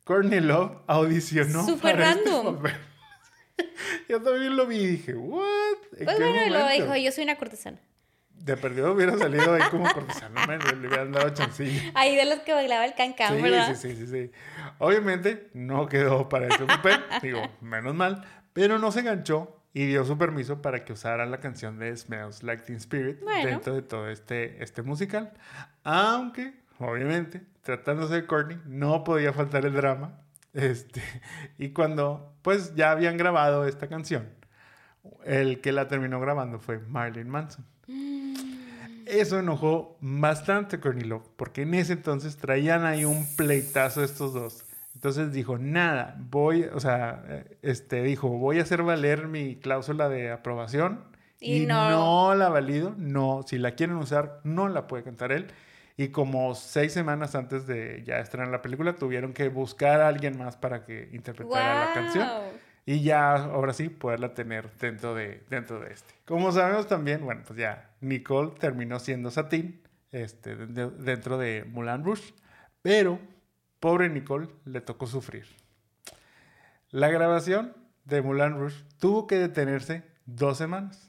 Courtney 0.06 0.38
Love 0.40 0.78
audicionó 0.86 1.64
Súper 1.66 1.96
para 1.96 2.10
este 2.12 2.30
random. 2.30 2.56
papel. 2.56 2.76
Yo 4.08 4.22
también 4.22 4.56
lo 4.56 4.66
vi 4.66 4.76
y 4.76 4.86
dije, 4.86 5.14
¿what? 5.14 5.42
¿En 5.98 6.04
Pues 6.04 6.16
bueno, 6.18 6.48
momento? 6.58 6.68
dijo, 6.84 6.96
yo 6.96 7.10
soy 7.10 7.24
una 7.24 7.36
cortesana. 7.36 7.78
De 8.30 8.56
perdido 8.56 8.92
hubiera 8.92 9.16
salido 9.18 9.54
ahí 9.54 9.62
como 9.70 9.92
cortesano, 9.92 10.46
me 10.46 10.58
le 10.58 10.86
hubieran 10.86 11.10
dado 11.10 11.30
chancilla. 11.30 11.82
Ahí 11.94 12.14
de 12.14 12.26
los 12.26 12.40
que 12.40 12.52
bailaba 12.52 12.84
el 12.84 12.94
cancán, 12.94 13.34
Sí, 13.34 13.42
¿verdad? 13.42 13.74
sí, 13.74 13.88
sí, 13.94 13.96
sí, 13.96 14.06
sí. 14.06 14.30
Obviamente 14.78 15.48
no 15.54 15.88
quedó 15.88 16.28
para 16.28 16.46
ese 16.46 16.64
papel, 16.66 17.02
digo, 17.22 17.42
menos 17.60 17.94
mal, 17.94 18.24
pero 18.52 18.78
no 18.78 18.92
se 18.92 19.00
enganchó 19.00 19.60
y 19.72 19.86
dio 19.86 20.04
su 20.04 20.16
permiso 20.16 20.62
para 20.62 20.84
que 20.84 20.92
usara 20.92 21.26
la 21.26 21.40
canción 21.40 21.78
de 21.80 21.96
Smells 21.96 22.42
Like 22.44 22.62
Teen 22.64 22.76
Spirit 22.78 23.20
Bueno. 23.22 23.48
dentro 23.48 23.74
de 23.74 23.82
todo 23.82 24.08
este, 24.10 24.62
este 24.62 24.82
musical. 24.82 25.32
Aunque, 25.82 26.54
obviamente, 26.78 27.42
tratándose 27.66 28.14
de 28.14 28.26
Courtney, 28.26 28.60
no 28.64 29.02
podía 29.02 29.32
faltar 29.32 29.66
el 29.66 29.74
drama. 29.74 30.20
Este, 30.54 31.02
y 31.58 31.70
cuando 31.70 32.32
pues 32.42 32.74
ya 32.76 32.92
habían 32.92 33.16
grabado 33.16 33.66
esta 33.66 33.88
canción, 33.88 34.28
el 35.24 35.60
que 35.60 35.72
la 35.72 35.88
terminó 35.88 36.20
grabando 36.20 36.60
fue 36.60 36.78
Marilyn 36.78 37.28
Manson. 37.28 37.66
Eso 39.04 39.38
enojó 39.38 39.98
bastante 40.00 40.76
a 40.76 40.80
Courtney 40.80 41.04
Love, 41.04 41.28
porque 41.36 41.62
en 41.62 41.74
ese 41.74 41.94
entonces 41.94 42.36
traían 42.36 42.84
ahí 42.84 43.04
un 43.04 43.26
pleitazo 43.36 44.02
estos 44.02 44.32
dos. 44.32 44.64
Entonces 44.94 45.32
dijo, 45.32 45.58
nada, 45.58 46.16
voy, 46.18 46.64
o 46.72 46.80
sea, 46.80 47.22
eh, 47.28 47.58
este, 47.62 48.02
dijo, 48.02 48.28
voy 48.28 48.60
a 48.60 48.62
hacer 48.62 48.82
valer 48.82 49.26
mi 49.26 49.56
cláusula 49.56 50.08
de 50.08 50.30
aprobación 50.30 51.04
Y 51.40 51.62
y, 51.62 51.66
no. 51.66 51.90
no. 51.90 52.34
la 52.34 52.48
valido, 52.48 52.94
no, 52.96 53.44
si 53.46 53.58
la 53.58 53.72
quieren 53.72 53.96
usar, 53.96 54.40
no 54.44 54.68
la 54.68 54.86
puede 54.86 55.02
cantar 55.02 55.32
él. 55.32 55.48
Y 55.96 56.08
como 56.08 56.54
seis 56.54 56.92
semanas 56.92 57.34
antes 57.34 57.66
de 57.66 58.02
ya 58.06 58.18
estrenar 58.18 58.48
la 58.48 58.60
película, 58.62 58.94
tuvieron 58.96 59.32
que 59.32 59.48
buscar 59.48 60.00
a 60.02 60.08
alguien 60.08 60.36
más 60.36 60.56
para 60.56 60.84
que 60.84 61.08
interpretara 61.12 61.86
la 61.86 61.94
canción. 61.94 62.28
Y 62.84 63.02
ya, 63.02 63.32
ahora 63.34 63.72
sí, 63.72 63.88
poderla 63.88 64.34
tener 64.34 64.70
dentro 64.78 65.14
de, 65.14 65.42
dentro 65.50 65.80
de 65.80 65.92
este. 65.92 66.14
Como 66.26 66.52
sabemos 66.52 66.86
también, 66.86 67.24
bueno, 67.24 67.42
pues 67.46 67.58
ya 67.58 67.90
Nicole 68.00 68.52
terminó 68.60 68.98
siendo 69.00 69.30
Satín 69.30 69.80
este, 70.12 70.54
de- 70.54 70.66
de- 70.66 70.90
dentro 70.90 71.38
de 71.38 71.64
Mulan 71.64 72.04
Rouge. 72.04 72.34
Pero, 72.82 73.18
pobre 73.80 74.08
Nicole, 74.08 74.48
le 74.66 74.80
tocó 74.82 75.06
sufrir. 75.06 75.46
La 76.90 77.08
grabación 77.08 77.74
de 78.04 78.22
Mulan 78.22 78.58
Rouge 78.58 78.84
tuvo 79.00 79.26
que 79.26 79.36
detenerse 79.36 80.02
dos 80.26 80.58
semanas. 80.58 81.05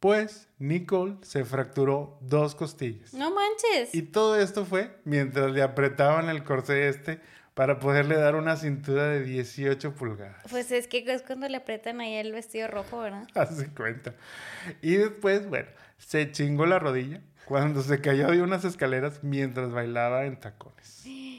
Pues 0.00 0.48
Nicole 0.58 1.16
se 1.20 1.44
fracturó 1.44 2.16
dos 2.22 2.54
costillas. 2.54 3.12
No 3.12 3.30
manches. 3.30 3.94
Y 3.94 4.00
todo 4.00 4.40
esto 4.40 4.64
fue 4.64 4.96
mientras 5.04 5.52
le 5.52 5.60
apretaban 5.60 6.30
el 6.30 6.42
corsé 6.42 6.88
este 6.88 7.20
para 7.52 7.78
poderle 7.78 8.16
dar 8.16 8.34
una 8.34 8.56
cintura 8.56 9.08
de 9.08 9.22
18 9.22 9.94
pulgadas. 9.94 10.42
Pues 10.48 10.72
es 10.72 10.88
que 10.88 11.04
es 11.06 11.20
cuando 11.20 11.46
le 11.48 11.58
aprietan 11.58 12.00
ahí 12.00 12.14
el 12.14 12.32
vestido 12.32 12.68
rojo, 12.68 13.00
¿verdad? 13.00 13.28
Hace 13.34 13.68
cuenta. 13.68 14.14
Y 14.80 14.94
después, 14.94 15.46
bueno, 15.46 15.68
se 15.98 16.32
chingó 16.32 16.64
la 16.64 16.78
rodilla 16.78 17.20
cuando 17.44 17.82
se 17.82 18.00
cayó 18.00 18.28
de 18.28 18.40
unas 18.40 18.64
escaleras 18.64 19.22
mientras 19.22 19.70
bailaba 19.70 20.24
en 20.24 20.40
tacones. 20.40 21.04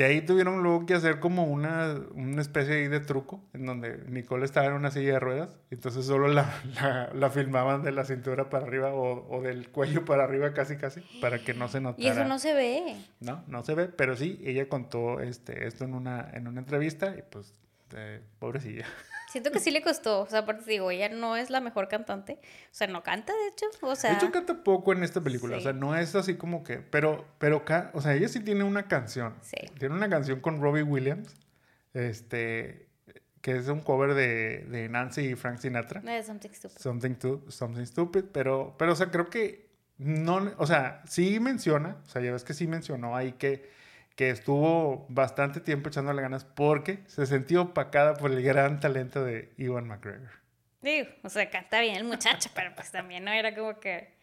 De 0.00 0.06
ahí 0.06 0.22
tuvieron 0.22 0.62
luego 0.62 0.86
que 0.86 0.94
hacer 0.94 1.20
como 1.20 1.44
una, 1.44 1.94
una 2.14 2.40
especie 2.40 2.72
ahí 2.72 2.88
de 2.88 3.00
truco, 3.00 3.44
en 3.52 3.66
donde 3.66 3.98
Nicole 4.08 4.46
estaba 4.46 4.68
en 4.68 4.72
una 4.72 4.90
silla 4.90 5.12
de 5.12 5.20
ruedas, 5.20 5.50
y 5.70 5.74
entonces 5.74 6.06
solo 6.06 6.26
la, 6.28 6.50
la, 6.80 7.10
la 7.12 7.28
filmaban 7.28 7.82
de 7.82 7.92
la 7.92 8.06
cintura 8.06 8.48
para 8.48 8.64
arriba 8.64 8.94
o, 8.94 9.28
o 9.28 9.42
del 9.42 9.68
cuello 9.68 10.06
para 10.06 10.24
arriba 10.24 10.54
casi 10.54 10.78
casi, 10.78 11.02
para 11.20 11.40
que 11.40 11.52
no 11.52 11.68
se 11.68 11.82
notara. 11.82 12.02
Y 12.02 12.08
eso 12.08 12.24
no 12.24 12.38
se 12.38 12.54
ve. 12.54 12.96
No, 13.20 13.44
no 13.46 13.62
se 13.62 13.74
ve, 13.74 13.88
pero 13.88 14.16
sí, 14.16 14.40
ella 14.42 14.70
contó 14.70 15.20
este, 15.20 15.66
esto 15.66 15.84
en 15.84 15.92
una, 15.92 16.30
en 16.32 16.48
una 16.48 16.60
entrevista 16.60 17.14
y 17.14 17.20
pues 17.30 17.52
eh, 17.94 18.22
pobrecilla. 18.38 18.86
Siento 19.30 19.50
que 19.52 19.60
sí 19.60 19.70
le 19.70 19.80
costó, 19.82 20.22
o 20.22 20.26
sea, 20.26 20.40
aparte 20.40 20.64
digo, 20.68 20.90
ella 20.90 21.08
no 21.08 21.36
es 21.36 21.50
la 21.50 21.60
mejor 21.60 21.88
cantante, 21.88 22.40
o 22.42 22.68
sea, 22.74 22.86
no 22.88 23.02
canta 23.02 23.32
de 23.32 23.48
hecho, 23.48 23.66
o 23.82 23.94
sea... 23.94 24.10
De 24.10 24.16
hecho 24.16 24.32
canta 24.32 24.64
poco 24.64 24.92
en 24.92 25.02
esta 25.04 25.20
película, 25.20 25.56
o 25.56 25.60
sea, 25.60 25.72
no 25.72 25.96
es 25.96 26.14
así 26.14 26.34
como 26.36 26.64
que, 26.64 26.78
pero, 26.78 27.24
pero, 27.38 27.62
o 27.92 28.00
sea, 28.00 28.14
ella 28.14 28.28
sí 28.28 28.40
tiene 28.40 28.64
una 28.64 28.88
canción. 28.88 29.34
Sí. 29.42 29.56
Tiene 29.78 29.94
una 29.94 30.08
canción 30.08 30.40
con 30.40 30.60
Robbie 30.60 30.82
Williams, 30.82 31.34
este, 31.94 32.88
que 33.40 33.56
es 33.56 33.68
un 33.68 33.80
cover 33.80 34.14
de, 34.14 34.66
de 34.68 34.88
Nancy 34.88 35.22
y 35.30 35.34
Frank 35.34 35.58
Sinatra. 35.58 36.00
No 36.02 36.10
es 36.10 36.26
something 36.26 36.50
stupid. 36.50 36.76
Something, 36.78 37.14
to- 37.14 37.44
something 37.48 37.84
stupid, 37.84 38.24
pero, 38.32 38.74
pero, 38.78 38.92
o 38.92 38.96
sea, 38.96 39.10
creo 39.10 39.30
que 39.30 39.70
no, 39.98 40.52
o 40.58 40.66
sea, 40.66 41.02
sí 41.06 41.40
menciona, 41.40 41.96
o 42.04 42.08
sea, 42.08 42.22
ya 42.22 42.32
ves 42.32 42.44
que 42.44 42.54
sí 42.54 42.66
mencionó 42.66 43.16
ahí 43.16 43.32
que, 43.32 43.70
que 44.16 44.30
estuvo 44.30 45.06
bastante 45.08 45.60
tiempo 45.60 45.88
echándole 45.88 46.22
ganas 46.22 46.44
porque 46.44 47.00
se 47.06 47.26
sentía 47.26 47.60
opacada 47.60 48.14
por 48.14 48.30
el 48.30 48.42
gran 48.42 48.80
talento 48.80 49.24
de 49.24 49.52
Ewan 49.56 49.86
McGregor. 49.86 50.30
Digo, 50.82 51.08
o 51.22 51.28
sea, 51.28 51.50
canta 51.50 51.80
bien 51.80 51.96
el 51.96 52.04
muchacho, 52.04 52.50
pero 52.54 52.74
pues 52.74 52.90
también 52.90 53.24
no 53.24 53.32
era 53.32 53.54
como 53.54 53.78
que... 53.80 54.18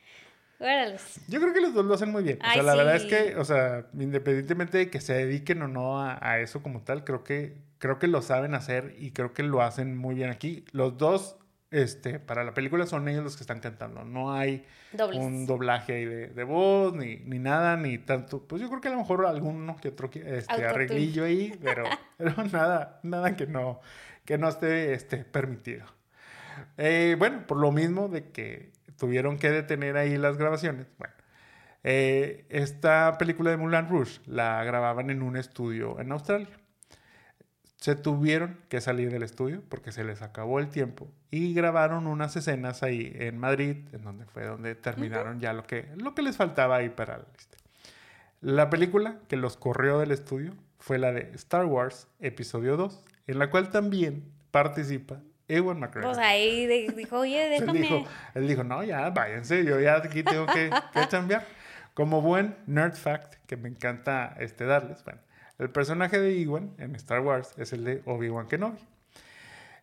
Órale. 0.60 0.98
Yo 1.28 1.40
creo 1.40 1.54
que 1.54 1.62
los 1.62 1.74
dos 1.74 1.86
lo 1.86 1.94
hacen 1.94 2.12
muy 2.12 2.24
bien. 2.24 2.40
O 2.42 2.52
sea, 2.52 2.64
la 2.64 2.74
verdad 2.74 2.96
es 2.96 3.06
que, 3.06 3.36
o 3.36 3.46
sea, 3.46 3.86
independientemente 3.94 4.80
de 4.80 4.90
que 4.90 5.00
se 5.02 5.14
dediquen 5.14 5.62
o 5.62 5.68
no 5.68 6.02
a, 6.02 6.18
a 6.20 6.40
eso 6.40 6.64
como 6.64 6.82
tal, 6.82 7.04
creo 7.04 7.24
que, 7.24 7.58
creo 7.78 8.00
que 8.00 8.08
lo 8.08 8.24
saben 8.24 8.56
hacer 8.56 8.96
y 8.98 9.12
creo 9.12 9.34
que 9.34 9.44
lo 9.44 9.62
hacen 9.62 9.96
muy 9.96 10.16
bien 10.16 10.32
aquí. 10.32 10.66
Los 10.72 10.98
dos, 10.98 11.37
este, 11.70 12.20
para 12.20 12.44
la 12.44 12.54
película 12.54 12.86
son 12.86 13.08
ellos 13.08 13.24
los 13.24 13.36
que 13.36 13.44
están 13.44 13.60
cantando. 13.60 14.04
No 14.04 14.34
hay 14.34 14.66
Dobles. 14.94 15.20
un 15.20 15.46
doblaje 15.46 15.94
ahí 15.94 16.06
de, 16.06 16.28
de 16.28 16.44
voz, 16.44 16.94
ni, 16.94 17.18
ni 17.18 17.40
nada, 17.40 17.76
ni 17.78 17.98
tanto. 17.98 18.48
Pues 18.48 18.62
yo 18.62 18.70
creo 18.70 18.82
que 18.82 18.88
a 18.88 18.92
lo 18.92 18.98
mejor 18.98 19.26
alguno 19.26 19.76
que 19.78 19.90
otro 19.90 20.10
este, 20.14 20.66
arreglillo 20.66 21.26
ahí, 21.26 21.58
pero, 21.62 21.84
pero 22.18 22.44
nada, 22.46 23.00
nada 23.04 23.36
que 23.36 23.48
no, 23.48 23.82
que 24.26 24.38
no 24.38 24.48
esté 24.48 24.94
este, 24.94 25.18
permitido. 25.26 25.86
Eh, 26.78 27.16
bueno, 27.20 27.46
por 27.46 27.58
lo 27.58 27.72
mismo 27.72 28.08
de 28.08 28.32
que 28.32 28.72
tuvieron 28.98 29.38
que 29.38 29.52
detener 29.52 29.98
ahí 29.98 30.18
las 30.18 30.38
grabaciones. 30.38 30.88
Bueno, 30.98 31.14
eh, 31.84 32.46
esta 32.50 33.18
película 33.18 33.52
de 33.52 33.58
Moulin 33.58 33.88
Rouge 33.90 34.22
la 34.26 34.64
grababan 34.64 35.10
en 35.10 35.22
un 35.22 35.38
estudio 35.38 36.00
en 36.00 36.12
Australia. 36.12 36.50
Se 37.78 37.96
tuvieron 37.96 38.58
que 38.70 38.82
salir 38.82 39.12
del 39.12 39.22
estudio 39.24 39.62
porque 39.70 39.92
se 39.92 40.04
les 40.04 40.22
acabó 40.24 40.60
el 40.60 40.70
tiempo 40.70 41.08
y 41.30 41.54
grabaron 41.54 42.08
unas 42.08 42.36
escenas 42.36 42.82
ahí 42.84 43.12
en 43.16 43.38
Madrid, 43.38 43.78
en 43.94 44.02
donde 44.04 44.26
fue 44.26 44.46
donde 44.46 44.74
terminaron 44.76 45.40
ya 45.40 45.54
lo 45.54 45.64
que, 45.64 45.88
lo 45.96 46.16
que 46.16 46.24
les 46.24 46.36
faltaba 46.38 46.78
ahí 46.78 46.90
para 46.90 47.18
la 47.20 47.26
lista. 47.32 47.58
La 48.42 48.70
película 48.70 49.20
que 49.28 49.36
los 49.36 49.58
corrió 49.58 50.00
del 50.00 50.12
estudio 50.12 50.54
fue 50.80 50.98
la 50.98 51.12
de 51.12 51.32
Star 51.36 51.66
Wars 51.66 52.08
Episodio 52.20 52.78
2, 52.78 53.04
en 53.28 53.40
la 53.40 53.50
cual 53.52 53.70
también 53.70 54.24
participa 54.52 55.20
Ewan 55.48 55.80
McGregor. 55.80 56.12
Pues 56.14 56.18
ahí 56.26 56.66
de- 56.66 56.94
dijo, 56.96 57.20
oye, 57.20 57.46
Él 57.58 57.60
déjame... 57.62 57.80
dijo, 57.80 58.06
él 58.34 58.48
dijo, 58.48 58.64
no, 58.64 58.84
ya, 58.84 59.10
váyanse, 59.12 59.64
yo 59.66 59.80
ya 59.80 59.98
aquí 59.98 60.24
tengo 60.24 60.46
que, 60.48 60.72
que 60.94 61.08
chambear. 61.10 61.46
Como 61.94 62.22
buen 62.22 62.56
nerd 62.68 62.94
fact 62.96 63.36
que 63.48 63.58
me 63.58 63.70
encanta 63.70 64.36
este, 64.40 64.66
darles, 64.66 65.04
bueno, 65.04 65.20
el 65.58 65.70
personaje 65.70 66.20
de 66.20 66.42
Ewan 66.42 66.74
en 66.78 66.96
Star 66.96 67.22
Wars 67.22 67.54
es 67.58 67.74
el 67.74 67.84
de 67.84 68.02
Obi-Wan 68.06 68.48
Kenobi. 68.48 68.80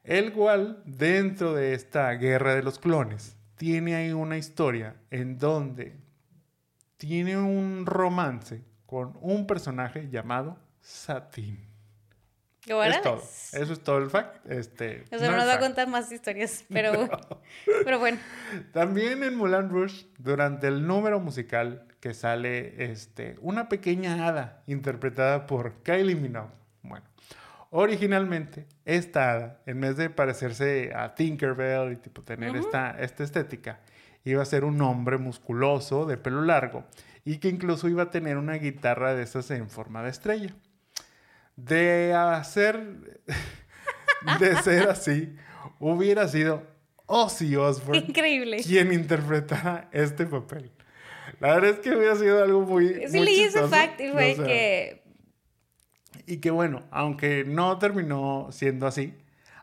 El 0.04 0.32
cual, 0.32 0.82
dentro 0.84 1.54
de 1.54 1.74
esta 1.74 2.10
guerra 2.12 2.54
de 2.54 2.62
los 2.62 2.78
clones, 2.78 3.36
tiene 3.56 3.94
ahí 3.94 4.12
una 4.12 4.36
historia 4.36 4.96
en 5.10 5.38
donde 5.38 5.96
tiene 6.96 7.38
un 7.38 7.86
romance 7.86 8.62
con 8.86 9.16
un 9.20 9.46
personaje 9.46 10.08
llamado 10.10 10.58
Satin. 10.80 11.73
Es 12.66 13.02
todo. 13.02 13.16
Eso 13.16 13.72
es 13.72 13.80
todo 13.80 13.98
el 13.98 14.10
fact. 14.10 14.50
Este, 14.50 15.04
O 15.12 15.18
sea, 15.18 15.30
no 15.30 15.36
nos 15.36 15.46
va 15.46 15.54
a 15.54 15.58
contar 15.58 15.86
más 15.88 16.10
historias, 16.10 16.64
pero, 16.72 17.08
pero 17.84 17.98
bueno. 17.98 18.18
También 18.72 19.22
en 19.22 19.36
Moulin 19.36 19.68
Rouge, 19.68 20.06
durante 20.18 20.68
el 20.68 20.86
número 20.86 21.20
musical 21.20 21.86
que 22.00 22.14
sale 22.14 22.90
este, 22.90 23.36
una 23.40 23.68
pequeña 23.68 24.26
hada 24.26 24.62
interpretada 24.66 25.46
por 25.46 25.82
Kylie 25.82 26.14
Minogue. 26.14 26.52
Bueno, 26.82 27.06
originalmente 27.70 28.66
esta 28.84 29.30
hada, 29.30 29.60
en 29.66 29.80
vez 29.80 29.96
de 29.96 30.10
parecerse 30.10 30.92
a 30.94 31.14
Tinkerbell 31.14 31.92
y 31.92 31.96
tipo 31.96 32.22
tener 32.22 32.56
esta, 32.56 32.90
esta 32.98 33.24
estética, 33.24 33.80
iba 34.24 34.42
a 34.42 34.46
ser 34.46 34.64
un 34.64 34.80
hombre 34.82 35.18
musculoso 35.18 36.06
de 36.06 36.16
pelo 36.16 36.42
largo 36.42 36.84
y 37.24 37.38
que 37.38 37.48
incluso 37.48 37.88
iba 37.88 38.04
a 38.04 38.10
tener 38.10 38.36
una 38.36 38.54
guitarra 38.54 39.14
de 39.14 39.22
esas 39.22 39.50
en 39.50 39.68
forma 39.68 40.02
de 40.02 40.10
estrella. 40.10 40.54
De 41.56 42.12
hacer, 42.14 42.80
de 44.40 44.56
ser 44.62 44.88
así, 44.88 45.34
hubiera 45.78 46.28
sido 46.28 46.62
Ozzy 47.06 47.56
Osbourne 47.56 48.04
Increíble. 48.08 48.58
quien 48.62 48.92
interpretara 48.92 49.88
este 49.92 50.26
papel. 50.26 50.70
La 51.40 51.54
verdad 51.54 51.70
es 51.70 51.78
que 51.80 51.94
hubiera 51.94 52.16
sido 52.16 52.42
algo 52.42 52.62
muy. 52.62 52.88
Sí 53.08 53.16
muy 53.16 53.26
leí 53.26 53.40
ese 53.40 53.66
fact 53.68 54.00
y 54.00 54.08
fue 54.10 54.32
o 54.32 54.36
sea, 54.36 54.46
que... 54.46 55.04
Y 56.26 56.38
que 56.38 56.50
bueno, 56.50 56.82
aunque 56.90 57.44
no 57.44 57.78
terminó 57.78 58.48
siendo 58.50 58.86
así, 58.86 59.14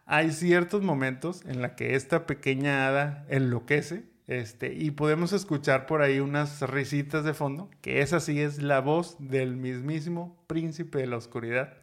hay 0.06 0.32
ciertos 0.32 0.82
momentos 0.82 1.44
en 1.46 1.62
la 1.62 1.76
que 1.76 1.96
esta 1.96 2.26
pequeña 2.26 2.88
hada 2.88 3.26
enloquece. 3.30 4.04
Este, 4.28 4.74
y 4.74 4.92
podemos 4.92 5.34
escuchar 5.34 5.88
por 5.88 6.02
ahí 6.02 6.20
unas 6.20 6.62
risitas 6.62 7.24
de 7.26 7.34
fondo, 7.34 7.70
que 7.82 8.02
esa 8.02 8.20
sí 8.20 8.40
es 8.40 8.62
la 8.62 8.80
voz 8.80 9.18
del 9.20 9.58
mismísimo 9.58 10.42
príncipe 10.48 11.00
de 11.00 11.08
la 11.08 11.18
oscuridad. 11.18 11.81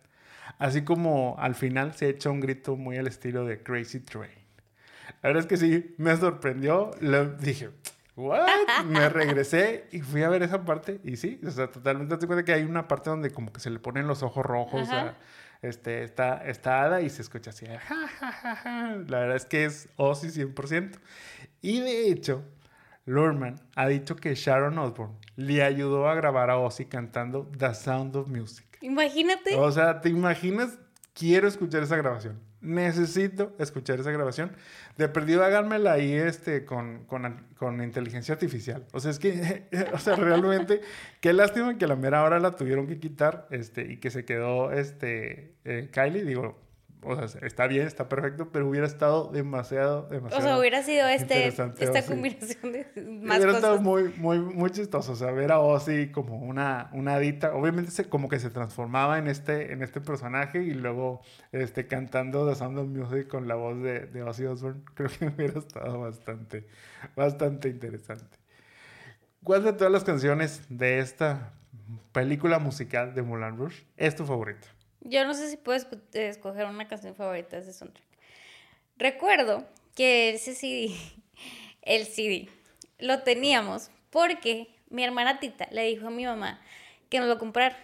Así 0.58 0.82
como 0.82 1.36
al 1.38 1.54
final 1.54 1.94
se 1.94 2.08
echa 2.08 2.30
un 2.30 2.40
grito 2.40 2.76
muy 2.76 2.96
al 2.96 3.06
estilo 3.06 3.44
de 3.44 3.62
Crazy 3.62 4.00
Train. 4.00 4.30
La 5.22 5.30
verdad 5.30 5.42
es 5.42 5.46
que 5.46 5.56
sí, 5.56 5.94
me 5.98 6.16
sorprendió. 6.16 6.90
Lo, 7.00 7.24
dije, 7.26 7.70
¿what? 8.16 8.46
Me 8.86 9.08
regresé 9.08 9.86
y 9.92 10.00
fui 10.00 10.22
a 10.22 10.28
ver 10.28 10.42
esa 10.42 10.64
parte. 10.64 11.00
Y 11.04 11.16
sí, 11.16 11.40
o 11.46 11.50
sea, 11.50 11.70
totalmente 11.70 12.16
te 12.16 12.26
cuenta 12.26 12.44
que 12.44 12.52
hay 12.52 12.62
una 12.62 12.88
parte 12.88 13.10
donde 13.10 13.30
como 13.30 13.52
que 13.52 13.60
se 13.60 13.70
le 13.70 13.78
ponen 13.78 14.06
los 14.06 14.22
ojos 14.22 14.44
rojos 14.44 14.88
a 14.90 15.14
este, 15.62 16.04
esta, 16.04 16.36
esta 16.46 16.82
hada 16.82 17.00
y 17.00 17.10
se 17.10 17.22
escucha 17.22 17.50
así. 17.50 17.66
"Ja, 17.66 17.78
ja, 17.80 18.32
ja, 18.32 18.56
ja". 18.56 18.96
La 19.08 19.20
verdad 19.20 19.36
es 19.36 19.44
que 19.44 19.64
es 19.64 19.88
Ozzy 19.96 20.28
100%. 20.30 20.98
Y 21.62 21.80
de 21.80 22.10
hecho, 22.10 22.44
Lurman 23.06 23.56
ha 23.74 23.88
dicho 23.88 24.14
que 24.14 24.34
Sharon 24.34 24.78
Osbourne 24.78 25.16
le 25.34 25.62
ayudó 25.64 26.08
a 26.08 26.14
grabar 26.14 26.50
a 26.50 26.58
Ozzy 26.58 26.84
cantando 26.84 27.50
The 27.58 27.74
Sound 27.74 28.14
of 28.14 28.28
Music. 28.28 28.67
Imagínate. 28.80 29.56
O 29.56 29.70
sea, 29.70 30.00
¿te 30.00 30.08
imaginas? 30.08 30.78
Quiero 31.14 31.48
escuchar 31.48 31.82
esa 31.82 31.96
grabación. 31.96 32.40
Necesito 32.60 33.54
escuchar 33.58 34.00
esa 34.00 34.10
grabación. 34.10 34.52
De 34.96 35.08
perdido, 35.08 35.44
háganmela 35.44 35.92
ahí 35.92 36.12
este, 36.12 36.64
con, 36.64 37.04
con, 37.04 37.46
con 37.56 37.82
inteligencia 37.82 38.34
artificial. 38.34 38.84
O 38.92 39.00
sea, 39.00 39.10
es 39.12 39.18
que, 39.18 39.68
o 39.92 39.98
sea, 39.98 40.16
realmente, 40.16 40.80
qué 41.20 41.32
lástima 41.32 41.78
que 41.78 41.84
a 41.84 41.88
la 41.88 41.96
mera 41.96 42.24
hora 42.24 42.40
la 42.40 42.56
tuvieron 42.56 42.86
que 42.86 42.98
quitar 42.98 43.46
este, 43.50 43.92
y 43.92 43.98
que 43.98 44.10
se 44.10 44.24
quedó 44.24 44.72
este, 44.72 45.54
eh, 45.64 45.88
Kylie. 45.92 46.24
Digo, 46.24 46.58
o 47.02 47.28
sea, 47.28 47.40
está 47.46 47.66
bien, 47.66 47.86
está 47.86 48.08
perfecto, 48.08 48.50
pero 48.50 48.68
hubiera 48.68 48.86
estado 48.86 49.30
demasiado, 49.30 50.06
O 50.06 50.10
demasiado. 50.10 50.42
sea, 50.42 50.58
hubiera 50.58 50.82
sido 50.82 51.06
este, 51.06 51.46
esta 51.46 52.02
combinación 52.04 52.72
de 52.72 52.86
más 53.22 53.38
Hubiera 53.38 53.52
estado 53.52 53.80
muy, 53.80 54.12
muy, 54.16 54.38
muy 54.40 54.70
chistoso, 54.70 55.12
o 55.12 55.16
sea, 55.16 55.30
ver 55.30 55.52
a 55.52 55.60
Ozzy 55.60 56.10
como 56.10 56.38
una, 56.38 56.90
una 56.92 57.14
adicta. 57.14 57.54
Obviamente 57.54 57.90
se, 57.90 58.08
como 58.08 58.28
que 58.28 58.38
se 58.38 58.50
transformaba 58.50 59.18
en 59.18 59.28
este, 59.28 59.72
en 59.72 59.82
este 59.82 60.00
personaje 60.00 60.62
y 60.62 60.74
luego 60.74 61.22
este, 61.52 61.86
cantando 61.86 62.48
The 62.48 62.56
Sound 62.56 62.78
of 62.78 62.88
Music 62.88 63.28
con 63.28 63.46
la 63.48 63.54
voz 63.54 63.80
de, 63.82 64.06
de 64.06 64.22
Ozzy 64.22 64.46
Osbourne. 64.46 64.82
Creo 64.94 65.08
que 65.10 65.26
hubiera 65.26 65.58
estado 65.58 66.00
bastante, 66.00 66.66
bastante 67.14 67.68
interesante. 67.68 68.38
¿Cuál 69.44 69.64
de 69.64 69.72
todas 69.72 69.92
las 69.92 70.04
canciones 70.04 70.62
de 70.68 70.98
esta 70.98 71.52
película 72.12 72.58
musical 72.58 73.14
de 73.14 73.22
Moulin 73.22 73.56
Rouge 73.56 73.86
es 73.96 74.16
tu 74.16 74.26
favorita? 74.26 74.66
Yo 75.08 75.24
no 75.24 75.34
sé 75.34 75.48
si 75.48 75.56
puedo 75.56 75.78
escoger 76.12 76.66
una 76.66 76.86
canción 76.86 77.14
favorita 77.14 77.56
de 77.56 77.62
ese 77.62 77.72
soundtrack. 77.72 78.06
Recuerdo 78.96 79.66
que 79.94 80.30
ese 80.30 80.54
CD, 80.54 80.94
el 81.82 82.04
CD, 82.06 82.48
lo 82.98 83.22
teníamos 83.22 83.90
porque 84.10 84.68
mi 84.90 85.04
hermana 85.04 85.40
Tita 85.40 85.68
le 85.70 85.84
dijo 85.84 86.08
a 86.08 86.10
mi 86.10 86.24
mamá 86.24 86.60
que 87.08 87.20
nos 87.20 87.28
lo 87.28 87.38
comprara. 87.38 87.76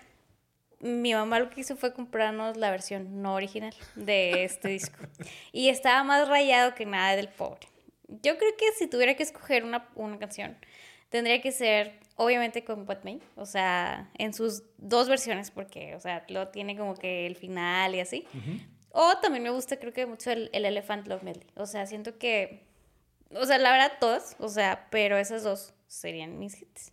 Mi 0.80 1.14
mamá 1.14 1.38
lo 1.38 1.48
que 1.48 1.62
hizo 1.62 1.76
fue 1.76 1.94
comprarnos 1.94 2.58
la 2.58 2.70
versión 2.70 3.22
no 3.22 3.34
original 3.34 3.74
de 3.94 4.44
este 4.44 4.68
disco. 4.68 4.98
Y 5.52 5.68
estaba 5.68 6.04
más 6.04 6.28
rayado 6.28 6.74
que 6.74 6.84
nada 6.84 7.16
del 7.16 7.28
pobre. 7.28 7.68
Yo 8.08 8.36
creo 8.36 8.50
que 8.58 8.70
si 8.76 8.86
tuviera 8.86 9.14
que 9.14 9.22
escoger 9.22 9.64
una, 9.64 9.88
una 9.94 10.18
canción, 10.18 10.58
tendría 11.08 11.40
que 11.40 11.52
ser, 11.52 11.98
obviamente, 12.16 12.64
con 12.64 12.86
May, 13.02 13.20
o 13.36 13.46
sea, 13.46 14.10
en 14.18 14.32
sus 14.32 14.62
dos 14.78 15.08
versiones, 15.08 15.50
porque, 15.50 15.94
o 15.94 16.00
sea, 16.00 16.24
lo 16.28 16.48
tiene 16.48 16.76
como 16.76 16.94
que 16.94 17.26
el 17.26 17.36
final 17.36 17.94
y 17.94 18.00
así. 18.00 18.26
O 18.90 19.18
también 19.18 19.42
me 19.42 19.50
gusta, 19.50 19.78
creo 19.78 19.92
que 19.92 20.06
mucho 20.06 20.30
el, 20.30 20.50
el 20.52 20.64
Elephant 20.64 21.06
Love 21.08 21.22
Medley. 21.22 21.46
O 21.56 21.66
sea, 21.66 21.86
siento 21.86 22.18
que, 22.18 22.64
o 23.30 23.44
sea, 23.44 23.58
la 23.58 23.72
verdad, 23.72 23.92
todas, 23.98 24.36
o 24.38 24.48
sea, 24.48 24.88
pero 24.90 25.16
esas 25.16 25.42
dos 25.42 25.74
serían 25.86 26.38
mis 26.38 26.60
hits. 26.60 26.92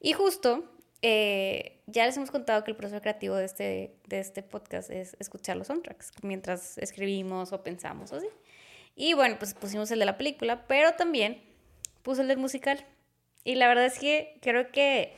Y 0.00 0.12
justo 0.12 0.68
eh, 1.04 1.80
ya 1.86 2.06
les 2.06 2.16
hemos 2.16 2.30
contado 2.30 2.62
que 2.62 2.70
el 2.70 2.76
proceso 2.76 3.00
creativo 3.00 3.34
de 3.34 3.44
este, 3.44 3.96
de 4.06 4.20
este 4.20 4.44
podcast 4.44 4.88
es 4.88 5.16
escuchar 5.18 5.56
los 5.56 5.66
soundtracks 5.66 6.12
mientras 6.22 6.78
escribimos 6.78 7.52
o 7.52 7.62
pensamos 7.64 8.12
o 8.12 8.16
así. 8.16 8.28
Y 8.94 9.14
bueno, 9.14 9.36
pues 9.38 9.54
pusimos 9.54 9.90
el 9.90 9.98
de 9.98 10.04
la 10.04 10.16
película, 10.16 10.66
pero 10.68 10.92
también 10.92 11.42
puse 12.02 12.22
el 12.22 12.28
del 12.28 12.38
musical. 12.38 12.86
Y 13.44 13.56
la 13.56 13.68
verdad 13.68 13.86
es 13.86 13.98
que 13.98 14.38
creo 14.40 14.70
que 14.70 15.14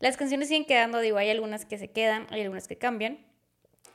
las 0.00 0.16
canciones 0.16 0.48
siguen 0.48 0.64
quedando, 0.64 1.00
digo, 1.00 1.18
hay 1.18 1.30
algunas 1.30 1.64
que 1.64 1.78
se 1.78 1.90
quedan, 1.90 2.26
hay 2.30 2.42
algunas 2.42 2.68
que 2.68 2.76
cambian. 2.76 3.18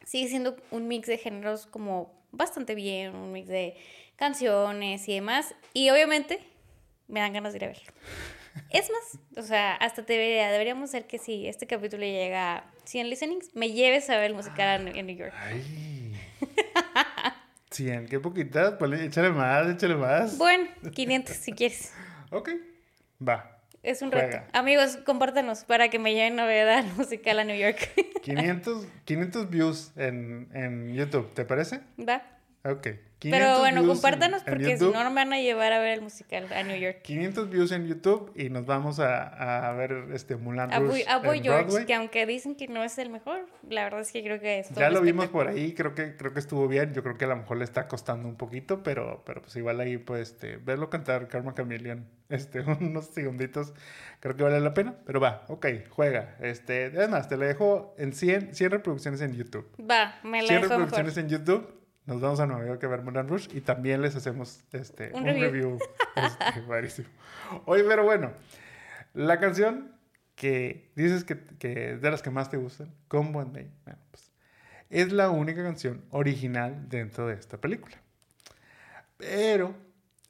Sigue 0.06 0.28
siendo 0.28 0.58
un 0.72 0.88
mix 0.88 1.08
de 1.08 1.18
géneros 1.18 1.66
como 1.66 2.14
bastante 2.32 2.76
bien, 2.76 3.16
un 3.16 3.32
mix 3.32 3.48
de 3.48 3.76
canciones 4.16 5.08
y 5.08 5.14
demás. 5.16 5.56
Y 5.74 5.90
obviamente 5.90 6.40
me 7.08 7.22
dan 7.22 7.34
ganas 7.34 7.54
de 7.54 7.58
ir 7.58 7.66
a 7.66 7.68
verlo. 7.68 7.84
Es 8.70 8.88
más, 8.92 9.20
o 9.36 9.42
sea, 9.42 9.74
hasta 9.74 10.06
te 10.06 10.14
debería, 10.14 10.52
deberíamos 10.52 10.92
hacer 10.92 11.08
que 11.08 11.18
si 11.18 11.48
este 11.48 11.66
capítulo 11.66 12.04
llega 12.04 12.58
a 12.58 12.64
100 12.84 13.10
listenings, 13.10 13.56
me 13.56 13.72
lleves 13.72 14.12
a 14.12 14.18
ver 14.18 14.26
el 14.26 14.36
musical 14.36 14.88
en, 14.96 15.08
New 15.08 15.16
York. 15.16 15.34
Ay. 15.36 16.16
100, 17.72 18.08
qué 18.10 18.20
poquitas, 18.20 18.76
échale 19.02 19.32
más, 19.32 19.68
échale 19.68 19.96
más. 19.96 20.38
Bueno, 20.38 20.70
500 20.94 21.36
si 21.36 21.52
quieres. 21.54 21.94
Ok, 22.30 22.52
va. 23.28 23.53
Es 23.84 24.02
un 24.02 24.14
reto. 24.14 24.38
Amigos, 24.54 24.98
compártanos 25.06 25.66
para 25.66 25.90
que 25.90 26.00
me 26.00 26.14
lleven 26.14 26.40
al 26.40 26.86
musical 26.98 27.40
a 27.40 27.44
New 27.44 27.58
York. 27.58 27.90
500, 28.24 28.88
500 29.04 29.50
views 29.50 29.92
en, 29.98 30.50
en 30.54 30.94
YouTube, 30.94 31.34
¿te 31.34 31.44
parece? 31.44 31.82
Va. 32.00 32.24
Ok. 32.64 32.88
Pero 33.24 33.60
bueno, 33.60 33.86
compártanos 33.86 34.44
porque 34.44 34.78
si 34.78 34.84
no, 34.84 35.04
nos 35.04 35.14
van 35.14 35.34
a 35.34 35.40
llevar 35.40 35.74
a 35.74 35.80
ver 35.80 35.94
el 35.94 36.02
musical 36.02 36.52
a 36.52 36.64
New 36.64 36.78
York. 36.78 37.02
500 37.04 37.50
views 37.50 37.72
en 37.72 37.88
YouTube 37.88 38.32
y 38.36 38.50
nos 38.50 38.66
vamos 38.66 39.00
a, 39.00 39.70
a 39.70 39.74
ver 39.74 40.08
este 40.14 40.36
Mulan 40.36 40.74
a 40.74 40.80
Rouge 40.80 41.06
A 41.08 41.20
Boy 41.20 41.42
George, 41.42 41.86
que 41.86 41.94
aunque 41.94 42.26
dicen 42.26 42.56
que 42.56 42.68
no 42.68 42.84
es 42.84 42.98
el 42.98 43.10
mejor, 43.10 43.46
la 43.70 43.84
verdad 43.84 44.02
es 44.02 44.12
que 44.12 44.24
creo 44.24 44.40
que 44.40 44.60
es 44.60 44.70
Ya 44.72 44.90
lo 44.90 45.02
vimos 45.02 45.28
por 45.28 45.48
ahí, 45.48 45.74
creo 45.74 45.94
que 45.96 46.16
creo 46.16 46.34
que 46.34 46.40
estuvo 46.40 46.68
bien. 46.68 46.94
Yo 46.94 47.04
creo 47.04 47.18
que 47.18 47.26
a 47.26 47.30
lo 47.30 47.38
mejor 47.38 47.58
le 47.58 47.64
está 47.64 47.88
costando 47.88 48.28
un 48.28 48.36
poquito, 48.36 48.84
pero, 48.84 49.24
pero 49.26 49.42
pues 49.42 49.56
igual 49.56 49.80
ahí 49.80 49.98
pues 49.98 50.34
este, 50.34 50.58
verlo 50.58 50.90
cantar 50.90 51.28
Karma 51.28 51.54
Chameleon 51.54 52.06
este, 52.30 52.62
unos 52.62 53.06
segunditos, 53.08 53.74
creo 54.20 54.36
que 54.36 54.44
vale 54.44 54.60
la 54.60 54.74
pena. 54.74 54.96
Pero 55.06 55.20
va, 55.20 55.46
ok, 55.48 55.68
juega. 55.90 56.36
Este, 56.42 56.86
además, 56.86 57.30
te 57.30 57.38
lo 57.38 57.46
dejo 57.46 57.94
en 57.98 58.14
100, 58.14 58.56
100 58.56 58.72
reproducciones 58.72 59.22
en 59.22 59.34
YouTube. 59.34 59.68
Va, 59.80 60.20
me 60.24 60.42
la 60.42 60.48
100 60.48 60.62
reproducciones 60.64 61.18
en 61.18 61.30
YouTube 61.30 61.83
nos 62.06 62.20
vamos 62.20 62.40
a 62.40 62.46
Nueva 62.46 62.66
York 62.66 62.84
a 62.84 62.88
ver 62.88 63.02
Mulan 63.02 63.28
Rush 63.28 63.48
y 63.54 63.62
también 63.62 64.02
les 64.02 64.16
hacemos 64.16 64.64
este, 64.72 65.12
un, 65.14 65.24
review. 65.24 65.80
este, 66.84 67.06
Oye, 67.66 67.84
pero 67.84 68.04
bueno, 68.04 68.32
la 69.14 69.40
canción 69.40 69.96
que 70.36 70.92
dices 70.96 71.24
que, 71.24 71.40
que, 71.60 71.94
es 71.94 72.02
de 72.02 72.12
las 72.12 72.22
que 72.22 72.30
más 72.30 72.50
te 72.50 72.58
gustan, 72.58 72.94
Combo 73.08 73.40
and 73.40 73.54
Day, 73.54 73.72
pues, 74.12 74.32
es 74.90 75.12
la 75.14 75.30
única 75.30 75.64
canción 75.64 76.04
original 76.10 76.90
dentro 76.90 77.28
de 77.28 77.36
esta 77.36 77.58
película. 77.58 77.96
Pero 79.18 79.74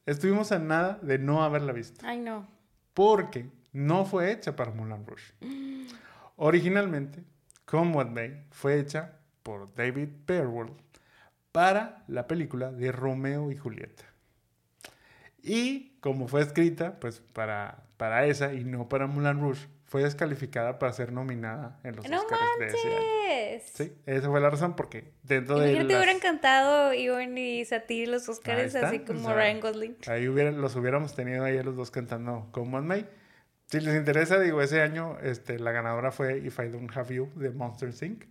estuvimos 0.06 0.52
a 0.52 0.60
nada 0.60 1.00
de 1.02 1.18
no 1.18 1.44
haberla 1.44 1.74
visto. 1.74 2.06
Ay, 2.06 2.20
no. 2.20 2.48
Porque 2.94 3.50
no 3.72 4.06
fue 4.06 4.32
hecha 4.32 4.56
para 4.56 4.72
Mulan 4.72 5.08
Rush. 5.08 5.32
Originalmente, 6.36 7.24
Come 7.66 7.96
What 7.96 8.10
May 8.10 8.46
fue 8.52 8.80
hecha 8.80 9.18
por 9.42 9.74
David 9.74 10.10
Pearworld 10.26 10.83
para 11.54 12.04
la 12.08 12.28
película 12.28 12.74
de 12.74 12.92
Romeo 12.92 13.52
y 13.52 13.56
Julieta. 13.56 14.04
Y 15.42 15.98
como 16.02 16.28
fue 16.28 16.42
escrita, 16.42 17.00
pues 17.00 17.22
para, 17.32 17.84
para 17.96 18.26
esa 18.26 18.54
y 18.54 18.66
no 18.66 18.90
para 18.90 19.08
Mulan 19.08 19.40
Rouge, 19.40 19.68
fue 19.86 20.02
descalificada 20.02 20.80
para 20.80 20.92
ser 20.92 21.12
nominada 21.12 21.80
en 21.84 21.96
los 21.96 22.06
Oscars 22.06 22.42
de 22.60 22.68
ese 22.68 22.88
año. 22.88 23.62
Sí, 23.64 23.94
esa 24.08 24.30
fue 24.30 24.42
la 24.42 24.50
razón 24.50 24.76
porque 24.76 25.14
dentro 25.22 25.60
de 25.60 25.74
las... 25.74 25.88
te 25.88 25.96
hubiera 25.96 26.12
encantado 26.12 26.94
Iwan 26.96 27.38
y 27.38 27.64
Satir 27.66 28.08
los 28.08 28.28
Oscars 28.28 28.74
así 28.74 29.00
como 29.00 29.32
Ryan 29.32 29.60
Gosling. 29.60 29.98
Ahí 30.08 30.26
los 30.26 30.76
hubiéramos 30.76 31.14
tenido 31.14 31.44
ahí 31.44 31.62
los 31.62 31.76
dos 31.76 31.92
cantando 31.92 32.48
como 32.52 32.78
On 32.78 32.88
May. 32.88 33.06
Si 33.68 33.80
les 33.80 33.96
interesa, 33.96 34.40
digo, 34.40 34.62
ese 34.62 34.82
año 34.82 35.20
este, 35.22 35.60
la 35.60 35.72
ganadora 35.72 36.12
fue 36.12 36.40
If 36.40 36.58
I 36.60 36.70
Don't 36.70 36.96
Have 36.98 37.14
You 37.14 37.32
de 37.36 37.52
Monster 37.52 37.94
Inc. 38.02 38.26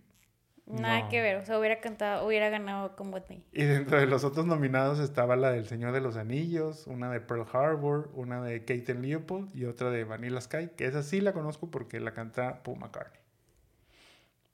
Nada 0.65 1.09
que 1.09 1.21
ver, 1.21 1.35
o 1.37 1.45
sea, 1.45 1.59
hubiera 1.59 1.81
cantado, 1.81 2.25
hubiera 2.25 2.49
ganado 2.49 2.95
con 2.95 3.13
What 3.13 3.23
Y 3.51 3.63
dentro 3.63 3.99
de 3.99 4.05
los 4.05 4.23
otros 4.23 4.45
nominados 4.45 4.99
estaba 4.99 5.35
la 5.35 5.51
del 5.51 5.67
Señor 5.67 5.91
de 5.91 5.99
los 5.99 6.15
Anillos, 6.15 6.87
una 6.87 7.11
de 7.11 7.19
Pearl 7.19 7.45
Harbor, 7.51 8.09
una 8.13 8.41
de 8.41 8.63
Kate 8.63 8.93
Leopold 8.93 9.53
y 9.53 9.65
otra 9.65 9.91
de 9.91 10.05
Vanilla 10.05 10.39
Sky, 10.39 10.69
que 10.77 10.85
esa 10.85 11.03
sí 11.03 11.19
la 11.19 11.33
conozco 11.33 11.69
porque 11.69 11.99
la 11.99 12.13
canta 12.13 12.63
Paul 12.63 12.79
McCartney. 12.79 13.19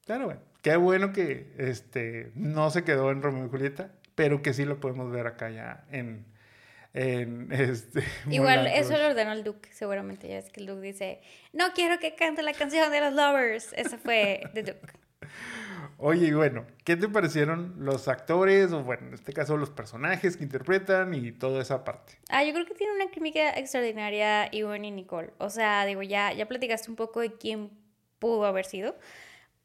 Claro, 0.06 0.26
bueno, 0.26 0.42
qué 0.64 0.76
bueno 0.78 1.14
que 1.14 1.54
este, 1.60 2.32
no 2.34 2.72
se 2.72 2.84
quedó 2.84 3.12
en 3.12 3.22
Romeo 3.22 3.46
y 3.46 3.50
Julieta, 3.50 3.92
pero 4.16 4.42
que 4.42 4.54
sí 4.54 4.66
lo 4.66 4.80
podemos 4.80 5.12
ver 5.12 5.28
acá 5.28 5.52
ya 5.52 5.86
en, 5.92 6.26
en 6.96 7.52
este. 7.52 8.04
Igual, 8.32 8.66
eso 8.66 8.98
lo 8.98 9.06
ordenó 9.06 9.32
el 9.32 9.44
Duke, 9.44 9.70
seguramente. 9.72 10.28
Ya 10.28 10.40
es 10.40 10.50
que 10.50 10.62
el 10.62 10.66
Duke 10.66 10.82
dice: 10.82 11.22
No 11.54 11.74
quiero 11.76 12.00
que 12.00 12.16
cante 12.16 12.42
la 12.42 12.54
canción 12.54 12.92
de 12.92 13.02
los 13.02 13.14
Lovers. 13.14 13.72
Esa 13.74 14.00
fue 14.00 14.42
de 14.56 14.64
Duke. 14.64 14.92
Oye, 16.02 16.34
bueno, 16.34 16.66
¿qué 16.86 16.96
te 16.96 17.10
parecieron 17.10 17.76
los 17.80 18.08
actores, 18.08 18.72
o 18.72 18.84
bueno, 18.84 19.08
en 19.08 19.14
este 19.16 19.34
caso 19.34 19.58
los 19.58 19.70
personajes 19.70 20.38
que 20.38 20.46
interpretan 20.46 21.14
y 21.14 21.34
toda 21.34 21.62
esa 21.62 21.84
parte? 21.84 22.14
Ah, 22.30 22.42
yo 22.46 22.54
creo 22.54 22.66
que 22.66 22.74
tiene 22.74 22.94
una 22.94 23.12
química 23.12 23.50
extraordinaria 23.50 24.48
Iwan 24.56 24.86
y 24.86 24.92
Nicole. 24.92 25.32
O 25.40 25.50
sea, 25.50 25.86
digo, 25.86 26.02
ya, 26.02 26.32
ya 26.32 26.48
platicaste 26.48 26.90
un 26.90 26.96
poco 26.96 27.20
de 27.20 27.34
quién 27.34 27.72
pudo 28.18 28.46
haber 28.46 28.64
sido, 28.64 28.96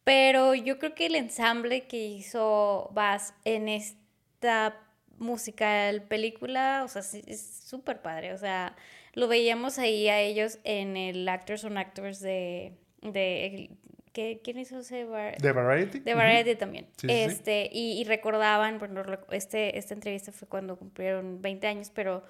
pero 0.03 0.55
yo 0.55 0.81
creo 0.81 0.97
que 0.97 1.07
el 1.07 1.15
ensamble 1.15 1.87
que 1.87 2.05
hizo 2.05 2.91
Bass 2.93 3.33
en 3.45 3.69
esta 3.69 4.77
musical 5.19 6.03
película, 6.03 6.83
o 6.85 6.89
sea, 6.89 7.03
es 7.03 7.63
súper 7.65 8.03
padre. 8.03 8.33
O 8.33 8.39
sea, 8.39 8.75
lo 9.13 9.29
veíamos 9.29 9.79
ahí 9.79 10.09
a 10.09 10.21
ellos 10.21 10.59
en 10.65 10.97
el 10.97 11.29
Actors 11.29 11.63
on 11.63 11.79
Actors 11.79 12.19
de, 12.19 12.73
de 13.03 13.71
¿Quién 14.15 14.59
hizo 14.59 14.79
ese 14.79 15.05
¿De 15.05 15.53
Variety? 15.53 15.99
De 15.99 16.15
Variety 16.15 16.55
también. 16.55 16.87
este, 17.03 17.69
Y, 17.73 18.05
recordaban, 18.05 18.79
bueno, 18.79 19.03
este, 19.31 19.77
esta 19.77 19.93
entrevista 19.93 20.31
fue 20.31 20.47
cuando 20.47 20.77
cumplieron 20.79 21.43
20 21.43 21.67
años, 21.67 21.91
pero 21.93 22.23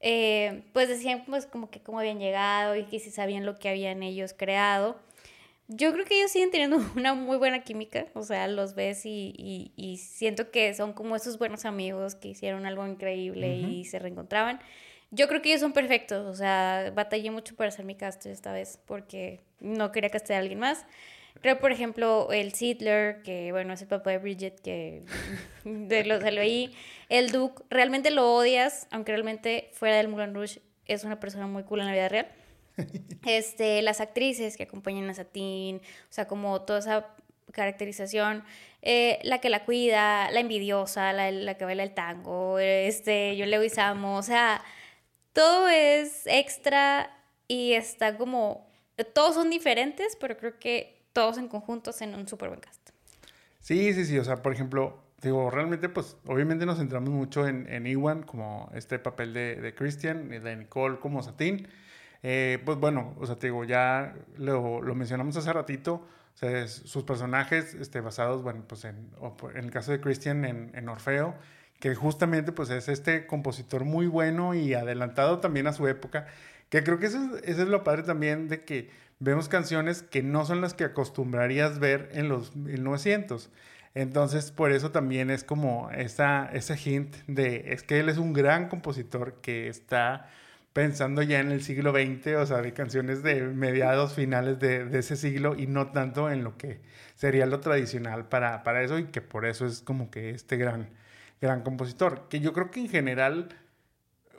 eh, 0.00 0.64
pues 0.74 0.88
decían 0.88 1.24
pues 1.26 1.46
como 1.46 1.70
que 1.70 1.80
cómo 1.80 2.00
habían 2.00 2.18
llegado 2.18 2.76
y 2.76 2.84
que 2.84 2.98
si 2.98 3.10
sabían 3.10 3.46
lo 3.46 3.58
que 3.58 3.70
habían 3.70 4.02
ellos 4.02 4.34
creado. 4.36 5.00
Yo 5.68 5.92
creo 5.92 6.04
que 6.04 6.18
ellos 6.18 6.30
siguen 6.30 6.50
teniendo 6.50 6.76
una 6.96 7.14
muy 7.14 7.38
buena 7.38 7.62
química, 7.62 8.06
o 8.12 8.22
sea, 8.22 8.46
los 8.46 8.74
ves 8.74 9.06
y, 9.06 9.72
y, 9.74 9.96
siento 9.96 10.50
que 10.50 10.74
son 10.74 10.92
como 10.92 11.16
esos 11.16 11.38
buenos 11.38 11.64
amigos 11.64 12.14
que 12.14 12.28
hicieron 12.28 12.66
algo 12.66 12.86
increíble 12.86 13.56
y 13.56 13.86
se 13.86 13.98
reencontraban. 13.98 14.60
Yo 15.10 15.28
creo 15.28 15.40
que 15.40 15.50
ellos 15.50 15.60
son 15.60 15.72
perfectos, 15.72 16.26
o 16.26 16.34
sea, 16.34 16.92
batallé 16.94 17.30
mucho 17.30 17.54
para 17.54 17.68
hacer 17.68 17.84
mi 17.84 17.94
cast 17.94 18.26
esta 18.26 18.52
vez 18.52 18.78
porque 18.86 19.40
no 19.60 19.92
quería 19.92 20.10
castar 20.10 20.36
a 20.36 20.40
alguien 20.40 20.58
más. 20.58 20.84
Creo, 21.40 21.58
por 21.58 21.72
ejemplo, 21.72 22.28
el 22.30 22.52
Sidler, 22.52 23.22
que 23.22 23.50
bueno, 23.52 23.72
es 23.72 23.82
el 23.82 23.88
papá 23.88 24.10
de 24.10 24.18
Bridget, 24.18 24.60
que 24.60 25.02
de 25.64 26.04
lo, 26.04 26.18
lo 26.18 26.40
oí. 26.40 26.74
El 27.08 27.32
Duke, 27.32 27.64
realmente 27.70 28.10
lo 28.10 28.34
odias, 28.34 28.86
aunque 28.90 29.12
realmente 29.12 29.70
fuera 29.72 29.96
del 29.96 30.08
Moulin 30.08 30.34
Rouge 30.34 30.60
es 30.86 31.04
una 31.04 31.18
persona 31.20 31.46
muy 31.46 31.64
cool 31.64 31.80
en 31.80 31.86
la 31.86 31.92
vida 31.92 32.08
real. 32.08 32.28
Este, 33.26 33.82
las 33.82 34.00
actrices 34.00 34.56
que 34.56 34.64
acompañan 34.64 35.08
a 35.08 35.14
Satín, 35.14 35.76
o 35.76 36.12
sea, 36.12 36.26
como 36.26 36.62
toda 36.62 36.80
esa 36.80 37.06
caracterización, 37.52 38.44
eh, 38.80 39.20
la 39.22 39.40
que 39.40 39.48
la 39.48 39.64
cuida, 39.64 40.30
la 40.30 40.40
envidiosa, 40.40 41.12
la, 41.12 41.30
la 41.30 41.56
que 41.56 41.64
baila 41.64 41.84
el 41.84 41.94
tango, 41.94 42.58
este, 42.58 43.36
yo 43.36 43.46
le 43.46 43.68
Samo, 43.68 44.16
o 44.16 44.22
sea, 44.22 44.62
todo 45.32 45.68
es 45.68 46.26
extra 46.26 47.16
y 47.46 47.74
está 47.74 48.16
como, 48.16 48.66
todos 49.14 49.34
son 49.34 49.50
diferentes, 49.50 50.16
pero 50.20 50.36
creo 50.36 50.58
que 50.58 51.01
todos 51.12 51.38
en 51.38 51.48
conjuntos 51.48 52.00
en 52.02 52.14
un 52.14 52.28
súper 52.28 52.48
buen 52.48 52.60
cast. 52.60 52.90
Sí, 53.60 53.92
sí, 53.94 54.04
sí. 54.04 54.18
O 54.18 54.24
sea, 54.24 54.36
por 54.36 54.52
ejemplo, 54.52 54.98
digo, 55.22 55.50
realmente, 55.50 55.88
pues, 55.88 56.16
obviamente 56.26 56.66
nos 56.66 56.78
centramos 56.78 57.10
mucho 57.10 57.46
en, 57.46 57.86
Iwan, 57.86 58.22
como 58.22 58.70
este 58.74 58.98
papel 58.98 59.32
de, 59.32 59.74
Christian, 59.76 60.32
y 60.32 60.38
de 60.38 60.56
Nicole 60.56 60.98
como 60.98 61.22
Satín. 61.22 61.68
Eh, 62.24 62.60
pues 62.64 62.78
bueno, 62.78 63.14
o 63.18 63.26
sea, 63.26 63.36
te 63.36 63.48
digo, 63.48 63.64
ya 63.64 64.14
lo, 64.36 64.82
lo 64.82 64.94
mencionamos 64.94 65.36
hace 65.36 65.52
ratito. 65.52 66.06
O 66.34 66.38
sea, 66.38 66.66
sus 66.66 67.04
personajes 67.04 67.74
este, 67.74 68.00
basados, 68.00 68.42
bueno, 68.42 68.64
pues 68.66 68.84
en, 68.84 69.10
el 69.54 69.70
caso 69.70 69.92
de 69.92 70.00
Christian, 70.00 70.44
en, 70.44 70.88
Orfeo, 70.88 71.34
que 71.78 71.94
justamente 71.94 72.52
pues 72.52 72.70
es 72.70 72.88
este 72.88 73.26
compositor 73.26 73.84
muy 73.84 74.06
bueno 74.06 74.54
y 74.54 74.74
adelantado 74.74 75.40
también 75.40 75.66
a 75.66 75.72
su 75.72 75.86
época, 75.88 76.26
que 76.68 76.82
creo 76.82 76.98
que 76.98 77.06
eso, 77.06 77.36
eso 77.44 77.62
es 77.62 77.68
lo 77.68 77.84
padre 77.84 78.02
también 78.02 78.48
de 78.48 78.64
que 78.64 78.90
vemos 79.22 79.48
canciones 79.48 80.02
que 80.02 80.22
no 80.22 80.44
son 80.44 80.60
las 80.60 80.74
que 80.74 80.84
acostumbrarías 80.84 81.78
ver 81.78 82.10
en 82.12 82.28
los 82.28 82.56
1900. 82.56 83.50
Entonces, 83.94 84.50
por 84.50 84.72
eso 84.72 84.90
también 84.90 85.30
es 85.30 85.44
como 85.44 85.90
esa, 85.92 86.50
ese 86.52 86.76
hint 86.76 87.14
de, 87.28 87.72
es 87.72 87.84
que 87.84 88.00
él 88.00 88.08
es 88.08 88.18
un 88.18 88.32
gran 88.32 88.68
compositor 88.68 89.40
que 89.40 89.68
está 89.68 90.28
pensando 90.72 91.22
ya 91.22 91.38
en 91.40 91.52
el 91.52 91.62
siglo 91.62 91.92
XX, 91.92 92.34
o 92.36 92.46
sea, 92.46 92.62
de 92.62 92.72
canciones 92.72 93.22
de 93.22 93.42
mediados, 93.42 94.14
finales 94.14 94.58
de, 94.58 94.86
de 94.86 94.98
ese 94.98 95.16
siglo 95.16 95.54
y 95.56 95.66
no 95.66 95.92
tanto 95.92 96.30
en 96.30 96.42
lo 96.42 96.56
que 96.56 96.80
sería 97.14 97.46
lo 97.46 97.60
tradicional 97.60 98.28
para, 98.28 98.64
para 98.64 98.82
eso 98.82 98.98
y 98.98 99.04
que 99.04 99.20
por 99.20 99.44
eso 99.46 99.66
es 99.66 99.82
como 99.82 100.10
que 100.10 100.30
este 100.30 100.56
gran, 100.56 100.88
gran 101.40 101.62
compositor, 101.62 102.28
que 102.28 102.40
yo 102.40 102.52
creo 102.52 102.70
que 102.70 102.80
en 102.80 102.88
general 102.88 103.50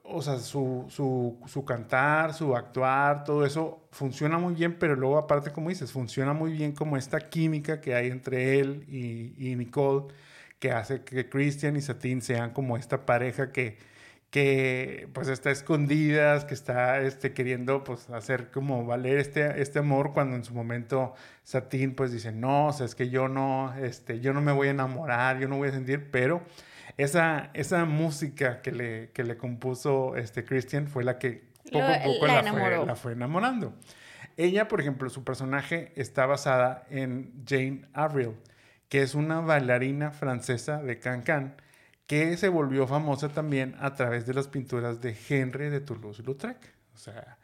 o 0.03 0.21
sea, 0.21 0.37
su, 0.39 0.85
su, 0.89 1.39
su, 1.47 1.63
cantar, 1.65 2.33
su 2.33 2.55
actuar, 2.55 3.23
todo 3.23 3.45
eso 3.45 3.82
funciona 3.93 4.37
muy 4.37 4.55
bien, 4.55 4.77
pero 4.79 4.95
luego 4.95 5.17
aparte, 5.17 5.51
como 5.51 5.69
dices, 5.69 5.91
funciona 5.91 6.33
muy 6.33 6.51
bien 6.51 6.73
como 6.73 6.97
esta 6.97 7.19
química 7.19 7.79
que 7.79 7.95
hay 7.95 8.09
entre 8.09 8.59
él 8.59 8.85
y, 8.89 9.55
Nicole, 9.55 10.13
que 10.59 10.71
hace 10.71 11.03
que 11.03 11.29
Christian 11.29 11.75
y 11.75 11.81
Satin 11.81 12.21
sean 12.21 12.51
como 12.51 12.77
esta 12.77 13.05
pareja 13.05 13.51
que, 13.51 13.77
que 14.31 15.07
pues 15.13 15.27
está 15.27 15.51
escondidas, 15.51 16.45
que 16.45 16.53
está 16.53 17.01
este, 17.01 17.33
queriendo 17.33 17.83
pues 17.83 18.09
hacer 18.09 18.49
como 18.51 18.85
valer 18.85 19.19
este, 19.19 19.61
este 19.61 19.79
amor 19.79 20.13
cuando 20.13 20.35
en 20.35 20.43
su 20.43 20.53
momento 20.53 21.13
Satin 21.43 21.95
pues 21.95 22.11
dice, 22.11 22.31
no, 22.31 22.67
o 22.67 22.73
sea, 22.73 22.85
es 22.85 22.95
que 22.95 23.09
yo 23.09 23.27
no, 23.27 23.73
este, 23.75 24.19
yo 24.21 24.33
no 24.33 24.41
me 24.41 24.51
voy 24.51 24.69
a 24.69 24.71
enamorar, 24.71 25.39
yo 25.39 25.47
no 25.47 25.57
voy 25.57 25.69
a 25.69 25.71
sentir, 25.71 26.09
pero 26.11 26.41
esa, 26.97 27.51
esa 27.53 27.85
música 27.85 28.61
que 28.61 28.71
le, 28.71 29.09
que 29.11 29.23
le 29.23 29.37
compuso 29.37 30.15
este 30.15 30.43
Christian 30.45 30.87
fue 30.87 31.03
la 31.03 31.19
que 31.19 31.52
poco 31.71 31.85
a 31.85 32.03
poco 32.03 32.27
la, 32.27 32.43
fue, 32.43 32.85
la, 32.85 32.95
fue, 32.95 33.11
enamorando. 33.13 33.73
Ella, 34.37 34.67
por 34.67 34.81
ejemplo, 34.81 35.09
su 35.09 35.23
personaje 35.23 35.91
está 35.95 36.25
basada 36.25 36.85
en 36.89 37.43
Jane 37.47 37.87
Avril, 37.93 38.31
que 38.89 39.01
es 39.01 39.15
una 39.15 39.41
bailarina 39.41 40.11
francesa 40.11 40.81
de 40.81 40.99
Cancan, 40.99 41.55
que 42.07 42.35
se 42.37 42.49
volvió 42.49 42.87
famosa 42.87 43.29
también 43.29 43.75
a 43.79 43.93
través 43.93 44.25
de 44.25 44.33
las 44.33 44.47
pinturas 44.47 45.01
de 45.01 45.15
Henry 45.29 45.69
de 45.69 45.81
Toulouse-Lautrec. 45.81 46.57
O 46.93 46.97
sea, 46.97 47.37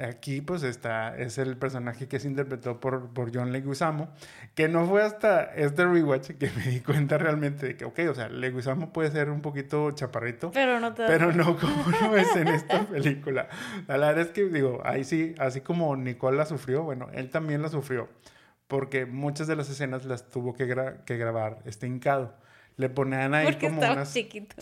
Aquí 0.00 0.40
pues 0.40 0.62
está, 0.62 1.18
es 1.18 1.36
el 1.36 1.58
personaje 1.58 2.08
que 2.08 2.18
se 2.18 2.26
interpretó 2.26 2.80
por, 2.80 3.12
por 3.12 3.30
John 3.34 3.52
Leguizamo, 3.52 4.08
que 4.54 4.66
no 4.66 4.86
fue 4.86 5.02
hasta 5.02 5.44
este 5.54 5.84
rewatch 5.84 6.30
que 6.38 6.50
me 6.56 6.62
di 6.70 6.80
cuenta 6.80 7.18
realmente 7.18 7.66
de 7.66 7.76
que, 7.76 7.84
ok, 7.84 7.98
o 8.10 8.14
sea, 8.14 8.30
Leguizamo 8.30 8.90
puede 8.90 9.10
ser 9.10 9.28
un 9.28 9.42
poquito 9.42 9.90
chaparrito, 9.90 10.50
pero 10.50 10.80
no, 10.80 10.94
pero 10.94 11.32
no 11.32 11.58
como 11.58 11.90
no 12.00 12.16
es 12.16 12.34
en 12.36 12.48
esta 12.48 12.80
película. 12.88 13.48
La 13.86 13.98
verdad 13.98 14.20
es 14.20 14.28
que 14.28 14.46
digo, 14.46 14.80
ahí 14.82 15.04
sí, 15.04 15.34
así 15.38 15.60
como 15.60 15.94
Nicole 15.94 16.38
la 16.38 16.46
sufrió, 16.46 16.84
bueno, 16.84 17.08
él 17.12 17.28
también 17.28 17.60
la 17.60 17.68
sufrió, 17.68 18.08
porque 18.68 19.04
muchas 19.04 19.46
de 19.46 19.56
las 19.56 19.68
escenas 19.68 20.06
las 20.06 20.30
tuvo 20.30 20.54
que, 20.54 20.74
que 21.04 21.16
grabar 21.18 21.58
este 21.66 21.86
hincado. 21.86 22.34
Le 22.76 22.88
ponían 22.88 23.34
ahí 23.34 23.44
porque 23.44 23.68
como 23.68 23.80
unas... 23.80 24.14
chiquito. 24.14 24.56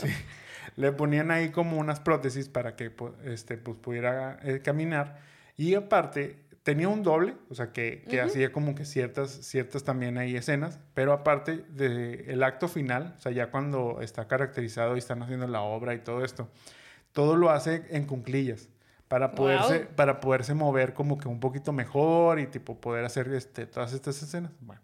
Le 0.77 0.93
ponían 0.93 1.31
ahí 1.31 1.51
como 1.51 1.79
unas 1.79 2.01
prótesis 2.01 2.49
para 2.49 2.77
que 2.77 2.93
este, 3.25 3.57
pues, 3.57 3.77
pudiera 3.79 4.39
eh, 4.43 4.61
caminar. 4.63 5.19
Y 5.57 5.75
aparte, 5.75 6.39
tenía 6.63 6.89
un 6.89 7.03
doble, 7.03 7.37
o 7.49 7.55
sea, 7.55 7.73
que, 7.73 8.05
que 8.09 8.21
hacía 8.21 8.53
como 8.53 8.75
que 8.75 8.85
ciertas, 8.85 9.31
ciertas 9.31 9.85
también 9.85 10.19
hay 10.19 10.37
escenas, 10.37 10.79
pero 10.95 11.13
aparte 11.13 11.65
del 11.69 12.43
acto 12.43 12.69
final, 12.69 13.15
o 13.19 13.21
sea, 13.21 13.33
ya 13.33 13.51
cuando 13.51 14.01
está 14.01 14.29
caracterizado 14.29 14.97
y 14.97 14.99
están 14.99 15.23
haciendo 15.23 15.47
la 15.49 15.63
obra 15.63 15.95
y 15.95 15.99
todo 15.99 16.25
esto, 16.25 16.49
todo 17.13 17.37
lo 17.37 17.51
hace 17.51 17.87
en 17.91 18.07
cunclillas 18.07 18.69
para 19.09 19.35
poderse, 19.35 19.81
para 19.81 20.21
poderse 20.21 20.55
mover 20.55 20.95
como 20.95 21.19
que 21.19 21.27
un 21.27 21.41
poquito 21.41 21.73
mejor 21.73 22.39
y 22.39 22.47
tipo 22.47 22.81
poder 22.81 23.05
hacer 23.05 23.27
este, 23.33 23.67
todas 23.67 23.93
estas 23.93 24.23
escenas. 24.23 24.53
Bueno, 24.61 24.81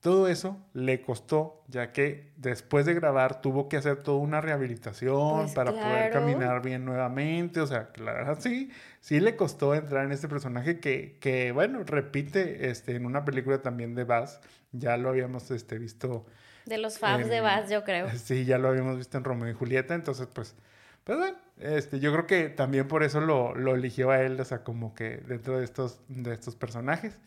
todo 0.00 0.28
eso 0.28 0.64
le 0.74 1.02
costó, 1.02 1.64
ya 1.66 1.92
que 1.92 2.30
después 2.36 2.86
de 2.86 2.94
grabar 2.94 3.40
tuvo 3.40 3.68
que 3.68 3.76
hacer 3.76 3.96
toda 4.02 4.18
una 4.18 4.40
rehabilitación 4.40 5.42
pues 5.42 5.54
para 5.54 5.72
poder 5.72 6.12
caminar 6.12 6.62
bien 6.62 6.84
nuevamente. 6.84 7.60
O 7.60 7.66
sea, 7.66 7.90
que 7.92 8.02
la 8.02 8.12
verdad 8.12 8.38
sí, 8.40 8.70
sí 9.00 9.18
le 9.18 9.34
costó 9.34 9.74
entrar 9.74 10.04
en 10.04 10.12
este 10.12 10.28
personaje 10.28 10.78
que, 10.78 11.18
que 11.20 11.50
bueno, 11.50 11.82
repite 11.84 12.70
este, 12.70 12.94
en 12.94 13.06
una 13.06 13.24
película 13.24 13.60
también 13.60 13.96
de 13.96 14.04
Bass. 14.04 14.40
Ya 14.70 14.96
lo 14.96 15.08
habíamos 15.08 15.50
este, 15.50 15.78
visto. 15.78 16.26
De 16.64 16.78
los 16.78 16.98
fans 16.98 17.28
de 17.28 17.40
Bass, 17.40 17.68
yo 17.68 17.82
creo. 17.82 18.08
Sí, 18.10 18.44
ya 18.44 18.58
lo 18.58 18.68
habíamos 18.68 18.98
visto 18.98 19.18
en 19.18 19.24
Romeo 19.24 19.50
y 19.50 19.54
Julieta. 19.54 19.94
Entonces, 19.94 20.28
pues, 20.32 20.54
pues 21.02 21.18
bueno, 21.18 21.38
este, 21.58 21.98
yo 21.98 22.12
creo 22.12 22.26
que 22.26 22.50
también 22.50 22.86
por 22.86 23.02
eso 23.02 23.20
lo, 23.20 23.56
lo 23.56 23.74
eligió 23.74 24.10
a 24.10 24.20
él, 24.20 24.38
o 24.38 24.44
sea, 24.44 24.62
como 24.62 24.94
que 24.94 25.16
dentro 25.26 25.58
de 25.58 25.64
estos, 25.64 26.00
de 26.06 26.34
estos 26.34 26.54
personajes. 26.54 27.18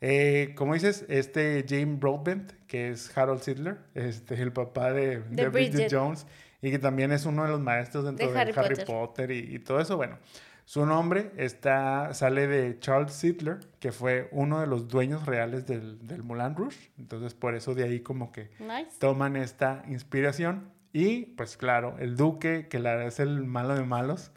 Eh, 0.00 0.54
como 0.56 0.74
dices, 0.74 1.04
este 1.08 1.64
James 1.68 1.98
Broadbent, 2.00 2.52
que 2.66 2.90
es 2.90 3.16
Harold 3.16 3.42
Sidler, 3.42 3.78
este, 3.94 4.40
el 4.40 4.52
papá 4.52 4.92
de, 4.92 5.20
de, 5.20 5.48
Bridget. 5.48 5.88
Jones, 5.90 6.26
y 6.62 6.70
que 6.70 6.78
también 6.78 7.12
es 7.12 7.26
uno 7.26 7.44
de 7.44 7.50
los 7.50 7.60
maestros 7.60 8.04
dentro 8.04 8.30
de, 8.30 8.38
Harry, 8.38 8.84
Potter, 8.86 9.30
y, 9.30 9.58
todo 9.58 9.80
eso. 9.80 9.96
Bueno, 9.96 10.18
su 10.64 10.86
nombre 10.86 11.32
está, 11.36 12.14
sale 12.14 12.46
de 12.46 12.78
Charles 12.78 13.12
Sidler, 13.12 13.58
que 13.78 13.92
fue 13.92 14.28
uno 14.32 14.60
de 14.60 14.66
los 14.66 14.88
dueños 14.88 15.26
reales 15.26 15.66
del, 15.66 16.06
del 16.06 16.22
Moulin 16.22 16.54
Rouge. 16.54 16.90
Entonces, 16.98 17.34
por 17.34 17.54
eso 17.54 17.74
de 17.74 17.84
ahí 17.84 18.00
como 18.00 18.32
que 18.32 18.50
toman 18.98 19.36
esta 19.36 19.84
inspiración. 19.88 20.70
Y, 20.92 21.26
pues 21.36 21.56
claro, 21.56 21.96
el 21.98 22.16
duque, 22.16 22.68
que 22.68 22.78
la, 22.78 23.04
es 23.04 23.20
el 23.20 23.44
malo 23.44 23.74
de 23.74 23.84
malos. 23.84 24.32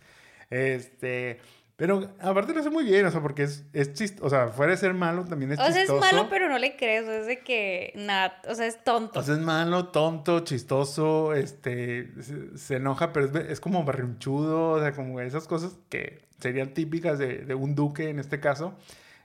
Este 0.49 1.40
pero 1.76 2.14
aparte 2.20 2.54
lo 2.54 2.60
hace 2.60 2.70
muy 2.70 2.84
bien, 2.84 3.06
o 3.06 3.12
sea, 3.12 3.22
porque 3.22 3.44
es, 3.44 3.66
es 3.74 3.94
chistoso. 3.94 4.26
O 4.26 4.30
sea, 4.30 4.50
fuera 4.50 4.72
de 4.72 4.78
ser 4.78 4.94
malo, 4.94 5.26
también 5.26 5.52
es 5.52 5.58
chistoso. 5.58 5.95
O 5.95 6.00
sea, 6.00 6.10
es 6.10 6.14
malo, 6.14 6.28
pero 6.30 6.48
no 6.48 6.60
le 6.60 6.76
crees. 6.76 7.04
O 7.04 7.08
sea, 7.08 7.20
es 7.20 7.28
de 7.28 7.40
que 7.40 7.94
nada, 7.95 8.41
o 8.48 8.54
sea, 8.54 8.68
es 8.68 8.84
tonto. 8.84 9.20
O 9.20 9.24
sea, 9.24 9.36
es 9.36 9.41
malo, 9.41 9.88
tonto, 9.88 10.41
chistoso, 10.41 11.34
este, 11.34 12.12
se, 12.56 12.76
enoja, 12.76 13.12
pero 13.12 13.26
es, 13.26 13.36
es, 13.50 13.60
como 13.60 13.84
barrinchudo, 13.84 14.72
o 14.72 14.80
sea, 14.80 14.94
como 14.94 15.20
esas 15.20 15.48
cosas 15.48 15.78
que 15.90 16.22
serían 16.40 16.74
típicas 16.74 17.18
de, 17.18 17.40
de 17.40 17.56
un 17.56 17.74
duque 17.74 18.10
en 18.10 18.20
este 18.20 18.40
caso. 18.40 18.76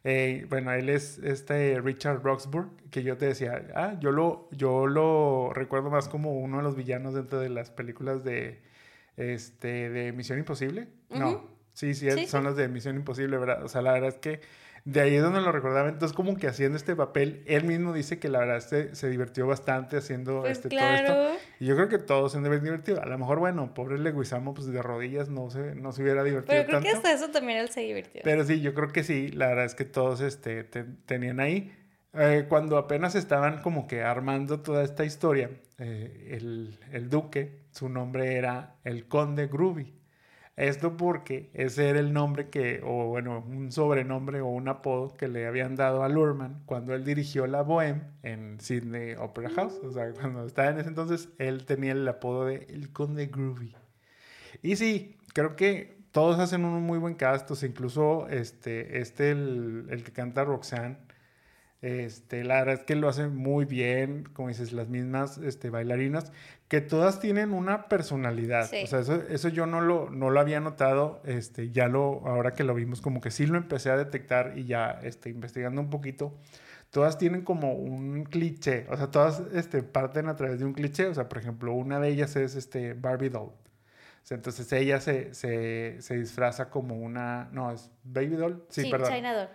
Eh, 0.05 0.47
bueno, 0.49 0.73
él 0.73 0.89
es 0.89 1.19
este 1.19 1.81
Richard 1.81 2.23
Roxburgh, 2.23 2.71
que 2.91 3.03
yo 3.03 3.19
te 3.19 3.27
decía, 3.27 3.67
ah, 3.75 3.97
yo 4.01 4.11
lo, 4.11 4.49
yo 4.53 4.87
lo 4.87 5.53
recuerdo 5.53 5.91
más 5.91 6.09
como 6.09 6.39
uno 6.39 6.59
de 6.59 6.63
los 6.63 6.77
villanos 6.77 7.15
dentro 7.15 7.41
de 7.41 7.51
las 7.51 7.71
películas 7.71 8.25
de, 8.25 8.61
este, 9.17 9.91
de 9.91 10.13
Misión 10.13 10.39
Imposible. 10.39 10.89
No. 11.11 11.58
Sí, 11.79 11.95
sí, 11.95 12.27
son 12.27 12.43
las 12.43 12.57
de 12.57 12.67
Misión 12.67 12.97
Imposible, 12.97 13.39
¿verdad? 13.39 13.63
O 13.63 13.69
sea, 13.69 13.83
la 13.83 13.93
verdad 13.93 14.09
es 14.09 14.17
que 14.17 14.41
de 14.85 15.01
ahí 15.01 15.15
es 15.15 15.23
donde 15.23 15.41
lo 15.41 15.53
recordaba. 15.53 15.89
Entonces, 15.89 16.13
como 16.13 16.37
que 16.37 16.49
haciendo 16.49 16.77
este 16.77 16.97
papel, 16.97 17.45
él 17.47 17.63
mismo 17.63 17.93
dice 17.93 18.19
que 18.19 18.29
la 18.29 18.41
verdad 18.41 18.59
se, 18.59 18.97
se 18.97 19.09
divirtió 19.09 19.47
bastante 19.47 19.99
haciendo 19.99 20.41
pues 20.41 20.59
este, 20.59 20.71
claro. 20.71 21.07
todo 21.07 21.29
esto. 21.35 21.45
Y 21.61 21.67
yo 21.67 21.77
creo 21.77 21.89
que 21.89 21.99
todos 21.99 22.33
se 22.33 22.39
han 22.39 22.43
divertido. 22.43 23.01
A 23.01 23.07
lo 23.07 23.17
mejor, 23.17 23.39
bueno, 23.39 23.75
pobre 23.75 23.97
Leguizamo, 23.97 24.55
pues 24.55 24.67
de 24.67 24.83
rodillas 24.83 25.29
no 25.29 25.51
se, 25.51 25.77
no 25.77 25.93
se 25.93 26.03
hubiera 26.03 26.25
divertido 26.25 26.49
Pero 26.49 26.67
creo 26.67 26.81
tanto. 26.81 26.91
que 26.91 26.97
hasta 26.97 27.13
eso 27.13 27.31
también 27.31 27.59
él 27.61 27.69
se 27.69 27.83
divirtió. 27.83 28.23
Pero 28.25 28.43
sí, 28.45 28.61
yo 28.61 28.75
creo 28.75 28.89
que 28.89 29.05
sí. 29.05 29.29
La 29.29 29.47
verdad 29.47 29.67
es 29.67 29.77
que 29.77 29.85
todos 29.85 30.21
este, 30.21 30.65
tenían 30.65 31.39
ahí. 31.39 31.73
Eh, 32.15 32.47
cuando 32.49 32.77
apenas 32.77 33.15
estaban 33.15 33.63
como 33.63 33.87
que 33.87 34.03
armando 34.03 34.63
toda 34.63 34.83
esta 34.83 35.05
historia, 35.05 35.49
eh, 35.79 36.31
el, 36.33 36.77
el 36.91 37.09
duque, 37.09 37.61
su 37.71 37.89
nombre 37.89 38.35
era 38.35 38.75
el 38.83 39.07
conde 39.07 39.47
Groovy. 39.47 39.98
Esto 40.59 40.97
porque 40.97 41.51
ese 41.55 41.89
era 41.89 42.01
el 42.01 42.13
nombre 42.13 42.49
que, 42.49 42.81
o 42.85 43.07
bueno, 43.07 43.45
un 43.47 43.71
sobrenombre 43.71 44.41
o 44.41 44.49
un 44.49 44.67
apodo 44.67 45.17
que 45.17 45.29
le 45.29 45.47
habían 45.47 45.77
dado 45.77 46.03
a 46.03 46.09
Lurman 46.09 46.63
cuando 46.67 46.97
él 46.97 47.05
dirigió 47.05 47.47
la 47.47 47.63
Bohème 47.65 48.03
en 48.25 48.59
Sydney 48.61 49.15
Opera 49.15 49.51
House. 49.51 49.79
O 49.85 49.93
sea, 49.93 50.13
cuando 50.13 50.45
estaba 50.45 50.71
en 50.71 50.81
ese 50.81 50.89
entonces, 50.89 51.29
él 51.39 51.65
tenía 51.65 51.93
el 51.93 52.09
apodo 52.09 52.47
de 52.47 52.67
El 52.71 52.93
Conde 52.93 53.27
Groovy. 53.27 53.77
Y 54.61 54.75
sí, 54.75 55.17
creo 55.33 55.55
que 55.55 55.97
todos 56.11 56.41
hacen 56.41 56.65
un 56.65 56.83
muy 56.83 56.99
buen 56.99 57.15
cast. 57.15 57.51
Incluso 57.63 58.27
este, 58.29 58.99
este 59.01 59.31
el, 59.31 59.87
el 59.91 60.03
que 60.03 60.11
canta 60.11 60.45
Roxanne 60.45 60.97
este, 61.81 62.43
la 62.43 62.57
verdad 62.57 62.75
es 62.75 62.83
que 62.83 62.97
lo 62.97 63.09
hacen 63.09 63.37
muy 63.37 63.65
bien, 63.65 64.25
como 64.33 64.49
dices, 64.49 64.73
las 64.73 64.89
mismas 64.89 65.39
este, 65.39 65.71
bailarinas, 65.71 66.33
que 66.67 66.81
todas 66.81 67.21
tienen 67.21 67.53
una 67.53 67.89
personalidad. 67.89 68.65
O 68.65 68.87
sea, 68.87 69.01
eso, 69.01 69.23
eso, 69.29 69.49
yo 69.49 69.67
no 69.67 69.81
lo, 69.81 70.11
no 70.11 70.31
lo 70.31 70.41
había 70.41 70.61
notado, 70.61 71.23
este, 71.25 71.71
ya 71.71 71.87
lo, 71.87 72.27
ahora 72.27 72.53
que 72.53 72.65
lo 72.65 72.75
vimos, 72.75 73.01
como 73.01 73.21
que 73.21 73.31
sí 73.31 73.47
lo 73.47 73.57
empecé 73.57 73.91
a 73.91 73.97
detectar 73.97 74.59
y 74.59 74.65
ya 74.65 74.99
este, 75.03 75.31
investigando 75.31 75.81
un 75.81 75.89
poquito. 75.89 76.37
Todas 76.91 77.17
tienen 77.17 77.43
como 77.43 77.75
un 77.75 78.25
cliché, 78.25 78.87
o 78.89 78.97
sea, 78.97 79.11
todas 79.11 79.43
este, 79.53 79.83
parten 79.83 80.29
a 80.29 80.37
través 80.37 80.59
de 80.59 80.65
un 80.65 80.73
cliché. 80.73 81.07
O 81.07 81.15
sea, 81.15 81.29
por 81.29 81.39
ejemplo, 81.39 81.75
una 81.75 82.01
de 82.01 82.09
ellas 82.09 82.35
es 82.35 82.57
este 82.57 82.95
Barbie 82.95 83.29
Doll. 83.29 83.53
entonces 84.31 84.73
ella 84.73 84.99
se, 85.01 85.33
se, 85.35 86.01
se, 86.01 86.17
disfraza 86.17 86.71
como 86.71 86.97
una. 86.97 87.51
No, 87.53 87.71
es 87.71 87.91
Baby 88.05 88.37
Doll. 88.37 88.65
Sí, 88.71 88.91
perdón. 88.91 89.13
China 89.13 89.35
Doll. 89.35 89.49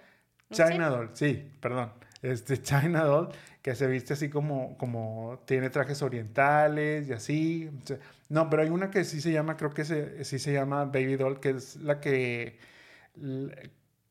China 0.51 0.89
Doll, 0.89 1.09
sí, 1.13 1.51
perdón 1.59 2.02
este 2.23 2.61
China 2.61 3.03
Doll, 3.03 3.29
que 3.61 3.75
se 3.75 3.85
viste 3.87 4.13
así 4.13 4.29
como, 4.29 4.77
como 4.77 5.41
tiene 5.45 5.69
trajes 5.69 6.01
orientales 6.01 7.07
y 7.07 7.13
así. 7.13 7.69
No, 8.29 8.49
pero 8.49 8.63
hay 8.63 8.69
una 8.69 8.89
que 8.89 9.03
sí 9.03 9.21
se 9.21 9.31
llama, 9.31 9.57
creo 9.57 9.71
que 9.71 9.85
se, 9.85 10.25
sí 10.25 10.39
se 10.39 10.53
llama 10.53 10.85
Baby 10.85 11.17
Doll, 11.17 11.39
que 11.39 11.51
es 11.51 11.75
la 11.75 11.99
que 11.99 12.57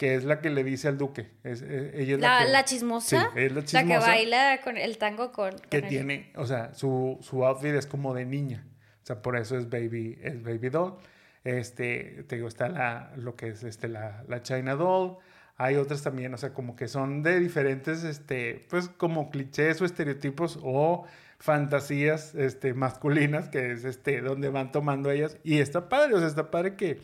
que 0.03 0.17
es 0.17 0.25
la 0.25 0.41
que 0.41 0.51
le 0.51 0.65
dice 0.65 0.89
al 0.89 0.99
duque. 0.99 1.31
Es, 1.45 1.63
e, 1.63 2.03
ella 2.03 2.15
es 2.17 2.21
la, 2.21 2.45
la, 2.45 2.65
chismosa. 2.65 3.31
Sí, 3.33 3.39
es 3.39 3.53
la 3.53 3.65
chismosa. 3.65 3.87
La 3.87 3.95
que 3.95 3.99
baila 3.99 4.61
con 4.63 4.77
el 4.77 4.99
tango 4.99 5.31
con... 5.31 5.55
que 5.71 5.81
tiene, 5.83 6.33
o 6.35 6.45
sea, 6.45 6.75
su, 6.75 7.19
su 7.23 7.45
outfit 7.45 7.75
es 7.75 7.87
como 7.87 8.13
de 8.13 8.25
niña. 8.25 8.67
O 9.03 9.07
sea, 9.07 9.23
por 9.23 9.37
eso 9.37 9.57
es 9.57 9.69
Baby, 9.69 10.19
es 10.21 10.43
baby 10.43 10.71
Doll. 10.71 10.97
Este, 11.45 12.25
te 12.29 12.35
digo, 12.35 12.49
está 12.49 12.69
la, 12.69 13.13
lo 13.17 13.37
que 13.37 13.49
es 13.49 13.63
este, 13.63 13.87
la, 13.87 14.25
la 14.27 14.43
China 14.43 14.75
Doll. 14.75 15.19
Hay 15.57 15.77
otras 15.77 16.03
también, 16.03 16.33
o 16.35 16.39
sea, 16.39 16.55
como 16.55 16.77
que 16.77 16.89
son 16.89 17.23
de 17.23 17.39
diferentes, 17.39 18.05
este, 18.05 18.67
pues 18.71 18.89
como 18.89 19.31
clichés 19.31 19.81
o 19.81 19.85
estereotipos 19.85 20.59
o 20.63 21.05
fantasías 21.39 22.35
este, 22.35 22.73
masculinas, 22.73 23.49
que 23.49 23.73
es 23.73 23.85
este, 23.85 24.21
donde 24.21 24.49
van 24.49 24.73
tomando 24.73 25.11
ellas. 25.11 25.37
Y 25.43 25.59
está 25.59 25.89
padre, 25.89 26.15
o 26.15 26.19
sea, 26.19 26.29
está 26.29 26.51
padre 26.51 26.77
que, 26.77 27.01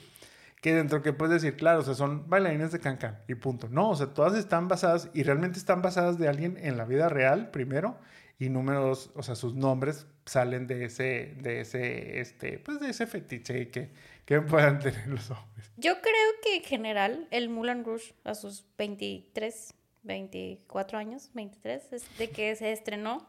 que 0.63 0.75
dentro 0.75 1.03
que 1.03 1.13
puedes 1.13 1.43
decir, 1.43 1.57
claro, 1.57 1.81
o 1.81 1.83
sea, 1.83 1.95
son 1.95 2.29
bailarines 2.29 2.73
de 2.73 2.81
cancan 2.81 3.19
y 3.29 3.35
punto. 3.35 3.69
No, 3.69 3.91
o 3.91 3.97
sea, 3.97 4.09
todas 4.09 4.35
están 4.35 4.69
basadas 4.69 5.11
y 5.13 5.25
realmente 5.25 5.59
están 5.59 5.83
basadas 5.83 6.19
de 6.19 6.29
alguien 6.29 6.57
en 6.61 6.77
la 6.77 6.85
vida 6.85 7.09
real, 7.09 7.51
primero, 7.51 7.99
y 8.39 8.49
número 8.49 8.81
dos, 8.81 9.11
o 9.15 9.23
sea, 9.23 9.35
sus 9.35 9.55
nombres 9.55 10.07
salen 10.25 10.67
de 10.67 10.85
ese, 10.85 11.35
de 11.41 11.61
ese, 11.61 12.21
este, 12.21 12.59
pues 12.61 12.79
de 12.81 12.91
ese 12.91 13.07
fetiche 13.07 13.71
que, 13.71 13.91
que 14.29 14.43
puedan 14.43 14.79
tener 14.79 15.07
los 15.07 15.31
hombres. 15.31 15.73
Yo 15.79 16.03
creo 16.03 16.33
que 16.43 16.57
en 16.57 16.63
general 16.63 17.27
el 17.31 17.49
Mulan 17.49 17.83
Rouge 17.83 18.13
a 18.25 18.35
sus 18.35 18.63
23, 18.77 19.73
24 20.03 20.99
años, 20.99 21.31
23, 21.33 22.19
de 22.19 22.29
que 22.29 22.55
se 22.55 22.73
estrenó, 22.73 23.27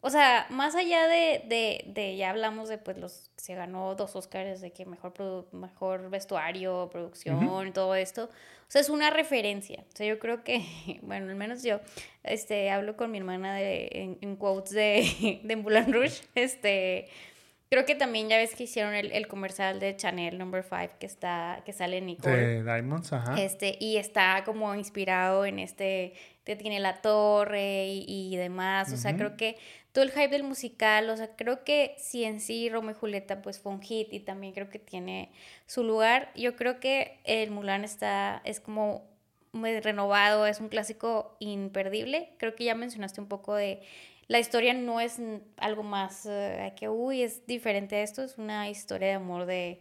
o 0.00 0.08
sea, 0.08 0.46
más 0.48 0.74
allá 0.74 1.06
de, 1.06 1.44
de, 1.46 1.84
de, 1.86 2.16
ya 2.16 2.30
hablamos 2.30 2.70
de 2.70 2.78
pues 2.78 2.96
los 2.96 3.30
se 3.36 3.54
ganó 3.54 3.94
dos 3.94 4.16
Oscars 4.16 4.62
de 4.62 4.72
que 4.72 4.86
mejor 4.86 5.12
mejor 5.52 6.08
vestuario, 6.08 6.88
producción, 6.90 7.74
todo 7.74 7.94
esto. 7.94 8.24
O 8.24 8.70
sea, 8.72 8.80
es 8.80 8.88
una 8.88 9.10
referencia. 9.10 9.84
O 9.92 9.96
sea, 9.96 10.06
yo 10.06 10.18
creo 10.18 10.44
que, 10.44 10.64
bueno, 11.02 11.28
al 11.28 11.36
menos 11.36 11.62
yo, 11.62 11.80
este, 12.22 12.70
hablo 12.70 12.96
con 12.96 13.10
mi 13.10 13.18
hermana 13.18 13.54
de, 13.54 14.16
en, 14.22 14.36
quotes 14.36 14.72
de, 14.72 15.40
de 15.44 15.56
Moulin 15.56 15.92
Rouge, 15.92 16.22
este, 16.34 17.10
creo 17.72 17.86
que 17.86 17.94
también 17.94 18.28
ya 18.28 18.36
ves 18.36 18.54
que 18.54 18.64
hicieron 18.64 18.92
el, 18.92 19.10
el 19.12 19.26
comercial 19.26 19.80
de 19.80 19.96
Chanel 19.96 20.36
Number 20.36 20.62
5 20.62 20.96
que 21.00 21.06
está, 21.06 21.62
que 21.64 21.72
sale 21.72 22.02
Nicole. 22.02 22.36
De 22.36 22.62
Diamonds, 22.62 23.14
ajá. 23.14 23.40
Este, 23.40 23.78
y 23.80 23.96
está 23.96 24.42
como 24.44 24.74
inspirado 24.74 25.46
en 25.46 25.58
este, 25.58 26.12
que 26.44 26.54
tiene 26.54 26.80
la 26.80 27.00
torre 27.00 27.86
y, 27.86 28.04
y 28.06 28.36
demás. 28.36 28.92
O 28.92 28.98
sea, 28.98 29.16
creo 29.16 29.38
que 29.38 29.56
todo 29.92 30.04
el 30.04 30.10
hype 30.10 30.28
del 30.28 30.42
musical, 30.42 31.08
o 31.08 31.16
sea, 31.16 31.34
creo 31.34 31.64
que 31.64 31.94
si 31.96 32.24
en 32.24 32.40
sí 32.40 32.68
Romeo 32.68 32.90
y 32.90 32.94
Julieta 32.94 33.40
pues 33.40 33.58
fue 33.58 33.72
un 33.72 33.80
hit 33.80 34.12
y 34.12 34.20
también 34.20 34.52
creo 34.52 34.68
que 34.68 34.78
tiene 34.78 35.32
su 35.64 35.82
lugar, 35.82 36.30
yo 36.36 36.56
creo 36.56 36.78
que 36.78 37.20
el 37.24 37.50
Mulan 37.50 37.84
está, 37.84 38.42
es 38.44 38.60
como 38.60 39.10
muy 39.52 39.80
renovado, 39.80 40.46
es 40.46 40.60
un 40.60 40.68
clásico 40.68 41.38
imperdible, 41.38 42.34
creo 42.36 42.54
que 42.54 42.64
ya 42.64 42.74
mencionaste 42.74 43.22
un 43.22 43.28
poco 43.28 43.54
de 43.54 43.80
la 44.28 44.38
historia 44.38 44.74
no 44.74 45.00
es 45.00 45.20
algo 45.56 45.82
más 45.82 46.26
eh, 46.26 46.72
que, 46.76 46.88
uy, 46.88 47.22
es 47.22 47.46
diferente 47.46 47.96
a 47.96 48.02
esto, 48.02 48.22
es 48.22 48.38
una 48.38 48.68
historia 48.70 49.08
de 49.08 49.14
amor 49.14 49.46
de 49.46 49.80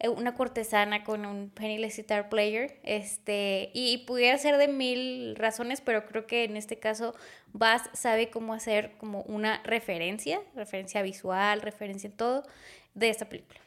eh, 0.00 0.08
una 0.08 0.34
cortesana 0.34 1.02
con 1.02 1.26
un 1.26 1.50
penniless 1.50 1.96
guitar 1.96 2.28
player, 2.28 2.78
este, 2.84 3.70
y, 3.74 4.04
pudiera 4.06 4.38
ser 4.38 4.56
de 4.56 4.68
mil 4.68 5.34
razones, 5.36 5.80
pero 5.80 6.06
creo 6.06 6.26
que 6.26 6.44
en 6.44 6.56
este 6.56 6.78
caso 6.78 7.14
Bass 7.52 7.90
sabe 7.94 8.30
cómo 8.30 8.54
hacer 8.54 8.92
como 8.98 9.22
una 9.22 9.60
referencia, 9.64 10.40
referencia 10.54 11.02
visual, 11.02 11.62
referencia 11.62 12.08
en 12.08 12.16
todo 12.16 12.44
de 12.94 13.10
esta 13.10 13.28
película. 13.28 13.60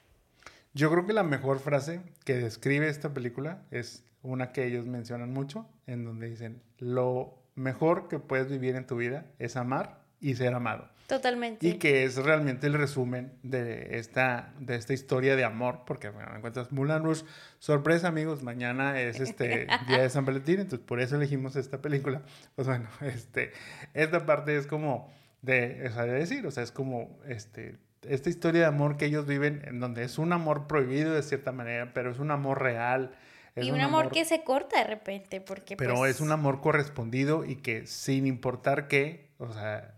Yo 0.74 0.90
creo 0.90 1.06
que 1.06 1.12
la 1.12 1.24
mejor 1.24 1.60
frase 1.60 2.00
que 2.24 2.36
describe 2.36 2.88
esta 2.88 3.14
película 3.14 3.64
es 3.72 4.06
una 4.24 4.54
que 4.54 4.66
ellos 4.66 4.86
mencionan 4.86 5.34
mucho, 5.34 5.68
en 5.86 6.06
donde 6.06 6.30
dicen, 6.30 6.62
lo 6.78 7.44
mejor 7.56 8.08
que 8.08 8.20
puedes 8.20 8.50
vivir 8.50 8.78
en 8.78 8.88
tu 8.88 8.96
vida 8.96 9.26
es 9.38 9.58
amar 9.58 10.01
y 10.22 10.36
ser 10.36 10.54
amado. 10.54 10.88
Totalmente. 11.12 11.68
Y 11.68 11.74
que 11.74 12.06
es 12.06 12.16
realmente 12.16 12.68
el 12.68 12.74
resumen 12.74 13.34
de 13.44 13.98
esta, 13.98 14.54
de 14.60 14.76
esta 14.76 14.94
historia 14.94 15.36
de 15.36 15.44
amor, 15.44 15.82
porque, 15.86 16.08
bueno, 16.08 16.34
encuentras 16.34 16.72
Mulan 16.72 17.04
Rouge. 17.04 17.26
Sorpresa, 17.60 18.08
amigos, 18.08 18.44
mañana 18.44 18.98
es 19.02 19.20
este 19.20 19.68
día 19.90 20.04
de 20.04 20.10
San 20.10 20.24
Valentín, 20.24 20.62
entonces 20.62 20.88
por 20.88 21.02
eso 21.02 21.18
elegimos 21.18 21.58
esta 21.58 21.82
película. 21.82 22.22
Pues 22.56 22.66
bueno, 22.66 22.88
este, 23.02 23.52
esta 23.94 24.26
parte 24.26 24.56
es 24.56 24.68
como 24.68 25.12
de, 25.42 25.86
o 25.90 25.92
sea, 25.94 26.04
de 26.04 26.14
decir, 26.14 26.48
o 26.48 26.52
sea, 26.52 26.64
es 26.64 26.72
como 26.72 27.20
este, 27.28 27.76
esta 28.04 28.30
historia 28.30 28.62
de 28.62 28.68
amor 28.68 28.96
que 28.96 29.04
ellos 29.04 29.26
viven, 29.26 29.64
en 29.66 29.82
donde 29.82 30.04
es 30.04 30.18
un 30.18 30.32
amor 30.32 30.66
prohibido 30.68 31.14
de 31.14 31.24
cierta 31.24 31.52
manera, 31.52 31.92
pero 31.94 32.12
es 32.12 32.20
un 32.20 32.32
amor 32.32 32.62
real. 32.62 33.14
y 33.58 33.70
un, 33.72 33.82
amor, 33.82 34.12
que 34.12 34.24
se 34.24 34.46
corta 34.46 34.78
de 34.78 34.86
repente, 34.86 35.42
porque... 35.42 35.76
Pero 35.76 35.96
pues 35.96 36.16
es 36.16 36.22
un 36.22 36.32
amor 36.32 36.62
correspondido 36.62 37.44
y 37.44 37.58
que 37.58 37.86
sin 37.86 38.28
importar 38.28 38.88
qué, 38.88 39.30
o 39.40 39.52
sea, 39.52 39.96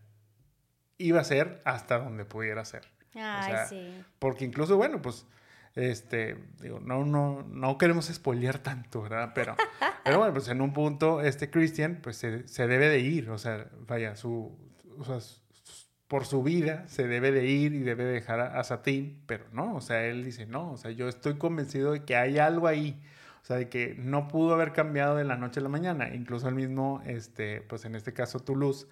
iba 1.06 1.22
a 1.22 1.24
ser 1.24 1.62
hasta 1.66 2.00
donde 2.00 2.26
pudiera 2.26 2.64
ser. 2.66 2.84
Ay, 3.16 3.54
sí. 3.70 4.04
Porque 4.20 4.46
incluso, 4.46 4.78
bueno, 4.78 5.02
pues, 5.02 5.26
este, 5.76 6.38
digo, 6.62 6.80
no, 6.80 7.06
no, 7.06 7.44
no 7.44 7.78
queremos 7.78 8.06
spoilear 8.06 8.60
tanto, 8.60 9.02
¿verdad? 9.02 9.32
Pero, 9.34 9.56
pero 10.04 10.20
bueno, 10.20 10.34
pues 10.34 10.48
en 10.48 10.62
un 10.62 10.74
punto, 10.74 11.22
este 11.22 11.50
Christian, 11.50 12.00
pues 12.02 12.18
se, 12.18 12.48
se 12.48 12.68
debe 12.68 12.90
de 12.90 13.00
ir, 13.00 13.30
o 13.30 13.38
sea, 13.38 13.68
vaya, 13.88 14.16
su, 14.16 14.58
o 14.98 15.04
sea, 15.04 15.20
por 16.08 16.26
su 16.26 16.44
vida 16.44 16.88
se 16.88 17.08
debe 17.08 17.32
de 17.32 17.48
ir 17.48 17.74
y 17.74 17.80
debe 17.80 18.04
dejar 18.04 18.40
a, 18.40 18.60
a 18.60 18.64
Satín, 18.64 19.24
pero 19.26 19.46
no, 19.52 19.76
o 19.76 19.82
sea, 19.82 20.06
él 20.06 20.24
dice, 20.24 20.46
no, 20.46 20.74
o 20.74 20.78
sea, 20.78 20.92
yo 20.92 21.08
estoy 21.08 21.36
convencido 21.36 21.92
de 21.92 22.04
que 22.04 22.16
hay 22.16 22.38
algo 22.38 22.68
ahí, 22.68 23.02
o 23.42 23.46
sea, 23.46 23.58
de 23.58 23.68
que 23.68 23.96
no 23.98 24.28
pudo 24.28 24.54
haber 24.54 24.74
cambiado 24.74 25.16
de 25.16 25.24
la 25.24 25.38
noche 25.38 25.60
a 25.60 25.64
la 25.64 25.70
mañana, 25.70 26.14
incluso 26.14 26.48
el 26.48 26.56
mismo, 26.56 27.02
este, 27.06 27.62
pues 27.62 27.84
en 27.86 27.96
este 27.96 28.14
caso 28.14 28.40
Toulouse, 28.40 28.88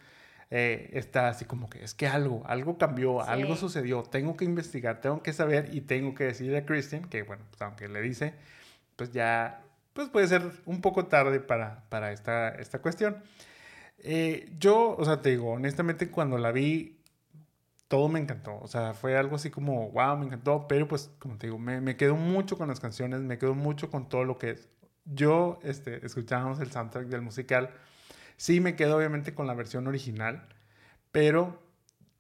eh, 0.54 0.90
está 0.92 1.30
así 1.30 1.46
como 1.46 1.70
que 1.70 1.82
es 1.82 1.94
que 1.94 2.08
algo, 2.08 2.44
algo 2.46 2.78
cambió, 2.78 3.22
algo 3.22 3.56
sucedió, 3.56 4.04
tengo 4.04 4.36
que 4.36 4.44
investigar, 4.44 5.00
tengo 5.00 5.24
que 5.24 5.32
saber 5.32 5.74
y 5.74 5.80
tengo 5.80 6.14
que 6.14 6.26
decirle 6.26 6.58
a 6.58 6.66
Christian 6.66 7.06
que, 7.06 7.24
bueno, 7.24 7.46
pues 7.50 7.62
aunque 7.62 7.88
le 7.88 8.02
dice, 8.02 8.34
pues 8.98 9.14
ya, 9.14 9.64
pues 9.94 10.10
puede 10.10 10.28
ser 10.28 10.44
un 10.66 10.82
poco 10.82 11.06
tarde 11.06 11.40
para, 11.40 11.86
para 11.88 12.12
esta, 12.12 12.50
esta 12.50 12.80
cuestión. 12.80 13.24
Eh, 14.00 14.52
yo, 14.60 14.96
o 14.98 15.06
sea, 15.06 15.22
te 15.22 15.30
digo, 15.30 15.52
honestamente 15.52 16.10
cuando 16.12 16.38
la 16.38 16.52
vi, 16.52 17.00
todo 17.88 18.10
me 18.10 18.20
encantó, 18.20 18.60
o 18.60 18.68
sea, 18.68 18.94
fue 18.94 19.16
algo 19.18 19.38
así 19.38 19.52
como, 19.52 19.90
wow, 19.92 20.18
me 20.18 20.26
encantó, 20.26 20.68
pero 20.68 20.86
pues, 20.86 21.12
como 21.20 21.38
te 21.38 21.48
digo, 21.48 21.60
me, 21.60 21.80
me 21.80 21.96
quedo 21.96 22.18
mucho 22.18 22.58
con 22.58 22.68
las 22.68 22.82
canciones, 22.82 23.22
me 23.22 23.38
quedo 23.38 23.56
mucho 23.56 23.90
con 23.90 24.10
todo 24.10 24.26
lo 24.26 24.38
que 24.38 24.52
es. 24.52 24.68
Yo, 25.06 25.60
este, 25.64 26.06
escuchábamos 26.06 26.60
el 26.60 26.72
soundtrack 26.72 27.08
del 27.08 27.22
musical 27.22 27.70
Sí 28.42 28.60
me 28.60 28.76
quedo 28.76 28.98
obviamente 28.98 29.36
con 29.36 29.46
la 29.46 29.54
versión 29.54 29.86
original, 29.86 30.48
pero 31.12 31.62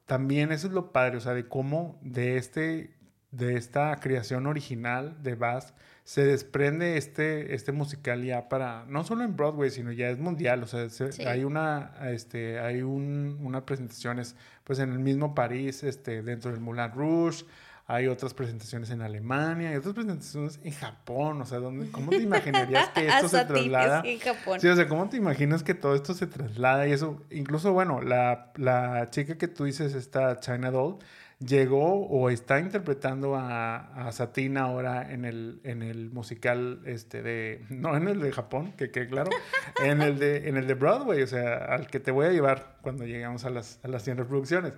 también 0.05 0.51
eso 0.51 0.67
es 0.67 0.73
lo 0.73 0.91
padre, 0.91 1.17
o 1.17 1.19
sea, 1.19 1.33
de 1.33 1.47
cómo 1.47 1.99
de, 2.03 2.37
este, 2.37 2.93
de 3.31 3.55
esta 3.55 3.99
creación 3.99 4.45
original 4.45 5.23
de 5.23 5.33
Bass 5.33 5.73
se 6.03 6.23
desprende 6.23 6.95
este, 6.97 7.55
este 7.55 7.71
musical 7.71 8.23
ya 8.23 8.49
para, 8.49 8.85
no 8.87 9.03
solo 9.03 9.23
en 9.23 9.35
Broadway, 9.35 9.71
sino 9.71 9.91
ya 9.91 10.11
es 10.11 10.19
mundial, 10.19 10.61
o 10.61 10.67
sea, 10.67 10.89
hay 11.25 11.43
una, 11.43 11.95
este, 12.11 12.59
hay 12.59 12.83
un, 12.83 13.39
una 13.41 13.65
presentaciones, 13.65 14.35
pues 14.63 14.77
en 14.77 14.91
el 14.91 14.99
mismo 14.99 15.33
París, 15.33 15.81
este, 15.83 16.21
dentro 16.21 16.51
del 16.51 16.59
Moulin 16.59 16.91
Rouge, 16.91 17.45
hay 17.91 18.07
otras 18.07 18.33
presentaciones 18.33 18.89
en 18.89 19.01
Alemania, 19.01 19.69
hay 19.69 19.75
otras 19.75 19.93
presentaciones 19.93 20.59
en 20.63 20.71
Japón, 20.71 21.41
o 21.41 21.45
sea, 21.45 21.59
¿cómo 21.59 22.09
te 22.09 22.21
imaginarías 22.21 22.87
que 22.89 23.07
esto 23.07 23.27
se 23.27 23.43
traslada? 23.43 24.01
En 24.05 24.17
Japón. 24.17 24.61
Sí, 24.61 24.67
o 24.69 24.75
sea, 24.75 24.87
¿cómo 24.87 25.09
te 25.09 25.17
imaginas 25.17 25.61
que 25.61 25.73
todo 25.73 25.93
esto 25.93 26.13
se 26.13 26.25
traslada 26.25 26.87
y 26.87 26.93
eso? 26.93 27.21
Incluso, 27.29 27.73
bueno, 27.73 28.01
la, 28.01 28.53
la 28.55 29.09
chica 29.09 29.37
que 29.37 29.49
tú 29.49 29.65
dices, 29.65 29.93
esta 29.93 30.39
China 30.39 30.71
Doll, 30.71 30.99
llegó 31.45 32.07
o 32.07 32.29
está 32.29 32.59
interpretando 32.59 33.35
a, 33.35 34.07
a 34.07 34.11
Satín 34.11 34.57
ahora 34.57 35.11
en 35.11 35.25
el, 35.25 35.59
en 35.63 35.81
el 35.81 36.11
musical 36.11 36.81
este 36.85 37.23
de 37.23 37.65
no 37.69 37.97
en 37.97 38.07
el 38.07 38.19
de 38.19 38.31
Japón 38.31 38.73
que 38.77 38.91
quede 38.91 39.07
claro 39.07 39.31
en 39.83 40.01
el 40.03 40.19
de 40.19 40.49
en 40.49 40.57
el 40.57 40.67
de 40.67 40.75
Broadway 40.75 41.23
o 41.23 41.27
sea 41.27 41.65
al 41.65 41.87
que 41.87 41.99
te 41.99 42.11
voy 42.11 42.27
a 42.27 42.31
llevar 42.31 42.77
cuando 42.81 43.05
lleguemos 43.05 43.43
a 43.45 43.49
las 43.49 43.79
a 43.83 43.87
las 43.87 44.03
100 44.03 44.17
reproducciones 44.17 44.73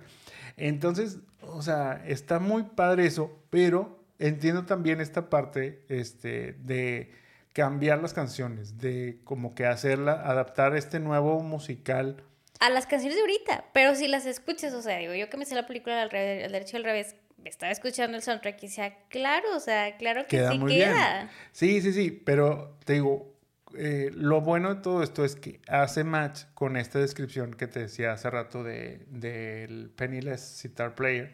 entonces, 0.56 1.18
o 1.42 1.62
sea, 1.62 2.02
está 2.06 2.38
muy 2.38 2.62
padre 2.62 3.06
eso, 3.06 3.42
pero 3.50 4.04
entiendo 4.18 4.64
también 4.64 5.00
esta 5.00 5.28
parte 5.28 5.84
este, 5.88 6.52
de 6.54 7.12
cambiar 7.52 8.00
las 8.00 8.12
canciones, 8.12 8.78
de 8.78 9.20
como 9.24 9.54
que 9.54 9.66
hacerla, 9.66 10.12
adaptar 10.12 10.76
este 10.76 10.98
nuevo 10.98 11.40
musical. 11.40 12.22
A 12.60 12.70
las 12.70 12.86
canciones 12.86 13.16
de 13.16 13.22
ahorita, 13.22 13.64
pero 13.72 13.94
si 13.94 14.08
las 14.08 14.26
escuchas, 14.26 14.74
o 14.74 14.82
sea, 14.82 14.98
digo, 14.98 15.14
yo 15.14 15.28
que 15.30 15.36
me 15.36 15.44
sé 15.44 15.54
la 15.54 15.66
película 15.66 16.02
al, 16.02 16.10
revés, 16.10 16.44
al 16.44 16.52
derecho 16.52 16.76
y 16.76 16.78
al 16.78 16.84
revés, 16.84 17.16
estaba 17.44 17.70
escuchando 17.70 18.16
el 18.16 18.22
soundtrack 18.22 18.62
y 18.62 18.66
decía, 18.66 18.96
claro, 19.08 19.54
o 19.54 19.60
sea, 19.60 19.96
claro 19.98 20.26
que 20.26 20.48
sí 20.48 20.60
queda. 20.66 21.30
Sí, 21.52 21.80
sí, 21.82 21.92
sí, 21.92 22.10
pero 22.10 22.78
te 22.84 22.94
digo, 22.94 23.33
eh, 23.76 24.10
lo 24.14 24.40
bueno 24.40 24.74
de 24.74 24.80
todo 24.80 25.02
esto 25.02 25.24
es 25.24 25.36
que 25.36 25.60
hace 25.68 26.04
match 26.04 26.42
con 26.54 26.76
esta 26.76 26.98
descripción 26.98 27.54
que 27.54 27.66
te 27.66 27.80
decía 27.80 28.12
hace 28.12 28.30
rato 28.30 28.62
del 28.62 29.06
de, 29.08 29.88
Penniless 29.96 30.40
Sitar 30.40 30.94
Player, 30.94 31.32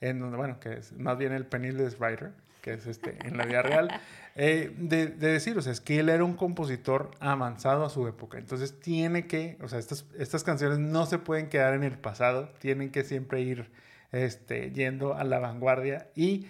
en 0.00 0.20
donde, 0.20 0.36
bueno, 0.36 0.60
que 0.60 0.74
es 0.74 0.92
más 0.92 1.18
bien 1.18 1.32
el 1.32 1.46
Penniless 1.46 1.98
Writer, 1.98 2.32
que 2.62 2.74
es 2.74 2.86
este, 2.86 3.16
en 3.24 3.36
la 3.36 3.44
vida 3.44 3.62
real, 3.62 3.88
eh, 4.36 4.74
de, 4.76 5.06
de, 5.06 5.28
decir, 5.28 5.56
o 5.56 5.62
sea, 5.62 5.72
es 5.72 5.80
que 5.80 6.00
él 6.00 6.08
era 6.08 6.24
un 6.24 6.34
compositor 6.34 7.10
avanzado 7.20 7.84
a 7.84 7.90
su 7.90 8.06
época, 8.08 8.38
entonces 8.38 8.78
tiene 8.80 9.26
que, 9.26 9.56
o 9.62 9.68
sea, 9.68 9.78
estas, 9.78 10.06
estas 10.18 10.44
canciones 10.44 10.78
no 10.78 11.06
se 11.06 11.18
pueden 11.18 11.48
quedar 11.48 11.74
en 11.74 11.84
el 11.84 11.98
pasado, 11.98 12.50
tienen 12.58 12.90
que 12.90 13.04
siempre 13.04 13.40
ir 13.40 13.70
este, 14.12 14.70
yendo 14.72 15.14
a 15.14 15.24
la 15.24 15.38
vanguardia. 15.38 16.08
Y 16.14 16.46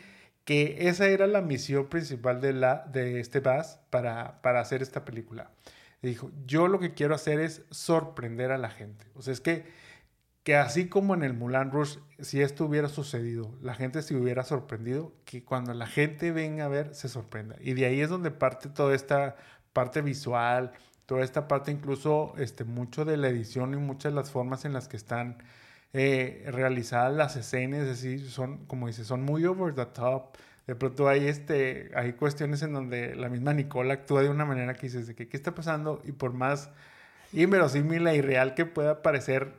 que 0.46 0.88
esa 0.88 1.08
era 1.08 1.26
la 1.26 1.42
misión 1.42 1.88
principal 1.88 2.40
de, 2.40 2.52
la, 2.52 2.86
de 2.92 3.18
este 3.18 3.40
Bass 3.40 3.80
para, 3.90 4.40
para 4.42 4.60
hacer 4.60 4.80
esta 4.80 5.04
película. 5.04 5.50
dijo, 6.02 6.30
yo 6.46 6.68
lo 6.68 6.78
que 6.78 6.94
quiero 6.94 7.16
hacer 7.16 7.40
es 7.40 7.64
sorprender 7.72 8.52
a 8.52 8.56
la 8.56 8.70
gente. 8.70 9.06
O 9.16 9.22
sea, 9.22 9.32
es 9.32 9.40
que, 9.40 9.66
que 10.44 10.54
así 10.54 10.88
como 10.88 11.14
en 11.14 11.24
el 11.24 11.34
Mulan 11.34 11.72
Rush, 11.72 11.98
si 12.20 12.42
esto 12.42 12.64
hubiera 12.64 12.88
sucedido, 12.88 13.58
la 13.60 13.74
gente 13.74 14.02
se 14.02 14.14
hubiera 14.14 14.44
sorprendido, 14.44 15.12
que 15.24 15.42
cuando 15.44 15.74
la 15.74 15.88
gente 15.88 16.30
venga 16.30 16.66
a 16.66 16.68
ver, 16.68 16.94
se 16.94 17.08
sorprenda. 17.08 17.56
Y 17.60 17.74
de 17.74 17.86
ahí 17.86 18.00
es 18.00 18.08
donde 18.08 18.30
parte 18.30 18.68
toda 18.68 18.94
esta 18.94 19.34
parte 19.72 20.00
visual, 20.00 20.70
toda 21.06 21.24
esta 21.24 21.48
parte 21.48 21.72
incluso 21.72 22.34
este, 22.38 22.62
mucho 22.62 23.04
de 23.04 23.16
la 23.16 23.28
edición 23.28 23.74
y 23.74 23.78
muchas 23.78 24.12
de 24.12 24.16
las 24.16 24.30
formas 24.30 24.64
en 24.64 24.72
las 24.72 24.86
que 24.86 24.96
están 24.96 25.38
eh, 25.98 26.44
realizadas 26.50 27.14
las 27.14 27.36
escenas, 27.36 27.80
es 27.80 27.88
decir, 27.88 28.28
son, 28.30 28.66
como 28.66 28.86
dice, 28.86 29.04
son 29.04 29.22
muy 29.22 29.46
over 29.46 29.74
the 29.74 29.86
top. 29.86 30.36
De 30.66 30.74
pronto 30.74 31.08
hay, 31.08 31.26
este, 31.26 31.90
hay 31.94 32.12
cuestiones 32.12 32.62
en 32.62 32.74
donde 32.74 33.14
la 33.14 33.30
misma 33.30 33.54
Nicole 33.54 33.92
actúa 33.92 34.22
de 34.22 34.28
una 34.28 34.44
manera 34.44 34.74
que 34.74 34.88
dices, 34.88 35.06
de 35.06 35.14
que, 35.14 35.26
¿qué 35.26 35.36
está 35.36 35.54
pasando? 35.54 36.02
Y 36.04 36.12
por 36.12 36.34
más 36.34 36.70
inverosímil 37.32 38.06
e 38.08 38.16
irreal 38.16 38.54
que 38.54 38.66
pueda 38.66 39.00
parecer, 39.00 39.54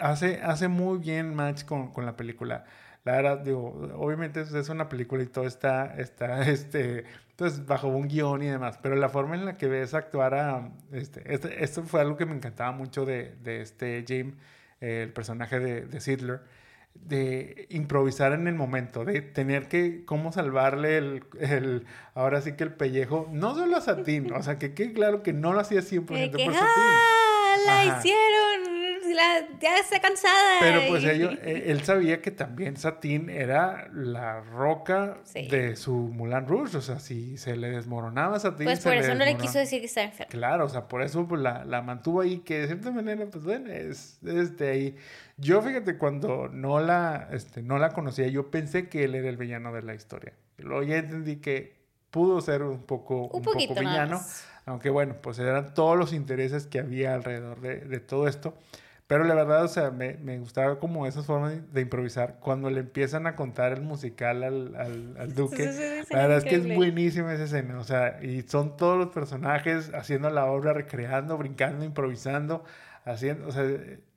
hace, 0.00 0.40
hace 0.42 0.66
muy 0.66 0.98
bien 0.98 1.34
match 1.34 1.64
con, 1.64 1.92
con 1.92 2.04
la 2.04 2.16
película. 2.16 2.64
La 3.04 3.12
verdad, 3.12 3.38
digo, 3.38 3.92
obviamente 3.96 4.40
es 4.40 4.68
una 4.68 4.88
película 4.88 5.22
y 5.22 5.26
todo 5.26 5.46
está, 5.46 5.94
está 5.98 6.42
este, 6.48 7.04
entonces, 7.30 7.64
bajo 7.66 7.88
un 7.88 8.08
guion 8.08 8.42
y 8.42 8.46
demás, 8.46 8.78
pero 8.82 8.96
la 8.96 9.08
forma 9.08 9.36
en 9.36 9.44
la 9.44 9.56
que 9.56 9.68
ves 9.68 9.94
actuar 9.94 10.34
a, 10.34 10.70
este, 10.90 11.32
este 11.32 11.62
esto 11.62 11.84
fue 11.84 12.00
algo 12.00 12.16
que 12.16 12.26
me 12.26 12.34
encantaba 12.34 12.72
mucho 12.72 13.04
de, 13.04 13.36
de 13.42 13.62
este 13.62 14.04
El 14.82 15.12
personaje 15.12 15.60
de, 15.60 15.82
de 15.82 16.00
Sidler, 16.00 16.40
de 16.94 17.66
improvisar 17.70 18.32
en 18.32 18.46
el 18.46 18.54
momento, 18.54 19.04
de 19.04 19.22
tener 19.22 19.68
que, 19.68 20.04
cómo 20.04 20.32
salvarle 20.32 20.98
el, 20.98 21.24
el 21.40 21.86
ahora 22.14 22.42
sí 22.42 22.52
que 22.52 22.64
el 22.64 22.74
pellejo, 22.74 23.28
no 23.32 23.54
solo 23.54 23.76
a 23.76 23.80
Satín, 23.80 24.32
o 24.32 24.42
sea, 24.42 24.58
que 24.58 24.74
quede 24.74 24.92
claro 24.92 25.22
que 25.22 25.32
no 25.32 25.52
lo 25.52 25.60
hacía 25.60 25.80
100% 25.80 26.04
por 26.04 26.18
Satín. 26.18 26.52
¡Ah! 26.54 27.22
La 27.64 27.84
hicieron 27.84 28.41
ya 29.60 29.78
está 29.78 30.00
cansada. 30.00 30.58
Pero 30.60 30.80
pues 30.88 31.04
eh, 31.06 31.64
él 31.66 31.82
sabía 31.84 32.20
que 32.20 32.30
también 32.30 32.76
Satín 32.76 33.30
era 33.30 33.88
la 33.92 34.40
roca 34.40 35.18
de 35.34 35.76
su 35.76 35.92
Mulan 35.92 36.46
Rouge. 36.46 36.76
O 36.76 36.80
sea, 36.80 36.98
si 36.98 37.36
se 37.36 37.56
le 37.56 37.70
desmoronaba 37.70 38.36
a 38.36 38.40
Satín. 38.40 38.64
Pues 38.64 38.80
por 38.80 38.94
eso 38.94 39.14
no 39.14 39.24
le 39.24 39.36
quiso 39.36 39.58
decir 39.58 39.80
que 39.80 39.86
estaba 39.86 40.06
enferma. 40.06 40.30
Claro, 40.30 40.66
o 40.66 40.68
sea, 40.68 40.88
por 40.88 41.02
eso 41.02 41.26
pues, 41.26 41.40
la, 41.40 41.64
la, 41.64 41.82
mantuvo 41.82 42.20
ahí, 42.20 42.38
que 42.38 42.60
de 42.60 42.66
cierta 42.66 42.90
manera, 42.90 43.26
pues 43.26 43.44
bueno, 43.44 43.70
es 43.70 44.18
desde 44.20 44.70
ahí. 44.70 44.96
Yo 45.36 45.60
fíjate, 45.62 45.96
cuando 45.98 46.48
no 46.48 46.80
la, 46.80 47.28
este, 47.32 47.62
no 47.62 47.78
la 47.78 47.90
conocía, 47.90 48.28
yo 48.28 48.50
pensé 48.50 48.88
que 48.88 49.04
él 49.04 49.14
era 49.14 49.28
el 49.28 49.36
villano 49.36 49.72
de 49.72 49.82
la 49.82 49.94
historia. 49.94 50.32
Luego 50.58 50.82
ya 50.82 50.96
entendí 50.98 51.36
que 51.36 51.82
pudo 52.10 52.40
ser 52.40 52.62
un 52.62 52.82
poco, 52.82 53.28
un, 53.28 53.42
poco 53.42 53.58
villano. 53.58 54.20
Aunque 54.64 54.90
bueno, 54.90 55.16
pues 55.20 55.38
eran 55.40 55.74
todos 55.74 55.98
los 55.98 56.12
intereses 56.12 56.66
que 56.66 56.78
había 56.78 57.14
alrededor 57.14 57.60
de, 57.60 57.80
de 57.80 58.00
todo 58.00 58.28
esto. 58.28 58.54
Pero 59.12 59.24
la 59.24 59.34
verdad, 59.34 59.64
o 59.64 59.68
sea, 59.68 59.90
me, 59.90 60.14
me, 60.14 60.38
gustaba 60.38 60.78
como 60.78 61.06
esas 61.06 61.26
formas 61.26 61.70
de 61.70 61.80
improvisar. 61.82 62.38
Cuando 62.40 62.70
le 62.70 62.80
empiezan 62.80 63.26
a 63.26 63.36
contar 63.36 63.72
el 63.74 63.82
musical 63.82 64.42
al, 64.42 64.74
al, 64.74 65.16
al 65.18 65.34
Duque, 65.34 65.66
la 66.08 66.22
verdad 66.22 66.38
es 66.38 66.44
que 66.44 66.54
es 66.54 66.74
buenísima 66.74 67.34
esa 67.34 67.44
escena. 67.44 67.78
O 67.78 67.84
sea, 67.84 68.24
y 68.24 68.40
son 68.40 68.74
todos 68.78 68.96
los 68.96 69.08
personajes 69.08 69.92
haciendo 69.92 70.30
la 70.30 70.46
obra, 70.46 70.72
recreando, 70.72 71.36
brincando, 71.36 71.84
improvisando, 71.84 72.64
haciendo, 73.04 73.48
o 73.48 73.52
sea, 73.52 73.70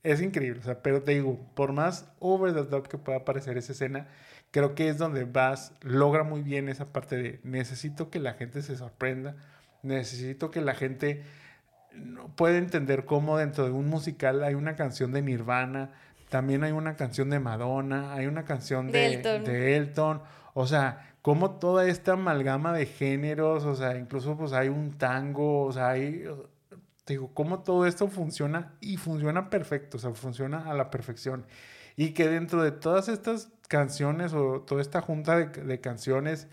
es 0.04 0.22
increíble. 0.22 0.62
O 0.62 0.64
sea, 0.64 0.82
pero 0.82 1.04
te 1.04 1.12
digo, 1.12 1.46
por 1.56 1.74
más 1.74 2.10
over 2.20 2.54
the 2.54 2.64
top 2.64 2.88
que 2.88 2.98
pueda 2.98 3.26
parecer 3.26 3.58
esa 3.58 3.74
escena, 3.74 4.08
creo 4.52 4.76
que 4.76 4.88
es 4.88 4.98
donde 4.98 5.26
vas, 5.26 5.74
logra 5.82 6.24
muy 6.24 6.42
bien 6.42 6.70
esa 6.70 6.94
parte 6.94 7.18
de 7.18 7.42
necesito 7.44 8.10
que 8.10 8.20
la 8.20 8.36
gente 8.36 8.62
se 8.62 8.78
sorprenda, 8.78 9.36
necesito 9.84 10.52
que 10.52 10.62
la 10.62 10.74
gente 10.74 11.22
no 11.98 12.28
puede 12.36 12.58
entender 12.58 13.06
cómo 13.06 13.38
dentro 13.38 13.66
de 13.66 13.72
un 13.72 13.88
musical 13.88 14.44
hay 14.44 14.56
una 14.56 14.76
canción 14.76 15.12
de 15.12 15.22
Nirvana, 15.22 15.92
también 16.30 16.64
hay 16.64 16.72
una 16.72 16.96
canción 16.96 17.30
de 17.30 17.40
Madonna, 17.40 18.14
hay 18.14 18.26
una 18.26 18.46
canción 18.46 18.92
de, 18.92 19.18
de, 19.18 19.78
Elton. 19.78 20.22
O 20.54 20.68
sea, 20.68 21.16
cómo 21.22 21.52
toda 21.60 21.88
esta 21.88 22.14
amalgama 22.14 22.74
de 22.74 22.86
géneros, 22.86 23.64
o 23.64 23.76
sea, 23.76 23.98
incluso 23.98 24.38
pues 24.38 24.54
hay 24.54 24.70
un 24.70 24.98
tango, 24.98 25.64
o 25.64 25.72
sea, 25.72 25.90
hay, 25.90 26.26
digo, 27.08 27.32
cómo 27.34 27.60
todo 27.60 27.86
esto 27.86 28.08
funciona 28.08 28.74
y 28.82 28.98
funciona 28.98 29.50
perfecto, 29.50 29.98
o 29.98 30.00
sea, 30.00 30.14
funciona 30.14 30.70
a 30.70 30.74
la 30.74 30.90
perfección. 30.90 31.46
Y 31.96 32.12
que 32.12 32.28
dentro 32.28 32.64
de 32.64 32.72
todas 32.72 33.08
estas 33.08 33.50
canciones 33.68 34.34
o 34.34 34.62
toda 34.62 34.82
esta 34.82 35.02
junta 35.02 35.38
de, 35.38 35.46
de 35.46 35.80
canciones, 35.80 36.48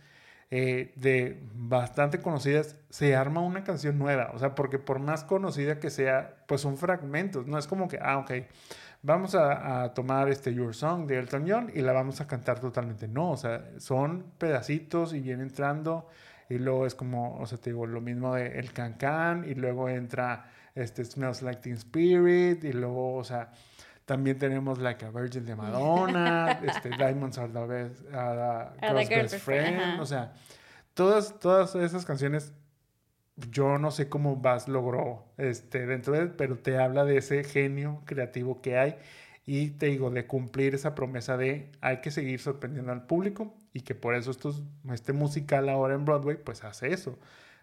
eh, 0.54 0.92
de 0.96 1.40
bastante 1.54 2.20
conocidas, 2.20 2.76
se 2.90 3.16
arma 3.16 3.40
una 3.40 3.64
canción 3.64 3.98
nueva. 3.98 4.32
O 4.34 4.38
sea, 4.38 4.54
porque 4.54 4.78
por 4.78 4.98
más 4.98 5.24
conocida 5.24 5.80
que 5.80 5.88
sea, 5.88 6.44
pues 6.46 6.60
son 6.60 6.76
fragmentos. 6.76 7.46
No 7.46 7.56
es 7.56 7.66
como 7.66 7.88
que, 7.88 7.98
ah, 8.02 8.18
ok, 8.18 8.32
vamos 9.00 9.34
a, 9.34 9.94
tomar 9.94 10.28
este 10.28 10.52
Your 10.52 10.74
Song 10.74 11.06
de 11.06 11.18
Elton 11.18 11.46
John 11.48 11.70
y 11.74 11.80
la 11.80 11.92
vamos 11.92 12.20
a 12.20 12.26
cantar 12.26 12.60
totalmente. 12.60 13.08
No, 13.08 13.30
o 13.30 13.36
sea, 13.38 13.64
son 13.78 14.24
pedacitos 14.36 15.14
y 15.14 15.20
viene 15.20 15.42
entrando. 15.42 16.06
Y 16.50 16.58
luego 16.58 16.84
es 16.84 16.94
como, 16.94 17.38
o 17.38 17.46
sea, 17.46 17.56
te 17.56 17.70
digo, 17.70 17.86
lo 17.86 18.02
mismo 18.02 18.34
de 18.34 18.58
El 18.58 18.74
Can 18.74 18.92
Can. 18.98 19.46
Y 19.48 19.54
luego 19.54 19.88
entra 19.88 20.52
este 20.74 21.02
Smells 21.02 21.40
Like 21.40 21.62
Teen 21.62 21.76
Spirit. 21.76 22.62
Y 22.62 22.74
luego, 22.74 23.14
o 23.14 23.24
sea 23.24 23.48
también 24.12 24.38
tenemos 24.38 24.78
Like 24.78 25.06
a 25.06 25.10
Virgin 25.10 25.46
de 25.46 25.56
Madonna, 25.56 26.60
este, 26.66 26.90
Diamonds 26.90 27.38
Are 27.38 27.50
the 27.50 27.64
Best, 27.64 28.02
Best 29.08 29.36
Friend. 29.38 29.98
O 30.00 30.04
sea, 30.04 30.34
todas, 30.92 31.40
todas 31.40 31.74
esas 31.76 32.04
canciones, 32.04 32.52
yo 33.50 33.78
no 33.78 33.90
sé 33.90 34.10
cómo 34.10 34.36
Bass 34.36 34.68
logró 34.68 35.24
este, 35.38 35.86
dentro 35.86 36.12
de 36.12 36.20
él, 36.20 36.30
pero 36.32 36.58
te 36.58 36.76
habla 36.76 37.06
de 37.06 37.16
ese 37.16 37.42
genio 37.42 38.02
creativo 38.04 38.60
que 38.60 38.76
hay 38.76 38.98
y 39.46 39.70
te 39.70 39.86
digo, 39.86 40.10
de 40.10 40.26
cumplir 40.26 40.74
esa 40.74 40.94
promesa 40.94 41.38
de 41.38 41.72
hay 41.80 42.02
que 42.02 42.10
seguir 42.10 42.38
sorprendiendo 42.38 42.92
al 42.92 43.06
público 43.06 43.54
y 43.72 43.80
que 43.80 43.94
por 43.94 44.14
eso 44.14 44.30
estos, 44.30 44.62
este 44.92 45.14
musical 45.14 45.70
ahora 45.70 45.94
en 45.94 46.04
Broadway, 46.04 46.36
pues 46.36 46.64
hace 46.64 46.92
eso, 46.92 47.18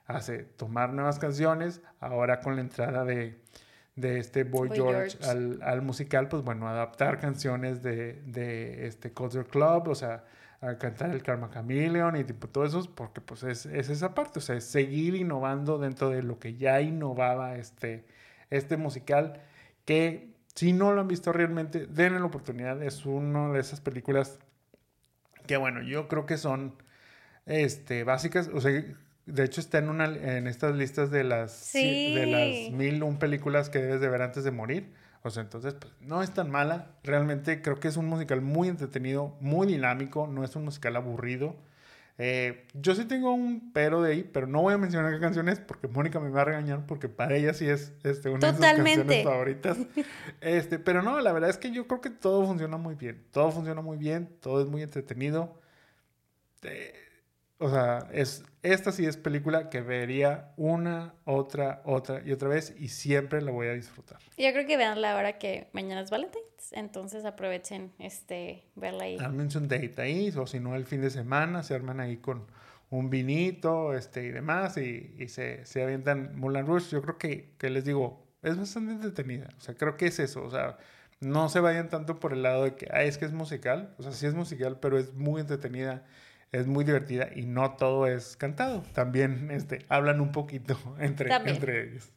hace 0.08 0.40
tomar 0.40 0.94
nuevas 0.94 1.20
canciones, 1.20 1.82
ahora 2.00 2.40
con 2.40 2.56
la 2.56 2.62
entrada 2.62 3.06
de 3.06 3.40
de 4.00 4.20
este 4.20 4.44
Boy, 4.44 4.70
George, 4.74 5.18
Al, 5.24 5.60
al, 5.62 5.82
musical, 5.82 6.28
pues 6.28 6.44
bueno, 6.44 6.68
adaptar 6.68 7.20
canciones 7.20 7.82
de, 7.84 8.22
de 8.26 8.88
este 8.88 9.12
Culture 9.12 9.46
Club, 9.46 9.90
o 9.90 9.96
sea, 9.96 10.24
a 10.62 10.78
cantar 10.78 11.12
el 11.12 11.24
Karma 11.24 11.50
Chameleon 11.50 12.16
y 12.18 12.24
tipo 12.24 12.48
todo 12.48 12.66
eso, 12.66 12.90
porque 12.96 13.22
pues 13.22 13.44
es, 13.44 13.66
es, 13.66 13.90
esa 13.90 14.14
parte, 14.14 14.40
o 14.40 14.42
sea, 14.42 14.56
es 14.56 14.66
seguir 14.66 15.16
innovando 15.16 15.78
dentro 15.78 16.10
de 16.10 16.24
lo 16.24 16.40
que 16.40 16.56
ya 16.56 16.82
innovaba 16.82 17.56
este, 17.56 18.06
este 18.50 18.78
musical, 18.78 19.42
que 19.86 20.36
si 20.56 20.74
no 20.74 20.92
lo 20.92 21.02
han 21.02 21.08
visto 21.08 21.32
realmente, 21.32 21.88
denle 21.88 22.20
la 22.20 22.26
oportunidad, 22.26 22.82
es 22.84 23.06
una 23.06 23.50
de 23.52 23.60
esas 23.60 23.82
películas 23.82 24.40
que 25.48 25.58
bueno, 25.58 25.82
yo 25.82 26.08
creo 26.08 26.26
que 26.26 26.38
son 26.38 26.76
este, 27.46 28.04
básicas, 28.04 28.50
o 28.54 28.62
sea, 28.62 28.84
de 29.32 29.44
hecho, 29.44 29.62
está 29.62 29.78
en, 29.78 29.90
una, 29.90 30.06
en 30.06 30.48
estas 30.48 30.76
listas 30.76 31.12
de 31.12 31.24
las, 31.24 31.72
de 31.74 32.26
las 32.26 32.74
mil 32.74 33.04
un 33.04 33.18
películas 33.18 33.70
que 33.70 33.80
debes 33.80 34.02
de 34.02 34.10
ver 34.10 34.22
antes 34.22 34.44
de 34.44 34.52
morir. 34.52 34.92
O 35.22 35.30
sea, 35.30 35.44
entonces, 35.44 35.74
pues, 35.74 35.94
no 36.02 36.24
es 36.24 36.32
tan 36.32 36.50
mala. 36.50 36.88
Realmente 37.04 37.62
creo 37.62 37.80
que 37.80 37.88
es 37.88 37.98
un 37.98 38.08
musical 38.08 38.42
muy 38.42 38.68
entretenido, 38.68 39.36
muy 39.42 39.68
dinámico, 39.68 40.28
no 40.28 40.44
es 40.44 40.56
un 40.56 40.66
musical 40.66 40.96
aburrido. 40.96 41.56
Eh, 42.22 42.68
yo 42.74 42.96
sí 42.96 43.06
tengo 43.06 43.34
un 43.34 43.72
pero 43.72 44.02
de 44.02 44.12
ahí, 44.12 44.24
pero 44.24 44.46
no 44.46 44.62
voy 44.62 44.74
a 44.74 44.78
mencionar 44.78 45.14
qué 45.14 45.22
canciones 45.22 45.60
porque 45.62 45.88
Mónica 45.88 46.20
me 46.20 46.30
va 46.30 46.42
a 46.42 46.46
regañar 46.46 46.86
porque 46.86 47.08
para 47.08 47.34
ella 47.34 47.54
sí 47.54 47.66
es 47.66 47.94
este, 48.04 48.28
una 48.28 48.52
de 48.52 48.58
sus 48.58 48.66
canciones 48.66 49.24
favoritas. 49.24 49.78
Este, 50.42 50.80
pero 50.80 51.02
no, 51.02 51.22
la 51.22 51.32
verdad 51.32 51.50
es 51.50 51.58
que 51.58 51.72
yo 51.72 51.88
creo 51.88 52.02
que 52.02 52.10
todo 52.10 52.46
funciona 52.46 52.76
muy 52.76 52.96
bien. 52.96 53.24
Todo 53.32 53.52
funciona 53.52 53.82
muy 53.82 53.98
bien, 53.98 54.30
todo 54.42 54.62
es 54.62 54.68
muy 54.68 54.82
entretenido. 54.82 55.62
Eh, 56.64 56.94
o 57.60 57.70
sea, 57.70 58.08
es, 58.12 58.44
esta 58.64 58.92
sí 58.92 59.06
es 59.06 59.18
película 59.18 59.70
que 59.70 59.82
vería 59.82 60.54
una, 60.58 61.14
otra, 61.26 61.82
otra 61.86 62.22
y 62.26 62.32
otra 62.32 62.48
vez 62.48 62.74
y 62.78 62.88
siempre 62.88 63.42
la 63.42 63.52
voy 63.52 63.68
a 63.68 63.74
disfrutar. 63.74 64.20
Yo 64.38 64.52
creo 64.54 64.66
que 64.66 64.78
vean 64.78 65.02
la 65.02 65.16
hora 65.16 65.38
que 65.38 65.68
mañana 65.74 66.02
es 66.02 66.10
Valentine's, 66.10 66.72
entonces 66.72 67.26
aprovechen 67.26 67.92
este, 68.00 68.64
verla 68.76 69.04
ahí. 69.04 69.18
Armense 69.20 69.58
un 69.58 69.68
date 69.68 70.02
ahí, 70.02 70.34
o 70.36 70.48
si 70.48 70.60
no 70.60 70.76
el 70.76 70.86
fin 70.86 71.02
de 71.02 71.10
semana, 71.10 71.62
se 71.62 71.76
arman 71.76 72.00
ahí 72.00 72.18
con 72.18 72.48
un 72.90 73.10
vinito 73.10 73.94
este, 73.94 74.24
y 74.24 74.30
demás 74.30 74.78
y, 74.78 75.14
y 75.20 75.28
se, 75.28 75.66
se 75.66 75.84
avientan 75.84 76.40
Mulan 76.40 76.66
Rush. 76.66 76.90
Yo 76.92 77.02
creo 77.02 77.18
que, 77.18 77.52
que 77.58 77.70
les 77.70 77.86
digo, 77.86 78.26
es 78.42 78.58
bastante 78.58 78.94
entretenida. 78.94 79.50
O 79.58 79.62
sea, 79.62 79.76
creo 79.76 79.98
que 79.98 80.08
es 80.08 80.20
eso. 80.20 80.44
O 80.44 80.50
sea, 80.50 80.78
no 81.20 81.50
se 81.50 81.60
vayan 81.60 81.90
tanto 81.90 82.20
por 82.20 82.34
el 82.34 82.44
lado 82.44 82.64
de 82.64 82.76
que, 82.76 82.88
ah, 82.92 83.04
es 83.04 83.18
que 83.18 83.26
es 83.26 83.34
musical. 83.34 83.94
O 83.98 84.04
sea, 84.04 84.12
sí 84.12 84.26
es 84.26 84.34
musical, 84.34 84.80
pero 84.80 84.98
es 84.98 85.14
muy 85.14 85.42
entretenida 85.42 86.06
es 86.52 86.68
muy 86.68 86.84
divertida 86.84 87.30
y 87.36 87.46
no 87.46 87.76
todo 87.76 88.08
es 88.08 88.36
cantado. 88.38 88.84
También 88.94 89.52
este, 89.52 89.86
hablan 89.90 90.22
un 90.22 90.32
poquito 90.32 90.78
entre, 91.00 91.34
entre 91.34 91.90
ellos. 91.90 92.12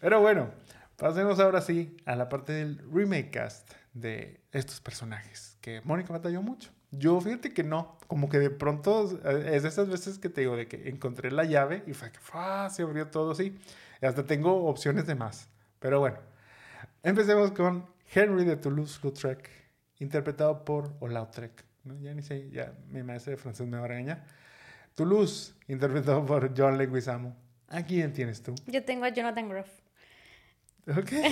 Pero 0.00 0.20
bueno, 0.20 0.50
pasemos 0.96 1.40
ahora 1.40 1.60
sí 1.60 1.96
a 2.04 2.16
la 2.16 2.28
parte 2.28 2.52
del 2.52 2.78
remake 2.92 3.30
cast 3.30 3.70
de 3.92 4.40
estos 4.52 4.80
personajes 4.80 5.58
que 5.60 5.80
Mónica 5.84 6.12
batalló 6.12 6.42
mucho. 6.42 6.70
Yo 6.90 7.18
fíjate 7.20 7.54
que 7.54 7.64
no, 7.64 7.96
como 8.06 8.28
que 8.28 8.38
de 8.38 8.50
pronto 8.50 9.18
eh, 9.24 9.52
es 9.54 9.62
de 9.62 9.70
esas 9.70 9.88
veces 9.88 10.18
que 10.18 10.28
te 10.28 10.42
digo, 10.42 10.56
de 10.56 10.68
que 10.68 10.90
encontré 10.90 11.30
la 11.30 11.44
llave 11.44 11.82
y 11.86 11.94
fue 11.94 12.12
que 12.12 12.18
¡fua! 12.18 12.68
se 12.70 12.82
abrió 12.82 13.08
todo 13.08 13.32
así. 13.32 13.58
Hasta 14.02 14.24
tengo 14.24 14.66
opciones 14.66 15.06
de 15.06 15.14
más. 15.14 15.48
Pero 15.78 16.00
bueno, 16.00 16.18
empecemos 17.02 17.52
con 17.52 17.86
Henry 18.14 18.44
de 18.44 18.56
Toulouse-Lautrec, 18.56 19.48
interpretado 20.00 20.64
por 20.64 20.92
Olautrec. 21.00 21.64
¿No? 21.84 21.98
Ya 22.00 22.14
ni 22.14 22.22
sé, 22.22 22.50
ya 22.50 22.72
mi 22.88 23.02
maestra 23.02 23.32
de 23.32 23.36
francés 23.36 23.66
me 23.66 23.78
va 23.78 23.84
a 23.84 23.88
regañar. 23.88 24.24
Toulouse, 24.94 25.54
interpretado 25.68 26.24
por 26.24 26.52
John 26.56 26.76
Leguizamo. 26.78 27.34
¿A 27.68 27.82
quién 27.84 28.12
tienes 28.12 28.42
tú? 28.42 28.54
Yo 28.66 28.84
tengo 28.84 29.04
a 29.04 29.08
Jonathan 29.08 29.48
Groff. 29.48 29.68
Ok. 30.86 31.10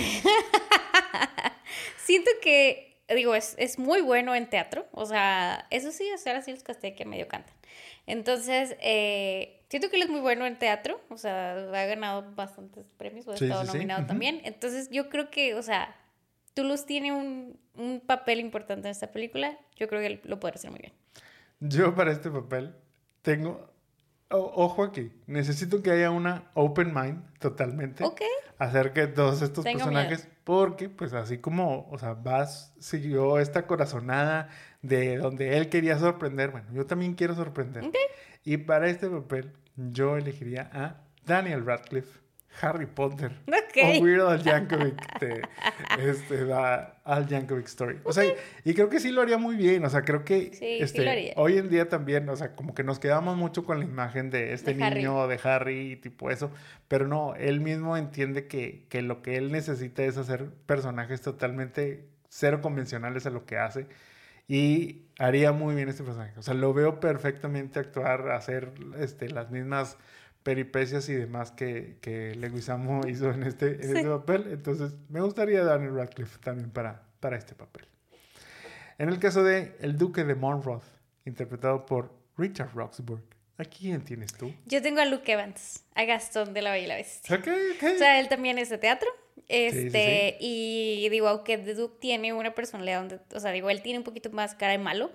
Siento 2.03 2.31
que, 2.41 3.03
digo, 3.13 3.35
es, 3.35 3.55
es 3.57 3.77
muy 3.77 4.01
bueno 4.01 4.33
en 4.35 4.49
teatro. 4.49 4.87
O 4.91 5.05
sea, 5.05 5.67
eso 5.69 5.91
sí, 5.91 6.09
o 6.13 6.17
sea, 6.17 6.33
ahora 6.33 6.43
sí 6.43 6.51
los 6.51 6.63
casté 6.63 6.95
que 6.95 7.05
medio 7.05 7.27
cantan. 7.27 7.53
Entonces, 8.07 8.75
eh, 8.81 9.63
siento 9.69 9.89
que 9.89 9.97
él 9.97 10.03
es 10.03 10.09
muy 10.09 10.19
bueno 10.21 10.45
en 10.45 10.57
teatro. 10.57 10.99
O 11.09 11.17
sea, 11.17 11.51
ha 11.53 11.85
ganado 11.85 12.33
bastantes 12.35 12.85
premios 12.97 13.27
o 13.27 13.33
ha 13.33 13.37
Sí, 13.37 13.45
estado 13.45 13.65
sí, 13.65 13.73
nominado 13.73 14.07
también. 14.07 14.41
Entonces, 14.43 14.89
yo 14.89 15.09
creo 15.09 15.29
que, 15.29 15.53
o 15.55 15.61
sea, 15.61 15.95
Toulouse 16.53 16.85
tiene 16.85 17.11
un, 17.13 17.59
un 17.75 18.01
papel 18.01 18.39
importante 18.39 18.87
en 18.87 18.91
esta 18.91 19.11
película. 19.11 19.57
Yo 19.77 19.87
creo 19.87 20.01
que 20.01 20.07
él 20.07 20.21
lo 20.23 20.39
puede 20.39 20.55
hacer 20.55 20.71
muy 20.71 20.79
bien. 20.79 20.93
Yo 21.59 21.95
para 21.95 22.11
este 22.11 22.29
papel 22.29 22.75
tengo... 23.21 23.69
ojo 24.29 24.83
aquí, 24.83 25.11
necesito 25.27 25.81
que 25.83 25.91
haya 25.91 26.09
una 26.11 26.49
open 26.53 26.93
mind 26.93 27.21
totalmente 27.39 28.03
Ok. 28.03 28.21
acerca 28.57 29.01
de 29.01 29.07
todos 29.07 29.41
estos 29.41 29.63
Tengo 29.63 29.79
personajes 29.79 30.27
porque 30.43 30.89
pues 30.89 31.13
así 31.13 31.37
como, 31.37 31.87
o 31.91 31.97
sea, 31.99 32.13
Bass 32.13 32.73
siguió 32.79 33.37
esta 33.39 33.67
corazonada 33.67 34.49
de 34.81 35.17
donde 35.17 35.57
él 35.57 35.69
quería 35.69 35.99
sorprender, 35.99 36.49
bueno, 36.49 36.67
yo 36.73 36.85
también 36.85 37.13
quiero 37.13 37.35
sorprender. 37.35 37.83
Ok. 37.85 37.95
Y 38.43 38.57
para 38.57 38.89
este 38.89 39.07
papel 39.09 39.53
yo 39.75 40.17
elegiría 40.17 40.69
a 40.73 41.01
Daniel 41.25 41.65
Radcliffe, 41.65 42.19
Harry 42.61 42.85
Potter 42.85 43.31
Ok. 43.47 43.77
o 43.99 44.03
Weird 44.03 44.21
Al 44.27 44.43
Yankovic 44.43 45.19
de 45.19 45.41
este, 45.99 46.41
la 46.45 46.97
Al 47.05 47.27
Yankovic 47.27 47.65
Story. 47.67 47.99
O 48.03 48.11
sea, 48.13 48.23
y 48.65 48.73
creo 48.73 48.89
que 48.89 48.99
sí 48.99 49.11
lo 49.11 49.21
haría 49.21 49.37
muy 49.37 49.55
bien, 49.55 49.83
o 49.85 49.89
sea, 49.89 50.01
creo 50.03 50.23
que 50.25 50.51
Sí, 50.53 50.57
sí 50.59 50.77
este, 50.81 51.09
haría. 51.09 51.33
hoy 51.37 51.57
en 51.57 51.69
día 51.69 51.87
también, 51.89 52.27
o 52.29 52.35
sea, 52.35 52.55
como 52.55 52.73
que 52.73 52.83
nos 52.83 52.99
quedamos 52.99 53.37
mucho 53.37 53.63
con 53.63 53.79
la 53.79 53.85
imagen 53.85 54.29
de 54.29 54.53
este 54.53 54.73
De 54.73 54.83
Harry. 54.83 54.95
niño, 54.99 55.27
de 55.27 55.39
Harry 55.43 55.91
y 55.91 55.95
tipo 55.95 56.29
eso, 56.29 56.51
pero 56.87 57.07
no, 57.07 57.35
él 57.35 57.61
mismo 57.61 57.95
entiende 57.97 58.47
que, 58.47 58.85
que 58.89 59.01
lo 59.01 59.21
que 59.21 59.37
él 59.37 59.51
necesita 59.51 60.03
es 60.03 60.17
hacer 60.17 60.49
personajes 60.65 61.21
totalmente 61.21 62.07
cero 62.29 62.59
convencionales 62.61 63.25
a 63.25 63.29
lo 63.29 63.45
que 63.45 63.57
hace. 63.57 63.87
Y 64.47 65.03
haría 65.17 65.53
muy 65.53 65.75
bien 65.75 65.87
este 65.87 66.03
personaje. 66.03 66.33
O 66.37 66.41
sea, 66.41 66.53
lo 66.53 66.73
veo 66.73 66.99
perfectamente 66.99 67.79
actuar, 67.79 68.31
hacer 68.31 68.73
este, 68.97 69.29
las 69.29 69.49
mismas 69.49 69.97
peripecias 70.43 71.07
y 71.09 71.13
demás 71.13 71.51
que, 71.51 71.97
que 72.01 72.35
Leguizamo 72.35 73.01
hizo 73.07 73.31
en 73.31 73.43
este, 73.43 73.75
en 73.75 73.81
Sí. 73.81 73.87
este 73.97 74.07
papel. 74.09 74.47
Entonces, 74.51 74.93
me 75.09 75.21
gustaría 75.21 75.63
Daniel 75.63 75.95
Radcliffe 75.95 76.39
también 76.43 76.71
para, 76.71 77.03
para 77.19 77.37
este 77.37 77.55
papel. 77.55 77.85
En 78.97 79.09
el 79.09 79.19
caso 79.19 79.43
de 79.43 79.75
El 79.79 79.97
Duque 79.97 80.23
de 80.23 80.35
Monmouth, 80.35 80.83
interpretado 81.25 81.85
por 81.85 82.11
Richard 82.37 82.71
Roxburgh, 82.73 83.23
¿a 83.57 83.65
quién 83.65 84.01
tienes 84.03 84.33
tú? 84.33 84.53
Yo 84.65 84.81
tengo 84.81 85.01
a 85.01 85.05
Luke 85.05 85.31
Evans, 85.31 85.83
a 85.95 86.03
Gastón 86.05 86.53
de 86.53 86.61
la 86.61 86.71
Bella 86.71 86.95
Bestia. 86.95 87.39
O 87.39 87.97
sea, 87.97 88.19
él 88.19 88.27
también 88.27 88.57
es 88.57 88.69
de 88.69 88.77
teatro. 88.77 89.07
sí, 89.35 89.43
Este, 89.47 90.37
y 90.39 91.07
digo, 91.09 91.27
aunque 91.27 91.57
The 91.57 91.73
Duke 91.73 91.97
tiene 91.99 92.33
una 92.33 92.53
personalidad 92.53 92.99
donde, 92.99 93.19
o 93.33 93.39
sea, 93.39 93.51
digo, 93.51 93.69
él 93.69 93.81
tiene 93.81 93.99
un 93.99 94.03
poquito 94.05 94.29
más 94.31 94.53
cara 94.55 94.71
de 94.73 94.77
malo. 94.77 95.11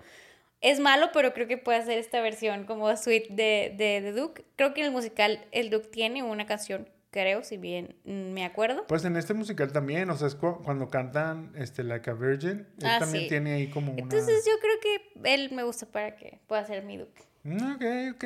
Es 0.61 0.79
malo, 0.79 1.09
pero 1.13 1.33
creo 1.33 1.47
que 1.47 1.57
puede 1.57 1.77
hacer 1.77 1.97
esta 1.99 2.19
versión 2.21 2.65
como 2.65 2.95
sweet 2.97 3.27
de, 3.29 3.73
de 3.77 4.01
The 4.01 4.11
Duke. 4.11 4.45
Creo 4.55 4.73
que 4.73 4.81
en 4.81 4.87
el 4.87 4.91
musical 4.91 5.45
el 5.51 5.69
Duke 5.69 5.87
tiene 5.89 6.23
una 6.23 6.45
canción, 6.47 6.89
creo, 7.11 7.43
si 7.43 7.57
bien 7.57 7.95
me 8.05 8.43
acuerdo. 8.43 8.85
Pues 8.87 9.05
en 9.05 9.17
este 9.17 9.33
musical 9.35 9.71
también, 9.71 10.09
o 10.09 10.17
sea, 10.17 10.27
es 10.27 10.35
cu- 10.35 10.61
cuando 10.63 10.89
cantan 10.89 11.51
este, 11.55 11.83
Like 11.83 12.09
a 12.09 12.13
Virgin, 12.13 12.67
él 12.79 12.85
Ah, 12.87 12.97
también 12.99 13.23
sí. 13.25 13.29
tiene 13.29 13.53
ahí 13.53 13.67
como 13.69 13.91
una... 13.91 14.01
Entonces 14.01 14.43
yo 14.47 14.53
creo 14.59 14.79
que 14.81 15.33
él 15.35 15.51
me 15.51 15.61
gusta 15.63 15.85
para 15.85 16.15
que 16.15 16.39
pueda 16.47 16.65
ser 16.65 16.83
mi 16.83 16.97
Duke. 16.97 17.21
Mm, 17.43 17.73
Ok, 17.75 17.83
ok. 18.15 18.25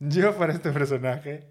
Yo 0.00 0.36
para 0.36 0.52
este 0.52 0.70
personaje 0.72 1.44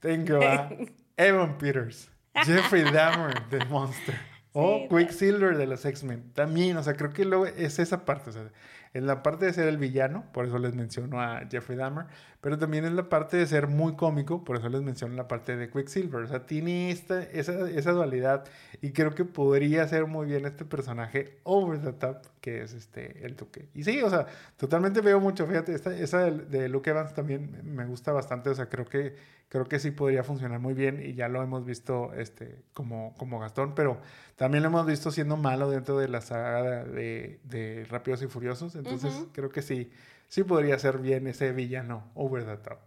tengo 0.00 0.42
a 0.46 0.70
Evan 1.16 1.56
Peters, 1.58 2.10
Jeffrey 2.44 2.84
Dahmer 2.92 3.48
de 3.48 3.64
Monster 3.66 4.14
o 4.54 4.88
Quicksilver 4.88 5.56
de 5.56 5.66
los 5.66 5.84
X-Men. 5.84 6.30
También, 6.32 6.76
o 6.76 6.82
sea, 6.82 6.94
creo 6.94 7.12
que 7.12 7.24
luego 7.24 7.46
es 7.46 7.78
esa 7.80 8.04
parte, 8.04 8.30
o 8.30 8.32
sea, 8.32 8.50
en 8.92 9.06
la 9.06 9.22
parte 9.24 9.46
de 9.46 9.52
ser 9.52 9.66
el 9.66 9.78
villano, 9.78 10.24
por 10.32 10.46
eso 10.46 10.58
les 10.58 10.74
menciono 10.76 11.20
a 11.20 11.40
Jeffrey 11.50 11.76
Dahmer, 11.76 12.06
pero 12.44 12.58
también 12.58 12.84
en 12.84 12.94
la 12.94 13.08
parte 13.08 13.38
de 13.38 13.46
ser 13.46 13.68
muy 13.68 13.94
cómico, 13.94 14.44
por 14.44 14.58
eso 14.58 14.68
les 14.68 14.82
menciono 14.82 15.14
la 15.14 15.26
parte 15.26 15.56
de 15.56 15.70
Quicksilver. 15.70 16.24
O 16.24 16.26
sea, 16.26 16.44
tiene 16.44 16.90
esta, 16.90 17.22
esa, 17.22 17.70
esa 17.70 17.92
dualidad 17.92 18.44
y 18.82 18.92
creo 18.92 19.14
que 19.14 19.24
podría 19.24 19.88
ser 19.88 20.04
muy 20.06 20.26
bien 20.26 20.44
este 20.44 20.66
personaje 20.66 21.38
over 21.44 21.80
the 21.80 21.94
top, 21.94 22.18
que 22.42 22.60
es 22.60 22.74
este, 22.74 23.24
el 23.24 23.34
Duque. 23.34 23.70
Y 23.72 23.84
sí, 23.84 24.02
o 24.02 24.10
sea, 24.10 24.26
totalmente 24.58 25.00
veo 25.00 25.20
mucho, 25.20 25.46
fíjate, 25.46 25.74
esta, 25.74 25.96
esa 25.96 26.18
de, 26.18 26.32
de 26.44 26.68
Luke 26.68 26.90
Evans 26.90 27.14
también 27.14 27.62
me 27.64 27.86
gusta 27.86 28.12
bastante, 28.12 28.50
o 28.50 28.54
sea, 28.54 28.68
creo 28.68 28.84
que, 28.84 29.16
creo 29.48 29.64
que 29.64 29.78
sí 29.78 29.90
podría 29.90 30.22
funcionar 30.22 30.60
muy 30.60 30.74
bien 30.74 31.00
y 31.02 31.14
ya 31.14 31.28
lo 31.28 31.42
hemos 31.42 31.64
visto 31.64 32.12
este, 32.12 32.58
como, 32.74 33.14
como 33.16 33.40
Gastón, 33.40 33.74
pero 33.74 34.02
también 34.36 34.62
lo 34.64 34.68
hemos 34.68 34.84
visto 34.84 35.10
siendo 35.10 35.38
malo 35.38 35.70
dentro 35.70 35.96
de 35.98 36.08
la 36.08 36.20
saga 36.20 36.84
de, 36.84 37.40
de 37.44 37.86
Rápidos 37.88 38.20
y 38.20 38.26
Furiosos, 38.26 38.76
entonces 38.76 39.14
Ujú. 39.14 39.30
creo 39.32 39.48
que 39.48 39.62
sí, 39.62 39.90
sí 40.28 40.44
podría 40.44 40.78
ser 40.78 40.98
bien 40.98 41.26
ese 41.26 41.52
villano 41.52 42.10
over 42.14 42.44
the 42.44 42.56
top. 42.56 42.78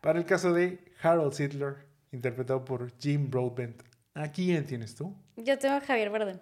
Para 0.00 0.18
el 0.18 0.24
caso 0.26 0.52
de 0.52 0.78
Harold 1.02 1.32
Sidler, 1.32 1.76
interpretado 2.12 2.64
por 2.64 2.92
Jim 2.98 3.30
Broadbent, 3.30 3.82
¿a 4.14 4.30
quién 4.30 4.64
tienes 4.66 4.94
tú? 4.94 5.14
Yo 5.36 5.58
tengo 5.58 5.76
a 5.76 5.80
Javier 5.80 6.10
Bardem. 6.10 6.38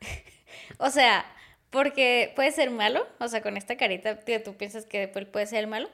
o 0.78 0.90
sea, 0.90 1.24
porque 1.70 2.32
puede 2.36 2.52
ser 2.52 2.70
malo, 2.70 3.06
o 3.18 3.28
sea, 3.28 3.40
con 3.42 3.56
esta 3.56 3.76
carita 3.76 4.20
tío, 4.20 4.42
tú 4.42 4.56
piensas 4.56 4.84
que 4.84 5.04
él 5.14 5.26
puede 5.28 5.46
ser 5.46 5.60
el 5.60 5.66
malo, 5.68 5.88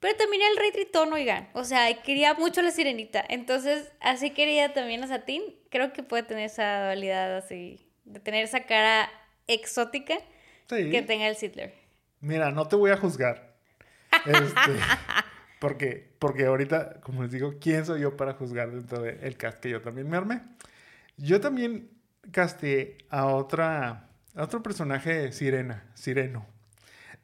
pero 0.00 0.16
también 0.16 0.42
el 0.50 0.56
rey 0.56 0.72
tritón, 0.72 1.12
oigan, 1.12 1.48
o 1.54 1.64
sea, 1.64 2.02
quería 2.02 2.34
mucho 2.34 2.60
a 2.60 2.64
la 2.64 2.70
sirenita, 2.72 3.24
entonces 3.28 3.92
así 4.00 4.30
quería 4.30 4.72
también 4.72 5.02
a 5.04 5.06
Satín, 5.06 5.42
creo 5.70 5.92
que 5.92 6.02
puede 6.02 6.24
tener 6.24 6.46
esa 6.46 6.84
dualidad 6.86 7.36
así, 7.36 7.88
de 8.04 8.18
tener 8.20 8.44
esa 8.44 8.64
cara 8.64 9.08
exótica 9.46 10.14
Sí. 10.68 10.90
que 10.90 11.02
tenga 11.02 11.28
el 11.28 11.36
Sidler. 11.36 11.74
Mira, 12.22 12.50
no 12.50 12.66
te 12.66 12.76
voy 12.76 12.90
a 12.90 12.96
juzgar. 12.96 13.52
Este, 14.24 14.78
porque, 15.60 16.14
porque 16.18 16.46
ahorita, 16.46 17.00
como 17.02 17.22
les 17.22 17.32
digo, 17.32 17.54
¿quién 17.60 17.84
soy 17.84 18.00
yo 18.00 18.16
para 18.16 18.32
juzgar 18.32 18.70
dentro 18.70 19.02
del 19.02 19.36
cast 19.36 19.60
que 19.60 19.68
yo 19.68 19.82
también 19.82 20.08
me 20.08 20.16
armé? 20.16 20.40
Yo 21.18 21.40
también 21.40 21.90
casté 22.30 22.96
a 23.10 23.26
otra 23.26 24.08
a 24.34 24.44
otro 24.44 24.62
personaje 24.62 25.32
sirena, 25.32 25.84
sireno. 25.94 26.46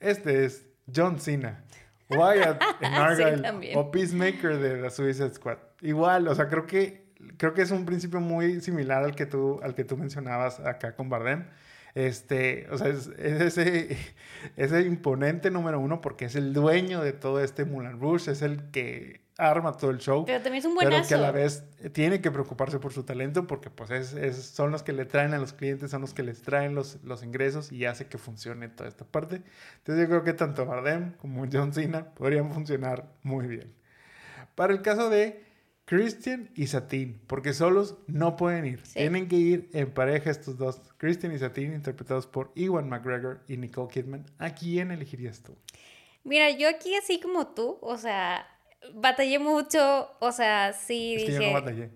Este 0.00 0.44
es 0.44 0.66
John 0.94 1.18
Cena. 1.18 1.64
Wyatt 2.10 2.62
en 2.80 2.94
Argyle 2.94 3.42
también. 3.42 3.78
o 3.78 3.90
Peacemaker 3.90 4.58
de 4.58 4.82
The 4.82 4.90
Suicide 4.90 5.34
Squad. 5.34 5.58
Igual, 5.80 6.28
o 6.28 6.34
sea, 6.34 6.48
creo 6.48 6.66
que 6.66 7.08
creo 7.36 7.54
que 7.54 7.62
es 7.62 7.70
un 7.70 7.84
principio 7.84 8.20
muy 8.20 8.60
similar 8.60 9.04
al 9.04 9.14
que 9.14 9.26
tú 9.26 9.60
al 9.62 9.74
que 9.74 9.84
tú 9.84 9.96
mencionabas 9.96 10.60
acá 10.60 10.94
con 10.94 11.08
Bardem. 11.08 11.46
Este, 11.94 12.66
o 12.70 12.78
sea, 12.78 12.88
es, 12.88 13.08
es 13.18 13.40
ese, 13.58 13.96
ese 14.56 14.82
imponente 14.82 15.50
número 15.50 15.80
uno 15.80 16.00
porque 16.00 16.26
es 16.26 16.34
el 16.36 16.52
dueño 16.52 17.02
de 17.02 17.12
todo 17.12 17.40
este 17.42 17.64
Moulin 17.64 17.98
Rouge, 18.00 18.30
es 18.30 18.42
el 18.42 18.70
que 18.70 19.26
arma 19.38 19.76
todo 19.76 19.90
el 19.92 19.98
show. 19.98 20.24
Pero 20.26 20.42
también 20.42 20.56
es 20.60 20.64
un 20.64 20.76
Pero 20.76 20.90
buenazo. 20.90 21.08
que 21.08 21.14
a 21.14 21.18
la 21.18 21.30
vez 21.30 21.64
tiene 21.92 22.20
que 22.20 22.30
preocuparse 22.32 22.78
por 22.80 22.92
su 22.92 23.04
talento 23.04 23.46
porque 23.46 23.70
pues 23.70 23.90
es, 23.90 24.12
es- 24.14 24.36
son 24.36 24.70
los 24.72 24.82
que 24.82 24.92
le 24.92 25.04
traen 25.04 25.32
a 25.32 25.38
los 25.38 25.52
clientes, 25.52 25.90
son 25.92 26.00
los 26.00 26.12
que 26.12 26.22
les 26.24 26.42
traen 26.42 26.74
los, 26.74 26.98
los 27.04 27.22
ingresos 27.22 27.70
y 27.70 27.84
hace 27.84 28.06
que 28.06 28.18
funcione 28.18 28.68
toda 28.68 28.88
esta 28.88 29.04
parte. 29.04 29.42
Entonces 29.78 30.02
yo 30.04 30.08
creo 30.08 30.24
que 30.24 30.32
tanto 30.32 30.66
Bardem 30.66 31.12
como 31.18 31.46
John 31.50 31.72
Cena 31.72 32.14
podrían 32.14 32.50
funcionar 32.52 33.12
muy 33.22 33.46
bien. 33.46 33.72
Para 34.56 34.72
el 34.72 34.82
caso 34.82 35.08
de 35.08 35.44
Christian 35.84 36.50
y 36.54 36.66
Satin, 36.66 37.20
porque 37.28 37.52
solos 37.54 37.96
no 38.08 38.34
pueden 38.36 38.66
ir. 38.66 38.80
Sí. 38.84 38.94
Tienen 38.94 39.28
que 39.28 39.36
ir 39.36 39.70
en 39.72 39.90
pareja 39.92 40.30
estos 40.30 40.58
dos. 40.58 40.82
Christian 40.98 41.32
y 41.32 41.38
Satin 41.38 41.72
interpretados 41.72 42.26
por 42.26 42.52
Ewan 42.56 42.88
McGregor 42.88 43.42
y 43.48 43.56
Nicole 43.56 43.88
Kidman. 43.88 44.26
¿A 44.38 44.50
quién 44.50 44.90
elegirías 44.90 45.42
tú? 45.42 45.56
Mira, 46.24 46.50
yo 46.50 46.68
aquí 46.68 46.94
así 46.96 47.20
como 47.20 47.46
tú, 47.46 47.78
o 47.80 47.96
sea, 47.96 48.46
batallé 48.94 49.38
mucho, 49.38 50.10
o 50.20 50.32
sea, 50.32 50.72
sí 50.72 51.14
Es 51.14 51.24
que 51.24 51.32
yo 51.32 51.38
dije, 51.38 51.52
no 51.52 51.54
batallé, 51.54 51.88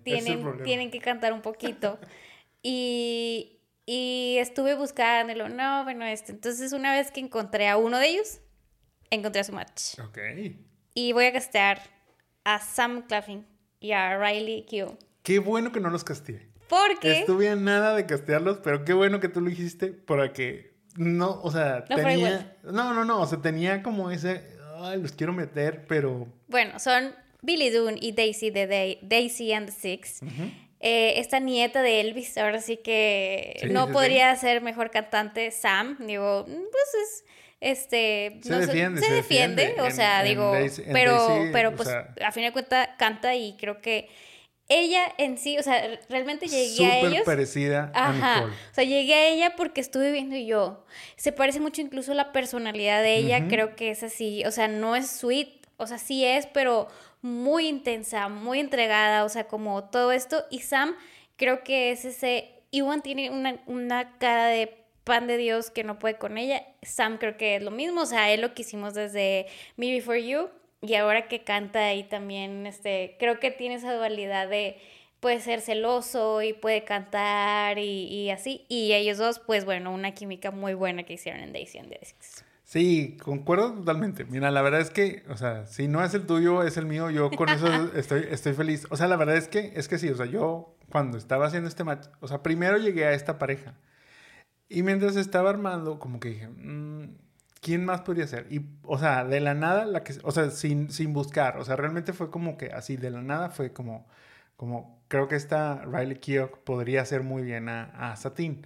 tienen, 0.63 0.89
que 0.89 0.99
cantar 0.99 1.33
un 1.33 1.41
poquito. 1.41 1.99
y, 2.63 3.59
y 3.85 4.37
estuve 4.39 4.75
buscándolo, 4.75 5.49
no, 5.49 5.83
bueno, 5.83 6.05
este. 6.05 6.31
Entonces, 6.31 6.71
una 6.71 6.93
vez 6.93 7.11
que 7.11 7.19
encontré 7.19 7.67
a 7.67 7.77
uno 7.77 7.99
de 7.99 8.07
ellos, 8.07 8.39
encontré 9.09 9.41
a 9.41 9.43
su 9.43 9.51
match. 9.51 9.99
Ok. 9.99 10.17
Y 10.95 11.11
voy 11.11 11.25
a 11.25 11.33
castear 11.33 11.81
a 12.45 12.59
Sam 12.59 13.05
Claflin 13.05 13.45
y 13.79 13.91
a 13.91 14.17
Riley 14.17 14.65
Keough. 14.65 14.97
Qué 15.23 15.39
bueno 15.39 15.71
que 15.71 15.79
no 15.79 15.89
los 15.89 16.03
castigue. 16.03 16.52
Porque... 16.67 17.19
Estuve 17.19 17.49
a 17.49 17.55
nada 17.55 17.95
de 17.95 18.05
castearlos, 18.05 18.59
pero 18.63 18.83
qué 18.85 18.93
bueno 18.93 19.19
que 19.19 19.29
tú 19.29 19.41
lo 19.41 19.49
hiciste 19.49 19.87
para 19.87 20.33
que 20.33 20.73
no, 20.95 21.39
o 21.41 21.51
sea, 21.51 21.85
No 21.89 21.95
tenía, 21.95 22.55
no, 22.63 22.93
no, 22.93 23.03
no, 23.05 23.21
o 23.21 23.25
sea, 23.27 23.39
tenía 23.41 23.81
como 23.83 24.11
ese, 24.11 24.41
ay, 24.79 25.01
los 25.01 25.11
quiero 25.11 25.33
meter, 25.33 25.85
pero 25.87 26.27
Bueno, 26.47 26.79
son 26.79 27.13
Billy 27.41 27.69
Doon 27.69 27.95
y 27.99 28.11
Daisy 28.13 28.49
de 28.51 28.67
Day- 28.67 28.99
Daisy 29.01 29.53
and 29.53 29.67
the 29.67 29.71
Six. 29.73 30.21
Eh, 30.85 31.13
esta 31.19 31.39
nieta 31.39 31.81
de 31.81 32.01
Elvis, 32.01 32.37
ahora 32.37 32.59
sí 32.61 32.77
que 32.77 33.57
Sí, 33.61 33.69
no 33.69 33.87
sí, 33.87 33.93
podría 33.93 34.35
ser 34.35 34.61
mejor 34.61 34.91
cantante. 34.91 35.49
Sam, 35.51 35.97
digo, 36.05 36.45
pues 36.45 36.93
es. 37.03 37.25
Este, 37.61 38.39
Se 38.43 38.49
no 38.49 38.59
sé, 38.59 38.65
defiende, 38.67 38.99
se 39.01 39.07
se 39.07 39.13
defiende, 39.13 39.61
defiende. 39.67 39.87
o 39.87 39.91
sea, 39.95 40.19
en 40.21 40.27
digo, 40.27 40.51
Daisy- 40.53 40.83
pero, 40.91 41.27
Daisy, 41.29 41.49
pero 41.53 41.69
o 41.69 41.75
pues 41.77 41.87
sea- 41.87 42.13
a 42.25 42.31
fin 42.33 42.43
de 42.43 42.51
cuentas 42.51 42.89
canta 42.99 43.33
y 43.35 43.55
creo 43.55 43.79
que 43.81 44.09
ella 44.69 45.03
en 45.17 45.37
sí, 45.37 45.57
o 45.57 45.63
sea, 45.63 45.99
realmente 46.09 46.47
llegué 46.47 46.85
a 46.87 46.95
súper 46.95 47.11
ellos. 47.11 47.25
parecida 47.25 47.91
a 47.93 48.09
Ajá. 48.09 48.35
Nicole. 48.35 48.53
O 48.71 48.73
sea, 48.73 48.83
llegué 48.83 49.13
a 49.13 49.27
ella 49.27 49.55
porque 49.55 49.81
estuve 49.81 50.11
viendo 50.11 50.35
y 50.35 50.45
yo. 50.45 50.85
Se 51.15 51.31
parece 51.31 51.59
mucho 51.59 51.81
incluso 51.81 52.13
a 52.13 52.15
la 52.15 52.31
personalidad 52.31 53.01
de 53.03 53.17
ella. 53.17 53.47
Creo 53.47 53.75
que 53.75 53.91
es 53.91 54.03
así. 54.03 54.43
O 54.45 54.51
sea, 54.51 54.67
no 54.67 54.95
es 54.95 55.09
sweet. 55.09 55.49
O 55.77 55.87
sea, 55.87 55.97
sí 55.97 56.23
es, 56.23 56.47
pero 56.47 56.87
muy 57.21 57.67
intensa, 57.67 58.29
muy 58.29 58.59
entregada. 58.59 59.25
O 59.25 59.29
sea, 59.29 59.45
como 59.47 59.83
todo 59.83 60.11
esto. 60.11 60.45
Y 60.49 60.59
Sam, 60.59 60.95
creo 61.35 61.63
que 61.63 61.91
es 61.91 62.05
ese. 62.05 62.49
Iwan 62.71 63.01
tiene 63.01 63.29
una, 63.29 63.61
una 63.67 64.17
cara 64.17 64.47
de 64.47 64.75
pan 65.03 65.27
de 65.27 65.37
Dios 65.37 65.69
que 65.69 65.83
no 65.83 65.99
puede 65.99 66.17
con 66.17 66.37
ella. 66.37 66.65
Sam 66.81 67.17
creo 67.17 67.37
que 67.37 67.57
es 67.57 67.61
lo 67.61 67.71
mismo. 67.71 68.01
O 68.01 68.05
sea, 68.05 68.31
él 68.31 68.41
lo 68.41 68.53
que 68.53 68.61
hicimos 68.61 68.93
desde 68.93 69.45
Me 69.75 69.91
Before 69.91 70.25
You. 70.25 70.49
Y 70.83 70.95
ahora 70.95 71.27
que 71.27 71.43
canta 71.43 71.85
ahí 71.85 72.03
también, 72.03 72.67
este, 72.67 73.15
creo 73.17 73.39
que 73.39 73.51
tiene 73.51 73.75
esa 73.75 73.93
dualidad 73.95 74.49
de 74.49 74.77
puede 75.21 75.39
ser 75.39 75.61
celoso 75.61 76.41
y 76.41 76.51
puede 76.51 76.83
cantar 76.83 77.79
y, 77.79 78.07
y 78.07 78.29
así. 78.29 78.65
Y 78.67 78.91
ellos 78.91 79.17
dos, 79.17 79.39
pues 79.39 79.63
bueno, 79.63 79.93
una 79.93 80.13
química 80.13 80.51
muy 80.51 80.73
buena 80.73 81.03
que 81.03 81.13
hicieron 81.13 81.41
en 81.41 81.53
Daisy 81.53 81.77
and 81.77 81.89
the 81.89 81.99
Six. 82.03 82.43
Sí, 82.65 83.17
concuerdo 83.23 83.71
totalmente. 83.73 84.25
Mira, 84.25 84.51
la 84.51 84.61
verdad 84.61 84.81
es 84.81 84.89
que, 84.89 85.23
o 85.29 85.37
sea, 85.37 85.65
si 85.65 85.87
no 85.87 86.03
es 86.03 86.13
el 86.13 86.25
tuyo, 86.25 86.63
es 86.63 86.75
el 86.75 86.85
mío, 86.85 87.09
yo 87.09 87.31
con 87.31 87.47
eso 87.47 87.67
estoy, 87.95 88.25
estoy 88.29 88.53
feliz. 88.53 88.85
O 88.89 88.97
sea, 88.97 89.07
la 89.07 89.15
verdad 89.15 89.37
es 89.37 89.47
que, 89.47 89.71
es 89.75 89.87
que 89.87 89.97
sí, 89.97 90.09
o 90.09 90.15
sea, 90.15 90.25
yo 90.25 90.75
cuando 90.89 91.17
estaba 91.17 91.45
haciendo 91.45 91.69
este 91.69 91.83
match, 91.85 92.07
o 92.19 92.27
sea, 92.27 92.43
primero 92.43 92.77
llegué 92.77 93.05
a 93.05 93.13
esta 93.13 93.39
pareja. 93.39 93.75
Y 94.67 94.83
mientras 94.83 95.15
estaba 95.15 95.49
armando, 95.51 95.99
como 95.99 96.19
que 96.19 96.29
dije, 96.29 96.47
"Mm, 96.47 97.15
¿quién 97.63 97.85
más 97.85 98.01
podría 98.01 98.27
ser? 98.27 98.47
Y, 98.51 98.65
o 98.83 98.99
sea, 98.99 99.25
de 99.25 99.39
la 99.39 99.55
nada, 99.55 99.85
la 99.85 100.03
que, 100.03 100.13
o 100.23 100.31
sea, 100.31 100.51
sin, 100.51 100.91
sin 100.91 101.13
buscar, 101.13 101.57
o 101.57 101.65
sea, 101.65 101.75
realmente 101.75 102.13
fue 102.13 102.29
como 102.29 102.57
que 102.57 102.67
así, 102.71 102.97
de 102.97 103.09
la 103.11 103.21
nada 103.21 103.49
fue 103.49 103.73
como, 103.73 104.07
como, 104.57 105.01
creo 105.07 105.27
que 105.27 105.35
esta 105.35 105.83
Riley 105.85 106.17
Keough 106.19 106.59
podría 106.63 107.01
hacer 107.01 107.23
muy 107.23 107.43
bien 107.43 107.69
a, 107.69 108.11
a 108.11 108.15
Satine. 108.17 108.61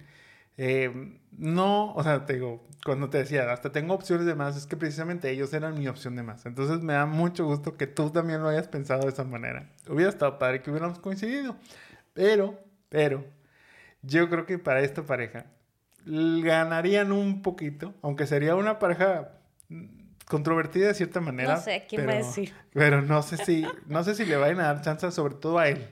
Eh, 0.58 1.18
no, 1.32 1.94
o 1.94 2.02
sea, 2.02 2.26
te 2.26 2.34
digo, 2.34 2.66
cuando 2.84 3.10
te 3.10 3.18
decía, 3.18 3.50
hasta 3.52 3.70
tengo 3.72 3.94
opciones 3.94 4.26
de 4.26 4.34
más, 4.34 4.56
es 4.56 4.66
que 4.66 4.76
precisamente 4.76 5.30
ellos 5.30 5.52
eran 5.54 5.78
mi 5.78 5.86
opción 5.88 6.16
de 6.16 6.24
más. 6.24 6.46
Entonces 6.46 6.80
me 6.82 6.94
da 6.94 7.06
mucho 7.06 7.46
gusto 7.46 7.76
que 7.76 7.86
tú 7.86 8.10
también 8.10 8.42
lo 8.42 8.48
hayas 8.48 8.68
pensado 8.68 9.02
de 9.02 9.10
esa 9.10 9.24
manera. 9.24 9.70
Hubiera 9.88 10.10
estado 10.10 10.38
padre 10.38 10.62
que 10.62 10.70
hubiéramos 10.70 10.98
coincidido. 10.98 11.56
Pero, 12.12 12.58
pero, 12.88 13.24
yo 14.02 14.28
creo 14.28 14.46
que 14.46 14.58
para 14.58 14.80
esta 14.80 15.04
pareja 15.04 15.46
ganarían 16.06 17.12
un 17.12 17.42
poquito, 17.42 17.94
aunque 18.02 18.26
sería 18.26 18.54
una 18.54 18.78
pareja 18.78 19.32
mm, 19.68 19.84
controvertida 20.26 20.88
de 20.88 20.94
cierta 20.94 21.20
manera. 21.20 21.54
No 21.56 21.60
sé, 21.60 21.86
¿quién 21.88 22.02
va 22.02 22.04
a 22.04 22.14
pero- 22.14 22.26
decir? 22.26 22.54
Pero 22.72 23.02
no 23.02 23.22
sé 23.22 23.36
si, 23.38 23.66
no 23.86 24.04
sé 24.04 24.14
si 24.14 24.24
le 24.24 24.36
vayan 24.36 24.60
a 24.60 24.64
dar 24.74 24.80
chance, 24.82 25.10
sobre 25.10 25.34
todo 25.34 25.58
a 25.58 25.68
él. 25.68 25.86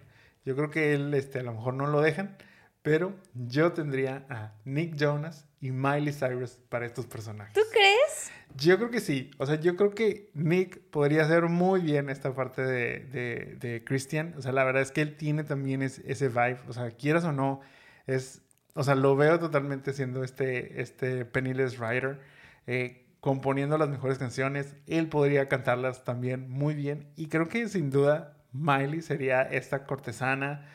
Yo 0.44 0.54
creo 0.56 0.70
que 0.70 0.94
él, 0.94 1.12
este, 1.14 1.40
a 1.40 1.42
lo 1.42 1.52
mejor 1.54 1.74
no 1.74 1.86
lo 1.88 2.00
dejan, 2.00 2.36
pero 2.82 3.14
yo 3.34 3.72
tendría 3.72 4.24
a 4.30 4.52
Nick 4.64 4.94
Jonas 4.96 5.46
y 5.60 5.72
Miley 5.72 6.12
Cyrus 6.12 6.58
para 6.68 6.86
estos 6.86 7.06
personajes. 7.06 7.52
¿Tú 7.54 7.62
crees? 7.72 8.30
Yo 8.54 8.76
creo 8.78 8.90
que 8.90 9.00
sí. 9.00 9.32
O 9.38 9.46
sea, 9.46 9.56
yo 9.56 9.74
creo 9.74 9.90
que 9.90 10.30
Nick 10.34 10.80
podría 10.90 11.24
hacer 11.24 11.42
muy 11.48 11.80
bien 11.80 12.08
esta 12.08 12.32
parte 12.32 12.62
de, 12.62 13.00
de, 13.00 13.56
de 13.58 13.82
Christian. 13.84 14.34
O 14.38 14.42
sea, 14.42 14.52
la 14.52 14.62
verdad 14.62 14.82
es 14.82 14.92
que 14.92 15.00
él 15.02 15.16
tiene 15.16 15.42
también 15.42 15.82
es- 15.82 15.98
ese 16.06 16.28
vibe. 16.28 16.60
O 16.68 16.72
sea, 16.72 16.90
quieras 16.92 17.24
o 17.24 17.32
no, 17.32 17.60
es... 18.06 18.42
O 18.76 18.84
sea, 18.84 18.94
lo 18.94 19.16
veo 19.16 19.38
totalmente 19.38 19.94
siendo 19.94 20.22
este, 20.22 20.82
este 20.82 21.24
Penniless 21.24 21.78
Writer, 21.78 22.20
eh, 22.66 23.06
componiendo 23.20 23.78
las 23.78 23.88
mejores 23.88 24.18
canciones. 24.18 24.76
Él 24.86 25.08
podría 25.08 25.48
cantarlas 25.48 26.04
también 26.04 26.50
muy 26.50 26.74
bien. 26.74 27.08
Y 27.16 27.28
creo 27.28 27.48
que 27.48 27.68
sin 27.68 27.90
duda 27.90 28.36
Miley 28.52 29.00
sería 29.00 29.42
esta 29.42 29.86
cortesana 29.86 30.66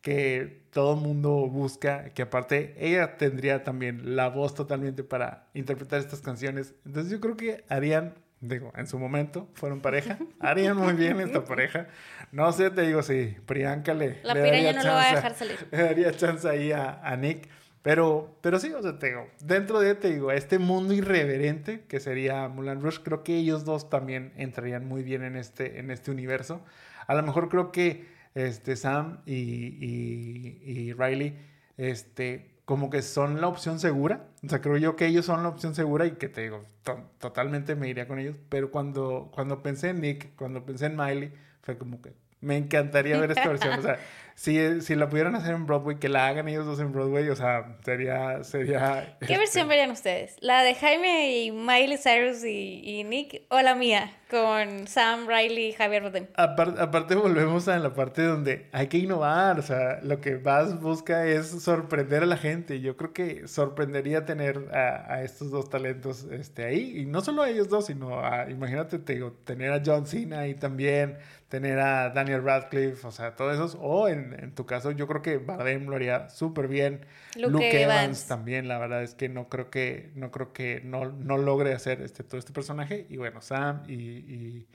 que 0.00 0.62
todo 0.70 0.96
mundo 0.96 1.48
busca, 1.48 2.10
que 2.10 2.22
aparte 2.22 2.74
ella 2.78 3.18
tendría 3.18 3.62
también 3.62 4.16
la 4.16 4.28
voz 4.28 4.54
totalmente 4.54 5.04
para 5.04 5.48
interpretar 5.52 6.00
estas 6.00 6.22
canciones. 6.22 6.74
Entonces 6.86 7.12
yo 7.12 7.20
creo 7.20 7.36
que 7.36 7.64
harían, 7.68 8.14
digo, 8.40 8.72
en 8.76 8.86
su 8.86 8.98
momento 8.98 9.48
fueron 9.54 9.80
pareja, 9.80 10.18
harían 10.40 10.76
muy 10.76 10.94
bien 10.94 11.20
esta 11.20 11.44
pareja. 11.44 11.88
No 12.32 12.52
sé, 12.52 12.70
te 12.70 12.82
digo, 12.82 13.02
si 13.02 13.36
Priyanka 13.46 13.94
le... 13.94 14.20
La 14.22 14.34
le 14.34 14.40
daría 14.40 14.72
no 14.72 14.82
lo 14.82 14.90
va 14.92 15.00
a 15.00 15.02
chance- 15.04 15.16
dejar 15.16 15.34
salir. 15.34 15.58
le 15.70 15.78
daría 15.82 16.12
chance 16.12 16.48
ahí 16.48 16.72
a, 16.72 17.00
a 17.02 17.16
Nick. 17.16 17.48
Pero, 17.82 18.36
pero 18.42 18.58
sí, 18.58 18.70
o 18.74 18.82
sea, 18.82 18.98
te 18.98 19.06
digo, 19.08 19.26
dentro 19.42 19.80
de, 19.80 19.94
te 19.94 20.10
digo, 20.12 20.30
este 20.32 20.58
mundo 20.58 20.92
irreverente 20.92 21.80
que 21.88 21.98
sería 21.98 22.46
Mulan 22.48 22.82
Rush, 22.82 22.98
creo 23.02 23.24
que 23.24 23.36
ellos 23.36 23.64
dos 23.64 23.88
también 23.88 24.34
entrarían 24.36 24.86
muy 24.86 25.02
bien 25.02 25.22
en 25.24 25.34
este, 25.36 25.78
en 25.78 25.90
este 25.90 26.10
universo. 26.10 26.60
A 27.06 27.14
lo 27.14 27.22
mejor 27.22 27.48
creo 27.48 27.72
que 27.72 28.06
este, 28.34 28.76
Sam 28.76 29.20
y, 29.24 29.32
y, 29.34 30.60
y 30.62 30.92
Riley, 30.92 31.38
este, 31.78 32.49
como 32.70 32.90
que 32.90 33.02
son 33.02 33.40
la 33.40 33.48
opción 33.48 33.80
segura. 33.80 34.28
O 34.44 34.48
sea, 34.48 34.60
creo 34.60 34.76
yo 34.78 34.96
que 34.96 35.06
ellos 35.06 35.26
son 35.26 35.42
la 35.42 35.48
opción 35.50 35.74
segura 35.74 36.06
y 36.06 36.12
que 36.12 36.28
te 36.28 36.42
digo, 36.42 36.64
to- 36.84 37.10
totalmente 37.18 37.74
me 37.76 37.88
iría 37.88 38.06
con 38.08 38.18
ellos. 38.18 38.36
Pero 38.48 38.70
cuando, 38.70 39.30
cuando 39.34 39.62
pensé 39.62 39.90
en 39.90 40.00
Nick, 40.00 40.34
cuando 40.36 40.64
pensé 40.64 40.86
en 40.86 40.96
Miley, 40.96 41.32
fue 41.62 41.78
como 41.78 42.00
que 42.02 42.14
me 42.40 42.56
encantaría 42.56 43.18
ver 43.18 43.30
esta 43.32 43.48
versión. 43.48 43.78
O 43.78 43.82
sea, 43.82 43.98
si, 44.34 44.80
si 44.80 44.94
la 44.94 45.08
pudieran 45.08 45.34
hacer 45.34 45.54
en 45.54 45.66
Broadway, 45.66 45.98
que 45.98 46.08
la 46.08 46.26
hagan 46.28 46.48
ellos 46.48 46.66
dos 46.66 46.80
en 46.80 46.92
Broadway, 46.92 47.28
o 47.28 47.36
sea, 47.36 47.76
sería... 47.84 48.42
sería 48.44 49.16
¿Qué 49.20 49.26
este, 49.26 49.38
versión 49.38 49.68
verían 49.68 49.90
ustedes? 49.90 50.36
¿La 50.40 50.62
de 50.62 50.74
Jaime 50.74 51.38
y 51.38 51.52
Miley 51.52 51.98
Cyrus 51.98 52.44
y, 52.44 52.80
y 52.84 53.04
Nick? 53.04 53.42
¿O 53.50 53.60
la 53.60 53.74
mía? 53.74 54.12
Con 54.30 54.86
Sam, 54.86 55.26
Riley 55.26 55.70
y 55.70 55.72
Javier 55.72 56.04
Bardem. 56.04 56.28
Apar- 56.36 56.78
aparte 56.78 57.16
volvemos 57.16 57.66
a 57.66 57.76
la 57.80 57.92
parte 57.94 58.22
donde 58.22 58.68
hay 58.70 58.86
que 58.86 58.98
innovar, 58.98 59.58
o 59.58 59.62
sea, 59.62 59.98
lo 60.04 60.20
que 60.20 60.36
más 60.38 60.80
busca 60.80 61.26
es 61.26 61.48
sorprender 61.48 62.22
a 62.22 62.26
la 62.26 62.36
gente. 62.36 62.80
Yo 62.80 62.96
creo 62.96 63.12
que 63.12 63.48
sorprendería 63.48 64.24
tener 64.24 64.68
a, 64.72 65.12
a 65.14 65.22
estos 65.24 65.50
dos 65.50 65.68
talentos 65.68 66.28
este, 66.30 66.64
ahí, 66.64 67.00
y 67.00 67.06
no 67.06 67.22
solo 67.22 67.42
a 67.42 67.50
ellos 67.50 67.68
dos, 67.68 67.86
sino 67.86 68.20
a, 68.24 68.48
imagínate, 68.48 69.00
te 69.00 69.14
digo, 69.14 69.32
tener 69.44 69.72
a 69.72 69.82
John 69.84 70.06
Cena 70.06 70.38
ahí 70.40 70.54
también, 70.54 71.18
tener 71.50 71.80
a 71.80 72.10
Daniel 72.10 72.44
Radcliffe, 72.44 73.04
o 73.04 73.10
sea, 73.10 73.34
todos 73.34 73.54
esos, 73.54 73.76
o 73.80 74.06
en, 74.08 74.36
en 74.38 74.54
tu 74.54 74.66
caso, 74.66 74.92
yo 74.92 75.08
creo 75.08 75.20
que 75.20 75.38
Bardem 75.38 75.88
lo 75.88 75.96
haría 75.96 76.28
súper 76.28 76.68
bien. 76.68 77.04
Luke 77.34 77.50
Luke, 77.50 77.82
Evans. 77.82 78.02
Evans. 78.04 78.26
también, 78.28 78.68
la 78.68 78.78
verdad 78.78 79.02
es 79.02 79.16
que 79.16 79.28
no 79.28 79.48
creo 79.48 79.68
que, 79.68 80.12
no 80.14 80.30
creo 80.30 80.52
que 80.52 80.80
no, 80.84 81.10
no 81.10 81.38
logre 81.38 81.74
hacer 81.74 82.02
este, 82.02 82.22
todo 82.22 82.38
este 82.38 82.52
personaje. 82.52 83.04
Y 83.10 83.16
bueno, 83.16 83.42
Sam 83.42 83.82
y, 83.88 83.94
y, 83.94 84.68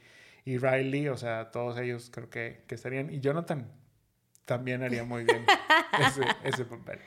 y 0.44 0.58
Riley, 0.58 1.08
o 1.08 1.16
sea, 1.16 1.50
todos 1.50 1.80
ellos 1.80 2.12
creo 2.14 2.30
que, 2.30 2.66
que 2.68 2.76
estarían. 2.76 3.10
Y 3.10 3.22
Jonathan 3.22 3.72
también 4.44 4.84
haría 4.84 5.06
muy 5.06 5.24
bien 5.24 5.46
ese, 6.06 6.24
ese 6.44 6.66
papel. 6.66 7.00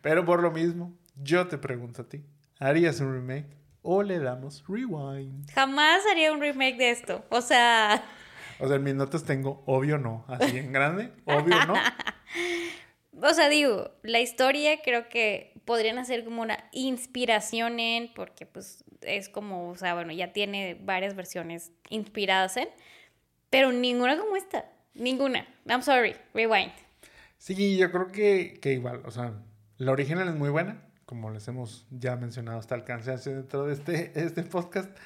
Pero 0.00 0.24
por 0.24 0.40
lo 0.40 0.50
mismo, 0.50 0.96
yo 1.16 1.46
te 1.48 1.58
pregunto 1.58 2.00
a 2.00 2.08
ti, 2.08 2.24
¿harías 2.58 2.98
un 3.00 3.12
remake 3.12 3.58
o 3.82 4.02
le 4.02 4.18
damos 4.20 4.64
rewind? 4.66 5.50
Jamás 5.50 6.00
haría 6.10 6.32
un 6.32 6.40
remake 6.40 6.78
de 6.78 6.90
esto. 6.92 7.26
O 7.28 7.42
sea, 7.42 8.02
O 8.62 8.68
sea, 8.68 8.76
en 8.76 8.84
mis 8.84 8.94
notas 8.94 9.24
tengo 9.24 9.64
obvio 9.66 9.98
no, 9.98 10.24
así 10.28 10.56
en 10.56 10.72
grande, 10.72 11.12
obvio 11.24 11.66
no. 11.66 11.74
o 13.20 13.34
sea, 13.34 13.48
digo, 13.48 13.90
la 14.04 14.20
historia 14.20 14.80
creo 14.84 15.08
que 15.08 15.52
podrían 15.64 15.98
hacer 15.98 16.24
como 16.24 16.42
una 16.42 16.56
inspiración 16.70 17.80
en, 17.80 18.14
porque 18.14 18.46
pues 18.46 18.84
es 19.00 19.28
como, 19.28 19.70
o 19.70 19.74
sea, 19.74 19.94
bueno, 19.94 20.12
ya 20.12 20.32
tiene 20.32 20.78
varias 20.80 21.16
versiones 21.16 21.72
inspiradas 21.88 22.56
en, 22.56 22.68
pero 23.50 23.72
ninguna 23.72 24.16
como 24.16 24.36
esta. 24.36 24.66
Ninguna. 24.94 25.44
I'm 25.66 25.82
sorry. 25.82 26.14
Rewind. 26.32 26.70
Sí, 27.38 27.76
yo 27.76 27.90
creo 27.90 28.12
que, 28.12 28.60
que 28.62 28.74
igual, 28.74 29.02
o 29.04 29.10
sea, 29.10 29.42
la 29.78 29.90
original 29.90 30.28
es 30.28 30.36
muy 30.36 30.50
buena, 30.50 30.84
como 31.04 31.30
les 31.30 31.48
hemos 31.48 31.88
ya 31.90 32.14
mencionado 32.14 32.60
hasta 32.60 32.76
el 32.76 32.84
cansancio 32.84 33.34
dentro 33.34 33.66
de 33.66 33.72
este, 33.72 34.12
este 34.14 34.44
podcast, 34.44 34.96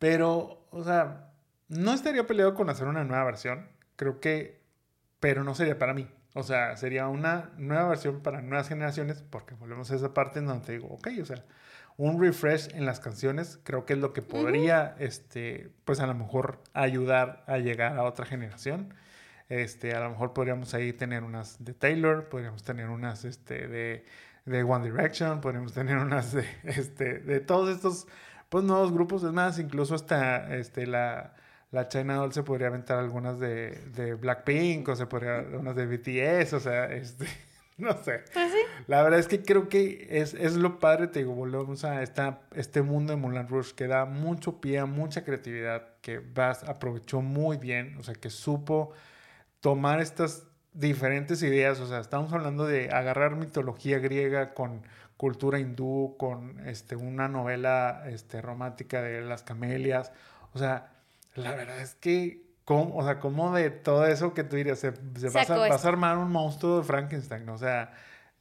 pero, 0.00 0.66
o 0.72 0.82
sea, 0.82 1.33
no 1.68 1.92
estaría 1.92 2.26
peleado 2.26 2.54
con 2.54 2.70
hacer 2.70 2.86
una 2.86 3.04
nueva 3.04 3.24
versión, 3.24 3.68
creo 3.96 4.20
que, 4.20 4.62
pero 5.20 5.44
no 5.44 5.54
sería 5.54 5.78
para 5.78 5.94
mí. 5.94 6.08
O 6.34 6.42
sea, 6.42 6.76
sería 6.76 7.06
una 7.08 7.52
nueva 7.56 7.88
versión 7.88 8.20
para 8.20 8.42
nuevas 8.42 8.68
generaciones, 8.68 9.22
porque 9.22 9.54
volvemos 9.54 9.90
a 9.90 9.94
esa 9.94 10.12
parte 10.14 10.40
en 10.40 10.46
donde 10.46 10.72
digo, 10.72 10.88
ok, 10.88 11.08
o 11.22 11.24
sea, 11.24 11.44
un 11.96 12.20
refresh 12.20 12.74
en 12.74 12.86
las 12.86 12.98
canciones 12.98 13.60
creo 13.62 13.86
que 13.86 13.92
es 13.92 13.98
lo 14.00 14.12
que 14.12 14.22
podría, 14.22 14.96
este, 14.98 15.70
pues 15.84 16.00
a 16.00 16.06
lo 16.06 16.14
mejor 16.14 16.60
ayudar 16.72 17.44
a 17.46 17.58
llegar 17.58 17.96
a 17.96 18.02
otra 18.02 18.26
generación. 18.26 18.94
Este, 19.48 19.94
a 19.94 20.00
lo 20.00 20.10
mejor 20.10 20.32
podríamos 20.32 20.74
ahí 20.74 20.92
tener 20.92 21.22
unas 21.22 21.62
de 21.64 21.74
Taylor, 21.74 22.28
podríamos 22.28 22.62
tener 22.64 22.88
unas 22.88 23.24
este, 23.24 23.68
de, 23.68 24.04
de 24.44 24.62
One 24.64 24.90
Direction, 24.90 25.40
podríamos 25.40 25.72
tener 25.72 25.98
unas 25.98 26.32
de, 26.32 26.46
este, 26.64 27.20
de 27.20 27.40
todos 27.40 27.74
estos 27.74 28.08
pues, 28.48 28.64
nuevos 28.64 28.92
grupos. 28.92 29.22
Es 29.22 29.32
más, 29.32 29.58
incluso 29.58 29.94
hasta 29.94 30.52
este, 30.56 30.86
la, 30.86 31.34
la 31.74 31.88
China 31.88 32.14
Doll 32.14 32.32
se 32.32 32.44
podría 32.44 32.68
aventar 32.68 32.98
algunas 32.98 33.40
de, 33.40 33.72
de 33.96 34.14
Blackpink 34.14 34.88
o 34.88 34.94
se 34.94 35.06
podría 35.06 35.44
unas 35.58 35.74
de 35.74 35.86
BTS, 35.86 36.52
o 36.52 36.60
sea, 36.60 36.86
este, 36.86 37.26
no 37.78 37.92
sé. 38.00 38.22
Pues 38.32 38.52
sí. 38.52 38.58
La 38.86 39.02
verdad 39.02 39.18
es 39.18 39.26
que 39.26 39.42
creo 39.42 39.68
que 39.68 40.06
es, 40.08 40.34
es 40.34 40.54
lo 40.54 40.78
padre, 40.78 41.08
te 41.08 41.18
digo, 41.18 41.34
volvemos 41.34 41.84
a 41.84 42.04
esta, 42.04 42.42
este 42.54 42.82
mundo 42.82 43.12
de 43.12 43.16
Mulan 43.16 43.48
Rush 43.48 43.72
que 43.72 43.88
da 43.88 44.04
mucho 44.04 44.60
pie 44.60 44.78
a 44.78 44.86
mucha 44.86 45.24
creatividad, 45.24 45.88
que 46.00 46.20
Bass 46.20 46.62
aprovechó 46.62 47.22
muy 47.22 47.56
bien, 47.56 47.96
o 47.98 48.04
sea, 48.04 48.14
que 48.14 48.30
supo 48.30 48.92
tomar 49.58 50.00
estas 50.00 50.46
diferentes 50.74 51.42
ideas, 51.42 51.80
o 51.80 51.88
sea, 51.88 51.98
estamos 51.98 52.32
hablando 52.32 52.66
de 52.66 52.90
agarrar 52.90 53.34
mitología 53.34 53.98
griega 53.98 54.54
con 54.54 54.82
cultura 55.16 55.58
hindú, 55.58 56.14
con 56.18 56.64
este, 56.68 56.94
una 56.94 57.26
novela 57.26 58.04
este, 58.06 58.40
romántica 58.40 59.02
de 59.02 59.22
las 59.22 59.42
camelias, 59.42 60.12
o 60.52 60.58
sea, 60.60 60.93
la 61.34 61.54
verdad 61.54 61.80
es 61.80 61.94
que, 61.94 62.42
¿cómo, 62.64 62.96
o 62.96 63.04
sea, 63.04 63.18
como 63.18 63.54
de 63.54 63.70
todo 63.70 64.06
eso 64.06 64.34
que 64.34 64.44
tú 64.44 64.56
dirías, 64.56 64.78
se, 64.78 64.92
se 65.18 65.28
vas, 65.28 65.50
a, 65.50 65.56
vas 65.56 65.84
a 65.84 65.88
armar 65.88 66.18
un 66.18 66.30
monstruo 66.30 66.78
de 66.78 66.84
Frankenstein, 66.84 67.48
o 67.48 67.58
sea, 67.58 67.92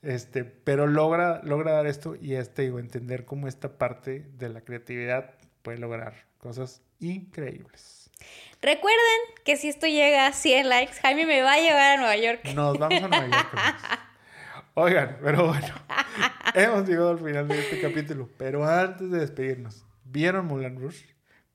este, 0.02 0.44
pero 0.44 0.86
logra, 0.86 1.42
logra 1.44 1.74
dar 1.74 1.88
esto 1.88 2.16
y 2.20 2.36
este, 2.36 2.64
digo, 2.64 2.80
entender 2.80 3.26
cómo 3.26 3.48
esta 3.48 3.78
parte 3.78 4.26
de 4.38 4.50
la 4.50 4.62
creatividad 4.62 5.36
puede 5.62 5.78
lograr 5.78 6.14
cosas 6.38 6.82
increíbles. 7.00 8.10
Recuerden 8.62 9.20
que 9.44 9.58
si 9.58 9.70
esto 9.70 9.88
llega 9.88 10.28
a 10.28 10.34
100 10.34 10.70
likes, 10.70 10.94
Jaime 11.02 11.26
me 11.26 11.42
va 11.42 11.54
a 11.54 11.58
llevar 11.58 11.92
a 11.94 11.98
Nueva 11.98 12.18
York. 12.18 12.46
Nos 12.54 12.78
vamos 12.78 13.04
a 13.04 13.08
Nueva 13.08 13.28
York. 13.28 13.48
Oigan, 14.76 15.18
pero 15.22 15.48
bueno, 15.48 15.74
hemos 16.56 16.88
llegado 16.88 17.12
al 17.12 17.20
final 17.20 17.48
de 17.48 17.60
este 17.60 17.82
capítulo. 17.82 18.30
Pero 18.38 18.66
antes 18.66 19.12
de 19.12 19.20
despedirnos, 19.20 19.86
¿vieron 20.06 20.48
Mulan 20.48 20.80
Rush? 20.80 21.04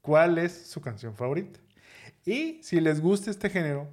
¿Cuál 0.09 0.39
es 0.39 0.67
su 0.69 0.81
canción 0.81 1.15
favorita? 1.15 1.61
Y 2.25 2.63
si 2.63 2.81
les 2.81 3.03
gusta 3.03 3.31
este 3.31 3.51
género, 3.51 3.91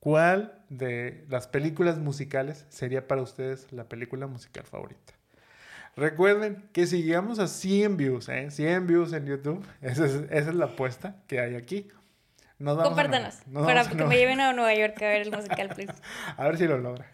¿cuál 0.00 0.64
de 0.70 1.26
las 1.28 1.46
películas 1.46 1.98
musicales 1.98 2.64
sería 2.70 3.06
para 3.06 3.20
ustedes 3.20 3.70
la 3.70 3.84
película 3.84 4.26
musical 4.26 4.64
favorita? 4.64 5.12
Recuerden 5.94 6.70
que 6.72 6.86
si 6.86 7.02
llegamos 7.02 7.38
a 7.38 7.48
100 7.48 7.98
views, 7.98 8.30
¿eh? 8.30 8.50
100 8.50 8.86
views 8.86 9.12
en 9.12 9.26
YouTube, 9.26 9.62
esa 9.82 10.06
es, 10.06 10.14
esa 10.30 10.48
es 10.48 10.54
la 10.54 10.64
apuesta 10.64 11.16
que 11.26 11.38
hay 11.38 11.54
aquí. 11.54 11.86
Nos 12.58 12.78
vamos 12.78 12.88
Compártanos. 12.88 13.46
nos 13.48 13.66
Para 13.66 13.82
vamos 13.82 13.94
que 13.94 14.04
me 14.06 14.16
lleven 14.16 14.40
a 14.40 14.54
Nueva 14.54 14.74
York 14.74 14.96
a 15.02 15.08
ver 15.08 15.20
el 15.20 15.30
musical, 15.30 15.68
please. 15.68 15.92
A 16.38 16.44
ver 16.46 16.56
si 16.56 16.66
lo 16.66 16.78
logra. 16.78 17.12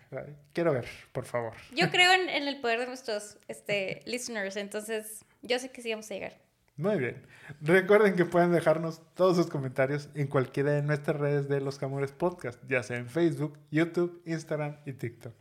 Quiero 0.53 0.73
ver, 0.73 0.87
por 1.11 1.25
favor. 1.25 1.55
Yo 1.75 1.91
creo 1.91 2.13
en, 2.13 2.29
en 2.29 2.47
el 2.47 2.61
poder 2.61 2.79
de 2.79 2.87
nuestros 2.87 3.37
este, 3.49 4.03
listeners, 4.07 4.55
entonces 4.55 5.25
yo 5.43 5.59
sé 5.59 5.73
que 5.73 5.83
sí 5.83 5.91
vamos 5.91 6.09
a 6.09 6.15
llegar. 6.15 6.45
Muy 6.77 6.99
bien. 6.99 7.23
Recuerden 7.61 8.17
que 8.17 8.25
pueden 8.25 8.51
dejarnos 8.51 9.01
todos 9.15 9.37
sus 9.37 9.47
comentarios 9.47 10.09
en 10.15 10.27
cualquiera 10.27 10.73
de 10.73 10.83
nuestras 10.83 11.21
redes 11.21 11.49
de 11.49 11.61
Los 11.61 11.79
Camores 11.79 12.11
Podcast, 12.11 12.61
ya 12.69 12.83
sea 12.83 12.97
en 12.97 13.09
Facebook, 13.09 13.57
YouTube, 13.71 14.21
Instagram 14.25 14.79
y 14.85 14.93
TikTok. 14.95 15.35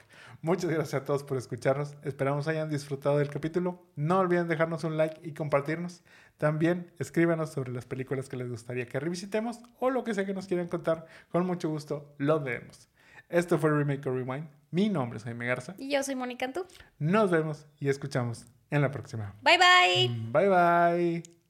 Muchas 0.44 0.70
gracias 0.70 1.02
a 1.02 1.06
todos 1.06 1.24
por 1.24 1.38
escucharnos. 1.38 1.96
Esperamos 2.04 2.48
hayan 2.48 2.70
disfrutado 2.70 3.18
del 3.18 3.30
capítulo. 3.30 3.82
No 3.96 4.20
olviden 4.20 4.48
dejarnos 4.48 4.84
un 4.84 4.96
like 4.96 5.28
y 5.28 5.34
compartirnos. 5.34 6.04
También 6.38 6.92
escríbanos 7.00 7.52
sobre 7.52 7.72
las 7.72 7.86
películas 7.88 8.30
que 8.30 8.38
les 8.38 8.50
gustaría 8.50 8.86
que 8.86 9.00
revisitemos 9.00 9.60
o 9.80 9.90
lo 9.90 10.04
que 10.04 10.14
sea 10.14 10.26
que 10.26 10.36
nos 10.36 10.46
quieran 10.46 10.68
contar. 10.68 11.08
Con 11.32 11.48
mucho 11.48 11.70
gusto 11.70 12.14
los 12.20 12.44
leemos. 12.44 12.90
Esto 13.30 13.58
fue 13.58 13.72
Remake 13.72 14.06
or 14.08 14.16
Rewind. 14.16 14.50
Mi 14.70 14.90
nombre 14.90 15.18
es 15.18 15.24
Jaime 15.24 15.48
Garza. 15.48 15.74
Y 15.80 15.92
yo 15.92 16.04
soy 16.04 16.14
Mónica 16.14 16.46
Antú. 16.46 16.68
Nos 17.00 17.32
vemos 17.32 17.66
y 17.80 17.90
escuchamos 17.90 18.46
en 18.74 18.82
la 18.82 18.92
próxima. 18.92 19.36
Bye 19.42 19.58
bye. 19.58 20.10
Bye 20.32 20.50
bye. 20.50 21.43